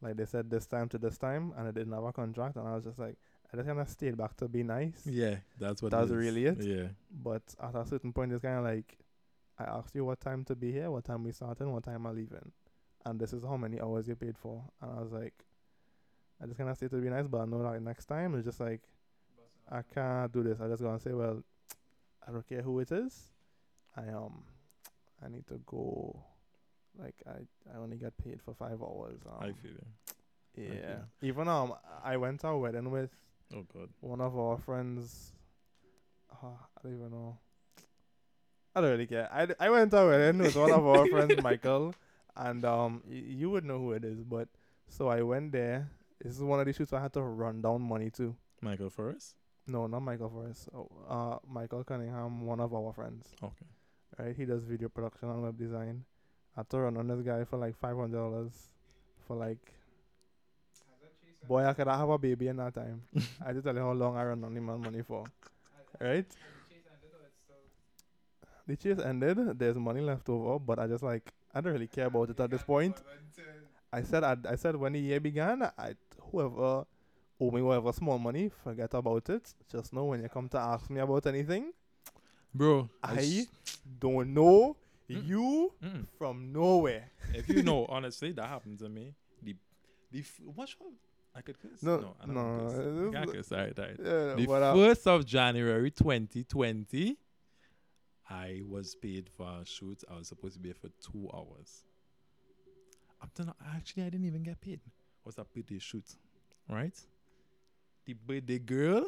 Like 0.02 0.18
they 0.18 0.26
said 0.26 0.50
this 0.50 0.68
time 0.68 0.90
to 0.90 0.98
this 0.98 1.18
time 1.18 1.54
and 1.58 1.68
I 1.68 1.72
didn't 1.72 1.94
have 1.94 2.04
a 2.04 2.14
contract 2.14 2.58
and 2.58 2.68
I 2.68 2.76
was 2.76 2.84
just 2.84 3.00
like 3.00 3.16
I 3.52 3.58
just 3.58 3.68
kinda 3.68 3.86
stayed 3.88 4.18
back 4.18 4.36
to 4.38 4.48
be 4.48 4.64
nice. 4.64 5.06
Yeah, 5.06 5.38
that's 5.60 5.82
what. 5.82 5.92
That's 5.92 6.12
it 6.12 6.14
is. 6.14 6.18
really 6.18 6.46
it? 6.46 6.64
Yeah. 6.64 6.88
But 7.24 7.44
at 7.62 7.76
a 7.76 7.86
certain 7.86 8.12
point 8.14 8.32
it's 8.34 8.42
kinda 8.42 8.62
like 8.62 8.98
I 9.58 9.64
asked 9.64 9.96
you 9.96 10.06
what 10.06 10.20
time 10.20 10.44
to 10.46 10.56
be 10.56 10.72
here, 10.72 10.92
what 10.92 11.06
time 11.06 11.24
we 11.24 11.32
starting, 11.32 11.72
what 11.72 11.84
time 11.84 12.06
I 12.06 12.12
leaving. 12.12 12.52
And 13.06 13.20
this 13.20 13.32
is 13.34 13.44
how 13.44 13.58
many 13.58 13.80
hours 13.80 14.08
you 14.08 14.16
paid 14.16 14.38
for. 14.38 14.64
And 14.82 14.92
I 14.92 15.02
was 15.02 15.12
like 15.12 15.46
I 16.42 16.46
just 16.46 16.58
kinda 16.58 16.76
stayed 16.76 16.92
to 16.92 16.98
be 16.98 17.10
nice, 17.10 17.28
but 17.28 17.40
I 17.42 17.46
know 17.46 17.58
like 17.58 17.82
next 17.82 18.06
time 18.06 18.36
it's 18.36 18.46
just 18.46 18.60
like 18.60 18.82
I 19.70 19.82
can't 19.82 20.32
do 20.32 20.44
this. 20.44 20.60
I 20.60 20.68
just 20.68 20.82
gonna 20.84 21.00
say, 21.00 21.14
Well, 21.14 21.44
I 22.28 22.32
don't 22.32 22.48
care 22.48 22.62
who 22.62 22.80
it 22.80 22.92
is. 22.92 23.32
I 23.96 24.10
um 24.10 24.44
I 25.24 25.30
need 25.30 25.48
to 25.48 25.60
go 25.66 26.22
like 27.00 27.16
I, 27.26 27.74
I 27.74 27.78
only 27.80 27.98
got 27.98 28.14
paid 28.18 28.42
for 28.42 28.54
five 28.54 28.82
hours. 28.82 29.20
Um, 29.26 29.38
I 29.42 29.54
feel 29.54 29.72
it. 29.76 29.88
yeah. 30.84 31.00
Even 31.22 31.48
um 31.48 31.74
I 32.04 32.18
went 32.18 32.42
to 32.42 32.48
a 32.50 32.58
wedding 32.58 32.92
with 32.92 33.12
Oh 33.56 33.64
God. 33.74 33.90
one 34.02 34.22
of 34.22 34.38
our 34.38 34.58
friends. 34.58 35.32
Uh, 36.32 36.48
I 36.48 36.80
don't 36.84 36.94
even 36.96 37.12
know. 37.12 37.38
I 38.76 38.82
don't 38.82 38.92
really 38.92 39.08
care. 39.08 39.30
I, 39.32 39.48
I 39.60 39.70
went 39.70 39.94
a 39.94 40.06
wedding 40.06 40.40
with 40.40 40.56
one 40.56 40.72
of 40.72 40.86
our 40.86 41.08
friends, 41.14 41.42
Michael, 41.42 41.96
and 42.36 42.64
um 42.66 43.02
y- 43.08 43.24
you 43.26 43.50
would 43.50 43.66
know 43.66 43.80
who 43.80 43.94
it 43.94 44.04
is. 44.04 44.24
But 44.24 44.50
so 44.88 45.08
I 45.08 45.22
went 45.22 45.52
there. 45.52 45.90
This 46.22 46.34
is 46.36 46.42
one 46.44 46.60
of 46.60 46.66
the 46.66 46.74
shoots 46.74 46.94
I 46.94 47.02
had 47.02 47.14
to 47.14 47.22
run 47.22 47.62
down 47.62 47.82
money 47.82 48.10
to. 48.12 48.36
Michael 48.62 48.90
Forrest. 48.90 49.36
No, 49.68 49.88
not 49.88 50.00
Michael 50.02 50.30
Forrest. 50.30 50.70
Oh, 50.76 50.90
uh, 51.10 51.38
Michael 51.48 51.84
Cunningham, 51.84 52.46
one 52.46 52.60
of 52.60 52.74
our 52.74 52.92
friends. 52.94 53.28
Okay. 53.44 53.66
Right, 54.18 54.36
he 54.36 54.46
does 54.46 54.64
video 54.64 54.90
production 54.90 55.30
and 55.30 55.44
web 55.44 55.58
design. 55.58 56.06
I 56.56 56.62
had 56.62 56.70
to 56.72 56.80
run 56.80 56.98
on 56.98 57.08
this 57.08 57.22
guy 57.22 57.44
for 57.44 57.58
like 57.58 57.76
five 57.78 57.96
hundred 57.96 58.18
dollars, 58.18 58.52
for 59.28 59.36
like. 59.36 59.74
Boy, 61.48 61.66
I 61.66 61.74
could 61.74 61.88
have 61.88 62.10
a 62.10 62.18
baby 62.18 62.48
in 62.48 62.58
that 62.58 62.74
time. 62.74 63.02
I 63.46 63.54
just 63.54 63.66
tell 63.66 63.74
you 63.76 63.82
how 63.82 63.92
long 63.94 64.18
I 64.18 64.24
run 64.26 64.44
on 64.44 64.82
money 64.82 65.02
for. 65.02 65.24
Right? 66.00 66.26
The 68.68 68.76
chase 68.76 69.00
ended. 69.00 69.58
There's 69.58 69.78
money 69.78 70.02
left 70.02 70.28
over, 70.30 70.60
but 70.60 70.78
I 70.80 70.88
just 70.88 71.04
like 71.04 71.32
I 71.54 71.62
don't 71.62 71.72
really 71.74 71.88
care 71.88 72.08
about 72.08 72.30
it 72.30 72.40
at 72.40 72.50
this 72.52 72.64
point. 72.64 72.96
I 73.94 74.02
said 74.04 74.24
I, 74.24 74.36
I 74.50 74.56
said 74.56 74.76
when 74.76 74.94
the 74.94 75.00
year 75.00 75.20
began, 75.22 75.64
I 75.78 75.96
whoever 76.32 76.86
owe 77.40 77.52
me 77.52 77.62
whatever 77.62 77.94
small 77.94 78.20
money, 78.20 78.52
forget 78.64 78.94
about 78.94 79.30
it. 79.30 79.54
Just 79.72 79.94
know 79.94 80.06
when 80.06 80.22
you 80.22 80.28
come 80.28 80.50
to 80.50 80.58
ask 80.60 80.90
me 80.90 81.00
about 81.00 81.26
anything, 81.28 81.72
Bro, 82.54 82.90
I 83.02 83.48
don't 84.00 84.34
know 84.34 84.76
Mm. 85.10 85.26
you 85.26 85.72
Mm. 85.82 86.06
from 86.18 86.52
nowhere. 86.52 87.10
if 87.34 87.48
you 87.48 87.64
know, 87.64 87.86
honestly, 87.88 88.34
that 88.34 88.46
happened 88.50 88.80
to 88.80 88.90
me. 88.90 89.14
The, 89.42 89.56
the 90.12 90.20
f- 90.20 90.42
what 90.54 90.68
show? 90.68 90.92
I 91.38 91.42
could 91.42 91.60
curse. 91.62 91.84
No, 91.84 92.16
I 92.22 92.26
don't 92.26 92.36
no, 92.36 92.66
uh, 92.66 92.70
this 92.70 92.80
I 92.80 93.12
can't 93.14 93.30
is- 93.30 93.36
curse. 93.36 93.52
Alright, 93.52 93.80
alright. 93.80 94.00
Yeah, 94.00 94.36
The 94.36 94.74
first 94.76 95.08
of 95.08 95.26
January 95.26 95.92
2020, 95.92 97.18
I 98.30 98.62
was 98.68 98.96
paid 98.96 99.30
for 99.30 99.48
a 99.62 99.66
shoot. 99.66 100.04
I 100.12 100.18
was 100.18 100.28
supposed 100.30 100.56
to 100.56 100.60
be 100.60 100.70
there 100.70 100.76
for 100.82 100.90
two 101.12 101.30
hours. 101.34 101.84
Up 103.22 103.34
to 103.36 103.46
now, 103.46 103.56
actually, 103.76 104.04
I 104.04 104.10
didn't 104.10 104.26
even 104.26 104.44
get 104.44 104.60
paid. 104.60 104.80
Was 105.24 105.38
a 105.38 105.44
birthday 105.46 105.80
shoot, 105.80 106.06
right? 106.70 106.98
The 108.06 108.14
birthday 108.14 108.60
girl, 108.60 109.06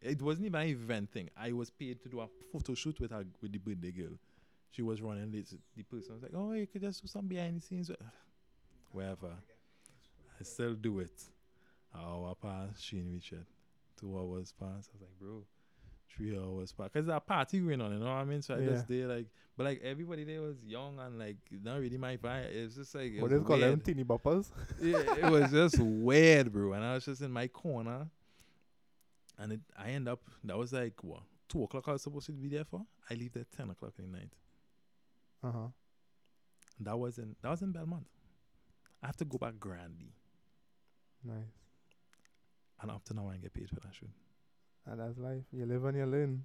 it 0.00 0.20
wasn't 0.20 0.46
even 0.46 0.60
an 0.60 0.66
event 0.68 1.10
thing. 1.12 1.30
I 1.36 1.52
was 1.52 1.70
paid 1.70 2.02
to 2.02 2.08
do 2.08 2.20
a 2.20 2.28
photo 2.52 2.74
shoot 2.74 2.98
with 3.00 3.10
her 3.12 3.24
with 3.40 3.52
the 3.52 3.58
birthday 3.58 3.90
girl. 3.92 4.18
She 4.70 4.82
was 4.82 5.00
running 5.02 5.30
late. 5.32 5.52
The 5.76 5.82
person 5.84 6.14
was 6.14 6.22
like, 6.22 6.32
"Oh, 6.34 6.52
you 6.52 6.66
could 6.66 6.82
just 6.82 7.02
do 7.02 7.08
some 7.08 7.26
behind 7.26 7.56
the 7.56 7.60
scenes." 7.60 7.90
whatever." 8.92 9.32
I 10.40 10.42
still 10.42 10.74
do 10.74 11.00
it. 11.00 11.12
An 11.94 12.00
hour 12.00 12.34
passed, 12.40 12.84
she 12.84 12.96
didn't 12.96 13.12
reach 13.12 13.32
yet. 13.32 13.42
Two 13.98 14.16
hours 14.18 14.52
passed. 14.58 14.90
I 14.90 14.94
was 14.94 15.00
like, 15.02 15.18
bro, 15.18 15.44
three 16.08 16.36
hours 16.36 16.72
passed. 16.72 16.92
Cause 16.92 17.06
there's 17.06 17.16
a 17.16 17.20
party 17.20 17.60
going 17.60 17.80
on, 17.80 17.92
you 17.92 17.98
know 17.98 18.04
what 18.06 18.12
I 18.12 18.24
mean? 18.24 18.42
So 18.42 18.54
I 18.54 18.58
Yeah. 18.60 18.70
just 18.72 18.86
did 18.88 19.06
like, 19.08 19.26
but 19.56 19.64
like 19.64 19.80
everybody 19.82 20.24
there 20.24 20.40
was 20.42 20.56
young 20.64 20.98
and 21.00 21.18
like 21.18 21.36
not 21.50 21.80
really 21.80 21.98
my 21.98 22.16
vibe. 22.16 22.46
It's 22.52 22.76
just 22.76 22.94
like 22.94 23.12
it 23.12 23.20
what 23.20 23.30
was 23.32 23.40
is 23.40 23.46
called 23.46 23.60
them 23.62 23.80
teeny 23.80 24.04
boppers? 24.04 24.50
yeah, 24.80 24.98
it 24.98 25.30
was 25.30 25.50
just 25.50 25.78
weird, 25.78 26.52
bro. 26.52 26.72
And 26.74 26.84
I 26.84 26.94
was 26.94 27.04
just 27.04 27.20
in 27.22 27.30
my 27.32 27.48
corner, 27.48 28.08
and 29.38 29.52
it, 29.52 29.60
I 29.76 29.90
end 29.90 30.08
up. 30.08 30.20
That 30.44 30.56
was 30.56 30.72
like 30.72 31.02
what 31.02 31.22
two 31.48 31.64
o'clock. 31.64 31.88
I 31.88 31.92
was 31.92 32.02
supposed 32.02 32.26
to 32.26 32.32
be 32.32 32.48
there 32.48 32.64
for. 32.64 32.86
I 33.10 33.14
leave 33.14 33.32
there 33.32 33.44
ten 33.56 33.68
o'clock 33.70 33.94
in 33.98 34.10
the 34.12 34.18
night. 34.18 34.32
Uh 35.42 35.52
huh. 35.52 35.68
That 36.78 36.96
was 36.98 37.18
in 37.18 37.36
that 37.42 37.50
was 37.50 37.62
in 37.62 37.72
Belmont. 37.72 38.06
I 39.02 39.06
have 39.06 39.16
to 39.18 39.24
go 39.24 39.38
back 39.38 39.58
grandly, 39.58 40.12
Nice. 41.24 41.59
And 42.82 42.90
up 42.90 43.04
to 43.04 43.14
now 43.14 43.28
I 43.28 43.34
ain't 43.34 43.42
get 43.42 43.54
paid 43.54 43.68
for 43.68 43.76
that 43.76 43.94
shit. 43.94 44.10
And 44.86 45.00
that's 45.00 45.18
life. 45.18 45.44
You 45.52 45.66
live 45.66 45.84
and 45.84 45.96
you 45.98 46.06
learn. 46.06 46.44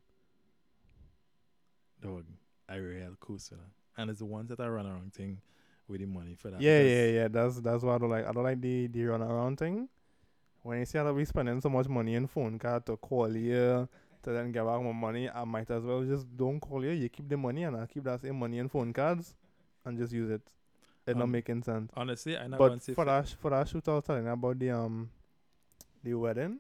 Dog, 2.01 2.25
I 2.69 2.75
real 2.75 3.15
know. 3.27 3.57
And 3.97 4.09
it's 4.09 4.19
the 4.19 4.25
ones 4.25 4.49
that 4.49 4.59
I 4.59 4.67
run 4.67 4.85
around 4.85 5.13
thing 5.13 5.39
with 5.87 6.01
the 6.01 6.05
money 6.05 6.35
for 6.35 6.51
that. 6.51 6.61
Yeah, 6.61 6.81
yeah, 6.81 7.05
yeah. 7.05 7.27
That's 7.27 7.61
that's 7.61 7.83
what 7.83 7.93
I 7.93 7.97
don't 7.97 8.09
like. 8.09 8.27
I 8.27 8.31
don't 8.31 8.43
like 8.43 8.61
the 8.61 8.87
the 8.87 9.05
run 9.05 9.21
around 9.21 9.57
thing. 9.57 9.87
When 10.63 10.79
you 10.79 10.85
see 10.85 10.97
that 10.97 11.13
we 11.13 11.23
spending 11.25 11.61
so 11.61 11.69
much 11.69 11.87
money 11.87 12.15
in 12.15 12.27
phone 12.27 12.57
card 12.59 12.85
to 12.87 12.97
call 12.97 13.35
you 13.35 13.87
to 14.23 14.31
then 14.31 14.51
get 14.51 14.65
back 14.65 14.81
more 14.81 14.93
money, 14.95 15.29
I 15.29 15.43
might 15.43 15.69
as 15.69 15.83
well 15.83 16.03
just 16.03 16.25
don't 16.35 16.59
call 16.59 16.83
you. 16.83 16.89
You 16.91 17.07
keep 17.07 17.29
the 17.29 17.37
money 17.37 17.63
and 17.63 17.77
I 17.77 17.85
keep 17.85 18.03
that 18.05 18.21
same 18.21 18.39
money 18.39 18.57
in 18.57 18.67
phone 18.67 18.91
cards 18.91 19.35
and 19.85 19.97
just 19.97 20.11
use 20.11 20.31
it. 20.31 20.41
It 21.05 21.15
not 21.15 21.25
Um, 21.25 21.31
making 21.31 21.61
sense. 21.61 21.91
Honestly, 21.95 22.35
I 22.35 22.47
never 22.47 22.57
But 22.57 22.69
want 22.71 22.81
to 22.83 22.95
for 22.95 23.05
that 23.05 23.29
for 23.29 23.51
that 23.51 23.67
shoot 23.67 23.87
I 23.87 23.93
was 23.93 24.03
telling 24.03 24.27
about 24.27 24.57
the 24.57 24.71
um 24.71 25.09
the 26.05 26.13
wedding. 26.13 26.59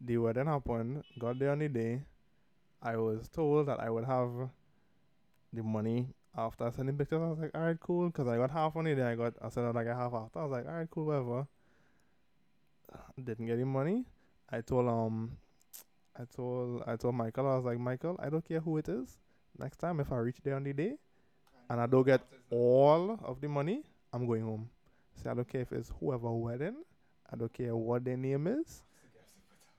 The 0.00 0.18
wedding 0.18 0.46
happened. 0.46 1.02
Got 1.18 1.38
there 1.38 1.50
on 1.50 1.60
the 1.60 1.68
day. 1.68 2.02
I 2.82 2.96
was 2.96 3.28
told 3.28 3.68
that 3.68 3.80
I 3.80 3.88
would 3.88 4.04
have 4.04 4.30
the 5.52 5.62
money 5.62 6.08
after 6.36 6.70
sending 6.70 6.96
pictures. 6.96 7.22
I 7.22 7.28
was 7.28 7.38
like, 7.38 7.50
all 7.54 7.62
right, 7.62 7.80
cool, 7.80 8.08
because 8.08 8.28
I 8.28 8.36
got 8.36 8.50
half 8.50 8.76
on 8.76 8.84
the 8.84 8.94
day. 8.94 9.02
I 9.02 9.14
got 9.14 9.34
I 9.40 9.48
said 9.48 9.74
like 9.74 9.86
a 9.86 9.94
half 9.94 10.12
after. 10.12 10.40
I 10.40 10.42
was 10.44 10.52
like, 10.52 10.66
all 10.66 10.74
right, 10.74 10.90
cool, 10.90 11.06
whatever. 11.06 11.46
Didn't 13.22 13.46
get 13.46 13.58
the 13.58 13.64
money. 13.64 14.04
I 14.50 14.60
told 14.60 14.88
um, 14.88 15.38
I 16.18 16.24
told 16.24 16.82
I 16.86 16.96
told 16.96 17.14
Michael. 17.14 17.48
I 17.48 17.56
was 17.56 17.64
like, 17.64 17.78
Michael, 17.78 18.16
I 18.22 18.28
don't 18.28 18.44
care 18.46 18.60
who 18.60 18.76
it 18.76 18.88
is. 18.88 19.16
Next 19.58 19.78
time, 19.78 20.00
if 20.00 20.12
I 20.12 20.16
reach 20.16 20.38
there 20.42 20.56
on 20.56 20.64
the 20.64 20.74
day, 20.74 20.96
and 21.70 21.80
I 21.80 21.86
don't 21.86 22.04
get 22.04 22.20
all 22.50 23.18
of 23.24 23.40
the 23.40 23.48
money, 23.48 23.84
I'm 24.12 24.26
going 24.26 24.42
home. 24.42 24.68
So 25.22 25.30
I 25.30 25.34
don't 25.34 25.48
care 25.48 25.62
if 25.62 25.72
it's 25.72 25.90
whoever 26.00 26.30
wedding. 26.32 26.76
I 27.32 27.36
don't 27.36 27.52
care 27.52 27.74
what 27.74 28.04
their 28.04 28.16
name 28.16 28.46
is. 28.46 28.82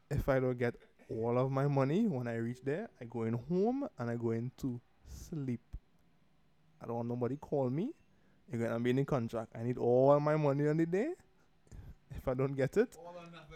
If 0.09 0.27
I 0.27 0.39
don't 0.39 0.57
get 0.57 0.75
all 1.09 1.37
of 1.37 1.51
my 1.51 1.67
money 1.67 2.07
when 2.07 2.27
I 2.27 2.35
reach 2.35 2.59
there, 2.63 2.89
I 2.99 3.05
go 3.05 3.23
in 3.23 3.33
home 3.33 3.87
and 3.97 4.09
I 4.09 4.15
go 4.15 4.31
into 4.31 4.79
sleep. 5.07 5.61
I 6.81 6.87
don't 6.87 6.95
want 6.95 7.09
nobody 7.09 7.37
call 7.37 7.69
me. 7.69 7.91
You're 8.51 8.61
gonna 8.67 8.79
be 8.79 8.89
in 8.89 8.97
the 8.97 9.05
contract. 9.05 9.53
I 9.55 9.63
need 9.63 9.77
all 9.77 10.19
my 10.19 10.35
money 10.35 10.67
on 10.67 10.77
the 10.77 10.85
day. 10.85 11.13
If 12.15 12.27
I 12.27 12.33
don't 12.33 12.53
get 12.53 12.75
it, 12.77 12.97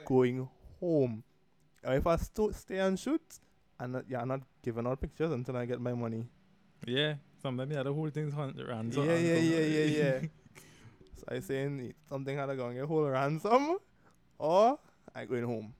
going 0.05 0.47
home. 0.79 1.23
Or 1.83 1.93
if 1.93 2.07
I 2.07 2.15
sto- 2.17 2.51
stay 2.51 2.79
and 2.79 2.97
shoot, 2.99 3.21
and 3.79 3.93
not, 3.93 4.05
yeah, 4.09 4.21
I'm 4.21 4.27
not 4.27 4.41
giving 4.63 4.87
out 4.87 4.99
pictures 5.01 5.31
until 5.31 5.57
I 5.57 5.65
get 5.65 5.79
my 5.79 5.93
money. 5.93 6.25
Yeah, 6.85 7.15
sometimes 7.41 7.73
yeah, 7.73 7.83
the 7.83 7.93
whole 7.93 8.09
thing's 8.09 8.33
on 8.33 8.55
ransom. 8.67 9.05
yeah, 9.05 9.17
yeah, 9.17 9.35
yeah, 9.35 9.59
yeah, 9.59 9.83
yeah. 9.83 10.19
so 11.17 11.23
I 11.27 11.39
saying 11.39 11.93
something 12.09 12.35
had 12.37 12.47
to 12.47 12.55
go 12.55 12.67
and 12.67 12.75
get 12.75 12.85
whole 12.85 13.07
ransom, 13.07 13.77
or 14.39 14.77
I 15.15 15.25
going 15.25 15.43
home. 15.43 15.73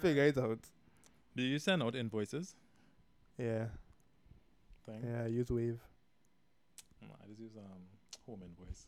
Figure 0.00 0.24
it 0.24 0.38
out. 0.38 0.58
Do 1.36 1.42
you 1.42 1.58
send 1.58 1.82
out 1.82 1.94
invoices? 1.94 2.54
Yeah, 3.38 3.66
Thing? 4.86 5.02
yeah. 5.06 5.24
I 5.24 5.26
use 5.26 5.50
Wave. 5.50 5.78
No, 7.02 7.08
I 7.22 7.26
just 7.28 7.40
use 7.40 7.52
um 7.56 7.82
home 8.26 8.42
invoice. 8.42 8.86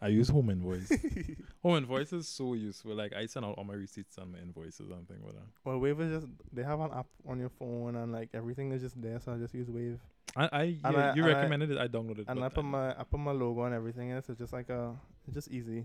I 0.00 0.08
use 0.08 0.28
home 0.28 0.50
invoice. 0.50 0.90
home 1.62 1.76
invoice 1.76 2.12
is 2.12 2.26
so 2.28 2.54
useful. 2.54 2.94
Like 2.94 3.12
I 3.14 3.26
send 3.26 3.46
out 3.46 3.54
all 3.58 3.64
my 3.64 3.74
receipts 3.74 4.16
and 4.18 4.32
my 4.32 4.38
invoices 4.38 4.90
and 4.90 5.06
thing 5.08 5.18
with 5.24 5.34
that. 5.34 5.44
well, 5.64 5.78
Wave 5.78 6.00
is 6.00 6.20
just 6.22 6.32
they 6.52 6.62
have 6.64 6.80
an 6.80 6.90
app 6.92 7.06
on 7.28 7.38
your 7.38 7.48
phone 7.50 7.94
and 7.96 8.12
like 8.12 8.30
everything 8.34 8.72
is 8.72 8.82
just 8.82 9.00
there, 9.00 9.20
so 9.20 9.32
I 9.34 9.36
just 9.38 9.54
use 9.54 9.68
Wave. 9.70 10.00
I, 10.36 10.48
I, 10.52 10.62
yeah, 10.62 10.88
I- 10.88 11.14
you 11.14 11.22
and 11.24 11.32
I- 11.32 11.36
recommended 11.36 11.70
it. 11.70 11.78
I 11.78 11.88
downloaded 11.88 12.20
it. 12.20 12.24
And 12.28 12.42
I 12.44 12.48
put 12.48 12.64
my 12.64 12.90
I 12.98 13.04
put 13.04 13.20
my 13.20 13.32
logo 13.32 13.62
and 13.64 13.74
everything 13.74 14.10
in 14.10 14.16
it, 14.16 14.24
so 14.26 14.32
it's 14.32 14.40
just 14.40 14.52
like 14.52 14.68
a 14.70 14.94
it's 15.26 15.34
just 15.34 15.50
easy. 15.50 15.84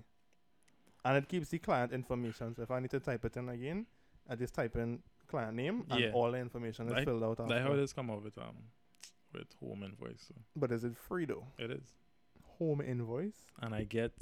And 1.05 1.17
it 1.17 1.27
keeps 1.27 1.49
the 1.49 1.59
client 1.59 1.91
information. 1.91 2.55
So 2.55 2.61
if 2.61 2.71
I 2.71 2.79
need 2.79 2.91
to 2.91 2.99
type 2.99 3.25
it 3.25 3.35
in 3.37 3.49
again, 3.49 3.85
I 4.29 4.35
just 4.35 4.53
type 4.53 4.75
in 4.77 4.99
client 5.27 5.55
name 5.55 5.85
and 5.89 5.99
Yeah. 5.99 6.11
all 6.13 6.31
the 6.31 6.37
information 6.37 6.87
is 6.87 6.93
Like- 6.93 7.05
filled 7.05 7.23
out. 7.23 7.39
Like 7.39 7.49
how 7.61 7.67
after. 7.69 7.75
this 7.77 7.93
come 7.93 8.09
up 8.09 8.21
with 8.23 8.37
um 8.37 8.55
with 9.33 9.51
home 9.59 9.83
invoice. 9.83 10.21
So 10.27 10.35
But 10.55 10.71
is 10.71 10.83
it 10.83 10.95
free 10.95 11.25
though? 11.25 11.47
it 11.57 11.71
is. 11.71 11.95
Home 12.59 12.81
invoice. 12.81 13.47
And 13.61 13.73
I 13.73 13.83
get 13.83 14.13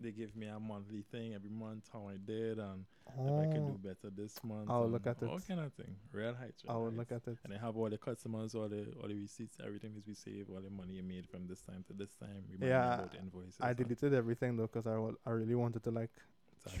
they 0.00 0.10
give 0.12 0.34
me 0.36 0.46
a 0.46 0.58
monthly 0.60 1.02
thing 1.10 1.34
every 1.34 1.50
month 1.50 1.88
how 1.92 2.08
I 2.08 2.16
did 2.24 2.58
and 2.58 2.84
if 3.08 3.14
I 3.18 3.20
Oh, 3.20 3.42
can 3.52 3.66
do 3.66 3.74
oh. 3.74 3.88
better 3.88 4.10
this 4.14 4.42
month. 4.44 4.68
I'll 4.70 4.88
look 4.88 5.06
at 5.06 5.22
all 5.22 5.36
it. 5.36 5.48
kind 5.48 5.60
of 5.60 5.72
thing. 5.74 5.96
Real 6.12 6.34
heights. 6.34 6.62
I 6.68 6.72
real 6.72 6.82
will 6.84 6.92
look 6.92 7.10
at 7.12 7.26
it. 7.26 7.38
And 7.44 7.54
I 7.54 7.58
have 7.58 7.76
all 7.76 7.88
the 7.88 7.98
customers, 7.98 8.54
all 8.54 8.68
the 8.68 8.86
all 9.00 9.08
the 9.08 9.14
receipts, 9.14 9.56
everything 9.64 9.94
is 9.96 10.06
we 10.06 10.14
save, 10.14 10.46
all 10.50 10.60
the 10.60 10.70
money 10.70 10.94
you 10.94 11.02
made 11.02 11.26
from 11.28 11.46
this 11.48 11.60
time 11.62 11.84
to 11.88 11.92
this 11.94 12.10
time. 12.20 12.44
Yeah, 12.60 12.94
about 12.94 13.14
invoices. 13.14 13.56
I 13.60 13.72
deleted 13.72 14.14
everything 14.14 14.56
though 14.56 14.68
because 14.72 14.86
I, 14.86 14.96
I 15.28 15.32
really 15.32 15.54
wanted 15.54 15.82
to 15.84 15.90
like 15.90 16.10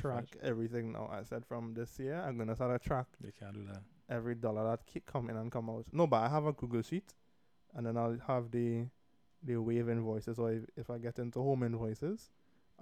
track 0.00 0.26
right? 0.34 0.42
everything 0.42 0.92
now. 0.92 1.08
I 1.10 1.22
said 1.22 1.44
from 1.46 1.72
this 1.74 1.98
year 1.98 2.22
I'm 2.26 2.36
gonna 2.36 2.54
start 2.54 2.80
to 2.80 2.88
track 2.88 3.06
They 3.20 3.32
can't 3.32 3.54
do 3.54 3.64
that. 3.72 3.82
every 4.08 4.34
dollar 4.34 4.64
that 4.70 4.84
keep 4.86 5.06
come 5.06 5.30
in 5.30 5.36
and 5.36 5.50
come 5.50 5.70
out. 5.70 5.86
No, 5.92 6.06
but 6.06 6.18
I 6.22 6.28
have 6.28 6.44
a 6.46 6.52
Google 6.52 6.82
sheet, 6.82 7.14
and 7.74 7.86
then 7.86 7.96
I'll 7.96 8.18
have 8.26 8.50
the 8.50 8.84
the 9.42 9.56
wave 9.56 9.88
invoices. 9.88 10.38
Or 10.38 10.52
if, 10.52 10.64
if 10.76 10.90
I 10.90 10.98
get 10.98 11.18
into 11.18 11.40
home 11.40 11.62
invoices, 11.62 12.30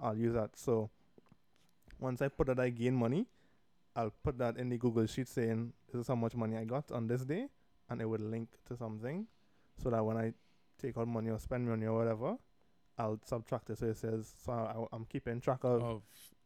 I'll 0.01 0.17
use 0.17 0.33
that. 0.33 0.51
So 0.55 0.89
once 1.99 2.21
I 2.21 2.27
put 2.27 2.47
that 2.47 2.59
I 2.59 2.69
gain 2.69 2.95
money, 2.95 3.27
I'll 3.95 4.13
put 4.23 4.37
that 4.37 4.57
in 4.57 4.69
the 4.69 4.77
Google 4.77 5.05
sheet 5.07 5.27
saying 5.27 5.73
this 5.91 6.01
is 6.01 6.07
how 6.07 6.15
much 6.15 6.35
money 6.35 6.57
I 6.57 6.65
got 6.65 6.91
on 6.91 7.07
this 7.07 7.23
day, 7.25 7.47
and 7.89 8.01
it 8.01 8.05
would 8.05 8.21
link 8.21 8.49
to 8.67 8.77
something, 8.77 9.25
so 9.81 9.89
that 9.89 10.03
when 10.05 10.17
I 10.17 10.33
take 10.79 10.97
out 10.97 11.07
money 11.07 11.31
or 11.31 11.39
spend 11.39 11.67
money 11.67 11.87
or 11.87 11.97
whatever, 11.97 12.37
I'll 12.97 13.19
subtract 13.25 13.69
it. 13.71 13.79
So 13.79 13.87
it 13.87 13.97
says 13.97 14.31
so 14.45 14.51
I, 14.51 14.95
I'm 14.95 15.05
keeping 15.05 15.41
track 15.41 15.63
of 15.63 15.81
Of 15.81 16.01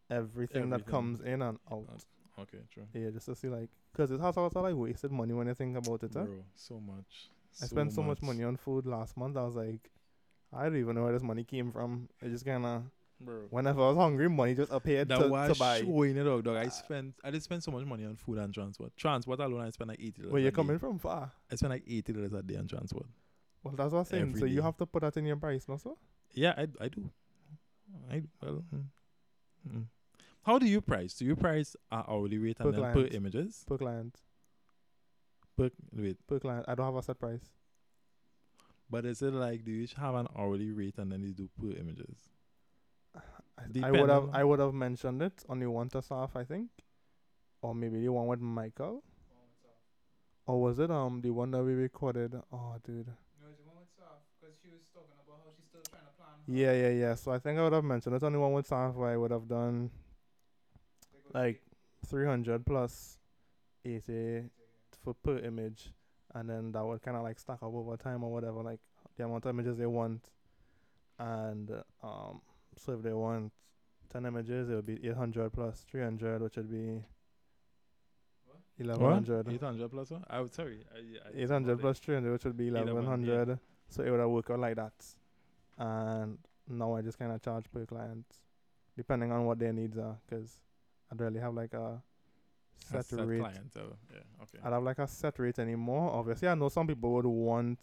everything, 0.10 0.70
that 0.70 0.86
comes 0.86 1.20
in 1.22 1.42
and 1.42 1.58
out. 1.72 2.06
okay, 2.40 2.60
true. 2.74 2.88
Yeah, 2.94 3.10
just 3.10 3.26
to 3.26 3.36
see 3.36 3.50
like, 3.50 3.70
cause 3.96 4.12
it's 4.12 4.22
also 4.24 4.42
also 4.42 4.62
like 4.62 4.76
wasted 4.76 5.12
money 5.12 5.34
when 5.34 5.48
you 5.48 5.54
think 5.54 5.78
about 5.78 6.04
it. 6.04 6.12
Huh? 6.14 6.26
So 6.56 6.80
much. 6.80 7.30
I 7.62 7.66
spent 7.66 7.92
so 7.92 8.02
much 8.02 8.22
money 8.22 8.44
on 8.46 8.56
food 8.56 8.86
last 8.86 9.18
month. 9.18 9.36
I 9.36 9.44
was 9.44 9.56
like, 9.56 9.92
I 10.54 10.64
don't 10.64 10.78
even 10.78 10.96
know 10.96 11.04
where 11.04 11.14
this 11.14 11.22
money 11.24 11.44
came 11.44 11.72
from. 11.72 12.08
It 12.22 12.30
just 12.30 12.46
kind 12.46 12.66
of 12.66 12.84
Bro. 13.24 13.48
whenever 13.50 13.82
I 13.84 13.88
was 13.90 13.98
hungry, 13.98 14.30
money 14.30 14.56
just 14.56 14.72
appeared 14.72 15.08
That 15.10 15.20
to, 15.20 15.28
was 15.28 15.54
to 15.54 15.60
buy. 15.60 15.80
showing 15.82 16.18
it 16.18 16.28
out, 16.28 16.44
dog. 16.44 16.58
I 16.58 16.68
spent, 16.70 17.16
I 17.24 17.32
did 17.32 17.42
spend 17.44 17.64
so 17.64 17.72
much 17.72 17.86
money 17.86 18.06
on 18.06 18.16
food 18.16 18.38
and 18.38 18.54
transport. 18.54 18.92
Transport 18.98 19.40
alone, 19.40 19.62
I 19.62 19.70
spent 19.70 19.90
like 19.90 20.00
eighty. 20.02 20.22
Where 20.28 20.42
you 20.42 20.52
coming 20.52 20.80
from 20.80 21.00
far? 21.00 21.32
I 21.52 21.56
spent 21.56 21.72
like 21.72 21.84
eighty 21.88 22.14
dollars 22.14 22.34
a 22.34 22.42
day 22.42 22.56
on 22.58 22.68
transport. 22.68 23.06
Well, 23.64 23.76
that's 23.76 23.94
what 23.94 24.00
I'm 24.00 24.06
saying. 24.06 24.24
Every 24.30 24.40
so 24.40 24.46
you 24.46 24.62
have 24.62 24.78
to 24.78 24.86
put 24.86 25.02
that 25.04 25.16
in 25.18 25.26
your 25.26 25.36
price, 25.38 25.66
no 25.68 25.78
sir? 25.78 25.92
Yeah, 26.34 26.54
I, 26.58 26.68
I 26.84 26.88
do. 26.88 27.10
I 28.10 28.24
well. 28.42 28.64
mm, 28.74 28.84
mm. 29.70 29.86
How 30.44 30.58
do 30.58 30.66
you 30.66 30.82
price? 30.82 31.14
Do 31.14 31.26
you 31.26 31.36
price 31.36 31.76
a 31.92 32.04
hourly 32.10 32.38
rate 32.40 32.58
and 32.60 32.66
Per 32.66 32.72
then 32.72 32.80
client. 32.94 33.12
per 33.12 33.16
images? 33.16 33.64
Per 33.68 33.78
client, 33.78 34.16
Per 35.58 35.70
wait, 35.94 36.18
per 36.28 36.40
client. 36.40 36.66
I 36.68 36.74
don't 36.76 36.86
have 36.88 36.96
a 36.96 37.04
set 37.04 37.20
price. 37.20 37.52
but 38.90 39.06
is 39.06 39.22
it 39.22 39.34
like 39.34 39.64
do 39.64 39.72
you 39.72 39.88
have 39.98 40.16
an 40.16 40.28
hourly 40.38 40.72
rate 40.72 40.98
and 40.98 41.12
then 41.12 41.22
you 41.22 41.34
do 41.34 41.48
per 41.60 41.78
images? 41.80 42.18
I, 43.82 43.88
I 43.88 43.92
would 43.92 44.10
have 44.10 44.30
I 44.34 44.44
would 44.44 44.60
have 44.60 44.74
mentioned 44.74 45.22
it 45.22 45.44
on 45.50 45.60
the 45.60 45.70
one 45.70 45.90
to 45.90 46.02
staff, 46.02 46.36
I 46.36 46.44
think, 46.44 46.70
or 47.62 47.74
maybe 47.76 48.02
the 48.02 48.10
one 48.10 48.28
with 48.28 48.40
Michael. 48.42 49.04
Or 50.46 50.62
was 50.62 50.80
it 50.80 50.92
um 50.92 51.22
the 51.22 51.32
one 51.32 51.52
that 51.52 51.64
we 51.64 51.74
recorded? 51.74 52.34
Oh, 52.52 52.76
dude. 52.84 53.08
No, 53.08 53.48
the 53.58 53.64
one 53.66 53.78
with 53.80 53.90
Saf, 53.98 54.22
because 54.40 54.56
she 54.62 54.70
was 54.70 54.82
talking 54.94 55.18
about 55.26 55.40
how 55.46 55.52
she's 55.56 55.66
still 55.70 55.82
trying 55.90 56.04
to 56.06 56.14
plan. 56.18 56.36
Yeah, 56.48 56.74
yeah, 56.74 56.90
yeah. 56.90 57.16
So 57.16 57.32
I 57.32 57.40
think 57.40 57.60
I 57.60 57.64
would 57.64 57.74
have 57.74 57.84
mentioned 57.84 58.16
it's 58.16 58.24
only 58.24 58.40
one 58.40 58.54
with 58.54 58.66
staff 58.66 58.96
where 58.96 59.10
I 59.12 59.18
would 59.18 59.32
have 59.32 59.48
done 59.48 59.90
They 61.12 61.20
go 61.20 61.40
like 61.40 61.62
300 62.06 62.66
plus 62.66 63.18
80 63.86 64.44
for 65.04 65.14
per 65.14 65.38
image 65.40 65.92
and 66.34 66.50
then 66.50 66.72
that 66.72 66.84
would 66.86 67.02
kind 67.02 67.18
of 67.18 67.24
like 67.24 67.40
stack 67.40 67.58
up 67.64 67.74
over 67.74 67.98
time 67.98 68.24
or 68.24 68.32
whatever 68.32 68.62
like 68.62 68.80
the 69.18 69.24
amount 69.26 69.46
of 69.46 69.50
images 69.50 69.78
they 69.78 69.86
want 69.86 70.22
and 71.20 71.72
um 72.04 72.42
so 72.78 72.94
if 72.94 73.02
they 73.02 73.14
want 73.14 73.52
10 74.10 74.26
images 74.26 74.70
it 74.70 74.76
would 74.76 74.86
be 74.86 75.08
800 75.08 75.52
plus 75.52 75.86
300 75.90 76.42
which 76.42 76.56
would 76.58 76.70
be 76.72 77.04
1100 78.78 79.48
Eight 79.50 79.62
hundred 79.62 79.92
plus 79.92 80.10
one. 80.12 80.24
I 80.30 80.42
would 80.42 80.54
sorry. 80.54 80.84
I, 80.94 81.30
I 81.40 81.44
800 81.44 81.80
plus 81.80 82.00
300 82.00 82.32
which 82.32 82.46
would 82.46 82.58
be 82.58 82.70
11, 82.70 82.88
yeah. 82.88 82.94
1100 82.94 83.60
so 83.90 84.04
it 84.04 84.10
would 84.10 84.26
work 84.28 84.50
out 84.50 84.60
like 84.60 84.76
that 84.76 84.94
and 85.78 86.38
now 86.68 86.94
i 86.96 87.02
just 87.02 87.20
kind 87.20 87.32
of 87.32 87.42
charge 87.42 87.66
per 87.72 87.86
client 87.86 88.26
depending 88.98 89.32
on 89.32 89.46
what 89.46 89.60
their 89.60 89.74
needs 89.74 89.98
are 89.98 90.18
because 90.28 90.60
i 91.12 91.16
don't 91.16 91.28
really 91.28 91.40
have 91.40 91.54
like 91.54 91.74
a 91.74 92.02
a 92.94 93.04
set, 93.04 93.26
rate 93.26 93.40
clientele. 93.40 93.98
Yeah. 94.12 94.20
Okay. 94.44 94.58
I 94.60 94.64
don't 94.66 94.74
have 94.74 94.84
like 94.84 95.00
a 95.00 95.08
set 95.08 95.38
rate 95.40 95.60
anymore. 95.60 96.12
Obviously, 96.12 96.48
I 96.50 96.56
know 96.56 96.68
some 96.68 96.88
people 96.88 97.14
would 97.14 97.26
want 97.26 97.80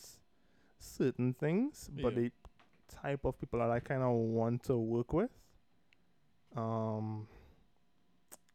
certain 0.78 1.32
things, 1.32 1.89
but 2.02 2.12
Yeah. 2.15 2.19
the 2.20 2.32
type 3.02 3.24
of 3.24 3.38
people 3.40 3.58
that 3.60 3.70
I 3.70 3.80
kind 3.80 4.02
of 4.02 4.12
want 4.12 4.62
to 4.64 4.76
work 4.76 5.12
with, 5.12 5.30
um, 6.56 7.26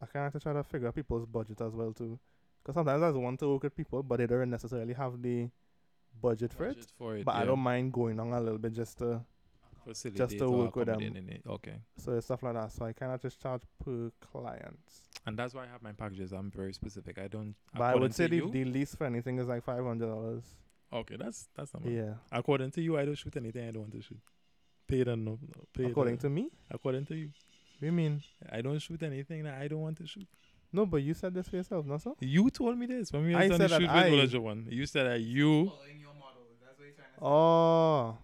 I 0.02 0.06
kind 0.06 0.26
of 0.26 0.32
have 0.32 0.40
to 0.40 0.40
try 0.40 0.52
to 0.52 0.62
figure 0.64 0.88
out 0.88 0.94
people's 0.94 1.26
budget 1.26 1.60
as 1.60 1.72
well 1.74 1.92
too. 1.92 2.18
Because 2.62 2.74
sometimes 2.74 3.02
I 3.02 3.08
just 3.08 3.18
want 3.20 3.38
to 3.40 3.48
work 3.48 3.62
with 3.64 3.76
people, 3.76 4.02
but 4.02 4.18
they 4.18 4.26
don't 4.26 4.50
necessarily 4.50 4.94
have 4.94 5.20
the 5.20 5.48
budget 6.20 6.52
for 6.52 6.66
it. 6.66 6.86
For 6.98 7.16
it. 7.16 7.24
But 7.24 7.36
I 7.36 7.44
don't 7.44 7.60
mind 7.60 7.92
going 7.92 8.18
on 8.20 8.32
a 8.32 8.40
little 8.40 8.58
bit 8.58 8.72
just 8.72 8.98
to 8.98 9.20
Facilitate 9.84 10.38
to 10.38 10.50
work 10.50 10.76
with 10.76 10.86
them. 10.86 11.42
Okay. 11.46 11.74
so 11.98 12.18
stuff 12.20 12.42
like 12.42 12.54
that. 12.54 12.72
So 12.72 12.86
I 12.86 12.94
kind 12.94 13.12
of 13.12 13.20
just 13.20 13.38
charge 13.40 13.60
per 13.84 14.10
client. 14.32 14.78
And 15.26 15.36
that's 15.38 15.52
why 15.54 15.64
I 15.64 15.66
have 15.66 15.82
my 15.82 15.92
packages. 15.92 16.32
I'm 16.32 16.50
very 16.50 16.72
specific. 16.72 17.18
I 17.18 17.28
don't. 17.28 17.54
But 17.74 17.82
I 17.82 17.94
would 17.94 18.14
say 18.14 18.26
the, 18.26 18.36
you- 18.36 18.50
the 18.50 18.64
least 18.64 18.96
for 18.96 19.04
anything 19.04 19.38
is 19.38 19.46
like 19.46 19.62
five 19.62 19.84
hundred 19.84 20.06
dollars. 20.06 20.42
Okay, 20.90 21.16
that's 21.18 21.48
that's 21.54 21.74
not 21.74 21.82
bad. 21.82 21.92
Yeah. 21.92 22.14
According 22.32 22.70
to 22.72 22.80
you, 22.80 22.96
I 22.96 23.04
don't 23.04 23.14
shoot 23.14 23.36
anything 23.36 23.68
I 23.68 23.72
don't 23.72 23.82
want 23.82 23.92
to 23.92 24.00
shoot. 24.00 24.20
Paid 24.86 25.08
and 25.08 25.24
no, 25.24 25.38
no 25.40 25.64
paid. 25.72 25.86
According 25.90 26.18
uh, 26.18 26.20
to 26.22 26.30
me, 26.30 26.50
according 26.70 27.06
to 27.06 27.14
you, 27.14 27.30
what 27.78 27.86
you 27.86 27.92
mean? 27.92 28.22
I 28.50 28.60
don't 28.60 28.78
shoot 28.78 29.02
anything 29.02 29.44
that 29.44 29.60
I 29.60 29.68
don't 29.68 29.80
want 29.80 29.96
to 29.98 30.06
shoot. 30.06 30.26
No, 30.72 30.84
but 30.86 30.98
you 30.98 31.14
said 31.14 31.32
this 31.34 31.48
for 31.48 31.56
yourself, 31.56 31.86
no, 31.86 31.96
sir? 31.98 32.12
You 32.20 32.50
told 32.50 32.76
me 32.76 32.86
this 32.86 33.12
when 33.12 33.24
we 33.24 33.34
I 33.34 33.44
was 33.44 33.52
on 33.52 33.58
the 33.60 33.68
said 33.68 33.70
that 33.70 33.80
shoot 33.80 33.90
I- 33.90 34.04
with 34.04 34.12
Elijah 34.14 34.40
one. 34.40 34.66
You 34.70 34.86
said 34.86 35.06
that 35.06 35.20
you. 35.20 35.66
Following 35.66 36.00
your 36.00 36.14
model. 36.14 36.42
That's 36.60 36.78
what 36.78 36.84
you're 36.86 36.94
trying 36.94 37.08
to 37.08 37.14
say. 37.14 37.20
Oh. 37.22 38.18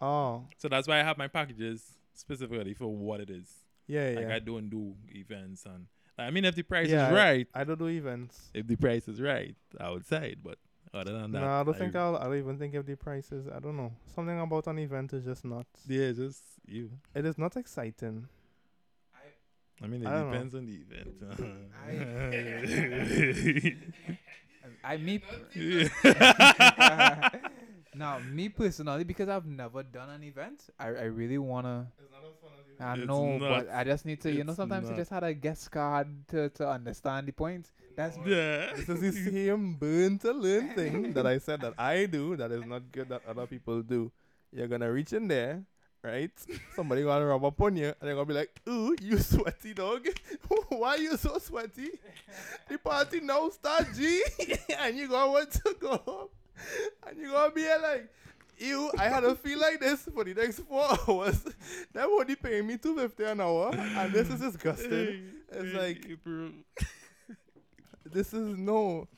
Oh. 0.00 0.44
So 0.58 0.68
that's 0.68 0.86
why 0.88 1.00
I 1.00 1.02
have 1.02 1.18
my 1.18 1.28
packages 1.28 1.82
specifically 2.14 2.74
for 2.74 2.86
what 2.88 3.20
it 3.20 3.30
is. 3.30 3.48
Yeah, 3.86 4.12
Like 4.16 4.28
yeah. 4.28 4.36
I 4.36 4.38
don't 4.38 4.68
do 4.70 4.94
events 5.08 5.64
and 5.66 5.86
I 6.16 6.30
mean 6.30 6.44
if 6.44 6.54
the 6.54 6.62
price 6.62 6.88
Yeah, 6.88 7.08
is 7.08 7.14
right, 7.14 7.48
I 7.54 7.64
don't 7.64 7.78
do 7.78 7.86
events. 7.88 8.50
if 8.54 8.66
the 8.66 8.76
price 8.76 9.08
is 9.08 9.20
right, 9.20 9.56
outside. 9.80 10.38
But 10.44 10.58
other 10.92 11.12
than 11.12 11.32
that, 11.32 11.40
No, 11.40 11.48
I 11.48 11.62
don't 11.64 11.76
think 11.76 11.94
I'll. 11.96 12.16
I 12.16 12.24
don't 12.24 12.38
even 12.38 12.58
think 12.58 12.74
of 12.74 12.84
the 12.86 12.96
prices. 12.96 13.46
I 13.48 13.58
don't 13.60 13.76
know. 13.76 13.92
Something 14.14 14.40
about 14.40 14.66
an 14.66 14.78
event 14.78 15.12
is 15.12 15.24
just 15.24 15.44
not. 15.44 15.66
Yeah, 15.86 16.12
just 16.12 16.42
you. 16.66 16.90
It 17.14 17.24
is 17.26 17.38
not 17.38 17.56
exciting. 17.56 18.28
I 19.82 19.86
mean, 19.86 20.02
it 20.02 20.08
I 20.08 20.10
don't 20.12 20.26
know. 20.26 20.32
depends 20.32 20.54
on 20.54 20.66
the 20.66 20.74
event. 20.74 21.22
I 24.84 24.96
me 24.98 25.22
Yeah. 25.54 27.28
now 27.94 28.18
me 28.18 28.48
personally 28.48 29.04
because 29.04 29.28
I've 29.28 29.46
never 29.46 29.82
done 29.82 30.10
an 30.10 30.22
event. 30.24 30.68
I 30.78 30.86
I 30.88 31.04
really 31.04 31.38
wanna. 31.38 31.86
I 32.78 32.96
know, 32.96 33.36
not. 33.36 33.66
but 33.66 33.74
I 33.74 33.84
just 33.84 34.06
need 34.06 34.20
to. 34.22 34.30
You 34.32 34.44
know, 34.44 34.52
It's 34.52 34.56
sometimes 34.56 34.88
you 34.88 34.96
just 34.96 35.10
had 35.10 35.22
a 35.22 35.34
guest 35.34 35.70
card 35.70 36.08
to 36.28 36.48
to 36.50 36.68
understand 36.68 37.26
the 37.28 37.32
point. 37.32 37.70
That's 38.00 38.16
yeah. 38.24 38.72
This 38.76 38.88
is 38.88 39.00
the 39.00 39.30
same 39.30 39.74
burn 39.74 40.18
to 40.20 40.32
learn 40.32 40.72
thing 40.72 41.12
that 41.12 41.26
I 41.26 41.36
said 41.36 41.60
that 41.60 41.74
I 41.76 42.06
do 42.06 42.34
that 42.36 42.50
is 42.50 42.64
not 42.64 42.90
good 42.92 43.10
that 43.10 43.20
other 43.28 43.46
people 43.46 43.82
do. 43.82 44.10
You're 44.52 44.68
gonna 44.68 44.90
reach 44.90 45.12
in 45.12 45.28
there, 45.28 45.62
right? 46.02 46.30
Somebody 46.74 47.02
gonna 47.02 47.26
rub 47.26 47.44
up 47.44 47.60
on 47.60 47.76
you 47.76 47.88
and 47.88 47.96
they're 48.00 48.14
gonna 48.14 48.24
be 48.24 48.32
like, 48.32 48.58
Ooh, 48.66 48.96
you 49.02 49.18
sweaty 49.18 49.74
dog. 49.74 50.06
Why 50.70 50.96
are 50.96 50.98
you 50.98 51.18
so 51.18 51.36
sweaty? 51.36 51.90
the 52.70 52.78
party 52.78 53.20
now 53.20 53.50
start 53.50 53.88
G 53.94 54.22
and 54.78 54.96
you 54.96 55.06
gonna 55.06 55.30
want 55.32 55.52
to 55.52 55.76
go 55.78 55.98
home. 55.98 56.28
And 57.06 57.18
you 57.18 57.30
gonna 57.32 57.52
be 57.52 57.68
like 57.82 58.08
Ew, 58.56 58.90
I 58.98 59.08
had 59.08 59.20
to 59.20 59.34
feel 59.34 59.58
like 59.58 59.78
this 59.80 60.08
for 60.14 60.24
the 60.24 60.32
next 60.32 60.60
four 60.60 60.88
hours. 61.08 61.44
They're 61.92 62.04
only 62.04 62.36
paying 62.36 62.66
me 62.66 62.78
two 62.78 62.96
fifty 62.96 63.24
an 63.24 63.42
hour, 63.42 63.74
and 63.74 64.10
this 64.12 64.30
is 64.30 64.40
disgusting. 64.40 65.32
It's 65.52 65.74
like 65.74 66.24
bro. 66.24 66.50
This 68.12 68.32
is 68.34 68.56
no. 68.56 69.08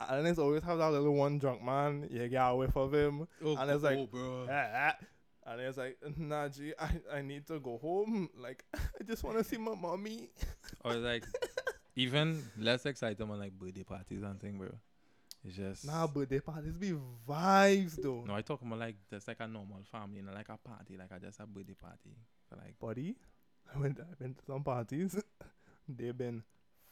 And 0.00 0.26
it's 0.28 0.38
always 0.38 0.62
have 0.62 0.78
that 0.78 0.90
little 0.92 1.14
one 1.14 1.38
drunk 1.38 1.62
man. 1.62 2.08
You 2.10 2.28
get 2.28 2.40
away 2.40 2.68
from 2.68 2.94
him. 2.94 3.28
Oh, 3.44 3.56
and 3.56 3.70
it's 3.70 3.82
like, 3.82 3.98
oh, 3.98 4.06
bro. 4.06 4.46
"Ah, 4.48 4.68
ah." 4.74 5.06
and 5.48 5.60
it's 5.60 5.78
like, 5.78 5.96
nah, 6.16 6.48
G, 6.48 6.72
I, 6.78 6.90
I 7.14 7.22
need 7.22 7.46
to 7.48 7.58
go 7.58 7.78
home. 7.78 8.28
Like, 8.36 8.64
I 8.74 9.02
just 9.04 9.24
want 9.24 9.38
to 9.38 9.44
see 9.44 9.56
my 9.56 9.74
mommy. 9.74 10.30
or 10.84 10.94
like 10.94 11.24
even 11.96 12.42
less 12.58 12.86
exciting 12.86 13.28
on 13.28 13.38
like 13.38 13.52
birthday 13.58 13.82
parties 13.82 14.22
and 14.22 14.40
thing, 14.40 14.58
bro. 14.58 14.68
It's 15.44 15.56
just 15.56 15.86
Nah, 15.86 16.06
birthday 16.06 16.40
parties 16.40 16.76
be 16.76 16.92
vibes 17.28 18.00
though. 18.00 18.24
No, 18.26 18.34
I 18.34 18.42
talk 18.42 18.62
about 18.62 18.78
like 18.78 18.96
just 19.10 19.26
like 19.26 19.40
a 19.40 19.48
normal 19.48 19.78
family, 19.90 20.18
you 20.18 20.22
know, 20.22 20.32
like 20.32 20.48
a 20.48 20.56
party, 20.56 20.96
like 20.96 21.10
a 21.10 21.18
just 21.18 21.40
a 21.40 21.46
birthday 21.46 21.74
party. 21.74 22.16
So 22.48 22.56
like 22.56 22.78
Buddy, 22.78 23.16
I 23.74 23.78
went, 23.78 23.98
I've 24.00 24.18
been 24.18 24.34
to 24.34 24.44
some 24.44 24.62
parties. 24.62 25.16
They've 25.88 26.16
been 26.16 26.42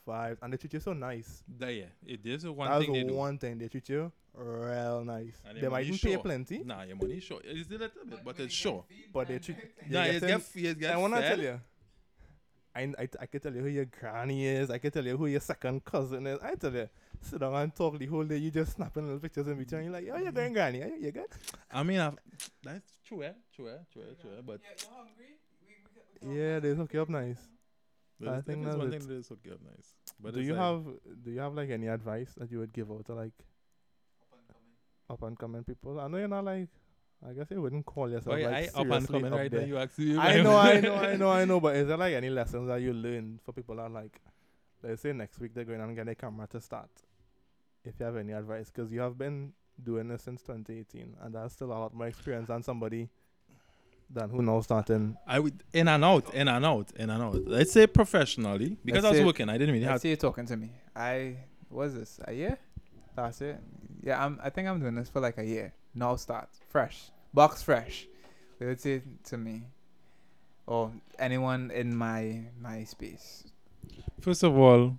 vibes, 0.07 0.39
and 0.43 0.53
they 0.53 0.57
treat 0.57 0.73
you 0.75 0.81
so 0.81 0.93
nice. 0.93 1.43
that, 1.59 1.75
yeah, 1.75 1.85
it 2.07 2.21
is 2.25 2.43
the 2.43 2.53
one 2.53 2.69
That's 2.71 2.85
thing 2.85 2.93
they 2.95 3.05
do. 3.05 3.15
one 3.15 3.39
thing 3.39 3.59
they 3.59 3.69
treat 3.69 3.89
you 3.89 4.13
real 4.35 5.03
nice. 5.05 5.41
And 5.49 5.59
They 5.59 5.63
might 5.69 5.87
money 5.87 5.87
even 5.87 5.99
pay 5.99 6.17
plenty, 6.19 6.59
Nah, 6.65 6.83
your 6.83 6.97
money 6.97 7.21
short. 7.21 7.43
It's 7.47 7.69
a 7.71 7.73
little 7.73 7.89
bit, 8.09 8.19
but 8.25 8.39
it's 8.41 8.55
sure. 8.55 8.85
but 9.13 9.29
they 9.29 9.39
treat. 9.39 9.57
Nah, 9.89 10.03
it's 10.05 10.25
get, 10.27 10.43
it's 10.55 10.81
get 10.81 10.95
I 10.95 10.97
want 10.99 11.15
to 11.15 11.21
fed. 11.21 11.29
tell 11.37 11.41
you. 11.45 11.61
I, 12.75 12.81
I, 12.99 13.09
I 13.21 13.27
can 13.27 13.41
tell 13.41 13.55
you 13.55 13.63
who 13.63 13.69
your 13.69 13.87
granny 13.87 14.45
is. 14.47 14.71
I 14.71 14.77
can 14.77 14.91
tell 14.91 15.03
you 15.07 15.17
who 15.17 15.25
your 15.27 15.41
second 15.41 15.83
cousin 15.87 16.27
is. 16.27 16.39
I 16.43 16.55
tell 16.57 16.75
you, 16.75 16.87
sit 17.23 17.41
down 17.41 17.55
and 17.55 17.75
talk 17.75 17.99
the 17.99 18.05
whole 18.05 18.25
day. 18.25 18.37
You 18.37 18.51
just 18.51 18.73
snapping 18.77 19.05
little 19.05 19.19
pictures 19.19 19.47
in 19.49 19.57
between. 19.57 19.85
You're 19.85 19.93
like, 19.95 20.07
oh, 20.13 20.19
you're 20.19 20.31
going 20.33 20.53
granny. 20.53 20.83
Are 20.83 20.89
you, 20.89 20.97
you 21.07 21.13
good? 21.13 21.25
I 21.73 21.83
mean, 21.83 21.99
I've, 22.01 22.19
that's 22.63 22.99
true, 23.03 23.23
eh? 23.23 23.33
True, 23.55 23.69
eh? 23.71 23.79
True, 23.91 24.03
eh? 24.03 24.15
True, 24.21 24.31
eh? 24.37 24.43
But 24.45 24.61
Yeah, 26.23 26.59
they 26.61 26.75
hook 26.75 26.93
you 26.93 27.01
up 27.01 27.09
nice. 27.09 27.39
But 28.21 28.29
I 28.35 28.41
think 28.41 28.65
that's 28.65 28.77
one 28.77 28.89
it. 28.89 28.99
thing 28.99 29.09
that 29.09 29.15
is 29.15 29.31
okay, 29.31 29.51
nice. 29.51 29.95
But 30.21 30.35
do 30.35 30.41
you 30.43 30.55
like- 30.55 30.63
have 30.63 30.85
do 31.25 31.31
you 31.31 31.41
have 31.41 31.55
like 31.55 31.71
any 31.71 31.89
advice 31.89 32.33
that 32.39 32.51
you 32.51 32.59
would 32.61 32.73
give 32.73 32.91
out 32.91 33.05
to 33.07 33.15
like 33.15 33.33
up 35.09 35.23
and 35.23 35.39
coming 35.39 35.65
people? 35.65 36.01
I 36.01 36.09
know 36.09 36.19
you're 36.19 36.29
not 36.29 36.45
like. 36.45 36.69
I 37.27 37.33
guess 37.33 37.51
you 37.51 37.63
wouldn't 37.63 37.87
call 37.87 38.11
yourself 38.11 38.37
Why 38.37 38.43
like 38.43 38.71
I 38.75 38.81
up 38.81 38.91
and 38.91 39.07
coming 39.09 39.33
up 39.33 39.39
right 39.39 39.51
there. 39.51 39.63
now? 39.63 39.67
You 39.67 39.79
actually. 39.79 40.19
I 40.19 40.43
know, 40.43 40.57
I 40.57 40.81
know, 40.81 40.95
I 40.95 41.17
know, 41.23 41.31
I 41.31 41.45
know. 41.47 41.61
But 41.61 41.77
is 41.77 41.89
there 41.89 41.97
like 41.97 42.15
any 42.15 42.29
lessons 42.29 42.69
that 42.69 42.83
you 42.83 42.93
learned 42.93 43.41
for 43.43 43.53
people 43.53 43.77
that 43.77 43.91
like, 43.91 44.21
let's 44.83 45.01
say 45.01 45.13
next 45.15 45.41
week 45.41 45.55
they're 45.55 45.65
going 45.65 45.81
and 45.81 45.97
get 45.97 46.07
a 46.09 46.15
camera 46.15 46.47
to 46.49 46.61
start? 46.61 46.91
If 47.85 47.95
you 47.99 48.05
have 48.07 48.17
any 48.17 48.33
advice, 48.33 48.71
because 48.71 48.93
you 48.93 49.01
have 49.01 49.17
been 49.17 49.55
doing 49.83 50.09
this 50.09 50.23
since 50.25 50.43
2018, 50.43 51.17
and 51.23 51.35
that's 51.35 51.55
still 51.55 51.69
a 51.69 51.79
lot 51.79 51.95
more 51.95 52.07
experience 52.07 52.49
than 52.49 52.63
somebody 52.63 53.09
than 54.11 54.31
who 54.31 54.43
now 54.43 54.61
starting. 54.61 55.17
I 55.27 55.39
would 55.41 55.63
in 55.73 55.89
and 55.89 56.05
out, 56.05 56.33
in 56.35 56.49
and 56.49 56.65
out, 56.65 56.93
in 56.97 57.11
and 57.11 57.23
out. 57.23 57.35
Let's 57.47 57.73
say 57.73 57.87
professionally, 57.87 58.77
because 58.85 59.03
Let's 59.03 59.07
I 59.07 59.11
was 59.11 59.19
say- 59.19 59.25
working. 59.25 59.49
I 59.49 59.59
didn't 59.59 59.75
really 59.75 59.85
Let's 59.85 59.93
have. 59.95 60.01
see 60.03 60.11
you 60.11 60.17
talking 60.17 60.47
to 60.47 60.57
me. 60.57 60.71
I 60.95 61.37
what 61.69 61.89
is 61.89 61.95
this? 61.95 62.21
A 62.25 62.33
year? 62.33 62.59
That's 63.15 63.41
it. 63.41 63.59
Yeah, 64.03 64.25
I'm. 64.25 64.39
I 64.43 64.51
think 64.51 64.69
I'm 64.69 64.79
doing 64.81 64.95
this 64.95 65.09
for 65.09 65.21
like 65.21 65.39
a 65.39 65.45
year. 65.45 65.73
Now 65.95 66.17
start 66.17 66.49
fresh, 66.69 67.11
box 67.35 67.63
fresh. 67.63 68.07
Would 68.61 68.81
say 68.81 69.03
to 69.25 69.37
me, 69.37 69.63
or 70.67 70.93
anyone 71.19 71.71
in 71.71 71.95
my 71.97 72.45
my 72.61 72.85
space. 72.85 73.45
First 74.21 74.43
of 74.43 74.57
all, 74.57 74.97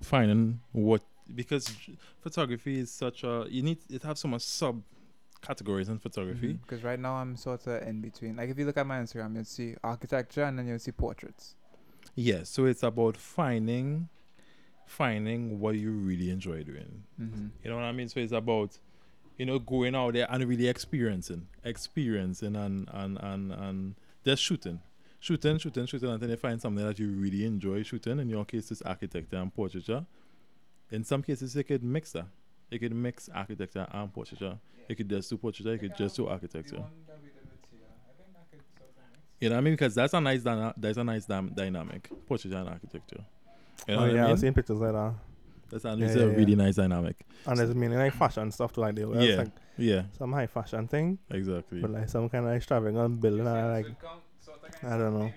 finding 0.00 0.60
what 0.72 1.02
because 1.34 1.74
photography 2.20 2.78
is 2.80 2.90
such 2.90 3.22
a 3.24 3.46
you 3.48 3.62
need 3.62 3.78
it 3.88 4.02
have 4.02 4.18
so 4.18 4.28
much 4.28 4.42
sub 4.42 4.82
categories 5.42 5.88
in 5.88 5.98
photography. 5.98 6.54
Because 6.54 6.82
right 6.82 6.98
now 6.98 7.14
I'm 7.14 7.36
sort 7.36 7.66
of 7.66 7.82
in 7.82 8.00
between. 8.00 8.36
Like 8.36 8.50
if 8.50 8.58
you 8.58 8.66
look 8.66 8.76
at 8.76 8.86
my 8.86 8.98
Instagram, 8.98 9.34
you'll 9.34 9.44
see 9.44 9.74
architecture 9.82 10.44
and 10.44 10.58
then 10.58 10.66
you'll 10.66 10.78
see 10.78 10.92
portraits. 10.92 11.54
Yeah, 12.14 12.42
so 12.44 12.66
it's 12.66 12.82
about 12.82 13.16
finding 13.16 14.08
finding 14.86 15.60
what 15.60 15.76
you 15.76 15.92
really 15.92 16.30
enjoy 16.30 16.64
doing. 16.64 17.04
Mm-hmm. 17.20 17.46
You 17.62 17.70
know 17.70 17.76
what 17.76 17.84
I 17.84 17.92
mean? 17.92 18.08
So 18.08 18.20
it's 18.20 18.32
about 18.32 18.78
you 19.38 19.46
know 19.46 19.58
going 19.58 19.94
out 19.94 20.14
there 20.14 20.26
and 20.30 20.44
really 20.44 20.68
experiencing, 20.68 21.46
experiencing 21.64 22.56
and 22.56 22.88
and 22.92 23.18
and 23.20 23.52
and 23.52 23.94
just 24.24 24.42
shooting. 24.42 24.80
Shooting, 25.22 25.58
shooting, 25.58 25.84
shooting 25.84 26.08
and 26.08 26.20
then 26.20 26.30
you 26.30 26.36
find 26.36 26.60
something 26.60 26.84
that 26.84 26.98
you 26.98 27.10
really 27.10 27.44
enjoy 27.44 27.82
shooting. 27.82 28.18
In 28.18 28.28
your 28.30 28.44
case, 28.46 28.70
it's 28.70 28.80
architecture 28.82 29.36
and 29.36 29.54
portraiture. 29.54 30.06
In 30.90 31.04
some 31.04 31.22
cases, 31.22 31.54
you 31.54 31.62
could 31.62 31.84
mix 31.84 32.12
that. 32.12 32.26
You 32.70 32.78
could 32.78 32.94
mix 32.94 33.28
architecture 33.34 33.86
and 33.92 34.12
portraiture. 34.12 34.58
You 34.90 34.96
could 34.96 35.08
just 35.08 35.30
do 35.30 35.36
portraiture. 35.36 35.72
You 35.74 35.78
could 35.78 35.96
just 35.96 36.16
do 36.16 36.26
architecture. 36.26 36.82
You 39.40 39.48
know 39.48 39.54
what 39.54 39.60
I 39.60 39.62
mean? 39.62 39.74
Because 39.74 39.94
that's 39.94 40.12
a 40.14 40.20
nice, 40.20 40.42
dyna- 40.42 40.74
that's 40.76 40.98
a 40.98 41.04
nice 41.04 41.26
dam- 41.26 41.52
dynamic. 41.54 42.10
Portraiture 42.26 42.56
and 42.58 42.68
architecture. 42.68 43.24
You 43.86 43.94
know 43.94 44.00
oh 44.00 44.02
what 44.06 44.12
yeah, 44.14 44.20
I 44.20 44.22
mean? 44.24 44.32
I've 44.32 44.38
seen 44.40 44.52
pictures 44.52 44.80
like 44.80 44.92
that, 44.92 45.14
That's 45.70 45.84
a, 45.84 45.88
Yeah, 45.96 46.04
it's 46.06 46.16
yeah, 46.16 46.22
a 46.24 46.26
yeah. 46.30 46.34
really 46.36 46.56
nice 46.56 46.74
dynamic. 46.74 47.16
and 47.46 47.60
it's 47.60 47.72
mainly 47.74 47.96
like 47.96 48.12
fashion 48.14 48.50
stuff 48.50 48.72
too. 48.72 48.80
Like 48.80 48.96
they 48.96 49.04
wear 49.04 49.22
Yeah. 49.22 49.36
like 49.36 49.48
Yeah, 49.78 50.02
some 50.18 50.32
high 50.32 50.48
fashion 50.48 50.88
thing, 50.88 51.18
exactly. 51.30 51.80
but 51.80 51.90
like 51.90 52.08
some 52.08 52.28
kind 52.28 52.46
of 52.46 52.52
extravagant 52.52 53.20
building. 53.20 53.46
And 53.46 53.70
like 53.72 53.86
I 54.82 54.98
don't 54.98 55.14
know. 55.18 55.32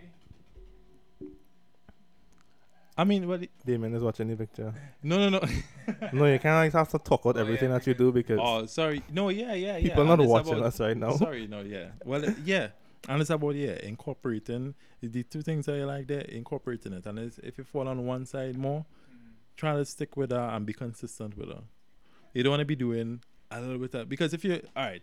I 2.97 3.03
mean, 3.05 3.25
but 3.27 3.43
it- 3.43 3.51
Damian 3.65 3.95
is 3.95 4.03
watching 4.03 4.27
the 4.27 4.35
picture. 4.35 4.73
no, 5.01 5.17
no, 5.17 5.29
no. 5.39 5.39
no, 6.13 6.25
you 6.31 6.37
kind 6.39 6.55
of 6.55 6.63
like 6.63 6.73
have 6.73 6.89
to 6.89 6.99
talk 6.99 7.25
about 7.25 7.37
Oh, 7.37 7.41
everything 7.41 7.69
yeah, 7.69 7.77
that 7.79 7.87
you 7.87 7.93
do 7.95 8.11
because 8.11 8.39
oh, 8.41 8.65
sorry. 8.67 9.01
No, 9.11 9.29
yeah, 9.29 9.53
yeah, 9.53 9.77
yeah. 9.77 9.89
people 9.89 10.01
and 10.11 10.19
not 10.19 10.27
watching 10.27 10.53
about- 10.53 10.65
us 10.67 10.79
right 10.79 10.95
now. 10.97 11.11
Sorry, 11.15 11.47
no, 11.47 11.61
yeah. 11.61 11.87
Well, 12.05 12.23
yeah. 12.45 12.67
And 13.09 13.19
it's 13.19 13.29
about, 13.31 13.55
yeah, 13.55 13.77
incorporating 13.83 14.75
the 15.01 15.23
two 15.23 15.41
things 15.41 15.65
that 15.65 15.75
you 15.75 15.85
like 15.85 16.07
there, 16.07 16.21
incorporating 16.21 16.93
it. 16.93 17.05
And 17.05 17.19
it's, 17.19 17.37
if 17.39 17.57
you 17.57 17.63
fall 17.65 17.87
on 17.89 18.05
one 18.05 18.25
side 18.25 18.57
more, 18.57 18.85
try 19.57 19.75
to 19.75 19.83
stick 19.85 20.15
with 20.15 20.31
her 20.31 20.39
and 20.53 20.65
be 20.65 20.71
consistent 20.73 21.37
with 21.37 21.49
her. 21.49 21.61
You 22.33 22.43
don't 22.43 22.51
want 22.51 22.61
to 22.61 22.65
be 22.65 22.75
doing 22.77 23.21
a 23.51 23.59
little 23.59 23.77
bit 23.79 23.93
of, 23.95 24.07
because 24.07 24.33
if 24.33 24.45
you, 24.45 24.61
all 24.75 24.85
right, 24.85 25.01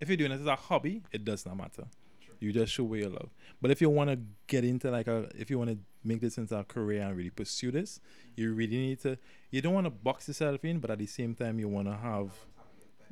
if 0.00 0.08
you're 0.08 0.16
doing 0.16 0.32
it 0.32 0.40
as 0.40 0.46
a 0.46 0.56
hobby, 0.56 1.02
it 1.12 1.24
does 1.24 1.44
not 1.44 1.56
matter. 1.58 1.84
Sure. 2.20 2.34
You 2.40 2.52
just 2.52 2.72
show 2.72 2.84
where 2.84 3.00
you 3.00 3.08
love. 3.10 3.28
But 3.60 3.70
if 3.70 3.80
you 3.82 3.90
want 3.90 4.10
to 4.10 4.18
get 4.46 4.64
into 4.64 4.90
like 4.90 5.06
a, 5.06 5.28
if 5.36 5.50
you 5.50 5.58
want 5.58 5.70
to 5.70 5.78
make 6.04 6.20
this 6.20 6.38
into 6.38 6.56
a 6.56 6.64
career 6.64 7.02
and 7.02 7.16
really 7.16 7.30
pursue 7.30 7.70
this, 7.70 8.00
you 8.36 8.52
really 8.52 8.76
need 8.76 9.00
to, 9.02 9.18
you 9.50 9.60
don't 9.60 9.74
want 9.74 9.86
to 9.86 9.90
box 9.90 10.28
yourself 10.28 10.64
in, 10.64 10.78
but 10.78 10.90
at 10.90 10.98
the 10.98 11.06
same 11.06 11.34
time, 11.34 11.58
you 11.58 11.68
want 11.68 11.88
to 11.88 11.94
have, 11.96 12.30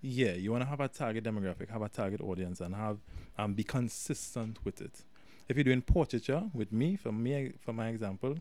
yeah, 0.01 0.33
you 0.33 0.51
want 0.51 0.63
to 0.63 0.69
have 0.69 0.81
a 0.81 0.89
target 0.89 1.25
demographic, 1.25 1.71
have 1.71 1.83
a 1.83 1.89
target 1.89 2.21
audience, 2.21 2.61
and 2.61 2.75
have 2.75 2.99
and 3.37 3.57
be 3.57 3.65
consistent 3.65 4.59
with 4.65 4.81
it. 4.81 5.05
If 5.49 5.57
you're 5.57 5.65
doing 5.65 5.83
portraiture 5.83 6.45
with 6.55 6.73
me, 6.73 6.97
for 6.97 7.13
me, 7.13 7.53
for 7.61 7.73
my 7.73 7.89
example, 7.89 8.37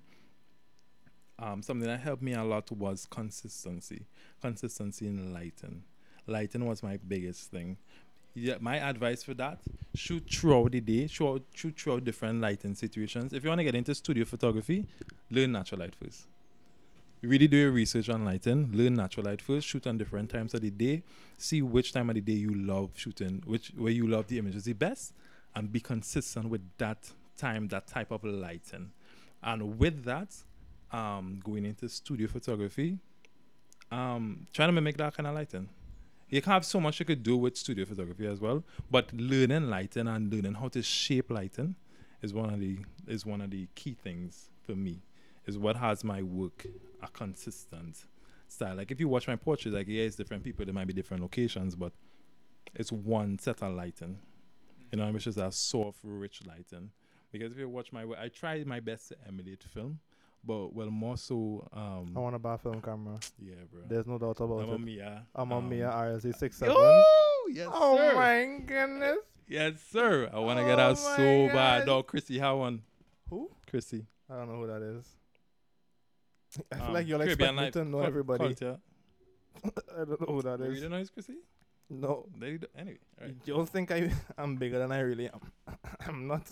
um, 1.40 1.62
something 1.62 1.88
that 1.88 2.02
helped 2.02 2.22
me 2.22 2.34
a 2.34 2.44
lot 2.44 2.70
was 2.72 3.08
consistency. 3.10 4.06
Consistency 4.42 5.08
in 5.08 5.34
lighting. 5.34 5.84
Lighting 6.28 6.66
was 6.66 6.84
my 6.84 6.98
biggest 6.98 7.50
thing. 7.50 7.78
Yeah, 8.40 8.56
my 8.60 8.78
advice 8.78 9.24
for 9.24 9.34
that: 9.36 9.60
shoot 9.96 10.24
throughout 10.30 10.72
the 10.72 10.82
day, 10.82 11.08
shoot, 11.08 11.44
shoot 11.54 11.80
throughout 11.80 12.04
different 12.04 12.42
lighting 12.42 12.76
situations. 12.76 13.34
If 13.34 13.44
you 13.44 13.50
want 13.50 13.60
to 13.60 13.64
get 13.64 13.76
into 13.76 13.94
studio 13.96 14.26
photography, 14.26 14.86
learn 15.30 15.52
natural 15.52 15.82
light 15.82 15.96
first. 15.96 16.28
Really 17.22 17.48
do 17.48 17.58
your 17.58 17.72
research 17.72 18.08
on 18.08 18.24
lighting. 18.24 18.72
Learn 18.74 18.96
natural 18.96 19.26
light 19.26 19.42
first. 19.42 19.68
Shoot 19.68 19.86
on 19.88 19.98
different 19.98 20.30
times 20.30 20.54
of 20.54 20.62
the 20.62 20.70
day. 20.70 21.04
See 21.38 21.62
which 21.62 21.92
time 21.92 22.10
of 22.10 22.16
the 22.16 22.22
day 22.22 22.34
you 22.34 22.54
love 22.54 22.92
shooting, 22.96 23.44
which 23.46 23.74
where 23.78 23.92
you 23.92 24.08
love 24.08 24.28
the 24.28 24.38
images 24.38 24.64
the 24.64 24.74
best, 24.74 25.14
and 25.54 25.72
be 25.72 25.82
consistent 25.82 26.50
with 26.50 26.62
that 26.78 27.12
time, 27.38 27.68
that 27.70 27.88
type 27.88 28.12
of 28.12 28.24
lighting. 28.24 28.92
And 29.44 29.78
with 29.78 30.06
that, 30.06 30.34
um, 30.92 31.42
going 31.44 31.66
into 31.66 31.90
studio 31.90 32.28
photography, 32.28 33.00
um, 33.92 34.48
trying 34.54 34.70
to 34.70 34.74
mimic 34.74 34.98
that 34.98 35.14
kind 35.14 35.28
of 35.28 35.36
lighting. 35.36 35.68
You 36.30 36.42
can 36.42 36.52
have 36.54 36.66
so 36.66 36.80
much 36.80 37.00
you 37.00 37.06
could 37.06 37.24
do 37.24 37.38
with 37.38 37.58
studio 37.58 37.86
photography 37.86 38.28
as 38.28 38.40
well, 38.40 38.64
but 38.92 39.12
learning 39.14 39.70
lighting 39.70 40.08
and 40.08 40.32
learning 40.32 40.54
how 40.54 40.68
to 40.70 40.84
shape 40.84 41.32
lighting 41.32 41.76
is 42.22 42.34
one 42.34 42.54
of 42.54 42.60
the 42.60 42.80
is 43.08 43.26
one 43.26 43.42
of 43.42 43.50
the 43.50 43.68
key 43.76 43.96
things 43.96 44.50
for 44.62 44.74
me. 44.74 45.02
Is 45.48 45.58
what 45.58 45.76
has 45.78 46.04
my 46.04 46.22
work 46.22 46.68
a 47.02 47.08
consistent 47.08 48.06
style. 48.48 48.76
Like 48.76 48.92
if 48.92 49.00
you 49.00 49.08
watch 49.08 49.28
my 49.28 49.36
portraits, 49.36 49.76
like 49.76 49.88
yeah, 49.88 50.04
it's 50.04 50.16
different 50.16 50.44
people, 50.44 50.66
there 50.66 50.74
might 50.74 50.88
be 50.88 50.94
different 50.94 51.24
locations, 51.24 51.76
but 51.76 51.94
it's 52.76 52.92
one 52.92 53.40
set 53.40 53.64
of 53.64 53.74
lighting. 53.74 54.20
You 54.92 55.00
know, 55.00 55.12
which 55.12 55.28
is 55.28 55.38
a 55.38 55.52
soft, 55.52 56.00
rich 56.04 56.42
lighting. 56.46 56.92
Because 57.32 57.52
if 57.52 57.60
you 57.60 57.70
watch 57.70 57.92
my 57.92 58.06
work, 58.06 58.18
I 58.20 58.28
try 58.28 58.64
my 58.64 58.80
best 58.80 59.10
to 59.10 59.16
emulate 59.28 59.64
film, 59.64 60.00
but 60.44 60.74
well, 60.74 60.90
more 60.90 61.18
so, 61.18 61.68
um, 61.74 62.14
I 62.16 62.20
want 62.20 62.36
to 62.36 62.40
buy 62.40 62.56
a 62.56 62.58
film 62.58 62.82
camera. 62.82 63.20
yeah, 63.40 63.56
bro. 63.72 63.82
There's 63.88 64.08
no 64.08 64.18
doubt 64.18 64.40
about 64.40 64.60
Mamma 64.62 64.76
it. 64.76 64.80
Mia. 64.82 65.26
I'm 65.36 65.52
on 65.52 65.64
um, 65.64 65.70
Mia 65.70 65.90
RZ 65.90 66.36
six 66.38 66.58
seven. 66.58 66.76
Oh, 66.78 67.50
yes, 67.54 67.68
Oh 67.72 67.98
sir. 67.98 68.16
my 68.16 68.60
goodness. 68.66 69.18
Yes, 69.48 69.74
sir. 69.92 70.30
I 70.32 70.40
want 70.40 70.60
to 70.60 70.66
get 70.66 70.80
Oh 70.80 70.84
out 70.84 70.98
so 70.98 71.48
God. 71.48 71.54
bad. 71.54 71.86
Dog, 71.86 72.08
Chrissy, 72.08 72.38
how 72.40 72.58
one? 72.58 72.82
Who? 73.30 73.50
Chrissy. 73.70 74.06
I 74.30 74.36
don't 74.36 74.48
know 74.50 74.60
who 74.60 74.68
that 74.68 74.82
is. 74.82 75.06
I 76.72 76.76
feel 76.76 76.86
Um, 76.88 76.94
like 76.94 77.08
you're 77.08 77.20
Caribbean 77.20 77.50
expect 77.60 77.76
me 77.76 77.82
to 77.84 77.90
know 77.90 78.00
everybody. 78.02 78.40
culture. 78.44 78.78
I 79.66 80.06
don't 80.06 80.22
know 80.22 80.36
who 80.36 80.42
that 80.44 80.62
is. 80.62 80.76
You 80.76 80.82
don't 80.84 80.92
know 80.92 80.98
it's 80.98 81.10
Chrissy? 81.10 81.36
No. 81.90 82.28
They 82.38 82.58
do- 82.58 82.68
Anyway, 82.78 83.00
right. 83.20 83.36
You 83.46 83.54
don't 83.56 83.68
think 83.70 83.92
I 83.92 84.12
I'm 84.38 84.56
bigger 84.56 84.78
than 84.80 84.92
I 84.92 85.00
really 85.00 85.28
am. 85.30 85.40
I'm 86.08 86.28
not. 86.28 86.48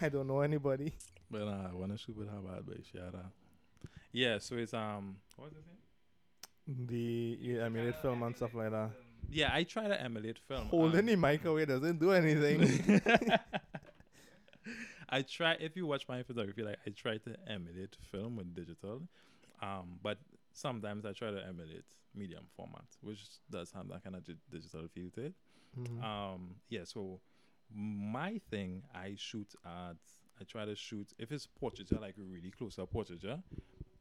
I 0.00 0.08
don't 0.10 0.26
know 0.26 0.40
anybody. 0.40 0.92
But 1.30 1.42
uh, 1.42 1.86
to 1.90 1.98
shoot 1.98 2.16
with 2.16 2.28
her 2.28 2.40
bad. 2.40 2.64
Shout 2.92 3.14
out. 3.14 3.32
Yeah, 4.12 4.38
so 4.38 4.54
it's 4.56 4.72
um, 4.74 5.16
what 5.36 5.46
was 5.50 5.54
his 5.56 5.66
name? 5.66 6.86
The 6.86 7.38
yeah, 7.40 7.64
I 7.64 7.68
mean 7.68 7.84
it 7.84 7.96
film 7.96 8.22
and 8.22 8.34
stuff 8.36 8.54
like 8.54 8.70
that. 8.70 8.90
Yeah, 9.30 9.50
I 9.52 9.64
try 9.64 9.88
to 9.88 10.00
emulate 10.00 10.38
film. 10.38 10.66
Holding 10.68 11.00
um, 11.00 11.06
the 11.06 11.16
mic 11.16 11.44
away 11.44 11.64
doesn't 11.64 11.98
do 11.98 12.12
anything. 12.12 13.00
I 15.08 15.22
try 15.22 15.52
if 15.60 15.76
you 15.76 15.86
watch 15.86 16.08
my 16.08 16.22
photography, 16.22 16.62
like 16.62 16.78
I 16.86 16.90
try 16.90 17.18
to 17.18 17.36
emulate 17.48 17.96
film 18.10 18.36
with 18.36 18.54
digital, 18.54 19.02
um, 19.62 19.98
but 20.02 20.18
sometimes 20.52 21.04
I 21.06 21.12
try 21.12 21.30
to 21.30 21.44
emulate 21.46 21.84
medium 22.14 22.44
format, 22.56 22.84
which 23.02 23.20
does 23.50 23.70
have 23.72 23.88
that 23.88 24.02
kind 24.02 24.16
of 24.16 24.24
di- 24.24 24.34
digital 24.50 24.88
feel 24.92 25.10
to 25.14 25.26
it. 25.26 25.34
Mhm. 25.78 26.02
Um, 26.02 26.56
yeah. 26.68 26.84
So 26.84 27.20
my 27.72 28.40
thing, 28.50 28.82
I 28.94 29.14
shoot 29.16 29.52
at. 29.64 29.96
I 30.40 30.44
try 30.44 30.64
to 30.64 30.76
shoot 30.76 31.12
if 31.18 31.32
it's 31.32 31.46
portraiture, 31.46 31.98
like 32.00 32.14
really 32.18 32.50
close 32.50 32.78
up 32.78 32.90
portraiture. 32.92 33.38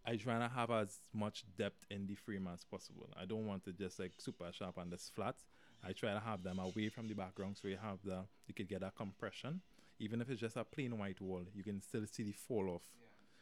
I 0.05 0.17
try 0.17 0.37
to 0.37 0.47
have 0.47 0.69
as 0.69 0.97
much 1.13 1.45
depth 1.57 1.83
in 1.89 2.05
the 2.05 2.15
frame 2.15 2.47
as 2.53 2.63
possible. 2.63 3.09
I 3.19 3.25
don't 3.25 3.47
want 3.47 3.67
it 3.67 3.77
just 3.77 3.99
like 3.99 4.11
super 4.17 4.51
sharp 4.51 4.77
and 4.77 4.91
just 4.91 5.15
flat. 5.15 5.35
I 5.83 5.93
try 5.93 6.13
to 6.13 6.19
have 6.19 6.43
them 6.43 6.59
away 6.59 6.89
from 6.89 7.07
the 7.07 7.15
background 7.15 7.57
so 7.59 7.67
you 7.67 7.77
have 7.81 7.99
the 8.03 8.25
you 8.47 8.53
could 8.53 8.67
get 8.67 8.83
a 8.83 8.91
compression. 8.91 9.61
Even 9.99 10.21
if 10.21 10.29
it's 10.29 10.41
just 10.41 10.57
a 10.57 10.63
plain 10.63 10.97
white 10.97 11.21
wall, 11.21 11.43
you 11.53 11.63
can 11.63 11.81
still 11.81 12.05
see 12.11 12.23
the 12.23 12.33
fall 12.33 12.69
off. 12.69 12.83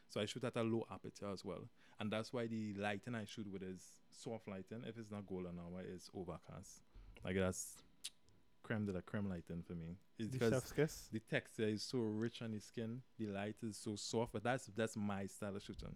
So 0.09 0.21
I 0.21 0.25
shoot 0.25 0.43
at 0.43 0.55
a 0.55 0.61
low 0.61 0.85
aperture 0.91 1.31
as 1.33 1.43
well. 1.43 1.67
And 1.99 2.11
that's 2.11 2.31
why 2.31 2.47
the 2.47 2.75
lighting 2.77 3.15
I 3.15 3.25
shoot 3.25 3.51
with 3.51 3.63
is 3.63 3.81
soft 4.11 4.47
lighting. 4.47 4.83
If 4.87 4.97
it's 4.97 5.09
not 5.11 5.25
golden 5.25 5.57
hour, 5.57 5.81
it's 5.81 6.09
overcast. 6.15 6.81
Like 7.25 7.35
that's 7.35 7.77
creme 8.63 8.85
de 8.85 8.91
la 8.93 9.01
creme 9.01 9.29
lighting 9.29 9.61
for 9.61 9.73
me. 9.73 9.97
It's 10.17 10.29
the 10.29 10.37
because 10.39 10.53
chef's 10.53 10.71
kiss. 10.71 11.09
the 11.11 11.19
texture 11.19 11.67
is 11.67 11.83
so 11.83 11.99
rich 11.99 12.41
on 12.41 12.51
the 12.51 12.59
skin, 12.59 13.01
the 13.19 13.27
light 13.27 13.55
is 13.61 13.77
so 13.77 13.95
soft. 13.95 14.31
But 14.33 14.43
that's 14.43 14.65
that's 14.75 14.95
my 14.95 15.25
style 15.27 15.55
of 15.55 15.63
shooting. 15.63 15.95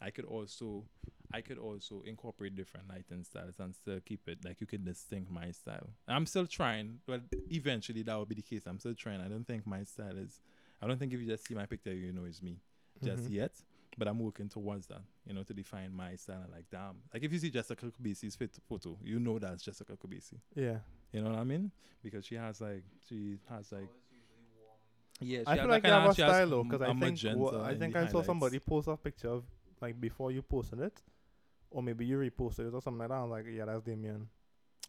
I 0.00 0.10
could 0.10 0.24
also 0.24 0.84
I 1.32 1.40
could 1.40 1.58
also 1.58 2.02
incorporate 2.04 2.54
different 2.54 2.88
lighting 2.88 3.24
styles 3.24 3.54
and 3.58 3.74
still 3.74 4.00
keep 4.04 4.28
it 4.28 4.44
like 4.44 4.60
you 4.60 4.66
can 4.66 4.84
distinct 4.84 5.30
my 5.30 5.50
style. 5.52 5.88
I'm 6.06 6.26
still 6.26 6.46
trying, 6.46 6.98
but 7.06 7.22
eventually 7.50 8.02
that 8.02 8.14
will 8.14 8.26
be 8.26 8.34
the 8.34 8.42
case. 8.42 8.62
I'm 8.66 8.78
still 8.78 8.94
trying. 8.94 9.20
I 9.20 9.28
don't 9.28 9.46
think 9.46 9.66
my 9.66 9.84
style 9.84 10.16
is. 10.18 10.40
I 10.82 10.86
don't 10.86 10.98
think 10.98 11.12
if 11.12 11.20
you 11.20 11.26
just 11.26 11.46
see 11.46 11.54
my 11.54 11.66
picture, 11.66 11.94
you 11.94 12.12
know 12.12 12.24
it's 12.24 12.42
me 12.42 12.58
just 13.02 13.24
Mhm. 13.24 13.30
yet. 13.30 13.52
But 13.98 14.08
I'm 14.08 14.18
working 14.18 14.48
towards 14.48 14.86
that, 14.86 15.02
you 15.26 15.34
know, 15.34 15.42
to 15.42 15.52
define 15.54 15.92
my 15.94 16.16
style. 16.16 16.46
Like 16.50 16.64
damn, 16.70 16.96
like 17.14 17.22
if 17.22 17.32
you 17.32 17.38
see 17.38 17.50
Jessica 17.50 17.86
Kubisi's 17.86 18.34
fit 18.36 18.58
photo, 18.68 18.98
you 19.02 19.20
know 19.20 19.38
that's 19.38 19.62
Jessica 19.62 19.96
Kubisi. 19.96 20.40
Yeah. 20.54 20.78
You 21.12 21.22
know 21.22 21.30
what 21.30 21.38
I 21.38 21.44
mean? 21.44 21.70
Because 22.02 22.24
she 22.26 22.34
has 22.36 22.60
like 22.60 22.84
she 23.08 23.36
has 23.48 23.70
like 23.72 23.88
yeah. 25.20 25.40
She 25.40 25.46
I 25.46 25.56
feel 25.56 25.68
like 25.68 25.84
you 25.84 25.90
have 25.92 26.10
a 26.10 26.14
style 26.14 26.48
though, 26.48 26.64
because 26.64 26.80
a 26.80 26.84
I 26.84 26.88
think 26.88 27.00
magenta 27.00 27.38
wha- 27.38 27.62
I 27.62 27.74
think 27.74 27.94
I 27.96 28.00
saw 28.06 28.08
highlights. 28.12 28.26
somebody 28.26 28.58
post 28.58 28.88
a 28.88 28.96
picture 28.96 29.28
of 29.28 29.44
like 29.80 30.00
before 30.00 30.32
you 30.32 30.42
posted 30.42 30.80
it, 30.80 31.00
or 31.70 31.82
maybe 31.82 32.04
you 32.06 32.16
reposted 32.18 32.68
it 32.68 32.74
or 32.74 32.80
something 32.82 32.98
like 33.00 33.08
that. 33.08 33.14
I 33.14 33.22
was 33.22 33.30
like, 33.30 33.46
yeah, 33.52 33.64
that's 33.66 33.82
Damian. 33.82 34.28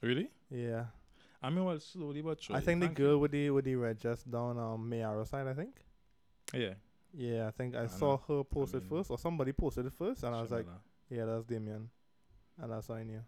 Really? 0.02 0.30
Yeah. 0.50 0.86
I 1.42 1.50
mean, 1.50 1.66
well, 1.66 1.80
slowly 1.80 2.22
but 2.22 2.42
surely. 2.42 2.62
I 2.62 2.66
think 2.66 2.82
the 2.82 2.88
girl 2.88 3.18
with 3.20 3.32
the 3.32 3.50
with 3.50 3.66
the 3.66 3.76
red 3.76 4.00
dress 4.00 4.24
down 4.24 4.58
um 4.58 4.90
Mayaro 4.90 5.28
side. 5.28 5.48
I 5.48 5.54
think. 5.54 5.76
Yeah. 6.54 6.74
Yeah, 7.16 7.48
I 7.48 7.52
think 7.52 7.76
I, 7.76 7.84
I 7.84 7.88
saw 7.88 8.14
know. 8.16 8.22
her 8.28 8.44
post 8.44 8.74
it 8.74 8.82
mean- 8.82 8.90
first, 8.90 9.12
or 9.12 9.20
somebody 9.20 9.52
posted 9.52 9.86
it 9.86 9.94
first, 9.94 10.24
and 10.24 10.34
I 10.36 10.42
was 10.42 10.50
like, 10.52 10.66
Shamala. 10.66 10.80
yeah, 11.12 11.26
that's 11.26 11.46
Damian, 11.46 11.90
and 12.60 12.72
that's 12.72 12.88
how 12.88 12.96
I 12.96 13.04
knew. 13.04 13.22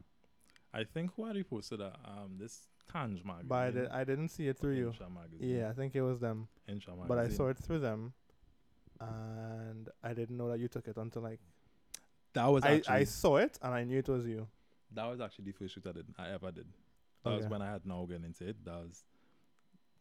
I 0.74 0.84
think 0.86 1.12
who 1.16 1.26
had 1.26 1.36
reposted 1.36 1.78
that 1.80 1.96
um 2.04 2.36
this 2.40 2.68
Tanj 2.94 3.24
magazine. 3.26 3.48
But 3.48 3.56
I, 3.56 3.72
did, 3.72 3.88
I 3.90 4.04
didn't 4.04 4.30
see 4.30 4.48
it 4.48 4.58
through 4.58 4.76
you. 4.76 4.94
Magazine. 5.14 5.58
Yeah, 5.58 5.70
I 5.70 5.74
think 5.74 5.96
it 5.96 6.02
was 6.02 6.20
them, 6.20 6.48
Incha 6.70 6.88
magazine. 6.90 7.08
but 7.08 7.18
I 7.18 7.28
saw 7.30 7.48
it 7.50 7.58
through 7.58 7.80
them, 7.80 8.14
and 9.00 9.90
I 10.04 10.14
didn't 10.14 10.38
know 10.38 10.50
that 10.50 10.60
you 10.60 10.68
took 10.68 10.88
it 10.88 10.98
until 10.98 11.22
like 11.22 11.40
That 12.34 12.48
was 12.48 12.64
I, 12.64 12.76
actually 12.76 12.94
I 12.96 13.04
saw 13.06 13.38
it 13.38 13.58
and 13.62 13.74
I 13.74 13.84
knew 13.84 14.00
it 14.00 14.08
was 14.10 14.26
you. 14.26 14.48
that 14.94 15.06
was 15.06 15.20
actually 15.22 15.46
the 15.46 15.52
first 15.54 15.74
shoot 15.76 15.86
I 15.88 15.92
did 15.92 16.06
I 16.18 16.30
ever 16.32 16.52
did. 16.52 16.68
That 17.24 17.38
was 17.38 17.48
when 17.48 17.62
I 17.62 17.72
had 17.72 17.86
now 17.86 18.06
getting 18.08 18.26
into 18.26 18.48
it. 18.48 18.64
That 18.66 18.76
was 18.76 19.04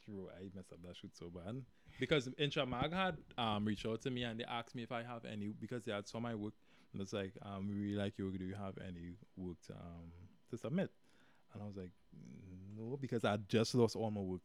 true. 0.05 0.29
I 0.39 0.43
messed 0.55 0.73
up 0.73 0.83
that 0.87 0.97
shoot 0.97 1.17
so 1.17 1.31
bad 1.31 1.63
because 1.99 2.29
Intra 2.39 2.67
Mag 2.67 2.93
had 2.93 3.17
um 3.39 3.65
reached 3.65 3.87
out 3.87 4.03
to 4.03 4.11
me 4.11 4.23
and 4.25 4.39
they 4.39 4.45
asked 4.45 4.75
me 4.75 4.83
if 4.83 4.93
I 4.93 5.03
have 5.03 5.25
any 5.25 5.49
because 5.61 5.85
they 5.85 5.93
had 5.93 6.07
saw 6.07 6.21
my 6.21 6.35
work 6.35 6.55
and 6.93 7.01
it's 7.03 7.13
like 7.13 7.33
um 7.43 7.69
we 7.69 7.75
really 7.75 7.97
like 7.97 8.19
you. 8.19 8.31
Do 8.37 8.45
you 8.45 8.55
have 8.55 8.75
any 8.87 9.17
work 9.37 9.57
to 9.69 9.73
um 9.73 10.13
to 10.51 10.59
submit? 10.59 10.91
And 11.55 11.63
I 11.63 11.67
was 11.67 11.77
like 11.77 11.93
mm, 12.15 12.77
no 12.77 12.97
because 13.01 13.25
I 13.25 13.33
had 13.33 13.49
just 13.49 13.75
lost 13.75 13.97
all 13.97 14.11
my 14.11 14.21
work 14.21 14.43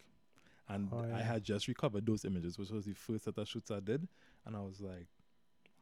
and 0.68 0.90
Oh, 0.94 1.04
I 1.14 1.22
had 1.22 1.44
just 1.44 1.68
recovered 1.68 2.06
those 2.06 2.26
images, 2.26 2.58
which 2.60 2.70
was 2.70 2.86
the 2.86 2.94
first 2.94 3.24
set 3.26 3.38
of 3.38 3.48
shoots 3.48 3.72
I 3.72 3.80
did. 3.80 4.08
And 4.46 4.56
I 4.56 4.60
was 4.60 4.80
like, 4.80 5.08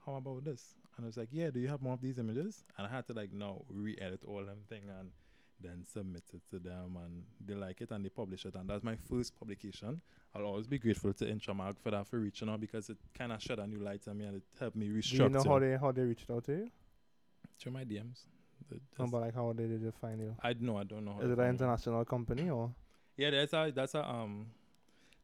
how 0.05 0.15
about 0.15 0.45
this? 0.45 0.75
And 0.95 1.05
I 1.05 1.07
was 1.07 1.17
like, 1.17 1.27
yeah, 1.31 1.49
do 1.49 1.59
you 1.59 1.67
have 1.67 1.81
more 1.81 1.93
of 1.93 2.01
these 2.01 2.17
images? 2.17 2.63
And 2.77 2.87
I 2.87 2.89
had 2.89 3.05
to 3.07 3.13
like 3.13 3.33
now 3.33 3.63
re-edit 3.69 4.23
all 4.25 4.45
them 4.45 4.59
thing 4.69 4.83
and 4.99 5.11
then 5.59 5.83
submit 5.83 6.23
it 6.33 6.41
to 6.51 6.59
them 6.59 6.97
and 7.03 7.23
they 7.45 7.53
like 7.55 7.81
it 7.81 7.91
and 7.91 8.05
they 8.05 8.09
publish 8.09 8.45
it. 8.45 8.55
And 8.55 8.69
that's 8.69 8.83
my 8.83 8.95
first 8.95 9.37
publication. 9.37 9.99
I'll 10.33 10.43
always 10.45 10.67
be 10.67 10.79
grateful 10.79 11.13
to 11.13 11.25
Intramag 11.25 11.77
for 11.79 11.91
that 11.91 12.07
for 12.07 12.19
reaching 12.19 12.47
out 12.47 12.61
because 12.61 12.89
it 12.89 12.97
kind 13.17 13.33
of 13.33 13.41
shed 13.41 13.59
a 13.59 13.67
new 13.67 13.79
light 13.79 14.07
on 14.07 14.17
me 14.17 14.25
and 14.25 14.37
it 14.37 14.43
helped 14.57 14.77
me 14.77 14.87
Do 14.87 14.93
you 15.15 15.29
know 15.29 15.43
how 15.43 15.59
they 15.59 15.75
how 15.75 15.91
they 15.91 16.03
reached 16.03 16.29
out 16.29 16.45
to 16.45 16.53
you? 16.53 16.71
through 17.59 17.71
my 17.73 17.83
DMs. 17.83 18.27
No, 18.99 19.07
but 19.07 19.21
like 19.21 19.35
how 19.35 19.53
did 19.53 19.83
they 19.83 19.91
find 20.01 20.19
you? 20.19 20.35
I 20.41 20.53
know, 20.59 20.77
I 20.77 20.83
don't 20.83 21.05
know. 21.05 21.19
Is 21.21 21.31
it 21.31 21.39
an 21.39 21.49
international 21.49 22.05
company 22.05 22.49
or? 22.49 22.73
Yeah, 23.15 23.31
that's 23.31 23.53
a 23.53 23.71
that's 23.73 23.95
a 23.95 24.07
um 24.07 24.47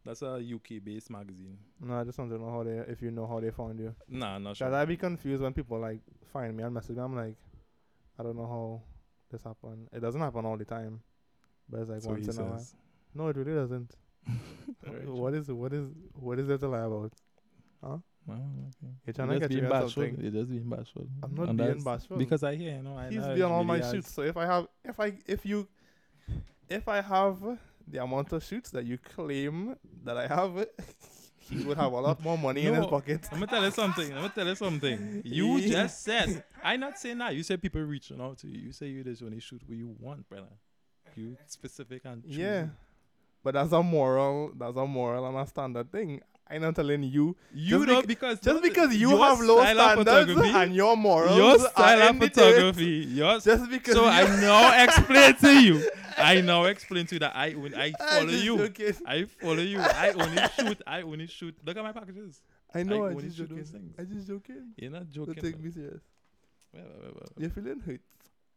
that's 0.06 0.22
a 0.22 0.42
UK 0.42 0.84
based 0.84 1.10
magazine. 1.10 1.58
No, 1.80 2.00
I 2.00 2.04
just 2.04 2.18
want 2.18 2.32
to 2.32 2.38
know 2.38 2.52
how 2.52 2.64
they 2.64 2.78
if 2.92 3.02
you 3.02 3.12
know 3.12 3.28
how 3.28 3.40
they 3.40 3.52
found 3.52 3.80
you. 3.80 3.96
Nah, 4.10 4.38
not 4.38 4.58
sure. 4.58 4.68
Cause 4.68 4.74
I 4.74 4.86
be 4.86 4.98
confused 4.98 5.42
when 5.42 5.54
people 5.54 5.80
like 5.80 6.00
find 6.32 6.56
me 6.56 6.64
and 6.64 6.74
message 6.74 6.96
me. 6.98 7.04
I'm 7.04 7.16
like, 7.16 7.36
I 8.20 8.24
don't 8.24 8.36
know 8.36 8.48
how 8.48 8.82
this 9.32 9.44
happened. 9.44 9.90
It 9.92 10.00
doesn't 10.00 10.22
happen 10.22 10.46
all 10.46 10.58
the 10.58 10.66
time, 10.66 11.02
but 11.70 11.82
it's 11.82 11.90
like 11.90 12.02
so 12.02 12.10
once 12.10 12.28
in 12.28 12.38
a 12.40 12.46
while. 12.46 12.68
No, 13.16 13.28
it 13.28 13.38
really 13.38 13.54
doesn't. 13.54 13.96
What 15.06 15.34
is 15.34 15.50
what 15.52 15.74
is 15.74 15.88
what 16.14 16.40
is 16.40 16.48
there 16.48 16.58
to 16.58 16.68
lie 16.68 16.80
about? 16.80 17.14
Oh, 18.30 18.34
okay. 18.34 18.94
You're 19.06 19.14
trying 19.14 19.30
to 19.30 19.40
get 19.40 19.52
you 19.52 19.70
something. 19.70 20.26
It 20.26 20.32
does 20.32 20.48
being 20.48 20.70
bashful. 20.70 21.08
I'm 21.22 21.36
not 21.36 21.50
And 21.50 21.58
being 21.58 21.84
bashful. 21.84 22.18
Because 22.18 22.44
I 22.44 22.56
hear, 22.56 22.76
you 22.76 22.82
know, 22.84 22.98
I 22.98 23.10
He's 23.10 23.20
know 23.20 23.34
been 23.34 23.44
on 23.44 23.52
all 23.52 23.64
my 23.64 23.82
shoots. 23.82 24.14
So 24.14 24.22
if 24.22 24.38
I 24.38 24.46
have, 24.46 24.68
if 24.84 25.00
I, 25.00 25.14
if 25.26 25.46
you, 25.46 25.68
if 26.70 26.88
I 26.88 27.02
have 27.02 27.38
the 27.88 28.02
amount 28.02 28.32
of 28.32 28.44
shoots 28.44 28.70
that 28.72 28.86
you 28.86 28.98
claim 28.98 29.76
that 30.04 30.18
I 30.18 30.28
have, 30.28 30.66
he 31.38 31.64
would 31.64 31.78
have 31.78 31.92
a 31.92 32.00
lot 32.00 32.24
more 32.24 32.38
money 32.38 32.66
in 32.66 32.74
his 32.74 32.86
pocket. 32.86 33.28
I'm 33.32 33.40
gonna 33.40 33.52
tell 33.52 33.64
you 33.64 33.72
something. 33.72 34.10
I'm 34.14 34.22
gonna 34.22 34.30
tell 34.34 34.48
you 34.48 34.56
something. 34.56 35.22
You 35.26 35.58
Yeah. 35.58 35.68
just 35.84 36.04
said. 36.04 36.44
I 36.64 36.78
not 36.78 36.98
saying 36.98 37.18
that. 37.18 37.36
You 37.36 37.44
said 37.44 37.62
people 37.62 37.82
reaching 37.82 38.22
out 38.22 38.38
to 38.40 38.48
you. 38.48 38.60
You 38.60 38.72
say 38.72 38.88
you 38.88 39.04
just 39.04 39.22
only 39.22 39.42
shoot 39.42 39.62
what 39.66 39.78
you 39.78 39.94
want, 40.00 40.28
brother. 40.30 40.48
You 41.16 41.38
specific 41.46 42.04
and 42.06 42.24
choosy. 42.24 42.42
Yeah, 42.42 42.68
but 43.44 43.54
that's 43.54 43.74
a 43.74 43.84
moral. 43.84 44.52
That's 44.58 44.78
a 44.78 44.88
moral 44.88 45.28
and 45.28 45.38
a 45.38 45.46
standard 45.46 45.92
thing. 45.92 46.22
I'm 46.50 46.62
not 46.62 46.76
telling 46.76 47.04
you 47.04 47.36
You 47.54 47.78
Just 47.78 47.88
know 47.88 47.96
bec- 48.02 48.08
because 48.08 48.40
just 48.40 48.62
because 48.62 48.96
you 48.96 49.10
have 49.18 49.40
low 49.40 49.64
standards 49.64 50.42
and 50.54 50.76
your 50.76 50.96
morals. 50.98 51.38
your 51.38 51.58
style 51.60 52.02
of 52.04 52.10
in 52.12 52.20
the 52.20 52.28
dirt. 52.28 52.34
photography, 52.36 52.86
your 53.10 53.40
Just 53.40 53.70
because 53.70 53.96
so 53.96 54.06
I 54.06 54.24
now 54.42 54.84
explain 54.84 55.36
to 55.36 55.62
you. 55.62 55.90
I 56.18 56.42
now 56.42 56.66
explain 56.66 57.06
to 57.08 57.16
you 57.16 57.20
that 57.20 57.36
I 57.36 57.52
when 57.54 57.74
I 57.74 57.92
follow 57.92 58.30
you. 58.30 58.58
joking. 58.58 58.94
I 59.06 59.24
follow 59.26 59.64
you. 59.64 59.80
I 59.80 60.12
only 60.12 60.42
shoot. 60.60 60.82
I 60.86 61.02
only 61.02 61.28
shoot. 61.28 61.56
Look 61.66 61.76
at 61.78 61.84
my 61.84 61.92
packages. 61.92 62.42
I 62.76 62.84
know. 62.84 63.06
I 63.06 63.12
I, 63.12 63.14
just 63.16 63.38
joking. 63.38 63.94
I 63.98 64.04
just 64.04 64.28
joking. 64.28 64.74
You're 64.78 64.92
not 64.92 65.10
joking. 65.10 65.34
Don't 65.34 65.44
take 65.44 65.60
me 65.60 65.72
serious. 65.72 66.02
Well, 66.74 66.84
well, 66.84 67.00
well, 67.04 67.12
well. 67.16 67.30
You're 67.38 67.50
feeling 67.52 67.80
hurt. 67.80 68.02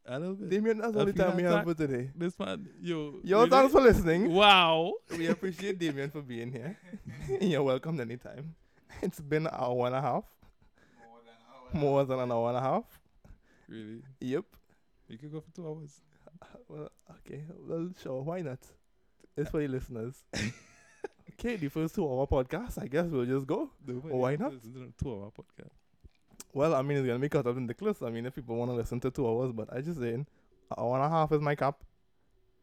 A 0.09 0.19
little 0.21 0.35
bit. 0.37 0.49
Damian, 0.49 0.79
that's 0.79 0.93
the 0.93 1.05
feel 1.07 1.15
time 1.15 1.37
we 1.37 1.43
have 1.43 1.65
for 1.65 1.75
today. 1.75 2.11
This 2.15 2.39
man, 2.39 2.69
yo. 2.81 3.15
Yo, 3.25 3.39
really? 3.39 3.51
thanks 3.51 3.73
for 3.73 3.81
listening. 3.81 4.33
Wow. 4.33 4.95
We 5.11 5.27
appreciate 5.27 5.79
Damian 5.79 6.11
for 6.11 6.23
being 6.23 6.53
here. 6.53 6.79
You're 7.41 7.65
welcome 7.65 8.01
anytime. 8.01 8.55
It's 9.03 9.21
been 9.21 9.47
an 9.47 9.53
hour 9.53 9.87
and 9.87 9.97
a 9.97 10.01
half. 10.01 10.25
More 11.73 12.05
than 12.05 12.21
an 12.21 12.31
hour 12.31 12.49
and 12.51 12.59
a 12.59 12.61
half. 12.61 12.85
Really? 13.69 14.03
Yep. 14.21 14.45
You 15.09 15.19
could 15.19 15.33
go 15.33 15.41
for 15.41 15.51
two 15.51 15.67
hours. 15.67 16.01
Uh, 16.41 16.47
well, 16.69 16.91
okay. 17.19 17.45
Well, 17.67 17.91
sure. 18.01 18.23
Why 18.23 18.43
not? 18.43 18.61
It's 19.37 19.51
for 19.51 19.61
the 19.61 19.67
listeners. 19.67 20.15
okay, 21.33 21.57
the 21.57 21.69
first 21.69 21.97
two 21.97 22.07
hour 22.09 22.27
podcast. 22.27 22.81
I 22.81 22.87
guess 22.87 23.07
we'll 23.07 23.27
just 23.27 23.47
go. 23.47 23.71
Why 23.85 24.37
not? 24.37 24.53
the 24.63 24.93
Two-hour 25.03 25.33
podcast. 25.37 25.86
Well, 26.57 26.75
I 26.75 26.83
mean, 26.83 26.97
it's 26.99 27.07
gonna 27.07 27.19
be 27.19 27.29
cut 27.29 27.47
up 27.47 27.57
in 27.59 27.67
the 27.67 27.75
clips. 27.75 28.01
I 28.03 28.11
mean, 28.11 28.25
if 28.27 28.35
people 28.35 28.57
want 28.57 28.71
to 28.71 28.75
listen 28.75 28.99
to 29.01 29.11
two 29.11 29.29
hours, 29.29 29.53
but 29.53 29.71
I 29.73 29.81
just 29.83 30.01
saying, 30.01 30.27
an 30.71 30.77
hour 30.79 30.95
and 30.97 31.05
a 31.05 31.09
half 31.17 31.31
is 31.33 31.41
my 31.49 31.55
cap, 31.55 31.83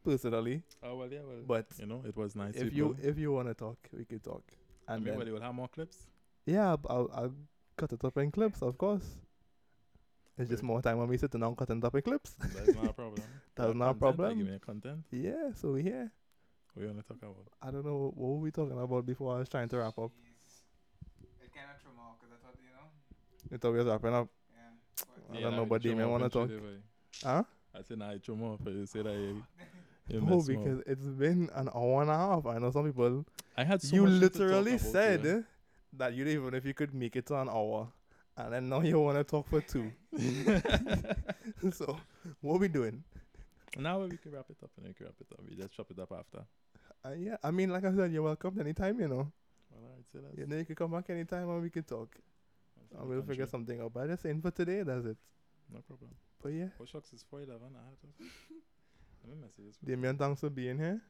personally. 0.03 0.64
Oh 0.82 0.95
well, 0.98 1.11
yeah, 1.11 1.20
well. 1.28 1.44
But 1.45 1.68
you 1.80 1.86
know, 1.86 2.02
it 2.11 2.15
was 2.18 2.36
nice. 2.36 2.56
if 2.56 2.74
you 2.74 2.95
if 3.02 3.20
you 3.20 3.32
want 3.32 3.49
to 3.49 3.53
talk, 3.53 3.78
we 3.95 4.06
could 4.06 4.24
talk. 4.24 4.44
I 4.88 4.95
And 4.95 5.03
mean, 5.03 5.11
then, 5.11 5.18
well, 5.20 5.28
you 5.28 5.34
will 5.34 5.41
have 5.41 5.53
more 5.53 5.68
clips. 5.68 5.98
yeah, 6.45 6.76
I'll, 6.90 7.10
I'll 7.14 7.36
cut 7.78 7.94
it 7.94 8.03
up 8.03 8.18
in 8.18 8.32
clips, 8.32 8.61
of 8.64 8.78
course. 8.80 9.06
It's 10.40 10.49
just 10.49 10.64
more 10.64 10.82
time 10.82 10.98
when 10.98 11.07
we 11.07 11.18
sit 11.20 11.30
down 11.30 11.56
cutting 11.56 11.86
up 11.86 11.94
in 11.94 12.02
clips. 12.02 12.32
That's 12.56 12.76
not 12.76 12.90
a 12.90 12.94
problem. 12.94 13.24
That's 13.56 13.76
not 13.76 13.91
a 13.91 13.94
problem. 13.94 14.38
Give 14.40 14.48
me 14.48 14.60
content. 14.60 15.06
yeah, 15.11 15.53
so 15.53 15.74
we 15.74 15.84
here. 15.84 16.11
What 16.74 16.82
you 16.82 16.88
want 16.90 17.06
to 17.06 17.07
talk 17.14 17.22
about? 17.22 17.48
I 17.61 17.70
don't 17.70 17.86
know 17.86 18.11
what 18.15 18.30
were 18.34 18.40
we 18.40 18.49
talking 18.49 18.80
about 18.82 19.06
before 19.06 19.36
I 19.36 19.40
was 19.40 19.49
trying 19.49 19.70
to 19.70 19.78
wrap 19.78 19.99
up. 19.99 20.11
It 21.45 21.53
kind 21.53 21.70
of 21.70 21.78
threw 21.80 21.91
me 21.94 21.99
off 22.02 22.18
because 22.20 22.34
I 22.34 22.38
thought, 22.44 22.57
you 22.57 22.74
know, 22.74 22.90
We 23.62 23.70
was 23.70 23.88
up. 23.88 24.02
yeah. 24.04 24.20
I 25.32 25.42
don't 25.42 25.56
know, 25.56 25.66
but 25.66 25.82
Damian 25.82 26.10
wanna 26.10 26.30
talk. 26.30 26.50
Huh? 27.24 27.44
I 27.76 27.82
said, 27.84 28.00
nah, 28.00 28.10
I 28.10 28.18
chum 28.18 28.42
off. 28.44 28.60
You 28.66 28.86
said 28.86 29.08
I. 29.08 29.12
You 30.10 30.20
Oh, 30.20 30.22
mess 30.22 30.48
me 30.48 30.58
because 30.58 30.82
it's 30.86 31.06
been 31.06 31.50
an 31.56 31.70
hour 31.74 32.02
and 32.02 32.12
a 32.12 32.16
half. 32.16 32.46
I 32.46 32.58
know 32.58 32.72
some 32.72 32.86
people. 32.86 33.26
I 33.56 33.64
had 33.64 33.82
so 33.82 33.96
you 33.96 34.04
much 34.04 34.20
shit 34.22 34.34
to 34.34 34.40
talk 34.40 34.40
literally 34.40 34.78
said 34.78 35.24
yeah. 35.24 35.40
that 35.94 36.14
you 36.14 36.26
didn't 36.26 36.42
even 36.42 36.54
if 36.56 36.66
you 36.66 36.74
could 36.74 36.94
make 36.94 37.16
it 37.16 37.26
to 37.28 37.40
an 37.40 37.48
hour, 37.48 37.88
and 38.36 38.54
then 38.54 38.70
now 38.70 38.82
you 38.82 39.00
want 39.00 39.18
to 39.18 39.24
talk 39.24 39.48
for 39.48 39.62
two. 39.62 39.92
so, 41.72 41.98
what 42.42 42.60
we 42.60 42.68
doing? 42.68 43.04
Now 43.78 44.02
we 44.02 44.18
can 44.18 44.32
wrap 44.32 44.46
it 44.50 44.58
up 44.62 44.72
and 44.78 44.88
we 44.88 44.94
can 44.94 45.06
wrap 45.06 45.16
it 45.22 45.28
up. 45.32 45.40
We 45.48 45.56
just 45.56 45.74
chop 45.74 45.90
it 45.92 46.00
up 46.00 46.12
after. 46.12 46.44
Uh, 47.06 47.14
yeah, 47.18 47.38
I 47.44 47.52
mean, 47.52 47.70
like 47.70 47.86
I 47.86 47.94
said, 47.94 48.12
you're 48.12 48.24
welcome 48.24 48.60
anytime. 48.60 49.00
You 49.00 49.08
know, 49.08 49.32
Well, 49.72 49.84
alright, 49.84 50.06
say 50.12 50.20
that. 50.20 50.38
you 50.38 50.48
know, 50.48 50.58
you 50.58 50.66
can 50.66 50.76
come 50.76 50.92
back 50.92 51.10
anytime 51.10 51.50
and 51.50 51.62
we 51.62 51.70
can 51.70 51.84
talk. 51.84 52.16
And 52.99 53.10
we'll 53.10 53.22
figure 53.24 53.48
something 53.48 53.82
out. 53.82 53.91
But 53.94 54.07
just 54.10 54.24
saying 54.24 54.41
for 54.41 54.52
today, 54.52 54.84
that's 54.84 55.06
it. 55.06 55.18
No 55.74 55.80
problem. 55.82 56.11
But 56.41 56.49
yeah, 56.49 56.68
Oh 56.80 56.86
shucks, 56.86 57.10
it's 57.14 57.24
four 57.24 57.40
eleven. 57.41 57.70
I 57.76 57.90
had 57.90 57.99
to. 58.02 58.07
Let 59.26 59.36
me 59.36 59.41
message 59.41 59.65
this. 59.65 59.78
Damian, 59.84 60.18
thanks 60.18 60.41
for 60.41 60.49
being 60.49 60.78
here. 60.78 61.02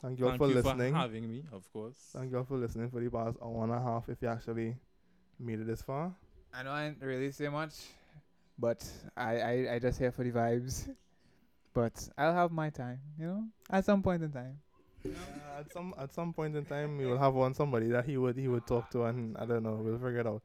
Thank 0.00 0.18
you 0.18 0.24
all 0.26 0.30
Thank 0.30 0.40
for 0.42 0.48
you 0.48 0.54
listening. 0.54 0.92
for 0.92 0.98
having 0.98 1.28
me, 1.28 1.44
of 1.52 1.70
course. 1.72 1.96
Thank 2.12 2.30
you 2.30 2.38
all 2.38 2.44
for 2.44 2.56
listening 2.56 2.88
for 2.88 3.00
the 3.00 3.10
past 3.10 3.36
hour 3.42 3.64
and 3.64 3.72
a 3.72 3.80
half. 3.82 4.08
If 4.08 4.22
you 4.22 4.28
actually 4.28 4.76
made 5.40 5.58
it 5.60 5.66
this 5.66 5.82
far, 5.82 6.14
I 6.54 6.62
know 6.62 6.70
I 6.70 6.88
didn't 6.88 7.02
really 7.02 7.32
say 7.32 7.48
much, 7.48 7.74
but 8.58 8.88
I, 9.16 9.40
I, 9.40 9.74
I 9.74 9.78
just 9.80 9.98
here 9.98 10.12
for 10.12 10.24
the 10.24 10.30
vibes. 10.32 10.88
But 11.74 12.08
I'll 12.16 12.32
have 12.34 12.50
my 12.50 12.70
time, 12.70 12.98
you 13.20 13.26
know, 13.26 13.44
at 13.70 13.84
some 13.84 14.02
point 14.02 14.22
in 14.22 14.32
time. 14.32 14.58
Uh, 15.06 15.60
at 15.60 15.72
some 15.72 15.94
at 15.98 16.12
some 16.12 16.32
point 16.32 16.56
in 16.56 16.64
time, 16.64 16.98
we 16.98 17.06
will 17.06 17.18
have 17.18 17.34
one 17.34 17.54
somebody 17.54 17.88
that 17.88 18.04
he 18.04 18.16
would 18.16 18.36
he 18.36 18.48
would 18.48 18.66
talk 18.66 18.90
to, 18.90 19.04
and 19.04 19.36
I 19.36 19.46
don't 19.46 19.62
know, 19.62 19.74
we'll 19.76 19.98
figure 19.98 20.20
it 20.20 20.26
out. 20.26 20.42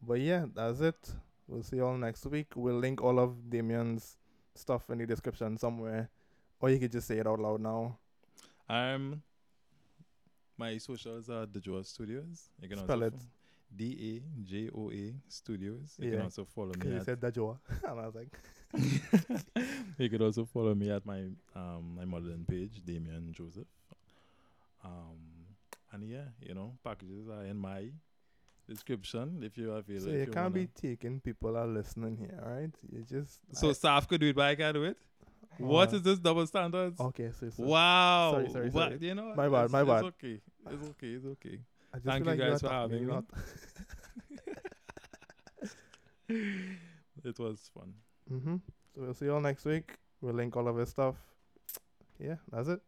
But 0.00 0.20
yeah, 0.20 0.46
that's 0.54 0.80
it. 0.80 1.14
We'll 1.48 1.62
see 1.62 1.76
you 1.76 1.86
all 1.86 1.96
next 1.96 2.26
week. 2.26 2.48
We'll 2.56 2.78
link 2.78 3.02
all 3.02 3.18
of 3.18 3.48
Damian's 3.50 4.16
stuff 4.54 4.90
in 4.90 4.98
the 4.98 5.06
description 5.06 5.56
somewhere, 5.58 6.08
or 6.60 6.70
you 6.70 6.78
could 6.78 6.92
just 6.92 7.06
say 7.06 7.18
it 7.18 7.26
out 7.26 7.38
loud 7.40 7.60
now. 7.60 7.98
Um, 8.68 9.22
my 10.56 10.78
socials 10.78 11.28
are 11.28 11.46
the 11.46 11.60
Dajoa 11.60 11.84
Studios. 11.84 12.50
You 12.60 12.68
can 12.68 12.78
Spell 12.78 13.02
also 13.02 13.06
it. 13.16 13.22
D 13.74 14.22
A 14.22 14.42
J 14.44 14.70
O 14.74 14.90
A 14.90 15.14
Studios. 15.28 15.96
You 15.98 16.06
Yeah, 16.06 16.10
can 16.16 16.20
also 16.22 16.44
follow 16.44 16.72
me 16.78 16.94
you 16.94 17.04
said 17.04 17.20
that 17.20 17.34
Joa, 17.34 17.58
and 17.84 18.00
I 18.00 18.06
was 18.06 18.14
like, 18.14 18.28
you 19.98 20.08
could 20.08 20.22
also 20.22 20.44
follow 20.44 20.74
me 20.74 20.90
at 20.90 21.04
my 21.04 21.24
um 21.54 21.94
my 21.96 22.04
modeling 22.04 22.44
page, 22.48 22.82
Damian 22.84 23.32
Joseph. 23.32 23.66
Um 24.84 25.18
and 25.92 26.04
yeah, 26.08 26.28
you 26.40 26.54
know, 26.54 26.74
packages 26.82 27.28
are 27.28 27.44
in 27.44 27.58
my 27.58 27.90
description 28.68 29.42
if 29.42 29.58
you 29.58 29.72
are 29.72 29.82
feeling 29.82 30.02
so 30.02 30.10
you 30.10 30.26
can't 30.26 30.54
be 30.54 30.66
taking 30.66 31.20
people 31.20 31.56
are 31.56 31.66
listening 31.66 32.16
here, 32.16 32.40
right? 32.44 32.70
You 32.90 33.02
just 33.02 33.40
So 33.52 33.70
I- 33.70 33.72
staff 33.72 34.08
could 34.08 34.20
do 34.20 34.28
it 34.28 34.36
but 34.36 34.46
I 34.46 34.54
can't 34.54 34.74
do 34.74 34.84
it? 34.84 34.96
What 35.58 35.92
uh, 35.92 35.96
is 35.96 36.02
this 36.02 36.18
double 36.18 36.46
standards? 36.46 36.98
Okay, 36.98 37.30
so, 37.38 37.50
so 37.50 37.62
Wow. 37.64 38.32
Sorry, 38.32 38.50
sorry, 38.50 38.70
What- 38.70 38.92
sorry. 38.92 39.06
You 39.06 39.14
know, 39.14 39.34
My 39.34 39.48
bad, 39.48 39.70
my 39.70 39.82
it's 39.82 39.90
okay. 39.90 40.40
It's 40.70 40.88
okay. 40.90 41.08
It's 41.08 41.26
okay. 41.26 41.58
Thank 42.04 42.24
you 42.24 42.30
like 42.30 42.38
guys 42.38 42.60
for 42.60 42.70
having 42.70 43.06
me. 43.06 43.14
It 47.24 47.38
was 47.38 47.70
fun. 47.74 47.92
Mm-hmm. 48.30 48.56
So 48.94 49.00
we'll 49.00 49.14
see 49.14 49.26
you 49.26 49.34
all 49.34 49.40
next 49.40 49.64
week. 49.64 49.96
We'll 50.20 50.34
link 50.34 50.56
all 50.56 50.68
of 50.68 50.76
his 50.76 50.90
stuff. 50.90 51.16
Yeah, 52.18 52.36
that's 52.50 52.68
it. 52.68 52.80